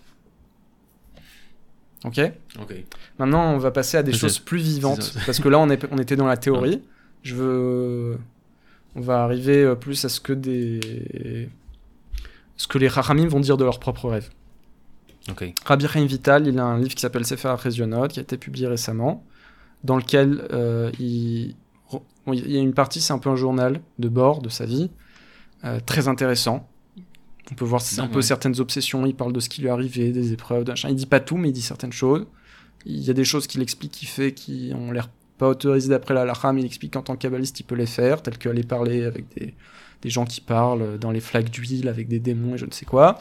Ok? 2.06 2.20
Ok. 2.60 2.74
Maintenant, 3.20 3.54
on 3.54 3.58
va 3.58 3.70
passer 3.72 3.98
à 3.98 4.04
des 4.04 4.14
choses 4.14 4.40
plus 4.40 4.62
vivantes, 4.62 5.14
parce 5.26 5.40
que 5.40 5.50
là, 5.50 5.60
on, 5.60 5.70
est, 5.70 5.86
on 5.92 5.98
était 6.00 6.16
dans 6.16 6.26
la 6.26 6.38
théorie. 6.38 6.82
Je 7.22 7.36
veux... 7.36 8.18
On 8.96 9.02
va 9.02 9.24
arriver 9.24 9.64
euh, 9.64 9.76
plus 9.76 10.04
à 10.04 10.10
ce 10.10 10.20
que 10.20 10.34
des... 10.34 11.50
Ce 12.58 12.68
que 12.68 12.78
les 12.78 12.88
Rachamim 12.88 13.28
vont 13.28 13.40
dire 13.40 13.58
de 13.58 13.64
leurs 13.64 13.80
propres 13.80 14.10
rêves. 14.10 14.30
Ok. 15.30 15.54
Rabbi 15.66 15.88
Chaim 15.88 16.06
Vital, 16.06 16.48
il 16.48 16.58
a 16.58 16.64
un 16.64 16.80
livre 16.80 16.96
qui 16.96 17.02
s'appelle 17.02 17.26
Sefer 17.26 17.50
Achezionot, 17.50 18.08
qui 18.08 18.20
a 18.20 18.24
été 18.24 18.38
publié 18.38 18.68
récemment, 18.68 19.24
dans 19.84 19.98
lequel 19.98 20.48
euh, 20.52 20.90
il... 21.00 21.56
bon, 21.92 22.34
il 22.34 22.52
y 22.52 22.58
a 22.58 22.62
une 22.62 22.74
partie, 22.74 23.02
c'est 23.02 23.14
un 23.14 23.20
peu 23.20 23.30
un 23.30 23.36
journal 23.36 23.82
de 24.00 24.10
bord 24.10 24.42
de 24.42 24.50
sa 24.50 24.66
vie, 24.66 24.90
très 25.86 26.08
intéressant. 26.08 26.68
On 27.52 27.56
peut 27.56 27.66
voir 27.66 27.82
Non, 27.98 28.04
un 28.04 28.08
peu 28.08 28.22
certaines 28.22 28.60
obsessions, 28.60 29.06
il 29.06 29.16
parle 29.16 29.34
de 29.34 29.40
ce 29.40 29.50
qui 29.50 29.62
lui 29.62 29.68
est 29.68 29.72
arrivé, 29.72 30.12
des 30.12 30.32
épreuves, 30.32 30.64
d'un. 30.64 30.76
Il 30.88 30.96
dit 30.96 31.06
pas 31.06 31.20
tout, 31.20 31.38
mais 31.38 31.50
il 31.50 31.54
dit 31.54 31.62
certaines 31.62 31.92
choses. 31.92 32.26
Il 32.86 33.02
y 33.02 33.10
a 33.10 33.14
des 33.14 33.26
choses 33.26 33.46
qu'il 33.46 33.62
explique, 33.62 33.92
qu'il 33.92 34.08
fait, 34.08 34.34
qui 34.34 34.72
ont 34.76 34.92
l'air 34.92 35.10
pas 35.38 35.50
autorisées 35.50 35.90
d'après 35.90 36.14
la 36.14 36.24
Lacha, 36.24 36.54
mais 36.54 36.62
il 36.62 36.66
explique 36.66 36.94
qu'en 36.94 37.02
tant 37.02 37.16
que 37.16 37.22
kabbaliste, 37.22 37.60
il 37.60 37.64
peut 37.64 37.76
les 37.76 37.86
faire, 37.86 38.22
tel 38.22 38.38
qu'aller 38.38 38.64
parler 38.64 39.04
avec 39.06 39.26
des, 39.36 39.54
des 40.02 40.10
gens 40.10 40.26
qui 40.26 40.42
parlent 40.42 40.98
dans 40.98 41.12
les 41.12 41.20
flaques 41.20 41.50
d'huile, 41.50 41.88
avec 41.88 42.08
des 42.08 42.20
démons 42.20 42.56
et 42.56 42.58
je 42.58 42.66
ne 42.66 42.72
sais 42.72 42.86
quoi. 42.86 43.20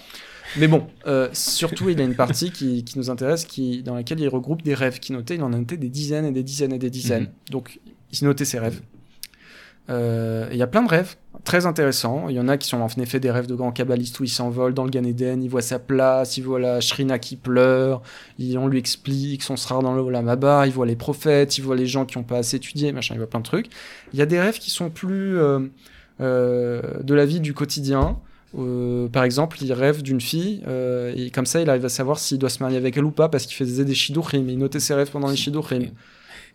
Mais 0.58 0.68
bon, 0.68 0.86
euh, 1.06 1.28
surtout, 1.32 1.88
il 1.88 2.00
a 2.00 2.04
une 2.04 2.14
partie 2.14 2.50
qui, 2.50 2.84
qui 2.84 2.98
nous 2.98 3.10
intéresse, 3.10 3.44
qui, 3.44 3.82
dans 3.82 3.94
laquelle 3.94 4.20
il 4.20 4.28
regroupe 4.28 4.62
des 4.62 4.74
rêves 4.74 4.98
qu'il 4.98 5.14
notait. 5.14 5.36
Il 5.36 5.42
en 5.42 5.52
a 5.52 5.58
noté 5.58 5.76
des 5.76 5.88
dizaines 5.88 6.26
et 6.26 6.32
des 6.32 6.42
dizaines 6.42 6.72
et 6.72 6.78
des 6.78 6.90
dizaines. 6.90 7.24
Mhm. 7.24 7.50
Donc, 7.50 7.80
il 8.12 8.24
notait 8.24 8.44
ses 8.44 8.58
rêves. 8.58 8.80
Euh, 9.90 10.48
Il 10.52 10.56
y 10.58 10.62
a 10.62 10.66
plein 10.66 10.82
de 10.82 10.88
rêves 10.88 11.16
très 11.44 11.66
intéressants. 11.66 12.28
Il 12.28 12.36
y 12.36 12.40
en 12.40 12.48
a 12.48 12.56
qui 12.58 12.68
sont 12.68 12.78
en 12.80 12.88
effet 13.00 13.18
des 13.18 13.30
rêves 13.30 13.46
de 13.46 13.54
grands 13.54 13.72
kabbalistes 13.72 14.20
où 14.20 14.24
il 14.24 14.28
s'envole 14.28 14.74
dans 14.74 14.84
le 14.84 14.90
Gan 14.90 15.04
Eden, 15.04 15.42
il 15.42 15.48
voit 15.48 15.62
sa 15.62 15.78
place, 15.78 16.36
il 16.36 16.42
voit 16.44 16.60
la 16.60 16.80
Shrina 16.80 17.18
qui 17.18 17.36
pleure, 17.36 18.02
il- 18.38 18.58
on 18.58 18.68
lui 18.68 18.78
explique 18.78 19.42
son 19.42 19.56
sera 19.56 19.80
dans 19.82 19.94
le 19.94 20.00
Olamaba, 20.02 20.66
il 20.66 20.72
voit 20.72 20.86
les 20.86 20.96
prophètes, 20.96 21.56
il 21.58 21.62
voit 21.64 21.76
les 21.76 21.86
gens 21.86 22.04
qui 22.04 22.18
n'ont 22.18 22.24
pas 22.24 22.38
assez 22.38 22.56
étudié, 22.56 22.92
machin, 22.92 23.14
il 23.14 23.18
voit 23.18 23.28
plein 23.28 23.40
de 23.40 23.44
trucs. 23.44 23.66
Il 24.12 24.18
y 24.18 24.22
a 24.22 24.26
des 24.26 24.38
rêves 24.40 24.58
qui 24.58 24.70
sont 24.70 24.90
plus 24.90 25.38
euh, 25.38 25.60
euh, 26.20 26.82
de 27.02 27.14
la 27.14 27.24
vie 27.26 27.40
du 27.40 27.54
quotidien. 27.54 28.18
Euh, 28.58 29.08
par 29.08 29.22
exemple, 29.24 29.58
il 29.62 29.72
rêve 29.72 30.02
d'une 30.02 30.20
fille 30.20 30.62
euh, 30.66 31.12
et 31.16 31.30
comme 31.30 31.46
ça, 31.46 31.60
il 31.62 31.70
arrive 31.70 31.84
à 31.84 31.88
savoir 31.88 32.18
s'il 32.18 32.38
doit 32.38 32.50
se 32.50 32.60
marier 32.62 32.76
avec 32.76 32.96
elle 32.96 33.04
ou 33.04 33.12
pas 33.12 33.28
parce 33.28 33.46
qu'il 33.46 33.56
faisait 33.56 33.84
des 33.84 33.94
shiduchim. 33.94 34.44
Il 34.48 34.58
notait 34.58 34.80
ses 34.80 34.94
rêves 34.94 35.10
pendant 35.10 35.28
les 35.30 35.36
shiduchim. 35.36 35.86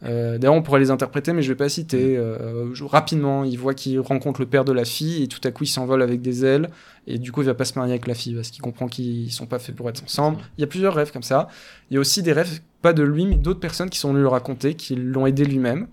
Euh, 0.04 0.38
D'ailleurs, 0.38 0.56
on 0.56 0.62
pourrait 0.62 0.80
les 0.82 0.91
interpréter, 0.91 1.32
mais 1.34 1.41
je 1.41 1.50
vais 1.50 1.56
pas 1.56 1.70
citer. 1.70 2.18
Euh, 2.18 2.74
je- 2.74 2.84
rapidement, 2.84 3.43
il 3.43 3.58
voit 3.58 3.74
qu'il 3.74 4.00
rencontre 4.00 4.39
le 4.41 4.46
père 4.46 4.66
de 4.66 4.72
la 4.74 4.86
fille 4.86 5.24
et 5.24 5.28
tout 5.28 5.39
à 5.43 5.52
coup, 5.52 5.64
il 5.64 5.68
s'envole 5.68 6.02
avec 6.02 6.22
des 6.22 6.43
ailes 6.46 6.70
et 7.08 7.18
du 7.18 7.32
coup, 7.32 7.41
il 7.41 7.46
va 7.46 7.54
pas 7.54 7.66
se 7.66 7.78
marier 7.80 7.93
avec 7.93 8.08
la 8.08 8.14
fille 8.14 8.36
parce 8.36 8.50
qu'il 8.50 8.62
comprend 8.62 8.88
qu'ils 8.88 9.32
sont 9.32 9.46
pas 9.46 9.60
faits 9.60 9.76
pour 9.76 9.89
être 9.89 10.04
ensemble. 10.04 10.39
Il 10.58 10.62
y 10.62 10.64
a 10.64 10.68
plusieurs 10.68 10.93
rêves 10.93 11.12
comme 11.12 11.24
ça. 11.24 11.48
Il 11.89 11.93
y 11.93 11.98
a 11.98 12.00
aussi 12.00 12.22
des 12.24 12.34
rêves, 12.34 12.60
pas 12.82 12.93
de 12.93 13.04
lui, 13.04 13.26
mais 13.26 13.36
d'autres 13.36 13.60
personnes 13.60 13.89
qui 13.89 13.98
sont 14.00 14.10
venues 14.12 14.22
le 14.22 14.28
raconter, 14.28 14.74
qui 14.76 14.96
l'ont 14.96 15.26
aidé 15.26 15.46
lui-même. 15.46 15.88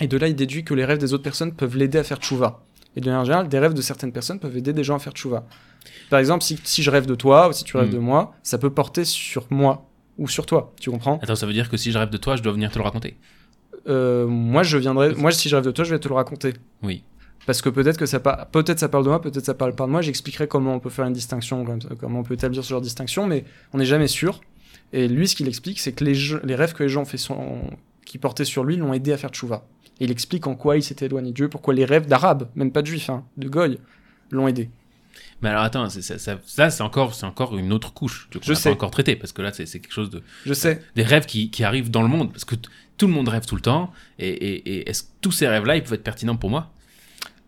Et 0.00 0.08
de 0.08 0.16
là, 0.16 0.28
il 0.28 0.34
déduit 0.36 0.64
que 0.64 0.74
les 0.74 0.84
rêves 0.84 0.98
des 0.98 1.12
autres 1.14 1.24
personnes 1.24 1.52
peuvent 1.52 1.76
l'aider 1.76 1.98
à 1.98 2.04
faire 2.04 2.18
tchouva. 2.18 2.62
Et 2.96 3.00
de 3.00 3.06
manière 3.06 3.24
générale, 3.24 3.48
des 3.48 3.58
rêves 3.58 3.74
de 3.74 3.82
certaines 3.82 4.12
personnes 4.12 4.38
peuvent 4.40 4.56
aider 4.56 4.72
des 4.72 4.82
gens 4.84 4.96
à 4.96 4.98
faire 4.98 5.12
tchouva. 5.12 5.44
Par 6.10 6.18
exemple, 6.18 6.42
si, 6.44 6.58
si 6.64 6.82
je 6.82 6.90
rêve 6.90 7.06
de 7.06 7.14
toi 7.14 7.48
ou 7.48 7.52
si 7.52 7.64
tu 7.64 7.76
rêves 7.76 7.88
Mm. 7.88 7.92
de 7.94 7.98
moi, 7.98 8.34
ça 8.42 8.58
peut 8.58 8.70
porter 8.70 9.04
sur 9.04 9.46
moi 9.50 9.87
ou 10.18 10.28
sur 10.28 10.44
toi. 10.46 10.72
Tu 10.80 10.90
comprends? 10.90 11.18
Attends, 11.22 11.36
ça 11.36 11.46
veut 11.46 11.52
dire 11.52 11.68
que 11.70 11.76
si 11.76 11.92
je 11.92 11.98
rêve 11.98 12.10
de 12.10 12.16
toi, 12.18 12.36
je 12.36 12.42
dois 12.42 12.52
venir 12.52 12.70
te 12.70 12.78
le 12.78 12.84
raconter? 12.84 13.16
Euh, 13.88 14.26
Moi, 14.26 14.62
je 14.62 14.76
viendrai. 14.78 15.14
Moi, 15.14 15.30
si 15.32 15.48
je 15.48 15.56
rêve 15.56 15.64
de 15.64 15.70
toi, 15.70 15.84
je 15.84 15.90
vais 15.94 15.98
te 16.00 16.08
le 16.08 16.14
raconter. 16.14 16.54
Oui. 16.82 17.02
Parce 17.46 17.62
que 17.62 17.70
peut-être 17.70 17.96
que 17.96 18.04
ça 18.04 18.20
par- 18.20 18.46
peut-être 18.48 18.78
ça 18.78 18.88
parle 18.90 19.04
de 19.04 19.08
moi, 19.08 19.22
peut-être 19.22 19.46
ça 19.46 19.54
parle 19.54 19.74
pas 19.74 19.86
de 19.86 19.90
moi. 19.90 20.02
J'expliquerai 20.02 20.48
comment 20.48 20.74
on 20.74 20.80
peut 20.80 20.90
faire 20.90 21.06
une 21.06 21.14
distinction, 21.14 21.64
comment 21.98 22.18
on 22.18 22.22
peut 22.22 22.34
établir 22.34 22.62
ce 22.62 22.68
genre 22.68 22.80
de 22.80 22.84
distinction, 22.86 23.26
mais 23.26 23.44
on 23.72 23.78
n'est 23.78 23.86
jamais 23.86 24.08
sûr. 24.08 24.40
Et 24.92 25.08
lui, 25.08 25.26
ce 25.28 25.34
qu'il 25.34 25.48
explique, 25.48 25.80
c'est 25.80 25.92
que 25.92 26.04
les, 26.04 26.14
jeux- 26.14 26.40
les 26.44 26.54
rêves 26.54 26.74
que 26.74 26.82
les 26.82 26.88
gens 26.90 27.04
fait 27.06 27.16
qui 28.04 28.18
portaient 28.18 28.44
sur 28.44 28.64
lui 28.64 28.76
l'ont 28.76 28.92
aidé 28.92 29.12
à 29.12 29.16
faire 29.16 29.30
tchouva. 29.30 29.66
Et 30.00 30.04
il 30.04 30.10
explique 30.10 30.46
en 30.46 30.54
quoi 30.56 30.76
il 30.76 30.82
s'était 30.82 31.06
éloigné 31.06 31.30
de 31.30 31.34
Dieu, 31.34 31.48
pourquoi 31.48 31.72
les 31.74 31.84
rêves 31.86 32.06
d'arabes, 32.06 32.48
même 32.54 32.70
pas 32.70 32.82
de 32.82 32.86
juifs, 32.86 33.08
hein, 33.10 33.24
de 33.38 33.48
goy, 33.48 33.78
l'ont 34.30 34.46
aidé. 34.46 34.68
Mais 35.42 35.50
alors 35.50 35.62
attends, 35.62 35.88
c'est- 35.88 36.02
ça, 36.02 36.18
ça, 36.18 36.38
ça, 36.44 36.70
c'est 36.70 36.82
encore, 36.82 37.14
c'est 37.14 37.26
encore 37.26 37.56
une 37.56 37.72
autre 37.72 37.92
couche 37.92 38.28
Je 38.42 38.54
sais. 38.54 38.70
pas 38.70 38.74
encore 38.74 38.90
traité 38.90 39.14
parce 39.16 39.32
que 39.32 39.40
là 39.42 39.52
c'est 39.52 39.66
quelque 39.66 39.92
chose 39.92 40.10
de 40.10 40.22
Je 40.44 40.52
sais. 40.54 40.82
des 40.96 41.02
rêves 41.04 41.26
qui, 41.26 41.50
qui 41.50 41.62
arrivent 41.64 41.90
dans 41.90 42.02
le 42.02 42.08
monde 42.08 42.32
parce 42.32 42.44
que 42.44 42.56
tout 42.96 43.06
le 43.06 43.12
monde 43.12 43.28
rêve 43.28 43.46
tout 43.46 43.54
le 43.54 43.60
temps 43.60 43.92
et, 44.18 44.28
et, 44.28 44.54
et 44.78 44.90
est-ce 44.90 45.04
que 45.04 45.08
tous 45.20 45.30
ces 45.32 45.46
rêves-là 45.46 45.76
ils 45.76 45.82
peuvent 45.82 45.92
être 45.94 46.02
pertinents 46.02 46.34
pour 46.36 46.50
moi? 46.50 46.72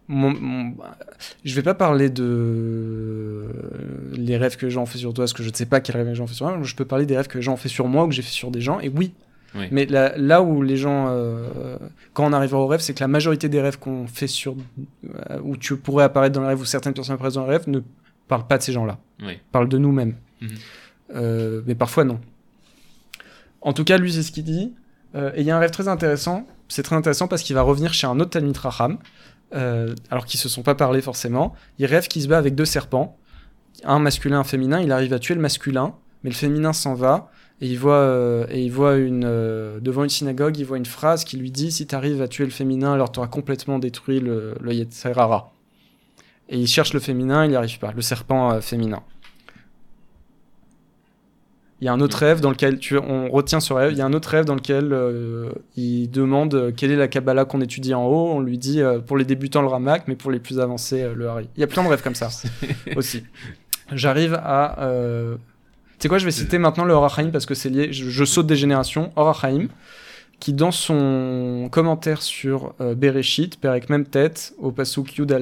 Mon- 0.06 0.30
mon- 0.40 0.76
je 1.44 1.54
vais 1.54 1.62
pas 1.62 1.74
parler 1.74 2.10
de 2.10 3.46
les 4.16 4.36
rêves 4.36 4.56
que 4.56 4.66
les 4.66 4.70
gens 4.72 4.82
ont 4.82 4.86
fait 4.86 4.98
sur 4.98 5.12
toi, 5.14 5.22
parce 5.24 5.32
que 5.32 5.42
je 5.44 5.50
ne 5.50 5.54
sais 5.54 5.66
pas 5.66 5.80
quels 5.80 5.96
rêves 5.96 6.08
les 6.08 6.14
gens 6.14 6.24
ont 6.24 6.26
fait 6.28 6.34
sur 6.34 6.46
moi. 6.46 6.58
Je 6.62 6.74
peux 6.74 6.84
parler 6.84 7.06
des 7.06 7.16
rêves 7.16 7.28
que 7.28 7.38
les 7.38 7.42
gens 7.42 7.52
ont 7.54 7.56
fait 7.56 7.68
sur 7.68 7.86
moi 7.86 8.04
ou 8.04 8.08
que 8.08 8.14
j'ai 8.14 8.22
fait 8.22 8.30
sur 8.30 8.50
des 8.50 8.60
gens. 8.60 8.80
Et 8.80 8.88
oui. 8.88 9.12
Oui. 9.54 9.66
Mais 9.70 9.86
là, 9.86 10.12
là 10.16 10.42
où 10.42 10.62
les 10.62 10.76
gens, 10.76 11.06
euh, 11.08 11.76
quand 12.12 12.24
on 12.24 12.32
arrive 12.32 12.54
au 12.54 12.66
rêve, 12.66 12.80
c'est 12.80 12.94
que 12.94 13.00
la 13.00 13.08
majorité 13.08 13.48
des 13.48 13.60
rêves 13.60 13.78
qu'on 13.78 14.06
fait 14.06 14.26
sur, 14.26 14.54
euh, 15.04 15.40
où 15.42 15.56
tu 15.56 15.76
pourrais 15.76 16.04
apparaître 16.04 16.34
dans 16.34 16.40
le 16.40 16.46
rêve 16.46 16.60
ou 16.60 16.64
certaines 16.64 16.94
personnes 16.94 17.14
apparaissent 17.14 17.34
dans 17.34 17.44
le 17.44 17.50
rêve, 17.50 17.68
ne 17.68 17.80
parlent 18.28 18.46
pas 18.46 18.58
de 18.58 18.62
ces 18.62 18.72
gens-là. 18.72 18.98
Oui. 19.22 19.38
Parlent 19.52 19.68
de 19.68 19.78
nous-mêmes. 19.78 20.14
Mhm. 20.40 20.48
Euh, 21.16 21.62
mais 21.66 21.74
parfois 21.74 22.04
non. 22.04 22.20
En 23.60 23.72
tout 23.72 23.84
cas, 23.84 23.98
lui, 23.98 24.12
c'est 24.12 24.22
ce 24.22 24.32
qu'il 24.32 24.44
dit. 24.44 24.72
Et 25.14 25.40
il 25.40 25.42
y 25.42 25.50
a 25.50 25.56
un 25.56 25.58
rêve 25.58 25.72
très 25.72 25.88
intéressant. 25.88 26.46
C'est 26.68 26.84
très 26.84 26.94
intéressant 26.94 27.26
parce 27.26 27.42
qu'il 27.42 27.56
va 27.56 27.62
revenir 27.62 27.92
chez 27.92 28.06
un 28.06 28.20
autre 28.20 28.30
Talmid 28.30 28.56
Raham, 28.56 28.98
alors 29.52 30.24
qu'ils 30.24 30.38
se 30.38 30.48
sont 30.48 30.62
pas 30.62 30.76
parlé 30.76 31.02
forcément. 31.02 31.52
Il 31.80 31.86
rêve 31.86 32.06
qu'il 32.06 32.22
se 32.22 32.28
bat 32.28 32.38
avec 32.38 32.54
deux 32.54 32.64
serpents, 32.64 33.18
un 33.82 33.98
masculin, 33.98 34.38
un 34.38 34.44
féminin. 34.44 34.80
Il 34.80 34.92
arrive 34.92 35.12
à 35.12 35.18
tuer 35.18 35.34
le 35.34 35.40
masculin, 35.40 35.94
mais 36.22 36.30
le 36.30 36.36
féminin 36.36 36.72
s'en 36.72 36.94
va. 36.94 37.28
Et 37.62 37.66
il 37.66 37.78
voit, 37.78 37.94
euh, 37.94 38.46
et 38.48 38.62
il 38.62 38.72
voit 38.72 38.96
une, 38.96 39.24
euh, 39.26 39.80
devant 39.80 40.02
une 40.02 40.10
synagogue, 40.10 40.56
il 40.56 40.64
voit 40.64 40.78
une 40.78 40.86
phrase 40.86 41.24
qui 41.24 41.36
lui 41.36 41.50
dit 41.50 41.70
Si 41.70 41.86
tu 41.86 41.94
arrives 41.94 42.22
à 42.22 42.28
tuer 42.28 42.44
le 42.44 42.50
féminin, 42.50 42.94
alors 42.94 43.12
tu 43.12 43.18
auras 43.18 43.28
complètement 43.28 43.78
détruit 43.78 44.20
le, 44.20 44.54
le 44.60 44.72
Yetzirah. 44.72 45.52
Et 46.48 46.58
il 46.58 46.66
cherche 46.66 46.94
le 46.94 47.00
féminin, 47.00 47.44
il 47.44 47.50
n'y 47.50 47.56
arrive 47.56 47.78
pas, 47.78 47.92
le 47.92 48.00
serpent 48.00 48.52
euh, 48.52 48.60
féminin. 48.60 49.02
Il 51.82 51.86
y 51.86 51.88
a 51.88 51.92
un 51.92 52.00
autre 52.00 52.18
rêve 52.18 52.40
dans 52.40 52.50
lequel 52.50 52.78
tu, 52.78 52.96
on 52.98 53.30
retient 53.30 53.60
ce 53.60 53.72
rêve. 53.72 53.92
Il 53.92 53.98
y 53.98 54.02
a 54.02 54.06
un 54.06 54.12
autre 54.12 54.28
rêve 54.28 54.44
dans 54.44 54.54
lequel 54.54 54.94
il 55.76 56.10
demande 56.10 56.74
quelle 56.76 56.90
est 56.90 56.96
la 56.96 57.08
Kabbalah 57.08 57.46
qu'on 57.46 57.62
étudie 57.62 57.94
en 57.94 58.04
haut? 58.04 58.32
On 58.32 58.40
lui 58.40 58.58
dit 58.58 58.82
pour 59.06 59.16
les 59.16 59.24
débutants 59.24 59.62
le 59.62 59.68
Ramak, 59.68 60.06
mais 60.06 60.14
pour 60.14 60.30
les 60.30 60.40
plus 60.40 60.60
avancés 60.60 61.08
le 61.14 61.26
Hari. 61.26 61.48
Il 61.56 61.60
y 61.60 61.64
a 61.64 61.66
plein 61.66 61.82
de 61.82 61.88
rêves 61.88 62.02
comme 62.02 62.14
ça 62.14 62.28
aussi. 62.96 63.24
J'arrive 63.92 64.34
à. 64.34 64.78
Euh... 64.82 65.38
Sais 66.00 66.08
quoi, 66.08 66.16
je 66.16 66.24
vais 66.24 66.30
citer 66.30 66.56
maintenant 66.56 66.86
le 66.86 66.94
Horachaim 66.94 67.28
parce 67.30 67.44
que 67.44 67.54
c'est 67.54 67.68
lié. 67.68 67.92
Je, 67.92 68.24
saute 68.24 68.46
des 68.46 68.56
générations. 68.56 69.12
Horachaim, 69.16 69.68
qui 70.40 70.54
dans 70.54 70.70
son 70.70 71.68
commentaire 71.70 72.22
sur 72.22 72.74
euh, 72.80 72.94
Bereshit, 72.94 73.60
Perek 73.60 73.90
même 73.90 74.06
tête, 74.06 74.54
au 74.58 74.72
Pasuk 74.72 75.14
Yud 75.16 75.36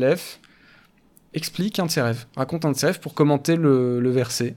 explique 1.32 1.78
un 1.78 1.86
de 1.86 1.90
ses 1.90 2.02
rêves, 2.02 2.26
raconte 2.36 2.64
un 2.64 2.72
de 2.72 2.76
ses 2.76 2.86
rêves 2.86 2.98
pour 2.98 3.14
commenter 3.14 3.54
le, 3.54 4.00
le 4.00 4.10
verset. 4.10 4.56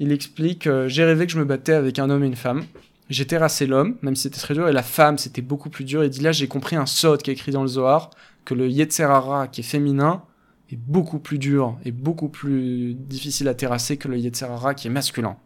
Il 0.00 0.12
explique 0.12 0.66
euh, 0.66 0.86
J'ai 0.88 1.04
rêvé 1.04 1.24
que 1.24 1.32
je 1.32 1.38
me 1.38 1.46
battais 1.46 1.72
avec 1.72 1.98
un 1.98 2.10
homme 2.10 2.22
et 2.22 2.26
une 2.26 2.36
femme. 2.36 2.64
j'ai 3.08 3.26
terrassé 3.26 3.66
l'homme, 3.66 3.96
même 4.02 4.16
si 4.16 4.24
c'était 4.24 4.40
très 4.40 4.52
dur, 4.52 4.68
et 4.68 4.72
la 4.72 4.82
femme, 4.82 5.16
c'était 5.16 5.40
beaucoup 5.40 5.70
plus 5.70 5.84
dur. 5.84 6.04
Il 6.04 6.10
dit 6.10 6.20
là, 6.20 6.32
j'ai 6.32 6.48
compris 6.48 6.76
un 6.76 6.84
sot 6.84 7.16
qui 7.16 7.30
est 7.30 7.34
écrit 7.34 7.52
dans 7.52 7.62
le 7.62 7.68
Zohar, 7.68 8.10
que 8.44 8.52
le 8.52 8.68
Yetzerara, 8.68 9.48
qui 9.48 9.62
est 9.62 9.64
féminin, 9.64 10.22
est 10.70 10.76
beaucoup 10.76 11.18
plus 11.18 11.38
dur 11.38 11.78
et 11.84 11.92
beaucoup 11.92 12.28
plus 12.28 12.94
difficile 12.94 13.48
à 13.48 13.54
terrasser 13.54 13.96
que 13.96 14.08
le 14.08 14.18
Yetzerara, 14.18 14.74
qui 14.74 14.88
est 14.88 14.90
masculin. 14.90 15.36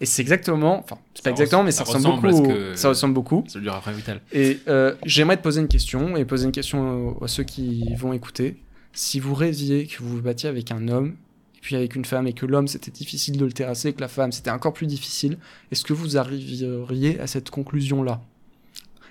Et 0.00 0.06
c'est 0.06 0.22
exactement, 0.22 0.78
enfin, 0.78 0.98
c'est 1.14 1.22
pas 1.24 1.30
exactement, 1.30 1.62
mais 1.62 1.70
ça, 1.70 1.84
ça 1.84 1.92
ressemble 1.98 2.30
beaucoup. 2.30 2.48
que- 2.48 2.74
Ça 2.74 2.88
ressemble 2.88 3.14
beaucoup. 3.14 3.44
Ça 3.48 3.58
après 3.74 3.92
Vital. 3.92 4.20
Et 4.32 4.58
euh, 4.68 4.94
j'aimerais 5.04 5.36
te 5.36 5.42
poser 5.42 5.60
une 5.60 5.68
question, 5.68 6.16
et 6.16 6.24
poser 6.24 6.46
une 6.46 6.52
question 6.52 7.20
à 7.22 7.28
ceux 7.28 7.42
qui 7.44 7.94
vont 7.94 8.12
écouter. 8.12 8.56
Si 8.92 9.20
vous 9.20 9.34
rêviez 9.34 9.86
que 9.86 9.98
vous 10.02 10.16
vous 10.16 10.22
battiez 10.22 10.48
avec 10.48 10.70
un 10.70 10.88
homme, 10.88 11.16
et 11.56 11.60
puis 11.60 11.76
avec 11.76 11.94
une 11.94 12.04
femme, 12.06 12.26
et 12.26 12.32
que 12.32 12.46
l'homme 12.46 12.68
c'était 12.68 12.90
difficile 12.90 13.36
de 13.36 13.44
le 13.44 13.52
terrasser, 13.52 13.88
et 13.88 13.92
que 13.92 14.00
la 14.00 14.08
femme 14.08 14.32
c'était 14.32 14.50
encore 14.50 14.72
plus 14.72 14.86
difficile, 14.86 15.36
est-ce 15.70 15.84
que 15.84 15.92
vous 15.92 16.16
arriveriez 16.16 17.20
à 17.20 17.26
cette 17.26 17.50
conclusion-là? 17.50 18.22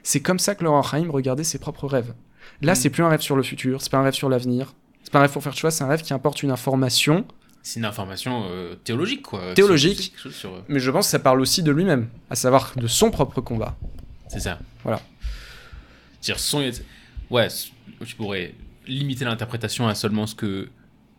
C'est 0.01 0.21
comme 0.21 0.39
ça 0.39 0.55
que 0.55 0.63
Laurent 0.63 0.83
Haim 0.93 1.09
regardait 1.11 1.43
ses 1.43 1.59
propres 1.59 1.87
rêves. 1.87 2.13
Là, 2.61 2.71
Mm. 2.73 2.75
c'est 2.75 2.89
plus 2.89 3.03
un 3.03 3.09
rêve 3.09 3.21
sur 3.21 3.35
le 3.35 3.43
futur, 3.43 3.81
c'est 3.81 3.91
pas 3.91 3.97
un 3.97 4.03
rêve 4.03 4.13
sur 4.13 4.29
l'avenir, 4.29 4.73
un 5.16 5.22
rêve 5.22 5.32
pour 5.32 5.43
faire 5.43 5.55
choix, 5.55 5.72
c'est 5.72 5.84
un 5.84 5.88
rêve 5.88 6.01
qui 6.01 6.13
importe 6.13 6.43
une 6.43 6.51
information, 6.51 7.26
C'est 7.63 7.80
une 7.80 7.86
information 7.86 8.45
euh, 8.49 8.76
théologique, 8.76 9.24
quoi. 9.24 9.53
Théologique. 9.55 10.13
Sur, 10.32 10.53
euh, 10.53 10.59
mais 10.68 10.80
je 10.80 10.91
pense 10.91 11.05
que 11.07 11.11
ça 11.11 11.20
parle 11.20 11.41
aussi 11.41 11.63
de 11.63 11.72
lui-même, 11.72 12.07
à 12.30 12.36
savoir 12.36 12.74
de 12.76 12.88
son 12.88 13.09
propre 13.11 13.41
combat. 13.41 13.76
C'est 14.28 14.39
ça. 14.39 14.59
Voilà. 14.84 15.01
Dire 16.22 16.39
son. 16.39 16.63
Ouais, 17.30 17.47
tu 18.05 18.16
pourrais 18.16 18.53
limiter 18.88 19.26
l'interprétation 19.26 19.88
à 19.88 19.95
seulement 19.95 20.28
ce 20.28 20.36
que 20.36 20.70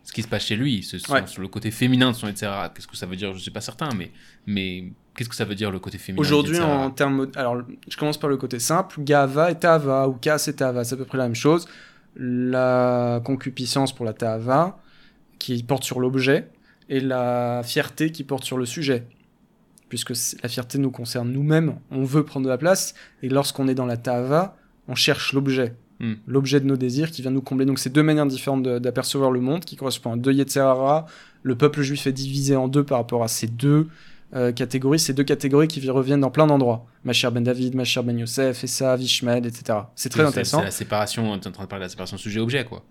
ce 0.03 0.13
qui 0.13 0.21
se 0.23 0.27
passe 0.29 0.45
chez 0.45 0.55
lui, 0.55 0.83
ce, 0.83 0.97
son- 0.99 1.11
Ouais. 1.13 1.27
sur 1.27 1.41
le 1.41 1.49
côté 1.49 1.69
féminin 1.69 2.11
de 2.11 2.15
son 2.15 2.29
etc. 2.29 2.49
Qu'est-ce 2.73 2.87
que 2.87 2.95
ça 2.95 3.05
veut 3.05 3.17
dire? 3.17 3.33
Je 3.33 3.39
suis 3.39 3.51
pas 3.51 3.59
certain, 3.59 3.89
mais 3.95 4.11
mais 4.45 4.85
qu'est-ce 5.15 5.27
que 5.27 5.35
ça 5.35 5.43
veut 5.43 5.55
dire 5.55 5.69
le 5.69 5.79
côté 5.79 5.97
féminin 5.97 6.21
Aujourd'hui, 6.21 6.59
en 6.61 6.91
termes. 6.91 7.27
Alors, 7.35 7.57
je 7.89 7.97
commence 7.97 8.17
par 8.17 8.29
le 8.29 8.37
côté 8.37 8.59
simple. 8.59 9.01
Gava 9.01 9.51
et 9.51 9.55
Tava, 9.55 10.07
ou 10.07 10.13
Kas 10.13 10.45
et 10.47 10.53
Tava, 10.55 10.85
c'est 10.85 10.93
à 10.95 10.97
peu 10.97 11.03
près 11.05 11.17
la 11.17 11.25
même 11.25 11.35
chose. 11.35 11.67
La 12.15 13.21
concupiscence 13.23 13.93
pour 13.93 14.05
la 14.05 14.13
Tava, 14.13 14.79
qui 15.39 15.61
porte 15.63 15.83
sur 15.83 15.99
l'objet, 15.99 16.49
et 16.89 16.99
la 16.99 17.61
fierté 17.63 18.11
qui 18.11 18.23
porte 18.23 18.43
sur 18.43 18.57
le 18.57 18.65
sujet. 18.65 19.05
Puisque 19.89 20.13
la 20.41 20.49
fierté 20.49 20.77
nous 20.77 20.91
concerne 20.91 21.31
nous-mêmes, 21.31 21.75
on 21.91 22.03
veut 22.03 22.23
prendre 22.23 22.45
de 22.45 22.49
la 22.49 22.57
place, 22.57 22.93
et 23.21 23.29
lorsqu'on 23.29 23.67
est 23.67 23.75
dans 23.75 23.85
la 23.85 23.97
Tava, 23.97 24.57
on 24.87 24.95
cherche 24.95 25.33
l'objet. 25.33 25.75
Hmm. 25.99 26.13
L'objet 26.27 26.59
de 26.59 26.65
nos 26.65 26.77
désirs 26.77 27.09
qui 27.09 27.21
vient 27.21 27.31
nous 27.31 27.41
combler. 27.41 27.65
Donc, 27.65 27.79
c'est 27.79 27.89
deux 27.89 28.03
manières 28.03 28.27
différentes 28.27 28.63
d'apercevoir 28.63 29.31
le 29.31 29.39
monde, 29.39 29.65
qui 29.65 29.75
correspondent 29.75 30.19
à 30.19 30.21
deux 30.21 30.33
Yetzirah. 30.33 31.07
Le 31.43 31.55
peuple 31.55 31.81
juif 31.81 32.05
est 32.07 32.13
divisé 32.13 32.55
en 32.55 32.67
deux 32.67 32.83
par 32.83 32.99
rapport 32.99 33.23
à 33.23 33.27
ces 33.27 33.47
deux 33.47 33.87
euh, 34.35 34.51
catégories, 34.51 34.99
ces 34.99 35.13
deux 35.13 35.23
catégories 35.23 35.67
qui 35.67 35.89
reviennent 35.89 36.19
dans 36.19 36.31
plein 36.31 36.47
d'endroits. 36.47 36.85
Machir 37.05 37.31
ben 37.31 37.43
David, 37.43 37.75
Machir 37.75 38.03
ben 38.03 38.17
Yosef, 38.17 38.63
Essa, 38.63 38.95
Vishmed, 38.97 39.45
etc. 39.45 39.79
C'est 39.95 40.09
très 40.09 40.23
intéressant. 40.23 40.59
C'est 40.59 40.65
la 40.65 40.71
séparation, 40.71 41.31
on 41.31 41.35
est 41.35 41.47
en 41.47 41.51
train 41.51 41.63
de 41.63 41.69
parler 41.69 41.83
de 41.83 41.85
la 41.85 41.89
séparation 41.89 42.17
sujet-objet, 42.17 42.65
quoi. 42.65 42.83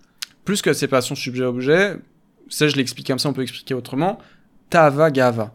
Plus 0.45 0.63
que 0.63 0.71
la 0.71 0.75
séparation 0.75 1.15
sujet-objet, 1.15 1.97
ça 2.49 2.69
je 2.69 2.77
l'explique 2.77 3.07
comme 3.07 3.19
ça, 3.19 3.29
on 3.29 3.33
peut 3.33 3.43
expliquer 3.43 3.75
autrement. 3.75 4.19
Tava, 4.71 5.11
Gava. 5.11 5.53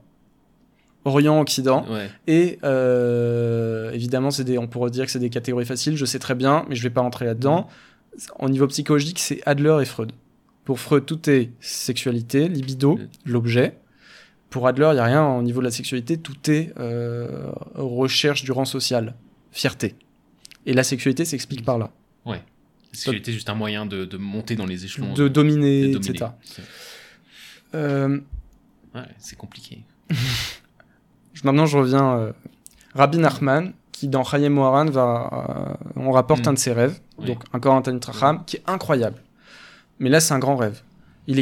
Orient-Occident. 1.04 1.86
Ouais. 1.90 2.10
Et 2.28 2.60
euh, 2.64 3.92
évidemment, 3.92 4.30
c'est 4.30 4.44
des, 4.44 4.58
on 4.58 4.68
pourrait 4.68 4.92
dire 4.92 5.06
que 5.06 5.12
c'est 5.12 5.20
des 5.20 5.32
catégories 5.32 5.66
faciles, 5.66 5.98
je 5.98 6.06
sais 6.06 6.20
très 6.20 6.36
bien, 6.36 6.66
mais 6.70 6.76
je 6.76 6.84
vais 6.84 6.92
pas 6.92 7.02
rentrer 7.02 7.26
là-dedans. 7.26 7.68
Au 8.40 8.50
niveau 8.50 8.68
psychologique, 8.68 9.18
c'est 9.18 9.42
Adler 9.46 9.78
et 9.82 9.86
Freud. 9.86 10.12
Pour 10.64 10.80
Freud, 10.80 11.06
tout 11.06 11.28
est 11.30 11.50
sexualité, 11.60 12.48
libido, 12.48 13.00
l'objet. 13.26 13.78
Pour 14.52 14.68
Adler, 14.68 14.90
il 14.92 14.94
n'y 14.96 15.00
a 15.00 15.06
rien 15.06 15.26
au 15.28 15.42
niveau 15.42 15.60
de 15.62 15.66
la 15.66 15.72
sexualité, 15.72 16.18
tout 16.18 16.52
est 16.52 16.72
euh, 16.78 17.52
recherche 17.74 18.44
du 18.44 18.52
rang 18.52 18.66
social, 18.66 19.16
fierté. 19.52 19.96
Et 20.68 20.74
la 20.74 20.84
sexualité 20.84 21.26
s'explique 21.26 21.66
par 21.66 21.78
là. 21.80 21.90
La 22.26 22.36
sexualité 22.98 23.32
est 23.32 23.34
juste 23.36 23.50
un 23.50 23.56
moyen 23.56 23.86
de, 23.86 24.04
de 24.04 24.18
monter 24.18 24.58
dans 24.58 24.66
les 24.66 24.84
échelons. 24.84 25.14
De 25.14 25.30
dominer, 25.30 25.88
de 25.88 25.94
dominer. 25.94 26.10
etc. 26.10 26.32
C'est- 26.44 26.62
Euh, 27.74 28.20
Ouais, 28.94 29.02
c'est 29.18 29.38
compliqué. 29.38 29.86
Maintenant, 31.46 31.66
je 31.66 31.78
reviens. 31.78 32.18
Euh, 32.18 32.32
Rabbi 32.94 33.18
Nachman, 33.18 33.72
qui 33.94 34.10
dans 34.10 34.24
Chayem 34.26 34.52
Moharan, 34.54 34.86
va, 34.86 35.78
euh, 35.88 35.90
on 35.96 36.12
rapporte 36.12 36.46
Mm. 36.46 36.50
un 36.50 36.54
de 36.54 36.60
ses 36.60 36.74
rêves, 36.74 37.00
Oui. 37.18 37.28
donc 37.28 37.44
un 37.54 37.60
Koran 37.62 37.82
Tanit 37.82 38.02
Racham, 38.06 38.44
qui 38.46 38.58
est 38.58 38.64
incroyable. 38.68 39.22
Mais 40.00 40.10
là, 40.10 40.20
c'est 40.20 40.34
un 40.34 40.40
grand 40.40 40.58
rêve. 40.58 40.82
Il 41.32 41.42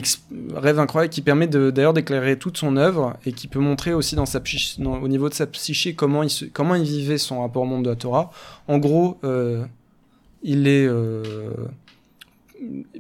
rêve 0.53 0.77
incroyable 0.77 1.11
qui 1.11 1.23
permet 1.23 1.47
d'ailleurs 1.47 1.93
d'éclairer 1.93 2.37
toute 2.37 2.57
son 2.57 2.77
œuvre 2.77 3.17
et 3.25 3.31
qui 3.31 3.47
peut 3.47 3.59
montrer 3.59 3.91
aussi 3.91 4.15
dans 4.15 4.27
sa 4.27 4.39
au 4.85 5.07
niveau 5.07 5.29
de 5.29 5.33
sa 5.33 5.47
psyché 5.47 5.95
comment 5.95 6.21
il, 6.21 6.51
comment 6.53 6.75
il 6.75 6.83
vivait 6.83 7.17
son 7.17 7.41
rapport 7.41 7.63
au 7.63 7.65
monde 7.65 7.85
de 7.85 7.89
la 7.89 7.95
Torah. 7.95 8.29
En 8.67 8.77
gros, 8.77 9.17
euh, 9.23 9.65
il 10.43 10.67
est 10.67 10.85
euh, 10.85 11.23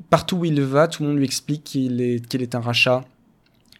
partout 0.09 0.37
où 0.37 0.45
il 0.45 0.59
va, 0.63 0.87
tout 0.87 1.03
le 1.03 1.09
monde 1.09 1.17
lui 1.19 1.25
explique 1.25 1.63
qu'il 1.63 2.01
est, 2.01 2.33
est 2.33 2.55
un 2.55 2.59
rachat, 2.59 3.05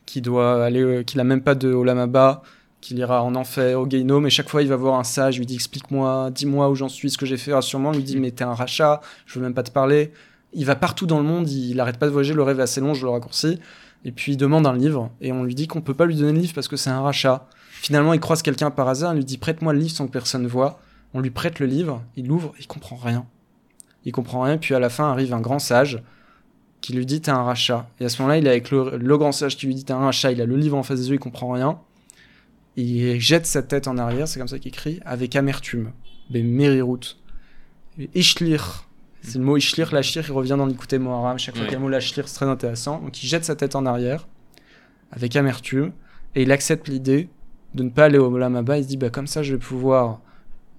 qu'il 0.05 0.21
doit 0.21 0.63
aller, 0.63 0.81
euh, 0.81 1.03
qu'il 1.03 1.19
a 1.19 1.23
même 1.23 1.41
pas 1.41 1.55
de 1.55 1.73
Olam 1.73 1.97
Haba, 1.97 2.43
qu'il 2.79 2.99
ira 2.99 3.23
en 3.23 3.33
enfer, 3.33 3.79
au 3.79 3.87
Geinom, 3.89 4.23
et 4.27 4.29
chaque 4.29 4.49
fois 4.49 4.61
il 4.61 4.67
va 4.67 4.75
voir 4.75 4.99
un 4.99 5.03
sage, 5.03 5.39
lui 5.39 5.47
dit 5.47 5.55
explique-moi, 5.55 6.29
dis-moi 6.29 6.69
où 6.69 6.75
j'en 6.75 6.89
suis, 6.89 7.09
ce 7.09 7.17
que 7.17 7.25
j'ai 7.25 7.37
fait, 7.37 7.53
rassure-moi, 7.53 7.91
lui 7.93 8.03
dit 8.03 8.17
mais 8.17 8.29
t'es 8.29 8.43
un 8.43 8.53
rachat, 8.53 9.01
je 9.25 9.39
veux 9.39 9.43
même 9.43 9.55
pas 9.55 9.63
te 9.63 9.71
parler. 9.71 10.11
Il 10.53 10.65
va 10.65 10.75
partout 10.75 11.05
dans 11.05 11.19
le 11.19 11.25
monde, 11.25 11.49
il, 11.49 11.71
il 11.71 11.79
arrête 11.79 11.97
pas 11.97 12.07
de 12.07 12.11
voyager, 12.11 12.33
le 12.33 12.43
rêve 12.43 12.59
est 12.59 12.63
assez 12.63 12.81
long, 12.81 12.93
je 12.93 13.05
le 13.05 13.11
raccourcis, 13.11 13.59
et 14.05 14.11
puis 14.11 14.33
il 14.33 14.37
demande 14.37 14.65
un 14.65 14.75
livre, 14.75 15.11
et 15.21 15.31
on 15.31 15.43
lui 15.43 15.55
dit 15.55 15.67
qu'on 15.67 15.81
peut 15.81 15.93
pas 15.93 16.05
lui 16.05 16.15
donner 16.15 16.33
le 16.33 16.39
livre 16.39 16.53
parce 16.53 16.67
que 16.67 16.77
c'est 16.77 16.89
un 16.89 17.01
rachat. 17.01 17.47
Finalement, 17.81 18.13
il 18.13 18.19
croise 18.19 18.41
quelqu'un 18.41 18.71
par 18.71 18.87
hasard, 18.87 19.13
il 19.13 19.17
lui 19.17 19.25
dit 19.25 19.37
prête-moi 19.37 19.73
le 19.73 19.79
livre 19.79 19.91
sans 19.91 20.07
que 20.07 20.11
personne 20.11 20.47
voit. 20.47 20.79
On 21.13 21.21
lui 21.21 21.31
prête 21.31 21.59
le 21.59 21.65
livre, 21.65 22.03
il 22.15 22.27
l'ouvre, 22.27 22.53
il 22.59 22.67
comprend 22.67 22.95
rien. 22.95 23.25
Il 24.05 24.11
comprend 24.11 24.41
rien, 24.41 24.57
puis 24.57 24.75
à 24.75 24.79
la 24.79 24.89
fin 24.89 25.11
arrive 25.11 25.33
un 25.33 25.41
grand 25.41 25.59
sage 25.59 26.03
qui 26.81 26.93
lui 26.93 27.05
dit 27.05 27.21
t'es 27.21 27.31
un 27.31 27.43
rachat. 27.43 27.89
Et 27.99 28.05
à 28.05 28.09
ce 28.09 28.21
moment-là, 28.21 28.37
il 28.37 28.47
est 28.47 28.49
avec 28.49 28.71
le, 28.71 29.17
grand 29.17 29.31
sage 29.31 29.57
qui 29.57 29.65
lui 29.65 29.75
dit 29.75 29.85
t'es 29.85 29.93
un 29.93 29.99
rachat, 29.99 30.31
il 30.31 30.41
a 30.41 30.45
le 30.45 30.55
livre 30.55 30.77
en 30.77 30.83
face 30.83 30.99
des 30.99 31.09
yeux, 31.09 31.15
il 31.15 31.19
comprend 31.19 31.51
rien. 31.51 31.79
Il 32.75 33.19
jette 33.19 33.45
sa 33.45 33.63
tête 33.63 33.87
en 33.87 33.97
arrière, 33.97 34.27
c'est 34.27 34.39
comme 34.39 34.47
ça 34.47 34.59
qu'il 34.59 34.71
crie, 34.71 34.99
avec 35.05 35.35
amertume. 35.35 35.91
Ben 36.29 36.45
Merirut. 36.45 37.17
Ishlir. 38.13 38.88
C'est 39.21 39.37
le 39.37 39.43
mot 39.43 39.57
Ishlir, 39.57 39.93
l'Ashlir, 39.93 40.25
il 40.27 40.31
revient 40.31 40.55
dans 40.57 40.65
l'écouter 40.65 40.97
Moharam. 40.97 41.37
Chaque 41.37 41.55
fois 41.55 41.65
qu'il 41.65 41.73
y 41.73 41.75
a 41.75 41.79
le 41.79 41.83
mot 41.83 41.89
l'Ashlir, 41.89 42.27
c'est 42.27 42.35
très 42.35 42.45
intéressant. 42.45 42.99
Donc 42.99 43.21
il 43.21 43.27
jette 43.27 43.45
sa 43.45 43.55
tête 43.55 43.75
en 43.75 43.85
arrière, 43.85 44.27
avec 45.11 45.35
amertume, 45.35 45.91
et 46.35 46.43
il 46.43 46.51
accepte 46.51 46.87
l'idée 46.87 47.29
de 47.73 47.83
ne 47.83 47.89
pas 47.89 48.05
aller 48.05 48.17
au 48.17 48.33
Olam. 48.33 48.63
Il 48.75 48.83
se 48.83 48.87
dit, 48.87 48.97
bah, 48.97 49.09
comme 49.09 49.27
ça, 49.27 49.43
je 49.43 49.53
vais 49.53 49.59
pouvoir 49.59 50.21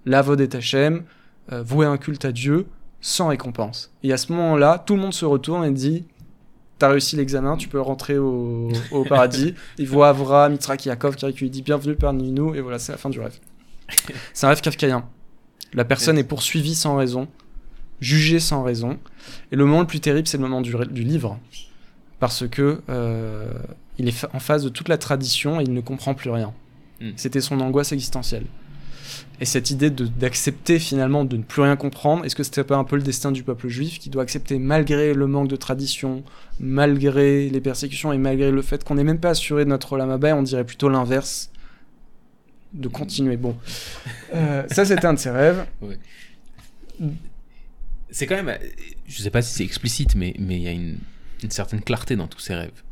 l'avod 0.06 0.40
et 0.40 0.48
Hachem, 0.54 1.04
euh, 1.52 1.62
vouer 1.62 1.86
un 1.86 1.96
culte 1.96 2.24
à 2.24 2.32
Dieu, 2.32 2.66
sans 3.00 3.28
récompense. 3.28 3.92
Et 4.02 4.12
à 4.12 4.16
ce 4.16 4.32
moment-là, 4.32 4.82
tout 4.84 4.94
le 4.94 5.00
monde 5.00 5.14
se 5.14 5.24
retourne 5.24 5.64
et 5.64 5.70
dit, 5.70 6.06
t'as 6.78 6.88
réussi 6.88 7.16
l'examen, 7.16 7.56
tu 7.56 7.68
peux 7.68 7.80
rentrer 7.80 8.18
au, 8.18 8.70
au 8.90 9.04
paradis. 9.04 9.54
Il 9.78 9.88
voit 9.88 10.08
Avra, 10.08 10.48
Mitzrak, 10.48 10.86
Yaakov 10.86 11.16
qui 11.16 11.26
lui 11.26 11.50
dit 11.50 11.62
bienvenue 11.62 11.94
parmi 11.94 12.32
nous, 12.32 12.54
et 12.54 12.60
voilà, 12.60 12.78
c'est 12.78 12.92
la 12.92 12.98
fin 12.98 13.10
du 13.10 13.20
rêve. 13.20 13.38
C'est 14.32 14.46
un 14.46 14.50
rêve 14.50 14.60
kafkaïen. 14.60 15.04
La 15.72 15.84
personne 15.84 16.18
est 16.18 16.24
poursuivie 16.24 16.74
sans 16.74 16.96
raison, 16.96 17.28
jugée 18.00 18.40
sans 18.40 18.62
raison. 18.62 18.98
Et 19.52 19.56
le 19.56 19.64
moment 19.64 19.80
le 19.80 19.86
plus 19.86 20.00
terrible, 20.00 20.26
c'est 20.26 20.38
le 20.38 20.42
moment 20.42 20.60
du, 20.60 20.74
du 20.90 21.02
livre. 21.02 21.38
Parce 22.18 22.46
que 22.48 22.80
euh, 22.88 23.52
il 23.98 24.08
est 24.08 24.26
en 24.32 24.40
face 24.40 24.62
de 24.62 24.68
toute 24.68 24.88
la 24.88 24.98
tradition 24.98 25.60
et 25.60 25.64
il 25.64 25.72
ne 25.72 25.80
comprend 25.80 26.14
plus 26.14 26.30
rien. 26.30 26.52
Mm. 27.00 27.10
C'était 27.16 27.40
son 27.40 27.60
angoisse 27.60 27.92
existentielle. 27.92 28.44
Et 29.40 29.44
cette 29.46 29.70
idée 29.70 29.90
d'accepter 29.90 30.78
finalement 30.78 31.24
de 31.24 31.36
ne 31.36 31.42
plus 31.42 31.62
rien 31.62 31.76
comprendre, 31.76 32.24
est-ce 32.24 32.36
que 32.36 32.42
c'était 32.42 32.62
pas 32.62 32.76
un 32.76 32.84
peu 32.84 32.96
le 32.96 33.02
destin 33.02 33.32
du 33.32 33.42
peuple 33.42 33.68
juif 33.68 33.98
qui 33.98 34.10
doit 34.10 34.22
accepter 34.22 34.58
malgré 34.58 35.14
le 35.14 35.26
manque 35.26 35.48
de 35.48 35.56
tradition, 35.56 36.22
malgré 36.58 37.48
les 37.48 37.60
persécutions 37.60 38.12
et 38.12 38.18
malgré 38.18 38.50
le 38.50 38.60
fait 38.62 38.84
qu'on 38.84 38.96
n'est 38.96 39.04
même 39.04 39.18
pas 39.18 39.30
assuré 39.30 39.64
de 39.64 39.70
notre 39.70 39.94
Olam 39.94 40.10
Haba, 40.10 40.36
on 40.36 40.42
dirait 40.42 40.64
plutôt 40.64 40.90
l'inverse, 40.90 41.50
de 42.74 42.88
continuer. 42.88 43.36
Bon, 43.36 43.56
Euh, 44.34 44.64
ça 44.70 44.84
c'était 44.84 45.06
un 45.06 45.14
de 45.14 45.18
ses 45.18 45.30
rêves. 45.30 45.64
C'est 48.12 48.26
quand 48.26 48.42
même. 48.42 48.58
Je 49.06 49.22
sais 49.22 49.30
pas 49.30 49.42
si 49.42 49.54
c'est 49.54 49.64
explicite, 49.64 50.14
mais 50.16 50.34
mais 50.38 50.56
il 50.56 50.62
y 50.62 50.68
a 50.68 50.72
une, 50.72 50.98
une 51.42 51.50
certaine 51.50 51.80
clarté 51.80 52.16
dans 52.16 52.26
tous 52.26 52.40
ces 52.40 52.54
rêves. 52.54 52.82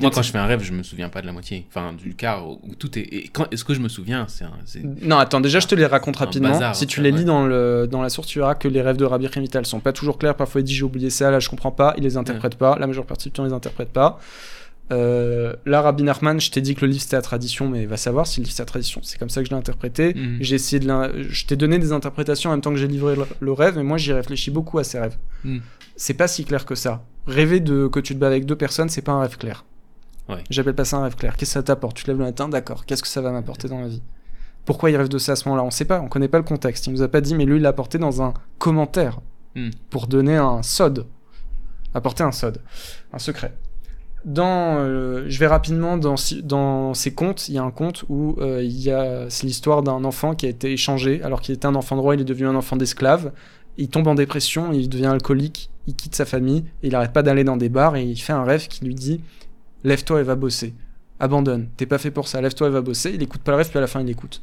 Moi, 0.00 0.12
quand 0.12 0.22
je 0.22 0.30
fais 0.30 0.38
un 0.38 0.46
rêve, 0.46 0.62
je 0.62 0.72
me 0.72 0.84
souviens 0.84 1.08
pas 1.08 1.22
de 1.22 1.26
la 1.26 1.32
moitié. 1.32 1.66
Enfin, 1.68 1.92
du 1.92 2.14
quart 2.14 2.48
où 2.48 2.74
tout 2.78 2.96
est. 2.96 3.02
Et 3.02 3.28
quand 3.32 3.52
est-ce 3.52 3.64
que 3.64 3.74
je 3.74 3.80
me 3.80 3.88
souviens 3.88 4.26
C'est 4.28 4.44
un- 4.44 4.50
Non, 5.02 5.18
attends, 5.18 5.40
déjà 5.40 5.58
je 5.58 5.66
te 5.66 5.74
les 5.74 5.86
raconte 5.86 6.16
rapidement. 6.18 6.50
bazar, 6.50 6.76
si 6.76 6.86
tu 6.86 7.00
les 7.02 7.10
ouais. 7.10 7.18
lis 7.18 7.24
dans, 7.24 7.44
le, 7.46 7.88
dans 7.90 8.00
la 8.00 8.08
source, 8.08 8.28
tu 8.28 8.38
verras 8.38 8.54
que 8.54 8.68
les 8.68 8.80
rêves 8.80 8.96
de 8.96 9.04
Rabbi 9.04 9.26
Chemital 9.26 9.66
sont 9.66 9.80
pas 9.80 9.92
toujours 9.92 10.16
clairs. 10.16 10.36
Parfois 10.36 10.60
il 10.60 10.64
dit 10.64 10.72
j'ai 10.74 10.84
oublié 10.84 11.10
ça, 11.10 11.32
là 11.32 11.40
je 11.40 11.48
comprends 11.48 11.72
pas, 11.72 11.94
il 11.96 12.04
les 12.04 12.16
interprète 12.16 12.54
pas. 12.54 12.78
La 12.78 12.86
majeure 12.86 13.06
partie 13.06 13.28
du 13.28 13.32
temps, 13.32 13.44
il 13.44 13.48
les 13.48 13.54
interprète 13.54 13.88
pas. 13.88 14.20
Euh, 14.90 15.54
là, 15.66 15.82
Rabbi 15.82 16.02
Nachman, 16.02 16.40
je 16.40 16.50
t'ai 16.50 16.60
dit 16.60 16.74
que 16.74 16.84
le 16.84 16.90
livre 16.92 17.02
c'était 17.02 17.16
la 17.16 17.22
tradition, 17.22 17.68
mais 17.68 17.86
va 17.86 17.96
savoir 17.96 18.26
si 18.26 18.40
le 18.40 18.44
livre 18.44 18.54
c'est 18.56 18.62
la 18.62 18.66
tradition. 18.66 19.00
C'est 19.02 19.18
comme 19.18 19.28
ça 19.28 19.40
que 19.42 19.46
je 19.46 19.50
l'ai 19.50 19.58
interprété. 19.58 20.14
Mhm. 20.14 20.38
J'ai 20.40 20.54
essayé 20.54 20.80
de 20.80 20.88
je 21.28 21.46
t'ai 21.46 21.56
donné 21.56 21.78
des 21.78 21.92
interprétations 21.92 22.50
en 22.50 22.54
même 22.54 22.60
temps 22.60 22.70
que 22.70 22.76
j'ai 22.76 22.88
livré 22.88 23.14
le, 23.40 23.52
rêve, 23.52 23.76
mais 23.76 23.82
moi 23.82 23.98
j'y 23.98 24.12
réfléchis 24.12 24.50
beaucoup 24.50 24.78
à 24.78 24.84
ces 24.84 24.98
rêves. 24.98 25.16
Mhm. 25.44 25.60
C'est 25.96 26.14
pas 26.14 26.28
si 26.28 26.44
clair 26.44 26.64
que 26.64 26.74
ça. 26.74 27.04
Rêver 27.26 27.60
de 27.60 27.88
que 27.88 28.00
tu 28.00 28.14
te 28.14 28.18
bats 28.18 28.28
avec 28.28 28.46
deux 28.46 28.56
personnes, 28.56 28.88
c'est 28.88 29.02
pas 29.02 29.12
un 29.12 29.20
rêve 29.20 29.36
clair. 29.36 29.64
Ouais. 30.28 30.44
J'appelle 30.50 30.74
pas 30.74 30.84
ça 30.84 30.98
un 30.98 31.02
rêve 31.04 31.16
clair. 31.16 31.36
Qu'est-ce 31.36 31.50
que 31.50 31.54
ça 31.54 31.62
t'apporte? 31.62 31.96
Tu 31.96 32.04
te 32.04 32.10
lèves 32.10 32.18
le 32.18 32.24
matin, 32.24 32.48
d'accord. 32.48 32.84
Qu'est-ce 32.86 33.02
que 33.02 33.08
ça 33.08 33.20
va 33.20 33.32
m'apporter 33.32 33.68
dans 33.68 33.80
la 33.80 33.88
vie? 33.88 34.02
Pourquoi 34.64 34.90
il 34.90 34.96
rêve 34.96 35.08
de 35.08 35.18
ça 35.18 35.32
à 35.32 35.36
ce 35.36 35.48
moment-là? 35.48 35.64
On 35.64 35.70
sait 35.70 35.86
pas, 35.86 36.00
on 36.00 36.08
connaît 36.08 36.28
pas 36.28 36.38
le 36.38 36.44
contexte. 36.44 36.86
Il 36.86 36.92
nous 36.92 37.02
a 37.02 37.08
pas 37.08 37.22
dit, 37.22 37.34
mais 37.34 37.46
lui, 37.46 37.56
il 37.56 37.62
l'a 37.62 37.70
apporté 37.70 37.98
dans 37.98 38.22
un 38.22 38.34
commentaire 38.58 39.20
Hmm. 39.54 39.70
pour 39.90 40.06
donner 40.06 40.36
un 40.36 40.62
sod. 40.62 41.06
Apporter 41.94 42.22
un 42.22 42.32
sod, 42.32 42.60
un 43.12 43.18
secret. 43.18 43.54
Euh, 44.36 45.24
je 45.28 45.38
vais 45.38 45.46
rapidement 45.46 45.96
dans, 45.96 46.16
ces 46.16 47.14
contes. 47.14 47.48
Il 47.48 47.54
y 47.54 47.58
a 47.58 47.62
un 47.62 47.70
conte 47.70 48.04
où 48.08 48.36
euh, 48.38 48.62
il 48.62 49.26
c'est 49.30 49.46
l'histoire 49.46 49.82
d'un 49.82 50.04
enfant 50.04 50.34
qui 50.34 50.46
a 50.46 50.48
été 50.48 50.72
échangé 50.72 51.22
alors 51.22 51.40
qu'il 51.40 51.54
était 51.54 51.66
un 51.66 51.74
enfant 51.74 51.96
de 51.96 52.00
roi, 52.00 52.14
il 52.14 52.20
est 52.20 52.24
devenu 52.24 52.48
un 52.48 52.54
enfant 52.54 52.76
d'esclave. 52.76 53.32
Il 53.76 53.88
tombe 53.88 54.08
en 54.08 54.14
dépression, 54.14 54.72
il 54.72 54.88
devient 54.88 55.06
alcoolique, 55.06 55.70
il 55.86 55.94
quitte 55.94 56.14
sa 56.16 56.24
famille, 56.24 56.64
et 56.82 56.88
il 56.88 56.94
arrête 56.96 57.12
pas 57.12 57.22
d'aller 57.22 57.44
dans 57.44 57.56
des 57.56 57.68
bars 57.68 57.94
et 57.94 58.02
il 58.02 58.20
fait 58.20 58.32
un 58.32 58.42
rêve 58.42 58.66
qui 58.66 58.84
lui 58.84 58.94
dit 58.94 59.20
lève-toi 59.84 60.20
et 60.20 60.24
va 60.24 60.34
bosser. 60.34 60.74
Abandonne, 61.20 61.68
t'es 61.76 61.86
pas 61.86 61.98
fait 61.98 62.10
pour 62.10 62.28
ça, 62.28 62.40
lève-toi 62.40 62.68
et 62.68 62.70
va 62.70 62.80
bosser. 62.80 63.12
Il 63.14 63.22
écoute 63.22 63.40
pas 63.42 63.52
le 63.52 63.58
rêve, 63.58 63.68
puis 63.68 63.78
à 63.78 63.80
la 63.80 63.86
fin 63.86 64.00
il 64.00 64.10
écoute. 64.10 64.42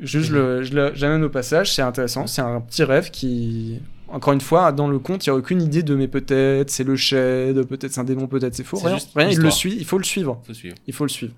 Juste, 0.00 0.30
le- 0.30 0.62
j'amène 0.62 1.24
au 1.24 1.28
passage, 1.28 1.74
c'est 1.74 1.82
intéressant. 1.82 2.28
C'est 2.28 2.40
un 2.40 2.60
petit 2.60 2.84
rêve 2.84 3.10
qui, 3.10 3.80
encore 4.10 4.32
une 4.32 4.40
fois, 4.40 4.72
dans 4.72 4.88
le 4.88 4.98
conte, 4.98 5.26
il 5.26 5.30
n'y 5.30 5.34
a 5.34 5.38
aucune 5.38 5.62
idée 5.62 5.82
de 5.82 5.94
mais 5.94 6.08
peut-être 6.08 6.70
c'est 6.70 6.84
le 6.84 6.96
shed, 6.96 7.62
peut-être 7.64 7.92
c'est 7.92 8.00
un 8.00 8.04
démon, 8.04 8.26
peut-être 8.26 8.54
c'est 8.54 8.64
faux. 8.64 8.78
Rien, 8.78 8.98
il 9.28 9.38
le 9.38 9.50
suit, 9.50 9.76
il 9.78 9.84
faut 9.84 9.98
le 9.98 10.04
suivre. 10.04 10.40
Faut 10.46 10.54
suivre. 10.54 10.76
Il 10.86 10.94
faut 10.94 11.04
le 11.04 11.10
suivre. 11.10 11.34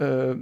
Euh, 0.00 0.34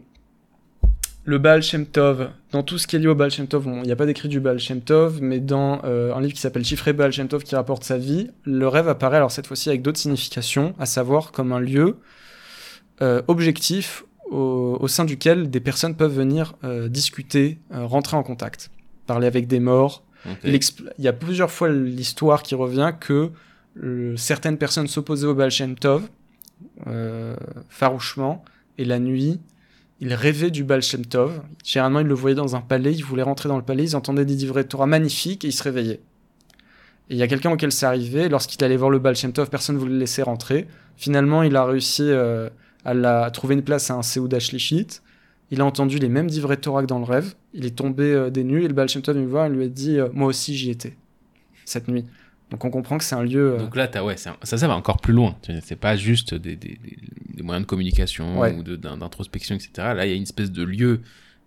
le 1.24 1.38
Baal 1.38 1.62
Shem 1.62 1.86
Tov, 1.86 2.30
dans 2.52 2.62
tout 2.62 2.78
ce 2.78 2.86
qui 2.86 2.96
est 2.96 2.98
lié 2.98 3.08
au 3.08 3.14
Baal 3.14 3.30
Shem 3.30 3.46
Tov, 3.46 3.64
bon, 3.64 3.82
il 3.82 3.86
n'y 3.86 3.92
a 3.92 3.96
pas 3.96 4.06
d'écrit 4.06 4.28
du 4.28 4.40
Baal 4.40 4.58
Shem 4.58 4.80
Tov, 4.80 5.20
mais 5.20 5.40
dans 5.40 5.82
euh, 5.84 6.14
un 6.14 6.20
livre 6.20 6.32
qui 6.32 6.40
s'appelle 6.40 6.64
Chiffré 6.64 6.92
Baal 6.92 7.12
Shem 7.12 7.28
Tov 7.28 7.42
qui 7.44 7.54
rapporte 7.54 7.84
sa 7.84 7.98
vie, 7.98 8.30
le 8.44 8.66
rêve 8.66 8.88
apparaît 8.88 9.18
alors 9.18 9.30
cette 9.30 9.46
fois-ci 9.46 9.68
avec 9.68 9.82
d'autres 9.82 9.98
significations, 9.98 10.74
à 10.78 10.86
savoir 10.86 11.32
comme 11.32 11.52
un 11.52 11.60
lieu 11.60 11.96
euh, 13.02 13.22
objectif 13.28 14.04
au, 14.30 14.78
au 14.80 14.88
sein 14.88 15.04
duquel 15.04 15.50
des 15.50 15.60
personnes 15.60 15.94
peuvent 15.94 16.14
venir 16.14 16.54
discuter, 16.88 17.58
rentrer 17.70 18.16
en 18.16 18.22
contact, 18.22 18.70
parler 19.06 19.26
avec 19.26 19.46
des 19.46 19.60
morts, 19.60 20.04
Il, 20.44 20.58
y 20.98 21.08
a 21.08 21.12
plusieurs 21.12 21.50
fois 21.50 21.68
l'histoire 21.70 22.42
qui 22.42 22.54
revient 22.54 22.92
que 22.98 23.30
euh, 23.82 24.16
certaines 24.16 24.58
personnes 24.58 24.86
s'opposaient 24.86 25.26
au 25.26 25.34
Baal 25.34 25.50
Shem 25.50 25.76
Tov 25.76 26.08
euh, 26.86 27.36
farouchement 27.68 28.44
et 28.78 28.84
la 28.84 28.98
nuit 28.98 29.40
ils 30.00 30.14
rêvaient 30.14 30.50
du 30.50 30.64
Baal 30.64 30.82
Shem 30.82 31.04
Tov. 31.04 31.42
Généralement 31.62 32.00
ils 32.00 32.06
le 32.06 32.14
voyaient 32.14 32.34
dans 32.34 32.56
un 32.56 32.62
palais, 32.62 32.92
ils 32.94 33.04
voulaient 33.04 33.22
rentrer 33.22 33.48
dans 33.48 33.58
le 33.58 33.62
palais, 33.62 33.84
ils 33.84 33.96
entendaient 33.96 34.24
des 34.24 34.34
livrets 34.34 34.62
de 34.64 34.68
Torah 34.68 34.86
magnifiques 34.86 35.44
et 35.44 35.48
ils 35.48 35.52
se 35.52 35.62
réveillaient. 35.62 36.00
Et 37.10 37.14
il 37.14 37.16
y 37.16 37.22
a 37.22 37.28
quelqu'un 37.28 37.50
auquel 37.50 37.70
c'est 37.72 37.86
arrivé, 37.86 38.28
lorsqu'il 38.28 38.62
allait 38.64 38.76
voir 38.76 38.90
le 38.90 38.98
Baal 38.98 39.14
Shem 39.16 39.32
Tov, 39.32 39.50
personne 39.50 39.74
ne 39.76 39.80
voulait 39.80 39.92
le 39.92 39.98
laisser 39.98 40.22
rentrer. 40.22 40.66
Finalement 40.96 41.42
il 41.42 41.54
a 41.54 41.64
réussi 41.64 42.04
euh, 42.04 42.48
à, 42.84 42.94
la- 42.94 43.30
trouver 43.30 43.54
une 43.54 43.62
place 43.62 43.90
à 43.90 43.94
un 43.94 44.02
Seouda 44.02 44.38
Shlichit. 44.40 45.00
Il 45.50 45.60
a 45.60 45.64
entendu 45.64 45.98
les 45.98 46.08
mêmes 46.08 46.28
de 46.30 46.54
Torah 46.60 46.82
que 46.82 46.86
dans 46.86 46.98
le 46.98 47.04
rêve. 47.04 47.34
Il 47.54 47.64
est 47.66 47.74
tombé 47.76 48.04
euh, 48.04 48.30
des 48.30 48.44
nues 48.44 48.62
et 48.64 48.68
le 48.68 48.74
Baal 48.74 48.88
Shem 48.88 49.02
Tov 49.02 49.16
vient 49.16 49.26
voir 49.26 49.46
et 49.46 49.50
lui 49.50 49.64
a 49.64 49.68
dit 49.68 49.98
euh, 49.98 50.08
Moi 50.12 50.28
aussi 50.28 50.56
j'y 50.56 50.70
étais, 50.70 50.96
cette 51.64 51.88
nuit. 51.88 52.04
Donc 52.50 52.64
on 52.64 52.70
comprend 52.70 52.98
que 52.98 53.04
c'est 53.04 53.14
un 53.14 53.22
lieu. 53.24 53.52
euh, 53.54 53.58
Donc 53.58 53.74
là, 53.76 53.88
ouais, 54.04 54.14
un- 54.28 54.36
ça, 54.42 54.58
ça 54.58 54.68
va 54.68 54.74
encore 54.76 55.00
plus 55.00 55.12
loin. 55.12 55.36
C'est 55.62 55.76
pas 55.76 55.96
juste 55.96 56.34
des, 56.34 56.56
des- 56.56 56.78
des- 56.82 56.98
des 57.34 57.42
moyens 57.42 57.64
de 57.64 57.68
communication 57.68 58.38
Ouais. 58.40 58.54
ou 58.56 58.62
d'introspection, 58.62 59.54
etc. 59.56 59.70
Là, 59.78 60.06
il 60.06 60.10
y 60.10 60.12
a 60.12 60.16
une 60.16 60.22
espèce 60.24 60.50
de 60.52 60.62
lieu. 60.62 61.00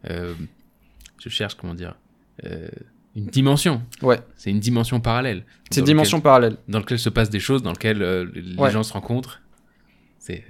je 0.06 1.30
cherche, 1.30 1.56
comment 1.56 1.74
dire. 1.74 1.96
une 3.16 3.26
dimension. 3.28 3.82
Ouais. 4.02 4.20
C'est 4.36 4.50
une 4.50 4.60
dimension 4.60 5.00
parallèle. 5.00 5.44
c'est 5.70 5.82
dans 5.82 5.86
dimension 5.86 6.20
parallèle. 6.20 6.58
dans 6.68 6.80
lequel 6.80 6.98
se 7.00 7.10
passent 7.10 7.30
des 7.30 7.40
choses, 7.40 7.62
dans 7.64 7.72
lequel 7.72 8.02
euh, 8.02 8.26
les 8.34 8.56
Ouais. 8.58 8.72
gens 8.72 8.84
se 8.84 8.92
rencontrent. 8.94 9.42
C'est. 10.20 10.44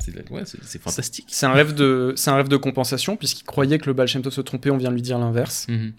C'est 0.00 0.30
ouais, 0.30 0.42
fantastique. 0.80 1.26
C'est 1.28 1.46
un 1.46 1.52
rêve 1.52 1.74
de, 1.74 2.14
un 2.26 2.34
rêve 2.36 2.48
de 2.48 2.56
compensation 2.56 3.16
puisqu'il 3.16 3.44
croyait 3.44 3.78
que 3.78 3.86
le 3.86 3.92
Baal 3.92 4.08
Shem 4.08 4.22
Tov 4.22 4.32
se 4.32 4.40
trompait. 4.40 4.70
On 4.70 4.76
vient 4.78 4.90
lui 4.90 5.02
dire 5.02 5.18
l'inverse. 5.18 5.66
Mhm. 5.68 5.92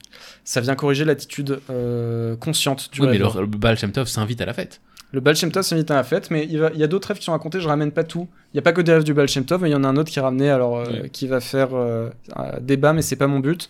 Ça 0.44 0.60
vient 0.62 0.76
corriger 0.76 1.06
l'attitude 1.06 1.60
euh, 1.70 2.36
consciente 2.36 2.90
du 2.92 3.02
Oui, 3.02 3.08
mais 3.12 3.18
le, 3.18 3.26
le 3.42 3.46
Baal 3.48 3.78
Shem 3.78 3.92
Tov 3.92 4.08
s'invite 4.08 4.42
à 4.42 4.46
la 4.46 4.54
fête. 4.54 4.82
Le 5.14 5.20
Baal 5.20 5.36
Shem 5.36 5.52
Tov 5.52 5.64
s'invite 5.64 5.92
à 5.92 5.96
la 5.96 6.04
fête, 6.04 6.32
mais 6.32 6.48
il, 6.50 6.58
va- 6.60 6.72
il 6.74 6.80
y 6.80 6.84
a 6.84 6.88
d'autres 6.88 7.10
rêves 7.10 7.18
qui 7.20 7.26
sont 7.26 7.34
racontés, 7.34 7.60
je 7.60 7.68
ramène 7.68 7.92
pas 7.92 8.04
tout. 8.06 8.28
Il 8.54 8.56
n'y 8.56 8.60
a 8.60 8.62
pas 8.62 8.72
que 8.72 8.80
des 8.82 8.94
rêves 8.94 9.04
du 9.04 9.14
Baal 9.14 9.28
Shem 9.28 9.44
Tov, 9.46 9.62
mais 9.62 9.70
il 9.70 9.74
y 9.74 9.76
en 9.76 9.84
a 9.84 9.88
un 9.90 9.98
autre 9.98 10.10
qui 10.10 10.20
est 10.20 10.22
ramené, 10.22 10.50
alors 10.50 10.78
euh, 10.80 10.86
Oui. 11.04 11.10
qui 11.12 11.28
va 11.28 11.40
faire 11.42 11.70
euh, 11.74 12.10
un 12.36 12.60
débat, 12.62 12.94
mais 12.94 13.02
c'est 13.02 13.18
pas 13.18 13.28
mon 13.28 13.40
but. 13.40 13.70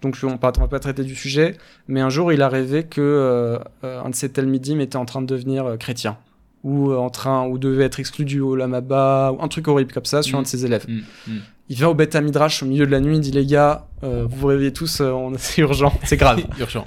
Donc 0.00 0.16
on 0.22 0.26
ne 0.30 0.36
va 0.38 0.68
pas 0.68 0.78
traiter 0.80 1.02
du 1.04 1.14
sujet. 1.14 1.56
Mais 1.88 2.00
un 2.00 2.08
jour, 2.08 2.32
il 2.32 2.40
a 2.40 2.48
rêvé 2.48 2.84
que 2.84 3.00
euh, 3.02 3.58
un 3.82 4.08
de 4.10 4.14
ses 4.14 4.30
Talmidim 4.30 4.78
était 4.80 4.96
en 4.96 5.04
train 5.04 5.20
de 5.20 5.26
devenir 5.26 5.76
chrétien. 5.78 6.16
Ou 6.64 6.90
euh, 6.90 6.96
en 6.96 7.08
train, 7.10 7.46
ou 7.46 7.56
devait 7.58 7.84
être 7.84 8.00
exclu 8.00 8.24
du 8.24 8.40
Olam 8.40 8.74
Abba, 8.74 9.32
ou 9.32 9.42
un 9.42 9.48
truc 9.48 9.68
horrible 9.68 9.92
comme 9.92 10.04
ça 10.04 10.22
sur 10.22 10.36
Mm. 10.36 10.40
un 10.40 10.42
de 10.42 10.46
ses 10.48 10.64
élèves. 10.66 10.84
Mhm. 10.88 11.02
Mhm. 11.28 11.40
Il 11.70 11.76
va 11.78 11.90
au 11.90 11.94
Beth 11.94 12.16
Midrash 12.16 12.62
au 12.62 12.66
milieu 12.66 12.86
de 12.86 12.90
la 12.90 12.98
nuit, 13.00 13.16
il 13.16 13.20
dit 13.20 13.30
les 13.30 13.44
gars, 13.46 13.86
euh, 14.02 14.26
vous 14.28 14.36
vous 14.38 14.46
réveillez 14.48 14.72
tous, 14.72 15.00
euh, 15.00 15.12
c'est 15.38 15.60
urgent, 15.60 15.92
c'est 16.04 16.16
grave. 16.16 16.40
Urgent. 16.60 16.84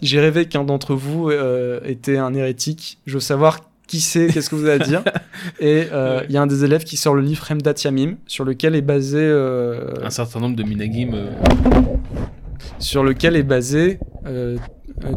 J'ai 0.00 0.20
rêvé 0.20 0.46
qu'un 0.46 0.64
d'entre 0.64 0.94
vous 0.94 1.30
euh, 1.30 1.80
était 1.84 2.16
un 2.16 2.32
hérétique. 2.34 2.98
Je 3.06 3.14
veux 3.14 3.20
savoir 3.20 3.60
qui 3.86 4.00
c'est, 4.00 4.28
qu'est-ce 4.28 4.48
que 4.50 4.54
vous 4.56 4.64
avez 4.66 4.82
à 4.82 4.86
dire. 4.86 5.02
Et 5.60 5.88
il 6.28 6.32
y 6.34 6.36
a 6.36 6.42
un 6.42 6.46
des 6.46 6.64
élèves 6.64 6.84
qui 6.84 6.96
sort 6.96 7.14
le 7.14 7.22
livre 7.22 7.50
Hemdat 7.50 7.74
Yamim, 7.84 8.16
sur 8.26 8.44
lequel 8.44 8.74
est 8.74 8.82
basé, 8.82 9.22
Un 10.02 10.10
certain 10.10 10.40
nombre 10.40 10.56
de 10.56 10.62
minagim. 10.62 11.12
sur 12.78 13.04
lequel 13.04 13.36
est 13.36 13.42
basé 13.42 13.98
euh, 14.26 14.56
euh, 15.04 15.12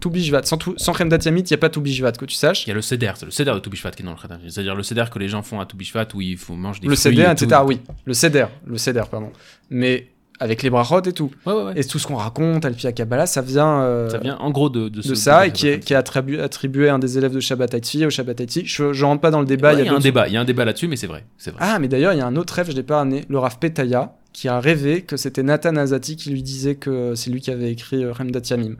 Toubishvat. 0.00 0.42
Sans, 0.44 0.56
tout, 0.56 0.74
sans 0.76 0.92
il 0.98 1.06
n'y 1.06 1.52
a 1.54 1.58
pas 1.58 1.68
Toubishvat, 1.68 2.12
que 2.12 2.24
tu 2.24 2.34
saches. 2.34 2.64
Il 2.66 2.68
y 2.68 2.72
a 2.72 2.74
le 2.74 2.82
ceder, 2.82 3.12
c'est 3.16 3.26
le 3.26 3.30
ceder 3.30 3.52
de 3.52 3.58
Toubishvat 3.58 3.90
qui 3.92 4.02
est 4.02 4.06
dans 4.06 4.12
le 4.12 4.16
Khatan. 4.16 4.38
C'est-à-dire 4.48 4.74
le 4.74 4.82
ceder 4.82 5.04
que 5.12 5.18
les 5.18 5.28
gens 5.28 5.42
font 5.42 5.60
à 5.60 5.66
Toubishvat 5.66 6.06
où 6.14 6.20
il 6.20 6.36
faut 6.36 6.54
manger 6.54 6.80
des 6.80 6.88
Le 6.88 6.96
fruits. 6.96 7.14
Seder, 7.16 7.28
et 7.28 7.30
etc. 7.32 7.46
tout. 7.60 7.66
Oui, 7.68 7.80
le 8.04 8.14
Seder, 8.14 8.46
le 8.66 8.78
Seder, 8.78 9.02
pardon. 9.10 9.30
Mais 9.68 10.08
avec 10.42 10.62
les 10.62 10.70
brachot 10.70 11.02
et 11.02 11.12
tout. 11.12 11.30
Ouais, 11.44 11.52
ouais, 11.52 11.62
ouais. 11.64 11.72
Et 11.76 11.84
tout 11.84 11.98
ce 11.98 12.06
qu'on 12.06 12.16
raconte, 12.16 12.64
Alpia 12.64 12.92
Kabbalah, 12.92 13.26
ça 13.26 13.42
vient, 13.42 13.82
euh, 13.82 14.08
Ça 14.08 14.16
vient 14.18 14.38
en 14.38 14.50
gros 14.50 14.70
de, 14.70 14.88
de, 14.88 15.02
ce- 15.02 15.10
de 15.10 15.14
ça, 15.14 15.46
et 15.46 15.52
qui 15.52 15.68
est, 15.68 15.80
qui 15.80 15.92
est 15.92 15.96
attribué, 15.96 16.40
attribué 16.40 16.88
à 16.88 16.94
un 16.94 16.98
des 16.98 17.18
élèves 17.18 17.34
de 17.34 17.40
Shabbat 17.40 17.74
Haïti, 17.74 18.06
au 18.06 18.10
Shabbat 18.10 18.40
Haïti. 18.40 18.62
Je, 18.64 18.94
je 18.94 19.04
rentre 19.04 19.20
pas 19.20 19.30
dans 19.30 19.40
le 19.40 19.44
débat. 19.46 19.74
Il 19.74 19.84
y 19.84 19.88
a 19.88 19.92
un 19.92 19.98
débat, 19.98 20.28
il 20.28 20.32
y 20.34 20.38
a 20.38 20.40
un 20.40 20.46
débat 20.46 20.64
là-dessus, 20.64 20.88
mais 20.88 20.96
c'est 20.96 21.06
vrai, 21.06 21.26
c'est 21.36 21.50
vrai. 21.50 21.60
Ah, 21.62 21.78
mais 21.78 21.88
d'ailleurs, 21.88 22.14
il 22.14 22.18
y 22.18 22.22
a 22.22 22.26
un 22.26 22.36
autre 22.36 22.54
rêve, 22.54 22.70
je 22.70 22.76
l'ai 22.76 22.82
pas 22.82 22.96
ramené, 22.96 23.24
le 23.28 23.38
Rav 23.38 23.58
Petaya, 23.58 24.14
qui 24.32 24.48
a 24.48 24.60
rêvé 24.60 25.02
que 25.02 25.16
c'était 25.16 25.42
Nathan 25.42 25.74
Azati 25.76 26.16
qui 26.16 26.30
lui 26.30 26.42
disait 26.42 26.76
que 26.76 27.14
c'est 27.14 27.30
lui 27.30 27.40
qui 27.40 27.50
avait 27.50 27.70
écrit 27.72 28.04
euh, 28.04 28.12
Remdat 28.12 28.40
Yamim. 28.48 28.76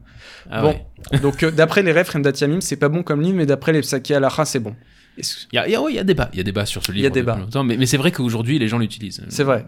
Ah 0.50 0.62
bon. 0.62 0.68
ouais. 1.12 1.18
Donc, 1.18 1.42
euh, 1.42 1.50
d'après 1.50 1.82
les 1.82 1.92
rêves, 1.92 2.08
Remdat 2.10 2.32
Yamim, 2.40 2.60
c'est 2.60 2.76
pas 2.76 2.88
bon 2.88 3.02
comme 3.02 3.20
livre, 3.20 3.36
mais 3.36 3.46
d'après 3.46 3.72
les 3.72 3.80
Psaki 3.80 4.14
Alacha, 4.14 4.44
c'est 4.44 4.60
bon. 4.60 4.74
Il 5.18 5.24
y 5.52 5.58
a, 5.58 5.66
il 5.68 5.72
y 5.72 5.74
a- 5.74 5.82
ouais, 5.82 5.92
il 5.92 5.96
y 5.96 5.98
a 5.98 6.04
débat, 6.04 6.30
il 6.32 6.38
y 6.38 6.40
a 6.40 6.44
débat 6.44 6.64
sur 6.66 6.84
ce 6.84 6.92
livre. 6.92 7.04
y 7.04 7.06
a 7.06 7.10
débat. 7.10 7.36
longtemps, 7.36 7.64
mais, 7.64 7.76
mais 7.76 7.86
c'est 7.86 7.96
vrai 7.98 8.12
qu'aujourd'hui 8.12 8.58
les 8.58 8.68
gens 8.68 8.78
l'utilisent. 8.78 9.22
C'est 9.28 9.44
vrai. 9.44 9.66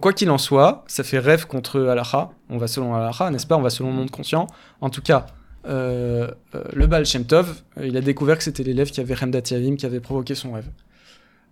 Quoi 0.00 0.12
qu'il 0.12 0.30
en 0.30 0.38
soit, 0.38 0.84
ça 0.86 1.04
fait 1.04 1.18
rêve 1.18 1.46
contre 1.46 1.80
Alacha. 1.82 2.30
On 2.48 2.56
va 2.58 2.66
selon 2.66 2.94
Alacha, 2.94 3.30
n'est-ce 3.30 3.46
pas? 3.46 3.56
On 3.56 3.62
va 3.62 3.70
selon 3.70 3.90
le 3.90 3.96
monde 3.96 4.10
conscient. 4.10 4.46
En 4.80 4.88
tout 4.88 5.02
cas, 5.02 5.26
euh, 5.68 6.28
euh, 6.54 6.64
le 6.72 6.86
Baal 6.86 7.04
Shem 7.04 7.24
Tov, 7.24 7.60
il 7.82 7.96
a 7.96 8.00
découvert 8.00 8.38
que 8.38 8.44
c'était 8.44 8.62
l'élève 8.62 8.90
qui 8.90 9.00
avait 9.00 9.14
Remdat 9.14 9.42
Yamim 9.50 9.76
qui 9.76 9.84
avait 9.86 10.00
provoqué 10.00 10.34
son 10.34 10.52
rêve. 10.52 10.66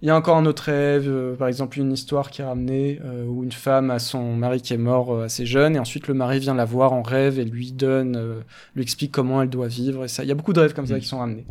Il 0.00 0.06
y 0.06 0.10
a 0.12 0.16
encore 0.16 0.36
un 0.36 0.46
autre 0.46 0.64
rêve, 0.64 1.08
euh, 1.08 1.34
par 1.34 1.48
exemple 1.48 1.76
une 1.80 1.92
histoire 1.92 2.30
qui 2.30 2.40
est 2.40 2.44
ramenée 2.44 3.00
euh, 3.04 3.24
où 3.24 3.42
une 3.42 3.50
femme 3.50 3.90
a 3.90 3.98
son 3.98 4.36
mari 4.36 4.62
qui 4.62 4.72
est 4.72 4.78
mort 4.78 5.12
euh, 5.12 5.24
assez 5.24 5.44
jeune 5.44 5.74
et 5.74 5.80
ensuite 5.80 6.06
le 6.06 6.14
mari 6.14 6.38
vient 6.38 6.54
la 6.54 6.64
voir 6.64 6.92
en 6.92 7.02
rêve 7.02 7.40
et 7.40 7.44
lui 7.44 7.72
donne, 7.72 8.44
lui 8.76 8.82
explique 8.82 9.10
comment 9.10 9.42
elle 9.42 9.50
doit 9.50 9.66
vivre 9.66 10.04
et 10.04 10.08
ça. 10.08 10.22
Il 10.22 10.28
y 10.28 10.30
a 10.30 10.36
beaucoup 10.36 10.52
de 10.52 10.60
rêves 10.60 10.72
comme 10.72 10.86
ça 10.86 10.96
Mm. 10.96 11.00
qui 11.00 11.06
sont 11.06 11.18
ramenés. 11.18 11.46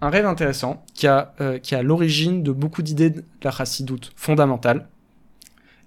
Un 0.00 0.10
rêve 0.10 0.26
intéressant 0.26 0.84
qui 0.94 1.08
a, 1.08 1.34
qui 1.62 1.74
a 1.74 1.82
l'origine 1.82 2.42
de 2.42 2.52
beaucoup 2.52 2.82
d'idées 2.82 3.10
de 3.10 3.24
la 3.42 3.50
chassidoute 3.50 4.12
fondamentale. 4.16 4.88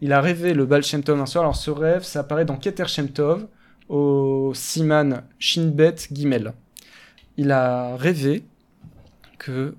Il 0.01 0.11
a 0.13 0.19
rêvé 0.21 0.53
le 0.53 0.65
Baal 0.65 0.83
Shem 0.83 1.03
Tov 1.03 1.19
un 1.19 1.25
soir. 1.25 1.43
Alors 1.43 1.55
ce 1.55 1.71
rêve, 1.71 2.03
ça 2.03 2.21
apparaît 2.21 2.45
dans 2.45 2.57
Keter 2.57 2.87
Shem 2.87 3.09
Tov 3.09 3.47
au 3.89 4.51
Siman 4.53 5.23
Shinbet 5.39 5.95
Gimel. 6.11 6.53
Il 7.37 7.51
a 7.51 7.95
rêvé 7.97 8.43
que 9.37 9.75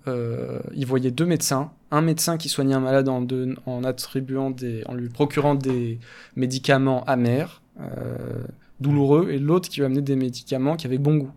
il 0.74 0.86
voyait 0.86 1.11
deux 1.11 1.27
médecins, 1.27 1.73
un 1.97 2.02
médecin 2.02 2.36
qui 2.36 2.48
soignait 2.48 2.74
un 2.74 2.81
malade 2.81 3.09
en, 3.09 3.27
en 3.66 3.85
attribuant 3.85 4.51
des, 4.51 4.82
en 4.86 4.94
lui 4.94 5.09
procurant 5.09 5.55
des 5.55 5.98
médicaments 6.36 7.05
amers, 7.05 7.62
euh, 7.81 8.16
douloureux, 8.81 9.31
et 9.31 9.39
l'autre 9.39 9.68
qui 9.68 9.81
lui 9.81 9.86
amenait 9.86 10.02
des 10.02 10.16
médicaments 10.16 10.77
qui 10.77 10.86
avaient 10.86 10.98
bon 10.98 11.16
goût. 11.16 11.31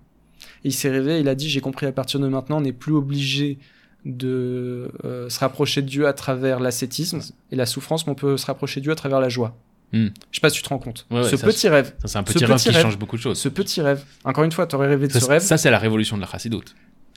Et 0.63 0.69
il 0.69 0.73
s'est 0.73 0.89
rêvé, 0.89 1.19
il 1.19 1.27
a 1.29 1.35
dit 1.35 1.49
j'ai 1.49 1.61
compris 1.61 1.85
à 1.85 1.91
partir 1.91 2.19
de 2.19 2.27
maintenant, 2.27 2.57
on 2.57 2.61
n'est 2.61 2.73
plus 2.73 2.93
obligé 2.93 3.57
de 4.05 4.91
euh, 5.05 5.29
se 5.29 5.39
rapprocher 5.39 5.81
de 5.81 5.87
Dieu 5.87 6.07
à 6.07 6.13
travers 6.13 6.59
l'ascétisme 6.59 7.19
et 7.51 7.55
la 7.55 7.65
souffrance, 7.65 8.05
mais 8.07 8.11
on 8.13 8.15
peut 8.15 8.37
se 8.37 8.45
rapprocher 8.45 8.79
de 8.79 8.83
Dieu 8.83 8.91
à 8.91 8.95
travers 8.95 9.19
la 9.19 9.29
joie. 9.29 9.55
Hmm. 9.91 10.07
Je 10.31 10.37
sais 10.37 10.41
pas 10.41 10.49
si 10.49 10.57
tu 10.57 10.63
te 10.63 10.69
rends 10.69 10.77
compte. 10.77 11.05
Ouais, 11.09 11.17
ouais, 11.21 11.23
ce 11.29 11.35
ça, 11.35 11.47
petit 11.47 11.67
rêve, 11.67 11.93
Ça, 11.99 12.07
c'est 12.07 12.17
un 12.19 12.25
Ce 12.25 12.31
petit 12.33 12.45
rêve 12.45 12.57
qui 12.57 12.69
rêve- 12.69 12.81
change 12.83 12.97
beaucoup 12.99 13.17
de 13.17 13.21
choses. 13.21 13.39
ce 13.39 13.49
petit 13.49 13.81
rêve. 13.81 14.03
Encore 14.23 14.43
une 14.43 14.51
fois, 14.51 14.67
tu 14.67 14.75
aurais 14.75 14.87
rêvé 14.87 15.07
de 15.07 15.13
Ça, 15.13 15.19
ce 15.19 15.25
rêve, 15.25 15.41
ça, 15.41 15.57
c'est 15.57 15.71
la 15.71 15.79
révolution 15.79 16.15
de 16.15 16.21
la 16.21 16.27
chassidoute, 16.27 16.75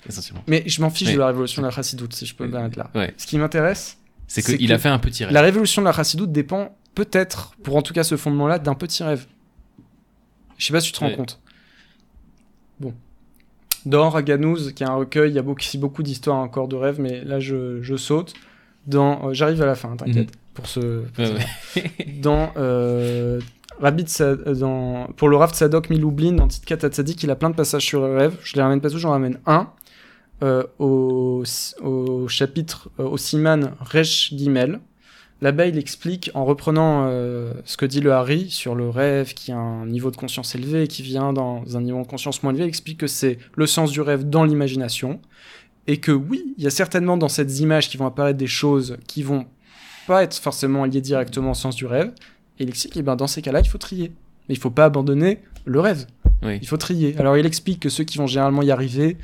essentiellement. 0.08 0.42
mais 0.46 0.62
je 0.66 0.80
m'en 0.80 0.90
fiche 0.90 1.08
Oui. 1.08 1.14
de 1.14 1.18
la 1.18 1.26
révolution 1.28 1.62
de 1.62 1.66
la 1.66 1.70
chassidoute, 1.72 2.14
si 2.14 2.26
je 2.26 2.34
peux 2.34 2.46
me 2.46 2.50
permettre 2.52 2.78
là. 2.78 2.90
Ouais. 2.94 3.14
Ce 3.16 3.26
qui 3.26 3.38
m'intéresse, 3.38 3.98
C'est 4.26 4.42
qu'il 4.42 4.72
a 4.72 4.78
fait 4.78 4.88
un 4.88 4.98
petit 4.98 5.24
rêve. 5.24 5.32
la 5.34 5.42
révolution 5.42 5.82
de 5.82 5.86
la 5.86 5.92
chassidoute 5.92 6.32
dépend 6.32 6.76
peut-être, 6.94 7.54
pour 7.62 7.76
en 7.76 7.82
tout 7.82 7.94
cas 7.94 8.04
ce 8.04 8.16
fondement-là, 8.16 8.58
d'un 8.58 8.74
petit 8.74 9.02
rêve. 9.02 9.26
Je 10.58 10.66
sais 10.66 10.72
pas 10.72 10.80
si 10.80 10.88
tu 10.88 10.92
te 10.92 11.00
rends 11.00 11.06
Ouais. 11.10 11.16
compte. 11.16 11.40
Bon. 12.80 12.94
Dans 13.86 14.10
Raganouz, 14.10 14.72
qui 14.74 14.82
est 14.82 14.86
un 14.86 14.94
recueil, 14.94 15.30
il 15.30 15.34
y 15.34 15.38
a 15.38 15.42
beaucoup, 15.42 15.60
ici 15.60 15.78
beaucoup 15.78 16.02
d'histoires 16.02 16.36
encore 16.38 16.68
de 16.68 16.76
rêves, 16.76 17.00
mais 17.00 17.22
là 17.24 17.40
je, 17.40 17.82
je 17.82 17.96
saute. 17.96 18.34
Dans, 18.86 19.28
euh, 19.28 19.32
j'arrive 19.32 19.62
à 19.62 19.66
la 19.66 19.74
fin, 19.74 19.96
t'inquiète. 19.96 20.30
pour 20.54 20.66
ce. 20.66 21.04
Ouais, 21.18 21.30
ouais. 21.76 21.90
Dans, 22.20 22.52
euh, 22.56 23.40
Rabbi 23.80 24.02
Tsa- 24.04 24.24
euh, 24.46 24.54
dans, 24.54 25.06
pour 25.16 25.28
le 25.28 25.36
Rav 25.36 25.52
Tzadok 25.54 25.88
Miloublin, 25.90 26.32
dans 26.32 26.46
Titkat 26.48 26.76
Tzadik, 26.88 27.22
il 27.22 27.30
a 27.30 27.36
plein 27.36 27.50
de 27.50 27.54
passages 27.54 27.84
sur 27.84 28.00
le 28.06 28.14
rêve. 28.16 28.36
Je 28.42 28.54
les 28.56 28.62
ramène 28.62 28.80
pas 28.80 28.90
tous, 28.90 28.98
j'en 28.98 29.10
ramène 29.10 29.38
un. 29.46 29.68
Euh, 30.42 30.64
au, 30.80 31.44
au 31.82 32.26
chapitre, 32.26 32.90
euh, 32.98 33.04
au 33.04 33.16
Siman 33.16 33.76
Resh 33.80 34.34
Gimel. 34.34 34.80
Là-bas, 35.40 35.66
il 35.66 35.78
explique, 35.78 36.32
en 36.34 36.44
reprenant 36.44 37.06
euh, 37.06 37.52
ce 37.64 37.76
que 37.76 37.86
dit 37.86 38.00
le 38.00 38.12
Hari 38.12 38.50
sur 38.50 38.74
le 38.74 38.88
rêve, 38.88 39.34
qui 39.34 39.52
a 39.52 39.56
un 39.56 39.86
niveau 39.86 40.10
de 40.10 40.16
conscience 40.16 40.56
élevé, 40.56 40.88
qui 40.88 41.02
vient 41.02 41.32
dans 41.32 41.76
un 41.76 41.80
niveau 41.80 42.02
de 42.02 42.08
conscience 42.08 42.42
moins 42.42 42.52
élevé, 42.52 42.64
il 42.64 42.68
explique 42.68 42.98
que 42.98 43.06
c'est 43.06 43.38
le 43.54 43.66
sens 43.66 43.92
du 43.92 44.00
rêve 44.00 44.28
dans 44.28 44.42
l'imagination. 44.42 45.20
Et 45.86 45.98
que 45.98 46.10
oui, 46.10 46.54
il 46.58 46.64
y 46.64 46.66
a 46.66 46.70
certainement 46.70 47.16
dans 47.16 47.28
ces 47.28 47.62
images 47.62 47.88
qui 47.88 47.96
vont 47.96 48.06
apparaître 48.06 48.38
des 48.38 48.48
choses 48.48 48.96
qui 49.06 49.22
vont 49.22 49.46
pas 50.08 50.24
être 50.24 50.36
forcément 50.36 50.84
liées 50.86 51.00
directement 51.00 51.52
au 51.52 51.54
sens 51.54 51.76
du 51.76 51.86
rêve. 51.86 52.12
Et 52.58 52.64
il 52.64 52.68
explique, 52.68 52.96
eh 52.96 53.02
ben, 53.02 53.14
dans 53.14 53.28
ces 53.28 53.42
cas-là, 53.42 53.60
il 53.60 53.68
faut 53.68 53.78
trier. 53.78 54.10
Mais 54.48 54.56
il 54.56 54.58
faut 54.58 54.70
pas 54.70 54.86
abandonner 54.86 55.38
le 55.66 55.78
rêve. 55.78 56.06
Oui. 56.42 56.58
Il 56.60 56.66
faut 56.66 56.78
trier. 56.78 57.16
Alors 57.18 57.36
il 57.36 57.46
explique 57.46 57.78
que 57.78 57.88
ceux 57.88 58.02
qui 58.02 58.18
vont 58.18 58.26
généralement 58.26 58.62
y 58.62 58.72
arriver, 58.72 59.16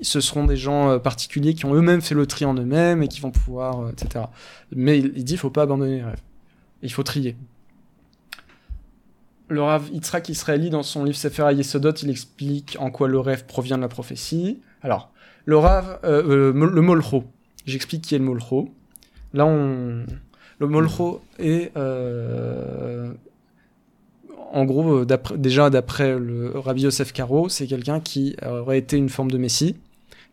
ce 0.00 0.20
seront 0.20 0.44
des 0.44 0.56
gens 0.56 0.90
euh, 0.90 0.98
particuliers 0.98 1.54
qui 1.54 1.64
ont 1.64 1.74
eux-mêmes 1.74 2.00
fait 2.00 2.14
le 2.14 2.26
tri 2.26 2.44
en 2.44 2.54
eux-mêmes 2.54 3.02
et 3.02 3.08
qui 3.08 3.20
vont 3.20 3.30
pouvoir, 3.30 3.80
euh, 3.80 3.90
etc. 3.90 4.26
Mais 4.74 4.98
il, 4.98 5.12
il 5.16 5.24
dit, 5.24 5.36
faut 5.36 5.50
pas 5.50 5.62
abandonner 5.62 5.96
les 5.96 6.04
rêves. 6.04 6.22
Il 6.82 6.92
faut 6.92 7.02
trier. 7.02 7.36
Le 9.48 9.62
Rav 9.62 9.88
Yitzhak 9.90 10.28
Israeli, 10.28 10.70
dans 10.70 10.82
son 10.82 11.04
livre 11.04 11.16
Sefer 11.16 11.52
Yesodot, 11.52 11.92
il 12.02 12.10
explique 12.10 12.76
en 12.78 12.90
quoi 12.90 13.08
le 13.08 13.18
rêve 13.18 13.46
provient 13.46 13.76
de 13.76 13.82
la 13.82 13.88
prophétie. 13.88 14.60
Alors, 14.82 15.10
le 15.46 15.56
Rav, 15.56 15.98
euh, 16.04 16.52
le 16.52 16.82
Molcho. 16.82 17.24
J'explique 17.64 18.02
qui 18.02 18.14
est 18.14 18.18
le 18.18 18.24
Molcho. 18.24 18.68
Là, 19.32 19.46
on... 19.46 20.04
Le 20.60 20.66
Molcho 20.66 21.22
est... 21.38 21.72
en 24.52 24.64
gros, 24.64 25.04
déjà 25.04 25.70
d'après 25.70 26.18
le 26.18 26.58
Rabbi 26.58 26.82
Yosef 26.82 27.12
Karo, 27.12 27.48
c'est 27.48 27.66
quelqu'un 27.66 28.00
qui 28.00 28.36
aurait 28.44 28.78
été 28.78 28.96
une 28.96 29.08
forme 29.08 29.30
de 29.30 29.38
messie, 29.38 29.76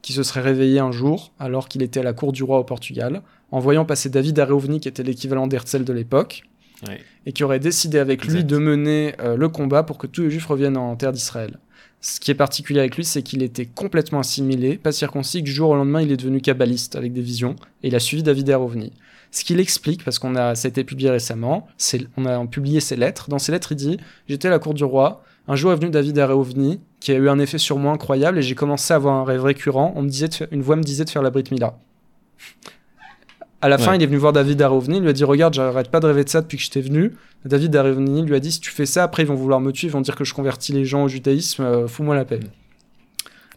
qui 0.06 0.14
se 0.14 0.22
serait 0.22 0.41
réveillé 0.41 0.77
un 0.77 0.91
jour, 0.91 1.32
alors 1.40 1.68
qu'il 1.68 1.82
était 1.82 2.02
à 2.02 2.03
la 2.03 2.14
cour 2.14 2.32
du 2.32 2.44
roi 2.44 2.60
au 2.60 2.64
Portugal, 2.64 3.23
en 3.52 3.60
voyant 3.60 3.86
passer 3.86 4.07
David 4.07 4.38
Areovni, 4.38 4.80
qui 4.80 4.88
était 4.88 5.02
l'équivalent 5.02 5.48
d'Herzl 5.48 5.84
de 5.84 5.94
l'époque, 5.94 6.44
Ouais. 6.88 6.99
et 7.26 7.32
qui 7.32 7.44
aurait 7.44 7.60
décidé 7.60 7.98
avec 7.98 8.23
lui 8.26 8.44
de 8.44 8.57
mener 8.60 9.15
euh, 9.19 9.36
le 9.36 9.49
combat 9.49 9.82
pour 9.82 9.98
que 9.98 10.06
tous 10.06 10.22
les 10.22 10.30
juifs 10.30 10.45
reviennent 10.45 10.77
en 10.77 10.95
terre 10.95 11.11
d'Israël. 11.11 11.57
Ce 12.02 12.19
qui 12.19 12.30
est 12.30 12.36
particulier 12.36 12.82
avec 12.82 12.98
lui, 12.98 13.03
c'est 13.03 13.23
qu'il 13.23 13.41
était 13.41 13.65
complètement 13.65 14.19
assimilé, 14.19 14.77
pas 14.77 14.91
circoncis, 14.91 15.40
que 15.40 15.45
du 15.45 15.52
jour 15.52 15.72
au 15.72 15.76
lendemain, 15.76 16.02
il 16.03 16.11
est 16.11 16.18
devenu 16.18 16.40
kabbaliste 16.40 16.95
avec 16.95 17.11
des 17.11 17.22
visions, 17.22 17.56
et 17.82 17.88
il 17.88 17.95
a 17.95 17.99
suivi 17.99 18.22
David 18.22 18.52
Arovni. 18.52 18.94
Ce 19.32 19.44
qu'il 19.44 19.60
explique, 19.60 20.03
parce 20.03 20.19
qu'on 20.19 20.36
a, 20.36 20.53
ça 20.53 20.68
a 20.68 20.69
été 20.69 20.84
publié 20.84 21.10
récemment, 21.10 21.68
on 22.15 22.26
a 22.27 22.45
publié 22.45 22.80
ses 22.80 22.95
lettres. 22.95 23.27
Dans 23.27 23.40
ses 23.40 23.52
lettres, 23.52 23.72
il 23.72 23.76
dit 23.77 23.98
J'étais 24.30 24.49
à 24.49 24.52
la 24.52 24.60
cour 24.60 24.76
du 24.76 24.84
roi, 24.84 25.23
un 25.48 25.56
jour 25.56 25.72
est 25.72 25.76
venu 25.76 25.90
David 25.92 26.18
Areovni, 26.20 26.80
qui 27.00 27.12
a 27.12 27.16
eu 27.16 27.30
un 27.30 27.38
effet 27.40 27.58
sur 27.58 27.78
moi 27.78 27.92
incroyable, 27.92 28.40
et 28.40 28.42
j'ai 28.42 28.56
commencé 28.56 28.94
à 28.94 28.96
avoir 28.98 29.16
un 29.16 29.24
rêve 29.24 29.44
récurrent. 29.44 29.94
On 29.96 30.02
me 30.02 30.10
disait 30.10 30.28
de 30.28 30.34
faire- 30.34 30.48
une 30.52 30.62
voix 30.62 30.76
me 30.76 30.84
disait 30.84 31.06
de 31.06 31.10
faire 31.10 31.22
la 31.22 31.30
Brit 31.30 31.44
Mila. 31.52 31.78
À 33.62 33.70
la 33.70 33.78
fin, 33.78 33.96
il 33.96 34.04
est 34.04 34.06
venu 34.06 34.18
voir 34.18 34.34
David 34.34 34.62
Areovni, 34.62 34.98
il 34.98 35.02
lui 35.04 35.10
a 35.10 35.14
dit 35.14 35.24
Regarde, 35.24 35.54
j'arrête 35.54 35.90
pas 35.90 36.00
de 36.00 36.06
rêver 36.08 36.24
de 36.24 36.30
ça 36.30 36.42
depuis 36.42 36.58
que 36.58 36.64
je 36.64 36.70
t'ai 36.70 36.82
venu. 36.82 37.14
David 37.46 37.76
Areovni 37.76 38.24
lui 38.24 38.36
a 38.36 38.40
dit 38.40 38.52
Si 38.52 38.60
tu 38.60 38.70
fais 38.70 38.86
ça, 38.86 39.04
après 39.04 39.24
ils 39.24 39.28
vont 39.28 39.36
vouloir 39.36 39.60
me 39.60 39.72
tuer, 39.72 39.88
ils 39.88 39.92
vont 39.92 40.02
dire 40.02 40.16
que 40.16 40.24
je 40.24 40.34
convertis 40.34 40.72
les 40.74 40.86
gens 40.86 41.04
au 41.04 41.08
judaïsme, 41.08 41.64
euh, 41.64 41.88
fous-moi 41.88 42.16
la 42.16 42.26
paix. 42.26 42.40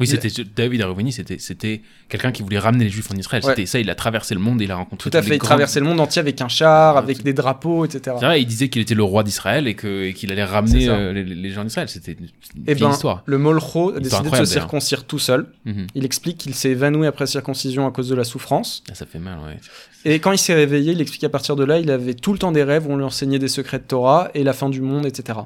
Oui, 0.01 0.07
c'était 0.07 0.29
David 0.57 0.83
Arovini, 0.83 1.13
c'était 1.13 1.39
c'était 1.39 1.81
quelqu'un 2.09 2.31
qui 2.33 2.43
voulait 2.43 2.59
ramener 2.59 2.85
les 2.85 2.91
Juifs 2.91 3.11
en 3.11 3.17
Israël. 3.17 3.43
Ouais. 3.45 3.51
C'était 3.51 3.67
ça, 3.67 3.81
il 3.81 3.91
a 3.91 3.95
traversé 3.95 4.35
le 4.35 4.41
monde, 4.41 4.61
il 4.61 4.71
a 4.71 4.77
rencontré 4.77 5.11
Tout 5.11 5.17
à 5.17 5.23
fait, 5.23 5.35
il 5.35 5.39
grands- 5.39 5.49
traversait 5.49 5.81
le 5.81 5.87
monde 5.87 6.01
entier 6.01 6.21
avec 6.21 6.41
un 6.41 6.49
char, 6.49 6.97
avec 6.97 7.19
tout- 7.19 7.23
des 7.25 7.33
drapeaux, 7.33 7.85
etc. 7.85 8.17
C'est 8.21 8.27
vrai, 8.27 8.41
il 8.41 8.47
disait 8.47 8.69
qu'il 8.69 8.81
était 8.83 8.95
le 8.95 9.03
roi 9.03 9.23
d'Israël 9.23 9.67
et 9.67 9.75
que- 9.75 10.05
et 10.05 10.15
qu'il 10.15 10.31
allait 10.33 10.45
ramener 10.45 10.89
euh, 10.89 11.13
les, 11.13 11.25
les 11.25 11.51
gens 11.51 11.65
d'Israël. 11.65 11.89
C'était 11.89 12.13
une 12.13 12.27
Et 12.67 12.75
vieille 12.75 12.89
ben, 12.89 12.91
histoire. 12.93 13.23
le 13.27 13.39
Molcho 13.39 13.95
a 13.97 14.01
décidé 14.01 14.31
de 14.31 14.37
se 14.37 14.45
circoncire 14.45 15.05
tout 15.05 15.19
seul. 15.19 15.47
Mhm. 15.65 15.87
Il 15.95 16.05
explique 16.05 16.39
qu'il 16.39 16.55
s'est 16.55 16.71
évanoui 16.71 17.07
après 17.07 17.27
circoncision 17.27 17.87
à 17.87 17.91
cause 17.91 18.09
de 18.09 18.15
la 18.15 18.25
souffrance. 18.25 18.83
Ah, 18.91 18.95
ça 18.95 19.07
fait 19.07 19.19
mal, 19.19 19.39
ouais. 19.47 19.57
Et 20.05 20.21
quand 20.21 20.31
il 20.33 20.39
s'est 20.39 20.55
réveillé, 20.55 20.93
il 20.93 21.01
explique 21.01 21.23
qu'à 21.23 21.29
partir 21.29 21.57
de 21.57 21.65
là, 21.65 21.79
il 21.79 21.91
avait 21.91 22.15
tout 22.15 22.33
le 22.33 22.39
temps 22.39 22.53
des 22.53 22.63
rêves 22.63 22.87
où 22.87 22.93
on 22.93 22.97
lui 22.97 23.05
enseignait 23.05 23.41
des 23.41 23.49
secrets 23.49 23.79
de 23.79 23.85
Torah 23.85 24.31
et 24.35 24.45
la 24.45 24.53
fin 24.53 24.69
du 24.69 24.81
monde, 24.81 25.05
etc. 25.07 25.41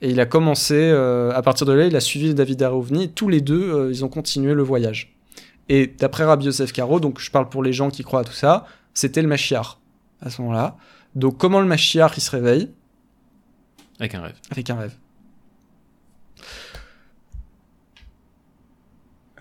Et 0.00 0.10
il 0.10 0.20
a 0.20 0.26
commencé, 0.26 0.74
euh, 0.76 1.32
à 1.32 1.42
partir 1.42 1.66
de 1.66 1.72
là, 1.72 1.86
il 1.86 1.96
a 1.96 2.00
suivi 2.00 2.32
David 2.34 2.62
Arovni 2.62 3.04
et 3.04 3.08
tous 3.08 3.28
les 3.28 3.40
deux, 3.40 3.72
euh, 3.72 3.90
ils 3.90 4.04
ont 4.04 4.08
continué 4.08 4.54
le 4.54 4.62
voyage. 4.62 5.16
Et 5.68 5.86
d'après 5.88 6.24
Rabbi 6.24 6.46
Yosef 6.46 6.72
Karo, 6.72 7.00
donc 7.00 7.20
je 7.20 7.30
parle 7.30 7.48
pour 7.48 7.62
les 7.62 7.72
gens 7.72 7.90
qui 7.90 8.04
croient 8.04 8.20
à 8.20 8.24
tout 8.24 8.32
ça, 8.32 8.66
c'était 8.94 9.22
le 9.22 9.28
Mashiach 9.28 9.78
à 10.20 10.30
ce 10.30 10.40
moment-là. 10.42 10.76
Donc 11.14 11.36
comment 11.36 11.60
le 11.60 11.66
Mashiach 11.66 12.16
il 12.16 12.20
se 12.20 12.30
réveille? 12.30 12.70
Avec 13.98 14.14
un 14.14 14.22
rêve. 14.22 14.36
Avec 14.50 14.70
un 14.70 14.76
rêve. 14.76 14.94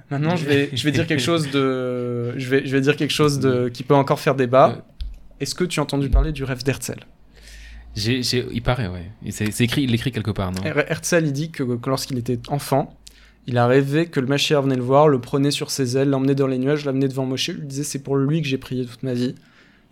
Maintenant, 0.09 0.35
je 0.35 0.45
vais, 0.45 0.69
je 0.73 0.83
vais 0.83 0.91
dire 0.91 1.05
quelque 1.05 1.21
chose 1.21 1.51
de, 1.51 2.33
je 2.37 2.49
vais, 2.49 2.65
je 2.65 2.71
vais 2.71 2.81
dire 2.81 2.95
quelque 2.95 3.11
chose 3.11 3.39
de 3.39 3.67
qui 3.69 3.83
peut 3.83 3.93
encore 3.93 4.19
faire 4.19 4.35
débat. 4.35 4.69
Ouais. 4.69 4.75
Est-ce 5.41 5.53
que 5.53 5.65
tu 5.65 5.79
as 5.79 5.83
entendu 5.83 6.09
parler 6.09 6.31
du 6.31 6.43
rêve 6.43 6.63
d'Herzl? 6.63 6.99
Il 7.97 8.61
paraît, 8.63 8.87
ouais. 8.87 9.31
C'est 9.31 9.61
écrit, 9.61 9.83
il 9.83 9.91
l'écrit 9.91 10.11
quelque 10.11 10.31
part, 10.31 10.51
non 10.51 10.63
Her- 10.63 10.85
Herzl, 10.89 11.25
il 11.25 11.33
dit 11.33 11.51
que, 11.51 11.63
lorsqu'il 11.85 12.17
était 12.17 12.39
enfant, 12.47 12.95
il 13.47 13.57
a 13.57 13.65
rêvé 13.65 14.07
que 14.07 14.19
le 14.19 14.27
Mashiach 14.27 14.61
venait 14.63 14.75
le 14.75 14.81
voir, 14.83 15.07
le 15.07 15.19
prenait 15.19 15.51
sur 15.51 15.71
ses 15.71 15.97
ailes, 15.97 16.09
l'emmenait 16.09 16.35
dans 16.35 16.47
les 16.47 16.57
nuages, 16.57 16.85
l'amenait 16.85 17.07
devant 17.07 17.25
Moshe, 17.25 17.49
lui 17.49 17.65
disait 17.65 17.83
c'est 17.83 18.03
pour 18.03 18.17
lui 18.17 18.41
que 18.41 18.47
j'ai 18.47 18.57
prié 18.57 18.85
toute 18.85 19.03
ma 19.03 19.13
vie. 19.13 19.35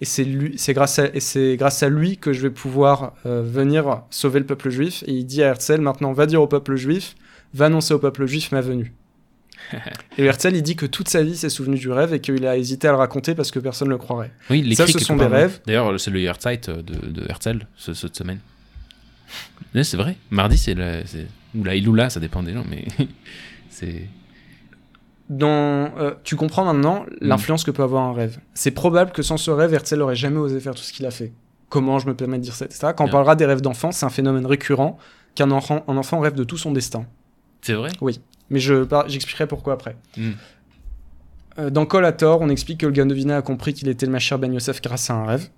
Et 0.02 0.06
c'est 0.06 0.26
lui, 0.26 0.56
c'est 0.58 0.74
grâce 0.74 1.00
à, 1.00 1.08
et 1.16 1.22
c'est 1.22 1.56
grâce 1.56 1.82
à 1.82 1.88
lui 1.88 2.18
que 2.18 2.34
je 2.34 2.42
vais 2.42 2.50
pouvoir 2.50 3.14
euh, 3.26 3.42
venir 3.42 4.02
sauver 4.10 4.40
le 4.40 4.46
peuple 4.46 4.70
juif. 4.70 5.04
Et 5.08 5.14
il 5.14 5.26
dit 5.26 5.42
à 5.42 5.48
Herzl 5.48 5.80
maintenant 5.80 6.12
va 6.12 6.26
dire 6.26 6.42
au 6.42 6.48
peuple 6.48 6.76
juif, 6.76 7.16
va 7.54 7.68
annoncer 7.68 7.94
au 7.94 8.00
peuple 8.00 8.26
juif 8.26 8.52
ma 8.52 8.60
venue. 8.60 8.94
Et 10.18 10.24
Herzl 10.26 10.56
il 10.56 10.62
dit 10.64 10.76
que 10.76 10.86
toute 10.86 11.10
sa 11.10 11.24
vie 11.24 11.36
s'est 11.36 11.50
souvenu 11.50 11.78
du 11.78 11.92
rêve 11.92 12.14
et 12.14 12.20
qu'il 12.20 12.46
a 12.46 12.58
hésité 12.58 12.88
à 12.88 12.92
le 12.92 12.98
raconter 12.98 13.36
parce 13.36 13.52
que 13.52 13.60
personne 13.60 13.88
ne 13.88 13.94
le 13.94 13.98
croirait. 13.98 14.32
Oui, 14.50 14.62
il 14.66 14.76
Ça, 14.76 14.88
ce 14.88 15.00
sont 15.00 15.16
des 15.16 15.26
rêves. 15.26 15.60
D'ailleurs, 15.66 16.00
c'est 16.00 16.12
le 16.12 16.22
Herzeit 16.22 16.62
de, 16.70 16.82
de 16.82 17.30
Herzl, 17.30 17.66
ce- 17.76 17.94
cette 17.94 18.16
semaine. 18.16 18.40
C'est 19.84 19.98
vrai. 19.98 20.16
Mardi, 20.30 20.58
c'est 20.58 20.76
la, 20.76 21.00
ou 21.56 21.64
la 21.64 21.76
Iloula, 21.76 22.10
ça 22.10 22.20
dépend 22.20 22.44
des 22.44 22.54
gens, 22.54 22.64
mais 22.70 22.86
c'est. 23.70 24.08
Dans, 25.28 25.92
euh, 25.98 26.14
tu 26.24 26.36
comprends 26.36 26.66
maintenant 26.66 27.06
l'influence 27.20 27.64
que 27.64 27.72
peut 27.72 27.82
avoir 27.82 28.04
un 28.04 28.14
rêve. 28.14 28.38
C'est 28.54 28.70
probable 28.72 29.12
que 29.12 29.24
sans 29.24 29.38
ce 29.38 29.50
rêve, 29.50 29.74
Herzl 29.74 29.98
n'aurait 29.98 30.16
jamais 30.16 30.38
osé 30.38 30.60
faire 30.60 30.76
tout 30.76 30.84
ce 30.84 30.94
qu'il 30.94 31.06
a 31.08 31.12
fait. 31.12 31.34
Comment 31.70 31.98
je 31.98 32.06
me 32.08 32.14
permets 32.16 32.38
de 32.38 32.44
dire 32.44 32.54
ça, 32.54 32.66
etc. 32.66 32.90
Quand 32.96 33.06
on 33.06 33.10
parlera 33.10 33.36
des 33.36 33.46
rêves 33.46 33.62
d'enfants, 33.62 33.92
c'est 33.92 34.06
un 34.06 34.10
phénomène 34.12 34.46
récurrent 34.46 35.00
qu'un 35.34 35.50
enfant, 35.50 35.84
un 35.88 35.98
enfant 35.98 36.20
rêve 36.20 36.36
de 36.36 36.44
tout 36.44 36.58
son 36.58 36.72
destin. 36.72 37.08
C'est 37.66 37.74
vrai 37.74 37.90
Mais 38.52 38.60
je 38.60 38.86
j'expliquerai 39.08 39.48
pourquoi 39.48 39.74
après. 39.74 39.96
Mm. 40.18 40.32
Euh, 41.58 41.70
dans 41.72 41.88
Collator, 41.88 42.42
on 42.42 42.50
explique 42.50 42.82
que 42.82 42.86
le 42.86 42.92
Gandovina 42.92 43.38
a 43.38 43.42
compris 43.42 43.74
qu'il 43.74 43.88
était 43.88 44.06
le 44.06 44.12
Machir 44.12 44.38
Ben 44.38 44.54
Yosef 44.54 44.84
grâce 44.84 45.10
à 45.10 45.16
un 45.16 45.26
rêve. 45.26 45.50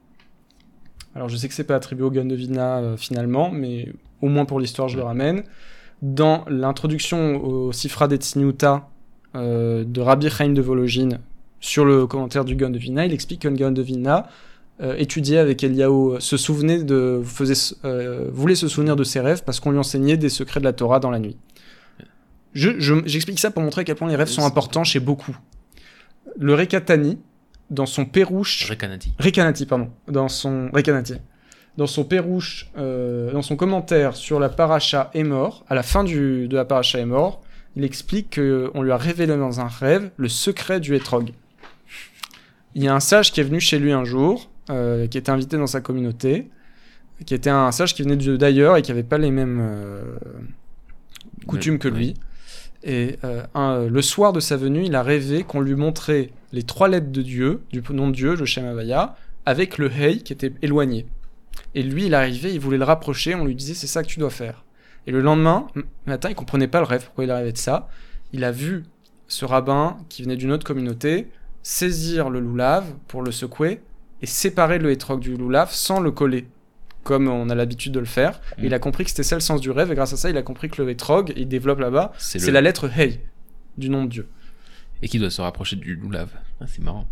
Alors 1.16 1.28
je 1.28 1.36
sais 1.36 1.50
que 1.50 1.54
c'est 1.54 1.66
pas 1.66 1.76
attribué 1.76 2.06
au 2.06 2.12
Gandovina 2.12 2.78
euh, 2.78 2.96
finalement, 2.96 3.52
mais 3.52 3.92
au 4.22 4.30
moins 4.30 4.46
pour 4.46 4.62
l'histoire, 4.62 4.88
je 4.88 4.96
le 4.96 5.04
ramène. 5.04 5.44
Dans 6.02 6.46
l'introduction 6.48 7.44
au 7.44 7.74
Sifra 7.74 8.08
d'Etzniuta 8.08 8.88
euh, 9.36 9.84
de 9.84 10.00
Rabbi 10.00 10.30
Chaim 10.30 10.54
de 10.54 10.62
Vologine 10.62 11.20
sur 11.60 11.84
le 11.84 12.08
commentaire 12.08 12.46
du 12.46 12.56
Gandovina, 12.56 13.06
il 13.06 13.12
explique 13.12 13.42
que 13.42 13.50
le 13.50 13.58
Gandovina 13.58 14.30
euh, 14.80 14.96
étudiait 14.98 15.40
avec 15.40 15.64
Eliaou, 15.64 16.12
euh, 16.12 16.20
se 16.20 16.38
souvenait 16.38 16.84
de, 16.84 17.20
faisait, 17.26 17.76
euh, 17.84 18.30
voulait 18.32 18.54
se 18.54 18.68
souvenir 18.68 18.96
de 18.96 19.04
ses 19.04 19.20
rêves 19.20 19.42
parce 19.44 19.60
qu'on 19.60 19.72
lui 19.72 19.80
enseignait 19.80 20.18
des 20.18 20.30
secrets 20.30 20.60
de 20.60 20.66
la 20.66 20.74
Torah 20.74 21.00
dans 21.00 21.10
la 21.10 21.18
nuit. 21.18 21.36
Je- 22.58 22.80
je- 22.80 22.96
J'explique 23.06 23.40
ça 23.40 23.52
pour 23.52 23.62
montrer 23.62 23.82
à 23.82 23.84
quel 23.84 23.96
point 23.96 24.08
les 24.10 24.16
rêves 24.16 24.28
sont 24.28 24.46
importants 24.46 24.84
chez 24.84 25.00
beaucoup. 25.00 25.38
Le 26.40 26.54
Rekatani, 26.56 27.20
dans 27.70 27.86
son 27.86 28.06
Pérouche, 28.06 28.68
Rekanati. 28.70 29.14
Rekanati, 29.20 29.66
pardon, 29.66 29.90
dans 30.08 30.28
son 30.28 30.70
Rekanati, 30.74 31.16
dans 31.78 31.86
son 31.88 32.04
Pérouche, 32.04 32.68
euh, 32.78 33.32
dans 33.32 33.42
son 33.44 33.56
commentaire 33.56 34.16
sur 34.16 34.40
la 34.40 34.50
paracha 34.50 35.12
est 35.14 35.24
mort, 35.24 35.66
à 35.70 35.76
la 35.76 35.84
fin 35.84 36.04
du, 36.04 36.48
de 36.48 36.56
la 36.56 36.66
paracha 36.66 36.98
est 37.00 37.06
mort, 37.06 37.44
il 37.76 37.84
explique 37.84 38.36
qu'on 38.40 38.82
lui 38.82 38.92
a 38.92 38.98
révélé 38.98 39.38
dans 39.38 39.60
un 39.60 39.68
rêve 39.68 40.10
le 40.18 40.28
secret 40.30 40.80
du 40.80 40.96
hétrog. 40.96 41.30
Il 42.74 42.84
y 42.84 42.88
a 42.88 42.96
un 42.96 43.00
sage 43.00 43.32
qui 43.32 43.40
est 43.40 43.44
venu 43.44 43.60
chez 43.60 43.78
lui 43.78 43.92
un 43.92 44.04
jour, 44.04 44.50
euh, 44.72 45.06
qui 45.08 45.18
était 45.20 45.30
invité 45.32 45.58
dans 45.58 45.68
sa 45.68 45.82
communauté, 45.82 46.50
qui 47.26 47.34
était 47.36 47.50
un 47.52 47.72
sage 47.72 47.94
qui 47.94 48.02
venait 48.04 48.16
d'ailleurs 48.38 48.78
et 48.78 48.82
qui 48.82 48.92
n'avait 48.92 49.04
pas 49.04 49.18
les 49.20 49.32
mêmes 49.32 49.60
euh, 49.62 50.02
coutumes 51.48 51.80
que 51.80 51.88
Oui. 51.88 52.14
Et 52.88 53.20
euh, 53.26 53.90
le 53.90 54.02
soir 54.02 54.32
de 54.32 54.40
sa 54.40 54.56
venue, 54.56 54.86
il 54.86 54.96
a 54.96 55.04
rêvé 55.04 55.44
qu'on 55.44 55.60
lui 55.60 55.76
montrait 55.76 56.32
les 56.54 56.64
trois 56.64 56.88
lettres 56.88 57.12
de 57.12 57.22
Dieu, 57.22 57.62
du 57.70 57.84
nom 57.92 58.08
de 58.08 58.14
Dieu, 58.14 58.34
le 58.34 58.46
Shem 58.46 58.66
Havaya, 58.66 59.18
avec 59.46 59.78
le 59.78 59.92
Hey 59.92 60.24
qui 60.24 60.32
était 60.32 60.54
éloigné. 60.62 61.06
Et 61.76 61.84
lui, 61.84 62.06
il 62.06 62.16
arrivait, 62.16 62.54
il 62.54 62.62
voulait 62.62 62.78
le 62.78 62.86
rapprocher, 62.86 63.36
on 63.36 63.44
lui 63.44 63.56
disait 63.56 63.74
c'est 63.74 63.88
ça 63.88 64.04
que 64.04 64.08
tu 64.08 64.20
dois 64.20 64.30
faire. 64.30 64.64
Et 65.06 65.12
le 65.12 65.20
lendemain 65.20 65.68
matin, 66.06 66.30
il 66.30 66.36
comprenait 66.36 66.70
pas 66.70 66.80
le 66.80 66.86
rêve, 66.86 67.04
pourquoi 67.04 67.26
il 67.26 67.32
arrivait 67.32 67.52
de 67.52 67.58
ça. 67.58 67.90
Il 68.32 68.46
a 68.46 68.52
vu 68.52 68.84
ce 69.28 69.44
rabbin 69.44 69.98
qui 70.08 70.24
venait 70.24 70.38
d'une 70.38 70.54
autre 70.54 70.66
communauté 70.66 71.28
saisir 71.64 72.30
le 72.30 72.40
loulave 72.40 72.86
pour 73.10 73.22
le 73.22 73.32
secouer 73.32 73.82
et 74.22 74.26
séparer 74.26 74.80
le 74.80 74.92
hétrog 74.92 75.20
du 75.20 75.36
loulaf 75.36 75.74
sans 75.74 76.00
le 76.00 76.12
coller, 76.12 76.48
comme 77.08 77.30
on 77.30 77.50
a 77.50 77.56
l'habitude 77.56 77.94
de 77.94 78.00
le 78.00 78.06
faire. 78.06 78.42
Mm. 78.58 78.66
Il 78.66 78.74
a 78.74 78.80
compris 78.80 79.06
que 79.06 79.10
c'était 79.10 79.24
ça 79.24 79.36
le 79.36 79.42
sens 79.42 79.62
du 79.62 79.72
rêve, 79.72 79.90
et 79.92 79.96
grâce 79.96 80.12
à 80.12 80.18
ça, 80.18 80.30
il 80.30 80.36
a 80.38 80.42
compris 80.44 80.70
que 80.70 80.82
le 80.84 80.90
hétrog, 80.90 81.32
il 81.38 81.48
développe 81.48 81.80
là-bas, 81.80 82.12
C'est 82.18 82.46
le- 82.46 82.52
la 82.52 82.60
lettre 82.62 82.90
Hey 83.00 83.22
du 83.78 83.90
nom 83.90 84.04
de 84.04 84.10
Dieu. 84.10 84.28
et 85.02 85.08
qui 85.08 85.18
doit 85.20 85.30
se 85.30 85.42
rapprocher 85.42 85.76
du 85.78 85.96
loulave. 85.96 86.32
Ah, 86.60 86.66
c'est 86.68 86.82
marrant. 86.84 87.08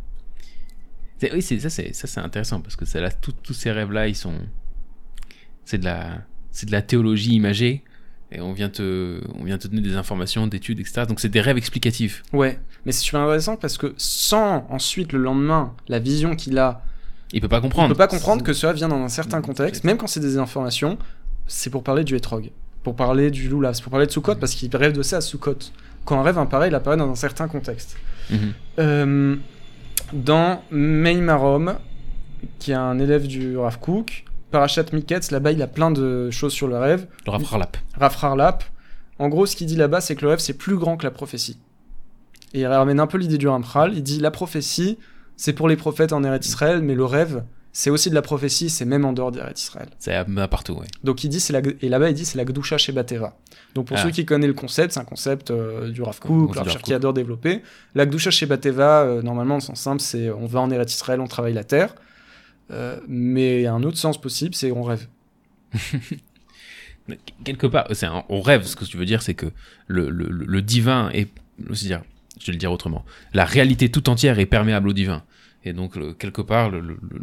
Oui, 1.34 1.42
ça, 1.42 1.70
c'est 1.70 1.94
ça, 1.94 2.08
c'est 2.08 2.20
intéressant 2.20 2.60
parce 2.60 2.76
que 2.76 2.84
c'est 2.86 3.00
là, 3.00 3.10
tout- 3.10 3.32
tous 3.42 3.54
ces 3.54 3.72
rêves-là, 3.72 4.08
ils 4.10 4.16
sont, 4.16 4.34
c'est 5.64 5.78
de 5.78 5.86
la, 5.86 6.22
c'est 6.52 6.66
de 6.66 6.72
la 6.72 6.82
théologie 6.82 7.34
imagée 7.34 7.84
et 8.32 8.42
on 8.42 8.52
vient 8.54 8.70
te, 8.70 9.22
on 9.40 9.44
vient 9.46 9.58
te 9.58 9.68
donner 9.68 9.82
des 9.82 9.96
informations, 9.96 10.46
d'études, 10.48 10.80
etc. 10.82 11.04
Donc 11.08 11.20
c'est 11.22 11.30
des 11.30 11.42
rêves 11.42 11.58
explicatifs. 11.58 12.22
Ouais, 12.34 12.60
mais 12.86 12.92
c'est 12.92 13.02
super 13.04 13.22
intéressant 13.22 13.56
parce 13.56 13.78
que 13.78 13.94
sans 13.98 14.68
ensuite 14.70 15.14
le 15.14 15.20
lendemain 15.20 15.74
la 15.88 16.00
vision 16.00 16.36
qu'il 16.36 16.58
a, 16.58 16.84
Il 17.34 17.42
peut 17.42 17.48
pas 17.48 17.62
comprendre. 17.62 17.90
peut 17.90 17.96
pas 17.96 18.08
comprendre 18.08 18.44
que 18.44 18.54
cela 18.54 18.74
vient 18.74 18.88
dans 18.88 19.02
un 19.02 19.10
certain 19.10 19.42
contexte, 19.42 19.84
même 19.84 19.98
quand 19.98 20.08
c'est 20.08 20.20
des 20.20 20.38
informations, 20.38 20.98
c'est 21.48 21.70
pour 21.70 21.84
parler 21.84 22.04
du 22.04 22.16
hétrog, 22.16 22.52
pour 22.84 22.96
parler 22.96 23.32
du 23.32 23.50
loulaf, 23.50 23.76
c'est 23.76 23.84
pour 23.84 23.92
parler 23.92 24.06
de 24.06 24.12
Sukkot 24.12 24.36
parce 24.36 24.54
qu'il 24.54 24.76
rêve 24.76 24.94
de 24.94 25.02
ça 25.02 25.18
à 25.18 25.22
Sukkot. 25.22 25.58
Quand 26.06 26.20
un 26.20 26.24
rêve 26.24 26.38
apparaît, 26.38 26.68
il 26.68 26.76
apparaît 26.76 26.98
dans 26.98 27.10
un 27.10 27.16
certain 27.16 27.48
contexte. 27.48 27.98
Mhm. 28.30 28.54
Euh, 28.80 29.36
dans 30.14 30.62
Meimarom, 30.72 31.76
qui 32.60 32.72
est 32.72 32.76
un 32.76 33.00
élève 33.00 33.28
du 33.28 33.58
Rav 33.58 33.80
Kook, 33.80 34.26
Parashat 34.52 34.86
Miketz, 34.94 35.32
là-bas 35.32 35.52
il 35.52 35.62
a 35.62 35.68
plein 35.68 35.92
de 35.92 36.30
choses 36.32 36.54
sur 36.54 36.68
le 36.68 36.78
rêve. 36.78 37.08
Le 37.26 37.32
Rav 37.32 37.44
Harlap. 37.52 37.78
Rav 38.00 38.18
Harlap, 38.22 38.64
en 39.20 39.30
gros 39.30 39.46
ce 39.46 39.56
qu'il 39.56 39.68
dit 39.68 39.76
là-bas 39.76 40.02
c'est 40.02 40.16
que 40.16 40.22
le 40.22 40.30
rêve 40.30 40.40
c'est 40.40 40.54
plus 40.54 40.78
grand 40.78 40.98
que 40.98 41.04
la 41.04 41.12
prophétie. 41.12 41.58
Et 42.54 42.62
il 42.62 42.68
ramène 42.68 43.00
un 43.00 43.08
peu 43.08 43.18
l'idée 43.18 43.38
du 43.38 43.48
Ramchal, 43.48 43.94
il 43.94 44.04
dit 44.04 44.20
la 44.20 44.32
prophétie 44.32 44.98
c'est 45.38 45.54
pour 45.54 45.68
les 45.68 45.76
prophètes 45.76 46.14
en 46.14 46.24
Eretz 46.24 46.48
Israël, 46.48 46.82
mais 46.82 46.96
le 46.96 47.06
rêve 47.06 47.44
c'est 47.78 47.90
aussi 47.90 48.10
de 48.10 48.16
la 48.16 48.22
prophétie, 48.22 48.70
c'est 48.70 48.86
même 48.86 49.04
en 49.04 49.12
dehors 49.12 49.34
d'Eretz 49.34 49.62
Israël. 49.62 49.90
C'est 50.00 50.14
partout, 50.48 50.76
ouais. 50.76 50.88
Donc 51.04 51.26
il 51.26 51.30
dit 51.30 51.42
c'est 51.42 51.52
la 51.52 51.60
et 51.82 51.90
là-bas 51.90 52.08
il 52.10 52.14
dit 52.16 52.24
c'est 52.24 52.38
la 52.38 52.46
Gdusha 52.46 52.78
chez. 52.94 52.94
Donc 53.74 53.88
pour 53.88 53.98
Ah. 53.98 54.04
ceux 54.04 54.12
qui 54.12 54.26
connaissent 54.26 54.48
le 54.48 54.54
concept, 54.54 54.94
c'est 54.94 55.00
un 55.02 55.04
concept 55.04 55.52
euh, 55.52 55.92
du 55.92 56.02
Rav 56.02 56.18
Kook, 56.22 56.56
Rav 56.56 56.66
Kook. 56.74 56.90
adore 56.94 57.12
développer. 57.14 57.62
La 57.94 58.06
Gdusha 58.06 58.32
chez 58.32 58.46
Bateva, 58.46 59.02
euh, 59.02 59.22
normalement, 59.22 59.56
le 59.56 59.60
sens 59.60 59.78
simple, 59.78 60.02
c'est 60.02 60.30
on 60.32 60.46
va 60.46 60.62
en 60.62 60.72
Eretz 60.72 60.94
Israël, 60.94 61.20
on 61.20 61.28
travaille 61.28 61.52
la 61.52 61.66
terre. 61.66 61.96
Euh, 62.72 62.98
mais 63.10 63.66
un 63.68 63.84
autre 63.84 63.98
sens 63.98 64.22
possible, 64.22 64.56
c'est 64.56 64.72
on 64.72 64.82
rêve. 64.84 65.08
Quelque 67.44 67.68
part, 67.68 67.88
un- 68.08 68.24
on 68.30 68.42
rêve. 68.42 68.64
Ce 68.64 68.76
que 68.76 68.86
tu 68.86 68.98
veux 68.98 69.06
dire, 69.06 69.22
c'est 69.22 69.36
que 69.36 69.48
le, 69.88 70.10
le, 70.10 70.30
divin 70.62 71.10
est, 71.12 71.30
c'est 71.74 71.86
dire, 71.88 72.02
je 72.40 72.46
vais 72.48 72.52
le 72.54 72.58
dire 72.58 72.72
autrement, 72.72 73.06
la 73.34 73.46
réalité 73.46 73.90
tout 73.90 74.10
entière 74.10 74.40
est 74.40 74.46
perméable 74.46 74.90
au 74.90 74.94
divin. 74.94 75.24
Et 75.64 75.74
donc, 75.74 75.96
le- 75.96 76.14
quelque 76.14 76.42
part, 76.42 76.70
le, 76.70 76.80
le- 76.80 77.00
le- 77.02 77.22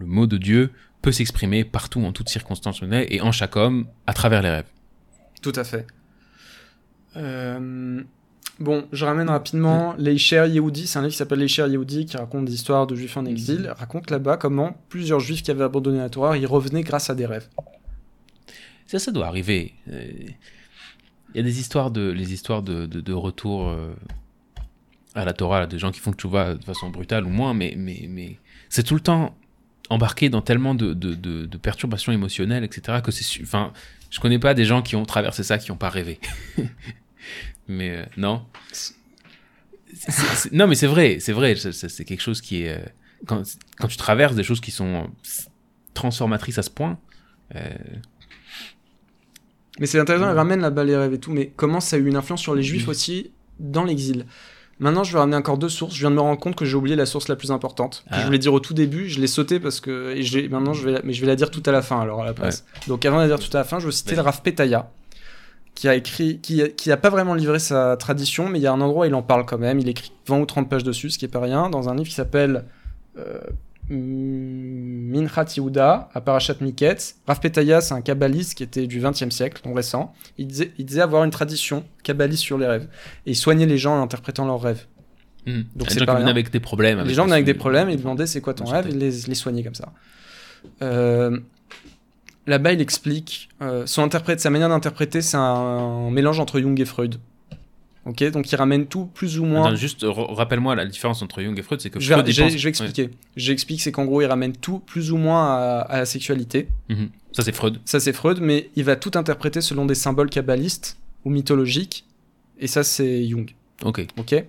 le 0.00 0.06
mot 0.06 0.26
de 0.26 0.36
Dieu 0.38 0.70
peut 1.02 1.12
s'exprimer 1.12 1.64
partout, 1.64 2.02
en 2.04 2.12
toutes 2.12 2.28
circonstances 2.28 2.82
et 2.92 3.20
en 3.20 3.32
chaque 3.32 3.56
homme, 3.56 3.86
à 4.06 4.12
travers 4.14 4.42
les 4.42 4.50
rêves. 4.50 4.66
Tout 5.42 5.52
à 5.56 5.64
fait. 5.64 5.86
Euh, 7.16 8.02
Bon, 8.58 8.86
je 8.92 9.06
ramène 9.06 9.30
rapidement 9.30 9.94
Leisher 9.96 10.44
Yehudi, 10.46 10.86
c'est 10.86 10.98
un 10.98 11.02
livre 11.02 11.12
qui 11.12 11.16
s'appelle 11.16 11.38
Leisher 11.38 11.66
Yehudi 11.66 12.04
qui 12.04 12.18
raconte 12.18 12.44
des 12.44 12.52
histoires 12.52 12.86
de 12.86 12.94
juifs 12.94 13.16
en 13.16 13.24
exil, 13.24 13.62
Mm. 13.62 13.72
raconte 13.78 14.10
là-bas 14.10 14.36
comment 14.36 14.76
plusieurs 14.90 15.18
juifs 15.18 15.42
qui 15.42 15.50
avaient 15.50 15.64
abandonné 15.64 15.96
la 15.96 16.10
Torah, 16.10 16.36
y 16.36 16.44
revenaient 16.44 16.82
grâce 16.82 17.08
à 17.08 17.14
des 17.14 17.24
rêves. 17.24 17.48
Ça, 18.86 18.98
ça 18.98 19.12
doit 19.12 19.26
arriver. 19.28 19.72
Il 21.34 21.38
y 21.38 21.40
a 21.40 21.42
des 21.42 21.60
histoires 21.60 21.90
de, 21.90 22.10
les 22.10 22.32
histoires 22.32 22.62
de, 22.62 22.86
de, 22.86 23.12
retour 23.12 23.68
euh, 23.68 23.94
à 25.14 25.24
la 25.24 25.32
Torah, 25.32 25.60
là, 25.60 25.66
de 25.66 25.78
gens 25.78 25.92
qui 25.92 26.00
font 26.00 26.12
tchouva 26.12 26.54
de 26.54 26.64
façon 26.64 26.90
brutale 26.90 27.24
ou 27.24 27.28
moins, 27.28 27.54
mais, 27.54 27.74
mais, 27.76 28.06
mais 28.08 28.38
c'est 28.68 28.82
tout 28.82 28.94
le 28.94 29.00
temps 29.00 29.36
embarqué 29.90 30.28
dans 30.28 30.42
tellement 30.42 30.74
de, 30.74 30.92
de, 30.94 31.56
perturbations 31.56 32.12
émotionnelles, 32.12 32.64
etc., 32.64 32.98
que 33.02 33.10
c'est. 33.10 33.42
Enfin, 33.42 33.72
je 34.10 34.18
connais 34.20 34.38
pas 34.38 34.54
des 34.54 34.64
gens 34.64 34.82
qui 34.82 34.96
ont 34.96 35.04
traversé 35.04 35.42
ça, 35.42 35.58
qui 35.58 35.70
n'ont 35.70 35.76
pas 35.76 35.90
rêvé. 35.90 36.18
mais 37.68 37.90
euh, 37.90 38.04
non. 38.16 38.44
Non, 40.52 40.66
mais 40.68 40.76
c'est 40.76 40.86
vrai, 40.86 41.18
c'est 41.20 41.32
vrai. 41.32 41.56
c'est- 41.56 42.04
quelque 42.04 42.22
chose 42.22 42.40
qui 42.40 42.62
est. 42.62 42.76
euh, 42.78 42.84
quand, 43.26 43.42
quand 43.78 43.88
tu 43.88 43.96
traverses 43.96 44.36
des 44.36 44.44
choses 44.44 44.60
qui 44.60 44.70
sont 44.70 45.10
transformatrices 45.94 46.58
à 46.58 46.62
ce 46.62 46.70
point. 46.70 46.98
Mais 49.80 49.86
c'est 49.86 49.98
intéressant, 49.98 50.26
Ouais. 50.26 50.32
il 50.32 50.36
ramène 50.36 50.60
là-bas 50.60 50.84
les 50.84 50.96
rêves 50.96 51.12
et 51.14 51.18
tout, 51.18 51.32
mais 51.32 51.52
comment 51.56 51.80
ça 51.80 51.96
a 51.96 51.98
eu 51.98 52.06
une 52.06 52.16
influence 52.16 52.40
sur 52.40 52.54
les 52.54 52.62
juifs 52.62 52.86
aussi 52.88 53.32
dans 53.58 53.82
l'exil? 53.84 54.26
Maintenant, 54.78 55.04
je 55.04 55.12
vais 55.12 55.18
ramener 55.18 55.36
encore 55.36 55.58
deux 55.58 55.68
sources. 55.68 55.94
Je 55.94 56.00
viens 56.00 56.10
de 56.10 56.14
me 56.16 56.20
rendre 56.22 56.38
compte 56.40 56.54
que 56.56 56.64
j'ai 56.64 56.74
oublié 56.76 56.96
la 56.96 57.04
source 57.04 57.28
la 57.28 57.36
plus 57.36 57.50
importante. 57.50 58.02
Que 58.08 58.14
Ah. 58.14 58.20
je 58.20 58.26
voulais 58.26 58.38
dire 58.38 58.54
au 58.54 58.60
tout 58.60 58.72
début, 58.72 59.08
je 59.10 59.20
l'ai 59.20 59.26
sauté 59.26 59.60
parce 59.60 59.80
que. 59.80 60.14
Et 60.16 60.22
je 60.22 60.38
maintenant, 60.48 60.72
je 60.72 60.84
vais 60.86 60.92
la... 60.92 61.00
mais 61.04 61.12
je 61.12 61.20
vais 61.20 61.26
la 61.26 61.36
dire 61.36 61.50
tout 61.50 61.62
à 61.66 61.70
la 61.72 61.82
fin 61.82 62.00
alors 62.00 62.22
à 62.22 62.24
la 62.24 62.32
place. 62.32 62.64
Donc 62.86 63.04
avant 63.04 63.16
de 63.18 63.28
la 63.28 63.36
dire 63.36 63.38
tout 63.46 63.54
à 63.56 63.60
la 63.60 63.64
fin, 63.64 63.78
je 63.78 63.84
veux 63.86 63.90
citer 63.92 64.10
Vas-y. 64.12 64.16
le 64.16 64.22
Rav 64.22 64.40
Petaya, 64.42 64.90
qui 65.74 65.86
a 65.86 65.94
écrit, 65.94 66.38
qui, 66.40 66.62
a- 66.62 66.68
qui 66.68 66.90
a 66.90 66.96
pas 66.96 67.10
vraiment 67.10 67.34
livré 67.34 67.58
sa 67.58 67.96
tradition, 67.98 68.48
mais 68.48 68.58
il 68.58 68.62
y 68.62 68.66
a 68.66 68.72
un 68.72 68.80
endroit 68.80 69.04
où 69.04 69.08
il 69.08 69.14
en 69.14 69.22
parle 69.22 69.44
quand 69.44 69.58
même. 69.58 69.80
Il 69.80 69.88
écrit 69.88 70.12
20 70.26 70.38
ou 70.40 70.46
30 70.46 70.70
pages 70.70 70.84
dessus, 70.84 71.10
ce 71.10 71.18
qui 71.18 71.26
est 71.26 71.28
pas 71.28 71.40
rien, 71.40 71.68
dans 71.68 71.90
un 71.90 71.94
livre 71.94 72.08
qui 72.08 72.14
s'appelle 72.14 72.64
euh, 73.18 73.38
Minchat 73.90 75.46
Yehuda, 75.56 76.08
à 76.14 76.20
Parashat 76.20 76.54
Miketz. 76.60 77.16
Rav 77.26 77.40
Petaya, 77.40 77.80
c'est 77.80 77.94
un 77.94 78.00
kabbaliste 78.00 78.54
qui 78.54 78.62
était 78.62 78.86
du 78.86 79.00
20e 79.00 79.30
siècle, 79.30 79.62
donc 79.64 79.76
récent. 79.76 80.14
Il 80.38 80.46
disait, 80.46 80.72
il 80.78 80.84
disait 80.84 81.00
avoir 81.00 81.24
une 81.24 81.30
tradition 81.30 81.84
kabbaliste 82.02 82.42
sur 82.42 82.56
les 82.56 82.66
rêves. 82.66 82.88
Et 83.26 83.32
il 83.32 83.36
soignait 83.36 83.66
les 83.66 83.78
gens 83.78 83.98
en 83.98 84.02
interprétant 84.02 84.46
leurs 84.46 84.60
rêves. 84.60 84.86
Hmm. 85.46 85.62
Donc 85.74 85.90
c'est 85.90 86.04
pas 86.04 86.14
rien. 86.14 86.26
avec 86.26 86.50
des 86.50 86.60
problèmes. 86.60 87.00
les 87.02 87.14
gens 87.14 87.24
venaient 87.24 87.34
avec 87.34 87.46
des 87.46 87.54
problèmes, 87.54 87.90
ils 87.90 87.98
demandaient 87.98 88.26
c'est 88.26 88.40
quoi 88.40 88.54
ton 88.54 88.64
rêve, 88.66 88.86
et 88.88 88.92
les, 88.92 89.10
les 89.10 89.34
soigner 89.34 89.64
comme 89.64 89.74
ça. 89.74 89.92
Euh, 90.82 91.38
Là-bas, 92.46 92.72
il 92.72 92.80
explique 92.80 93.48
euh, 93.62 93.86
son 93.86 94.02
interprète, 94.02 94.40
sa 94.40 94.50
manière 94.50 94.68
d'interpréter, 94.70 95.20
c'est 95.20 95.36
un, 95.36 95.40
un 95.40 96.10
mélange 96.10 96.40
entre 96.40 96.58
Jung 96.58 96.78
et 96.80 96.84
Freud. 96.84 97.16
Ok, 98.06 98.24
donc 98.30 98.50
il 98.50 98.56
ramène 98.56 98.86
tout 98.86 99.06
plus 99.06 99.38
ou 99.38 99.44
moins. 99.44 99.66
Attends, 99.66 99.76
juste 99.76 100.06
rappelle-moi 100.08 100.74
la 100.74 100.86
différence 100.86 101.20
entre 101.20 101.42
Jung 101.42 101.58
et 101.58 101.62
Freud, 101.62 101.80
c'est 101.82 101.90
que 101.90 102.00
je, 102.00 102.14
vais, 102.14 102.32
je 102.32 102.68
expliquer. 102.68 103.10
J'explique, 103.36 103.82
c'est 103.82 103.92
qu'en 103.92 104.06
gros, 104.06 104.22
il 104.22 104.26
ramène 104.26 104.52
tout 104.56 104.78
plus 104.78 105.12
ou 105.12 105.18
moins 105.18 105.54
à, 105.54 105.80
à 105.80 105.98
la 105.98 106.06
sexualité. 106.06 106.68
Mhm. 106.88 107.10
Ça 107.32 107.42
c'est 107.44 107.52
Freud. 107.52 107.78
Ça, 107.84 108.00
c'est 108.00 108.12
Freud, 108.14 108.38
mais 108.40 108.70
il 108.74 108.84
va 108.84 108.96
tout 108.96 109.12
interpréter 109.16 109.60
selon 109.60 109.84
des 109.84 109.94
symboles 109.94 110.30
kabbalistes 110.30 110.98
ou 111.24 111.30
mythologiques. 111.30 112.06
Et 112.58 112.66
ça, 112.66 112.84
c'est 112.84 113.26
Jung. 113.28 113.50
Ok. 113.84 114.06
Ok 114.18 114.44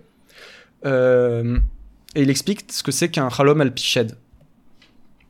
Euh, 0.86 1.60
Et 2.16 2.22
il 2.24 2.30
explique 2.30 2.72
ce 2.72 2.84
que 2.84 2.92
c'est 2.92 3.10
qu'un 3.10 3.28
Halom 3.28 3.62
al-Piched. 3.62 4.18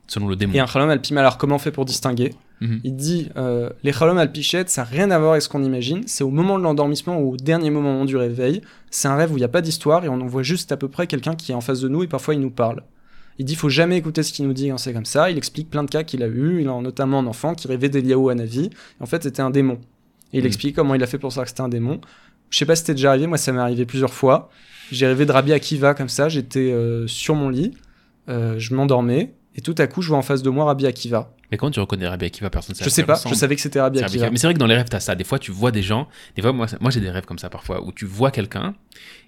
Selon 0.06 0.28
le 0.28 0.36
démon. 0.36 0.54
Et 0.54 0.60
un 0.60 0.66
Halom 0.72 0.90
al-Pim, 0.90 1.16
alors 1.16 1.38
comment 1.38 1.56
on 1.56 1.58
fait 1.58 1.72
pour 1.72 1.84
distinguer? 1.84 2.32
Mhm. 2.62 2.80
Il 2.84 2.94
dit 2.96 3.28
euh, 3.36 3.70
les 3.82 3.92
Halom 4.00 4.18
al-Pichet, 4.18 4.64
ça 4.68 4.82
n'a 4.82 4.88
rien 4.88 5.10
à 5.10 5.18
voir 5.18 5.32
avec 5.32 5.42
ce 5.42 5.48
qu'on 5.48 5.64
imagine. 5.64 6.02
C'est 6.06 6.22
au 6.24 6.30
moment 6.30 6.58
de 6.58 6.62
l'endormissement 6.64 7.18
ou 7.20 7.32
au 7.32 7.36
dernier 7.36 7.70
moment 7.70 8.04
du 8.04 8.16
réveil. 8.16 8.60
C'est 8.90 9.08
un 9.08 9.16
rêve 9.16 9.32
où 9.32 9.36
il 9.36 9.40
n'y 9.40 9.44
a 9.44 9.48
pas 9.48 9.62
d'histoire 9.62 10.04
et 10.04 10.08
on 10.08 10.20
en 10.20 10.26
voit 10.26 10.42
juste 10.44 10.70
à 10.72 10.76
peu 10.76 10.88
près 10.88 11.06
quelqu'un 11.06 11.34
qui 11.34 11.50
est 11.52 11.54
en 11.54 11.60
face 11.60 11.80
de 11.80 11.88
nous 11.88 12.02
et 12.04 12.06
parfois 12.06 12.34
il 12.34 12.40
nous 12.40 12.50
parle. 12.50 12.82
Il 13.38 13.46
dit 13.46 13.56
faut 13.56 13.68
jamais 13.70 13.96
écouter 13.96 14.22
ce 14.22 14.32
qu'il 14.32 14.46
nous 14.46 14.52
dit 14.52 14.68
quand 14.68 14.78
c'est 14.78 14.92
comme 14.92 15.06
ça. 15.06 15.30
Il 15.30 15.38
explique 15.38 15.70
plein 15.70 15.82
de 15.84 15.90
cas 15.90 16.04
qu'il 16.04 16.22
a 16.22 16.28
eu. 16.28 16.60
Il 16.60 16.68
a 16.68 16.80
notamment 16.80 17.18
un 17.18 17.26
enfant 17.26 17.54
qui 17.54 17.66
rêvait 17.66 17.88
d'Eliaou 17.88 18.28
Hanavi. 18.28 18.70
En 19.00 19.06
fait, 19.06 19.22
c'était 19.24 19.42
un 19.42 19.50
démon. 19.50 19.78
Et 20.32 20.38
il 20.38 20.40
Mhm. 20.42 20.46
explique 20.46 20.76
comment 20.76 20.94
il 20.94 21.02
a 21.02 21.06
fait 21.06 21.18
pour 21.18 21.32
savoir 21.32 21.44
que 21.46 21.50
c'était 21.50 21.62
un 21.62 21.68
démon. 21.68 22.00
Je 22.50 22.58
sais 22.58 22.66
pas 22.66 22.76
si 22.76 22.80
c'était 22.82 22.94
déjà 22.94 23.10
arrivé. 23.10 23.26
Moi, 23.26 23.38
ça 23.38 23.50
m'est 23.52 23.58
arrivé 23.60 23.86
plusieurs 23.86 24.12
fois. 24.12 24.50
J'ai 24.90 25.06
rêvé 25.06 25.24
de 25.26 25.32
Rabbi 25.32 25.52
Akiva 25.52 25.94
comme 25.94 26.10
ça. 26.10 26.28
J'étais 26.28 26.70
euh, 26.72 27.06
sur 27.06 27.34
mon 27.34 27.48
lit. 27.48 27.72
Euh, 28.28 28.54
je 28.58 28.74
m'endormais. 28.74 29.32
Et 29.54 29.60
tout 29.60 29.74
à 29.78 29.86
coup, 29.86 30.02
je 30.02 30.08
vois 30.08 30.18
en 30.18 30.22
face 30.22 30.42
de 30.42 30.50
moi 30.50 30.64
Rabbi 30.64 30.86
Akiva. 30.86 31.34
Mais 31.50 31.58
comment 31.58 31.70
tu 31.70 31.80
reconnais 31.80 32.08
Rabbi 32.08 32.24
Akiva? 32.24 32.48
Personne 32.48 32.74
Je 32.80 32.88
sais 32.88 33.04
pas. 33.04 33.20
Je 33.28 33.34
savais 33.34 33.54
que 33.54 33.62
c'était 33.62 33.80
Rabbi 33.80 34.02
Akiva. 34.02 34.30
Mais 34.30 34.36
c'est 34.38 34.46
vrai 34.46 34.54
que 34.54 34.58
dans 34.58 34.66
les 34.66 34.76
rêves, 34.76 34.88
t'as 34.88 35.00
ça. 35.00 35.14
Des 35.14 35.24
fois, 35.24 35.38
tu 35.38 35.50
vois 35.50 35.70
des 35.70 35.82
gens. 35.82 36.08
Des 36.36 36.42
fois, 36.42 36.52
moi, 36.52 36.66
moi 36.80 36.90
j'ai 36.90 37.00
des 37.00 37.10
rêves 37.10 37.26
comme 37.26 37.38
ça 37.38 37.50
parfois 37.50 37.84
où 37.84 37.92
tu 37.92 38.06
vois 38.06 38.30
quelqu'un 38.30 38.74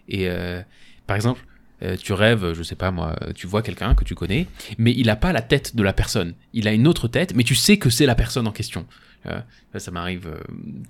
et, 0.08 0.28
euh, 0.28 0.60
par 1.06 1.16
exemple, 1.16 1.44
euh, 1.82 1.96
tu 1.96 2.12
rêves, 2.12 2.54
je 2.54 2.62
sais 2.62 2.76
pas 2.76 2.90
moi, 2.90 3.16
euh, 3.22 3.32
tu 3.34 3.46
vois 3.46 3.62
quelqu'un 3.62 3.94
que 3.94 4.04
tu 4.04 4.14
connais, 4.14 4.46
mais 4.78 4.92
il 4.96 5.10
a 5.10 5.16
pas 5.16 5.32
la 5.32 5.42
tête 5.42 5.76
de 5.76 5.82
la 5.82 5.92
personne. 5.92 6.34
Il 6.52 6.68
a 6.68 6.72
une 6.72 6.86
autre 6.86 7.08
tête, 7.08 7.34
mais 7.34 7.42
tu 7.42 7.54
sais 7.54 7.78
que 7.78 7.90
c'est 7.90 8.06
la 8.06 8.14
personne 8.14 8.46
en 8.46 8.52
question. 8.52 8.86
Euh, 9.26 9.40
ça, 9.78 9.90
m'arrive. 9.90 10.26
euh, 10.28 10.36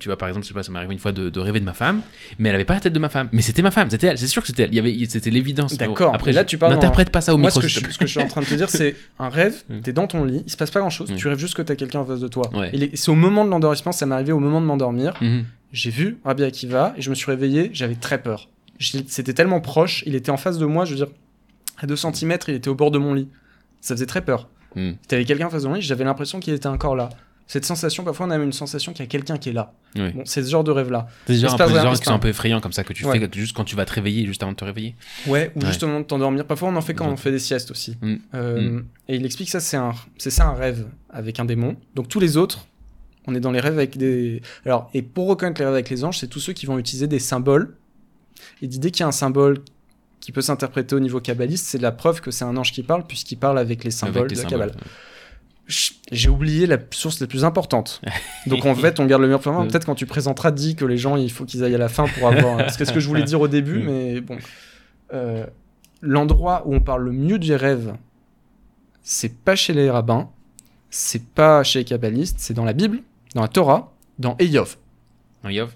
tu 0.00 0.08
vois, 0.08 0.18
par 0.18 0.28
exemple, 0.28 0.44
je 0.44 0.48
sais 0.48 0.54
pas, 0.54 0.62
ça 0.64 0.72
m'arrive 0.72 0.90
une 0.90 0.98
fois 0.98 1.12
de, 1.12 1.30
de 1.30 1.40
rêver 1.40 1.60
de 1.60 1.64
ma 1.64 1.72
femme, 1.72 2.00
mais 2.38 2.48
elle 2.48 2.54
avait 2.56 2.64
pas 2.64 2.74
la 2.74 2.80
tête 2.80 2.92
de 2.92 2.98
ma 2.98 3.08
femme. 3.08 3.28
Mais 3.32 3.42
c'était 3.42 3.62
ma 3.62 3.70
femme, 3.70 3.88
c'était 3.90 4.08
elle. 4.08 4.18
C'est 4.18 4.26
sûr 4.26 4.42
que 4.42 4.48
c'était 4.48 4.64
elle. 4.64 4.70
Il 4.70 4.76
y 4.76 4.78
avait, 4.80 5.06
c'était 5.08 5.30
l'évidence. 5.30 5.76
D'accord, 5.76 6.14
Après, 6.14 6.32
là, 6.32 6.44
tu 6.44 6.58
parles 6.58 6.72
N'interprète 6.74 7.10
pas 7.10 7.20
ça 7.20 7.32
au 7.34 7.38
Moi, 7.38 7.48
micro. 7.48 7.60
ce 7.60 7.66
que, 7.66 7.68
je, 7.72 7.80
te 7.80 7.92
ce 7.92 7.98
que 7.98 8.06
je 8.06 8.10
suis 8.10 8.20
en 8.20 8.26
train 8.26 8.40
de 8.40 8.46
te 8.46 8.54
dire, 8.54 8.68
c'est 8.70 8.96
un 9.18 9.28
rêve, 9.28 9.62
Mm. 9.68 9.80
t'es 9.80 9.92
dans 9.92 10.06
ton 10.06 10.24
lit, 10.24 10.42
il 10.46 10.50
se 10.50 10.56
passe 10.56 10.70
pas 10.70 10.80
grand 10.80 10.90
chose, 10.90 11.10
Mm. 11.12 11.16
tu 11.16 11.28
rêves 11.28 11.38
juste 11.38 11.54
que 11.54 11.62
t'as 11.62 11.76
quelqu'un 11.76 12.00
en 12.00 12.04
face 12.04 12.20
de 12.20 12.28
toi. 12.28 12.50
Ouais. 12.54 12.70
Et 12.74 12.96
c'est 12.96 13.10
au 13.10 13.14
moment 13.14 13.44
de 13.44 13.50
l'endormissement, 13.50 13.92
ça 13.92 14.04
m'est 14.06 14.14
arrivé 14.14 14.32
au 14.32 14.40
moment 14.40 14.60
de 14.60 14.66
m'endormir. 14.66 15.14
Mhm. 15.20 15.44
j'ai 15.72 15.90
vu 15.90 16.18
Rabbi 16.24 16.42
Akiva 16.44 16.94
et 16.96 17.02
je 17.02 17.10
me 17.10 17.14
suis 17.14 17.30
réveillé, 17.30 17.70
j'avais 17.72 17.94
très 17.96 18.20
peur. 18.22 18.48
C'était 18.80 19.32
tellement 19.32 19.60
proche, 19.60 20.02
il 20.06 20.14
était 20.16 20.30
en 20.30 20.36
face 20.36 20.58
de 20.58 20.66
moi, 20.66 20.84
je 20.84 20.90
veux 20.90 20.96
dire, 20.96 21.08
à 21.78 21.86
2 21.86 21.94
cm, 21.96 22.36
il 22.48 22.54
était 22.54 22.68
au 22.68 22.74
bord 22.74 22.90
de 22.90 22.98
mon 22.98 23.14
lit. 23.14 23.28
Ça 23.80 23.94
faisait 23.94 24.06
très 24.06 24.20
peur. 24.22 24.48
Mhm. 24.76 24.96
T'avais 25.08 25.24
quelqu'un 25.24 25.46
en 25.46 25.50
face 25.50 25.62
de 25.62 25.68
mon 25.68 25.74
lit, 25.74 25.82
j'avais 25.82 26.04
l'impression 26.04 26.40
qu'il 26.40 26.52
était 26.54 26.66
encore 26.66 26.96
là. 26.96 27.08
Cette 27.46 27.66
sensation, 27.66 28.04
parfois 28.04 28.26
on 28.26 28.30
a 28.30 28.38
même 28.38 28.46
une 28.46 28.52
sensation 28.52 28.92
qu'il 28.92 29.00
y 29.04 29.08
a 29.08 29.10
quelqu'un 29.10 29.36
qui 29.36 29.50
est 29.50 29.52
là. 29.52 29.74
Oui. 29.96 30.12
Bon, 30.12 30.22
c'est 30.24 30.42
ce 30.42 30.50
genre 30.50 30.64
de 30.64 30.70
rêve-là. 30.70 31.08
C'est 31.26 31.36
genre 31.36 31.60
un 31.60 31.94
qui 31.94 32.04
sont 32.04 32.12
un 32.12 32.18
peu 32.18 32.28
effrayants 32.28 32.60
comme 32.60 32.72
ça 32.72 32.84
que 32.84 32.92
tu 32.94 33.04
Ouais. 33.04 33.18
fais 33.18 33.28
juste 33.34 33.54
quand 33.54 33.64
tu 33.64 33.76
vas 33.76 33.84
te 33.84 33.92
réveiller, 33.92 34.24
juste 34.26 34.42
avant 34.42 34.52
de 34.52 34.56
te 34.56 34.64
réveiller. 34.64 34.94
Ouais, 35.26 35.52
ou 35.54 35.60
Ouais. 35.60 35.66
juste 35.66 35.82
au 35.82 35.86
moment 35.86 36.00
de 36.00 36.06
t'endormir. 36.06 36.46
Parfois 36.46 36.70
on 36.70 36.76
en 36.76 36.80
fait 36.80 36.94
quand 36.94 37.06
on 37.06 37.16
fait 37.18 37.30
des 37.30 37.38
siestes 37.38 37.70
aussi. 37.70 37.98
Mm. 38.00 38.14
Euh, 38.34 38.80
Et 39.08 39.16
il 39.16 39.26
explique 39.26 39.50
ça, 39.50 39.60
c'est 39.60 39.76
un, 39.76 39.92
c'est 40.16 40.30
ça 40.30 40.46
un 40.46 40.54
rêve 40.54 40.86
avec 41.10 41.38
un 41.38 41.44
démon. 41.44 41.76
Donc 41.94 42.08
tous 42.08 42.18
les 42.20 42.38
autres, 42.38 42.66
on 43.26 43.34
est 43.34 43.40
dans 43.40 43.50
les 43.52 43.60
rêves 43.60 43.74
avec 43.76 43.98
des. 43.98 44.40
Alors, 44.64 44.88
et 44.94 45.02
pour 45.02 45.28
reconnaître 45.28 45.60
les 45.60 45.66
rêves 45.66 45.74
avec 45.74 45.90
les 45.90 46.02
anges, 46.02 46.18
c'est 46.18 46.28
tous 46.28 46.40
ceux 46.40 46.54
qui 46.54 46.64
vont 46.64 46.78
utiliser 46.78 47.06
des 47.06 47.18
symboles. 47.18 47.76
Et 48.62 48.68
dès 48.68 48.90
qu'il 48.90 49.00
y 49.00 49.04
a 49.04 49.08
un 49.08 49.12
symbole 49.12 49.60
qui 50.20 50.32
peut 50.32 50.40
s'interpréter 50.40 50.94
au 50.94 51.00
niveau 51.00 51.20
kabbaliste, 51.20 51.66
c'est 51.66 51.78
la 51.78 51.92
preuve 51.92 52.22
que 52.22 52.30
c'est 52.30 52.44
un 52.46 52.56
ange 52.56 52.72
qui 52.72 52.82
parle, 52.82 53.06
puisqu'il 53.06 53.36
parle 53.36 53.58
avec 53.58 53.84
les 53.84 53.90
symboles 53.90 54.22
Avec 54.22 54.30
les 54.30 54.36
de 54.38 54.42
la. 54.42 54.48
Kabbale. 54.48 54.72
J'ai 55.66 56.28
oublié 56.28 56.66
la 56.66 56.76
source 56.90 57.20
la 57.20 57.26
plus 57.26 57.44
importante. 57.44 58.02
Donc 58.46 58.66
en 58.66 58.74
fait, 58.74 59.00
on 59.00 59.06
garde 59.06 59.22
le 59.22 59.28
meilleur 59.28 59.40
pour. 59.40 59.66
Peut-être 59.66 59.86
quand 59.86 59.94
tu 59.94 60.06
présenteras, 60.06 60.50
dis 60.50 60.76
que 60.76 60.84
les 60.84 60.98
gens, 60.98 61.16
il 61.16 61.30
faut 61.30 61.44
qu'ils 61.44 61.64
aillent 61.64 61.74
à 61.74 61.78
la 61.78 61.88
fin 61.88 62.06
pour 62.06 62.28
avoir. 62.28 62.56
Parce 62.58 62.76
que 62.76 62.84
c'est 62.84 62.90
ce 62.90 62.94
que 62.94 63.00
je 63.00 63.08
voulais 63.08 63.22
dire 63.22 63.40
au 63.40 63.48
début, 63.48 63.78
Mm. 63.78 63.84
mais 63.86 64.20
bon. 64.20 64.36
Euh, 65.12 65.46
L'endroit 66.02 66.62
où 66.66 66.74
on 66.74 66.80
parle 66.80 67.04
le 67.04 67.12
mieux 67.12 67.38
des 67.38 67.56
rêves, 67.56 67.94
c'est 69.02 69.34
pas 69.34 69.56
chez 69.56 69.72
les 69.72 69.90
rabbins, 69.90 70.28
c'est 70.90 71.24
pas 71.24 71.62
chez 71.62 71.78
les 71.78 71.84
kabbalistes, 71.86 72.36
c'est 72.40 72.52
dans 72.52 72.64
la 72.64 72.74
Bible, 72.74 73.00
dans 73.34 73.40
la 73.40 73.48
Torah, 73.48 73.94
dans 74.18 74.36
Eyov. 74.38 74.76
Un 75.44 75.50
Yov 75.50 75.72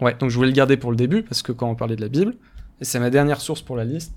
Ouais, 0.00 0.14
donc 0.14 0.30
je 0.30 0.36
voulais 0.36 0.48
le 0.50 0.54
garder 0.54 0.76
pour 0.76 0.90
le 0.92 0.96
début, 0.96 1.22
parce 1.22 1.42
que 1.42 1.50
quand 1.50 1.68
on 1.68 1.74
parlait 1.74 1.96
de 1.96 2.00
la 2.00 2.08
Bible, 2.08 2.34
et 2.80 2.84
c'est 2.84 3.00
ma 3.00 3.10
dernière 3.10 3.40
source 3.40 3.60
pour 3.60 3.76
la 3.76 3.84
liste, 3.84 4.12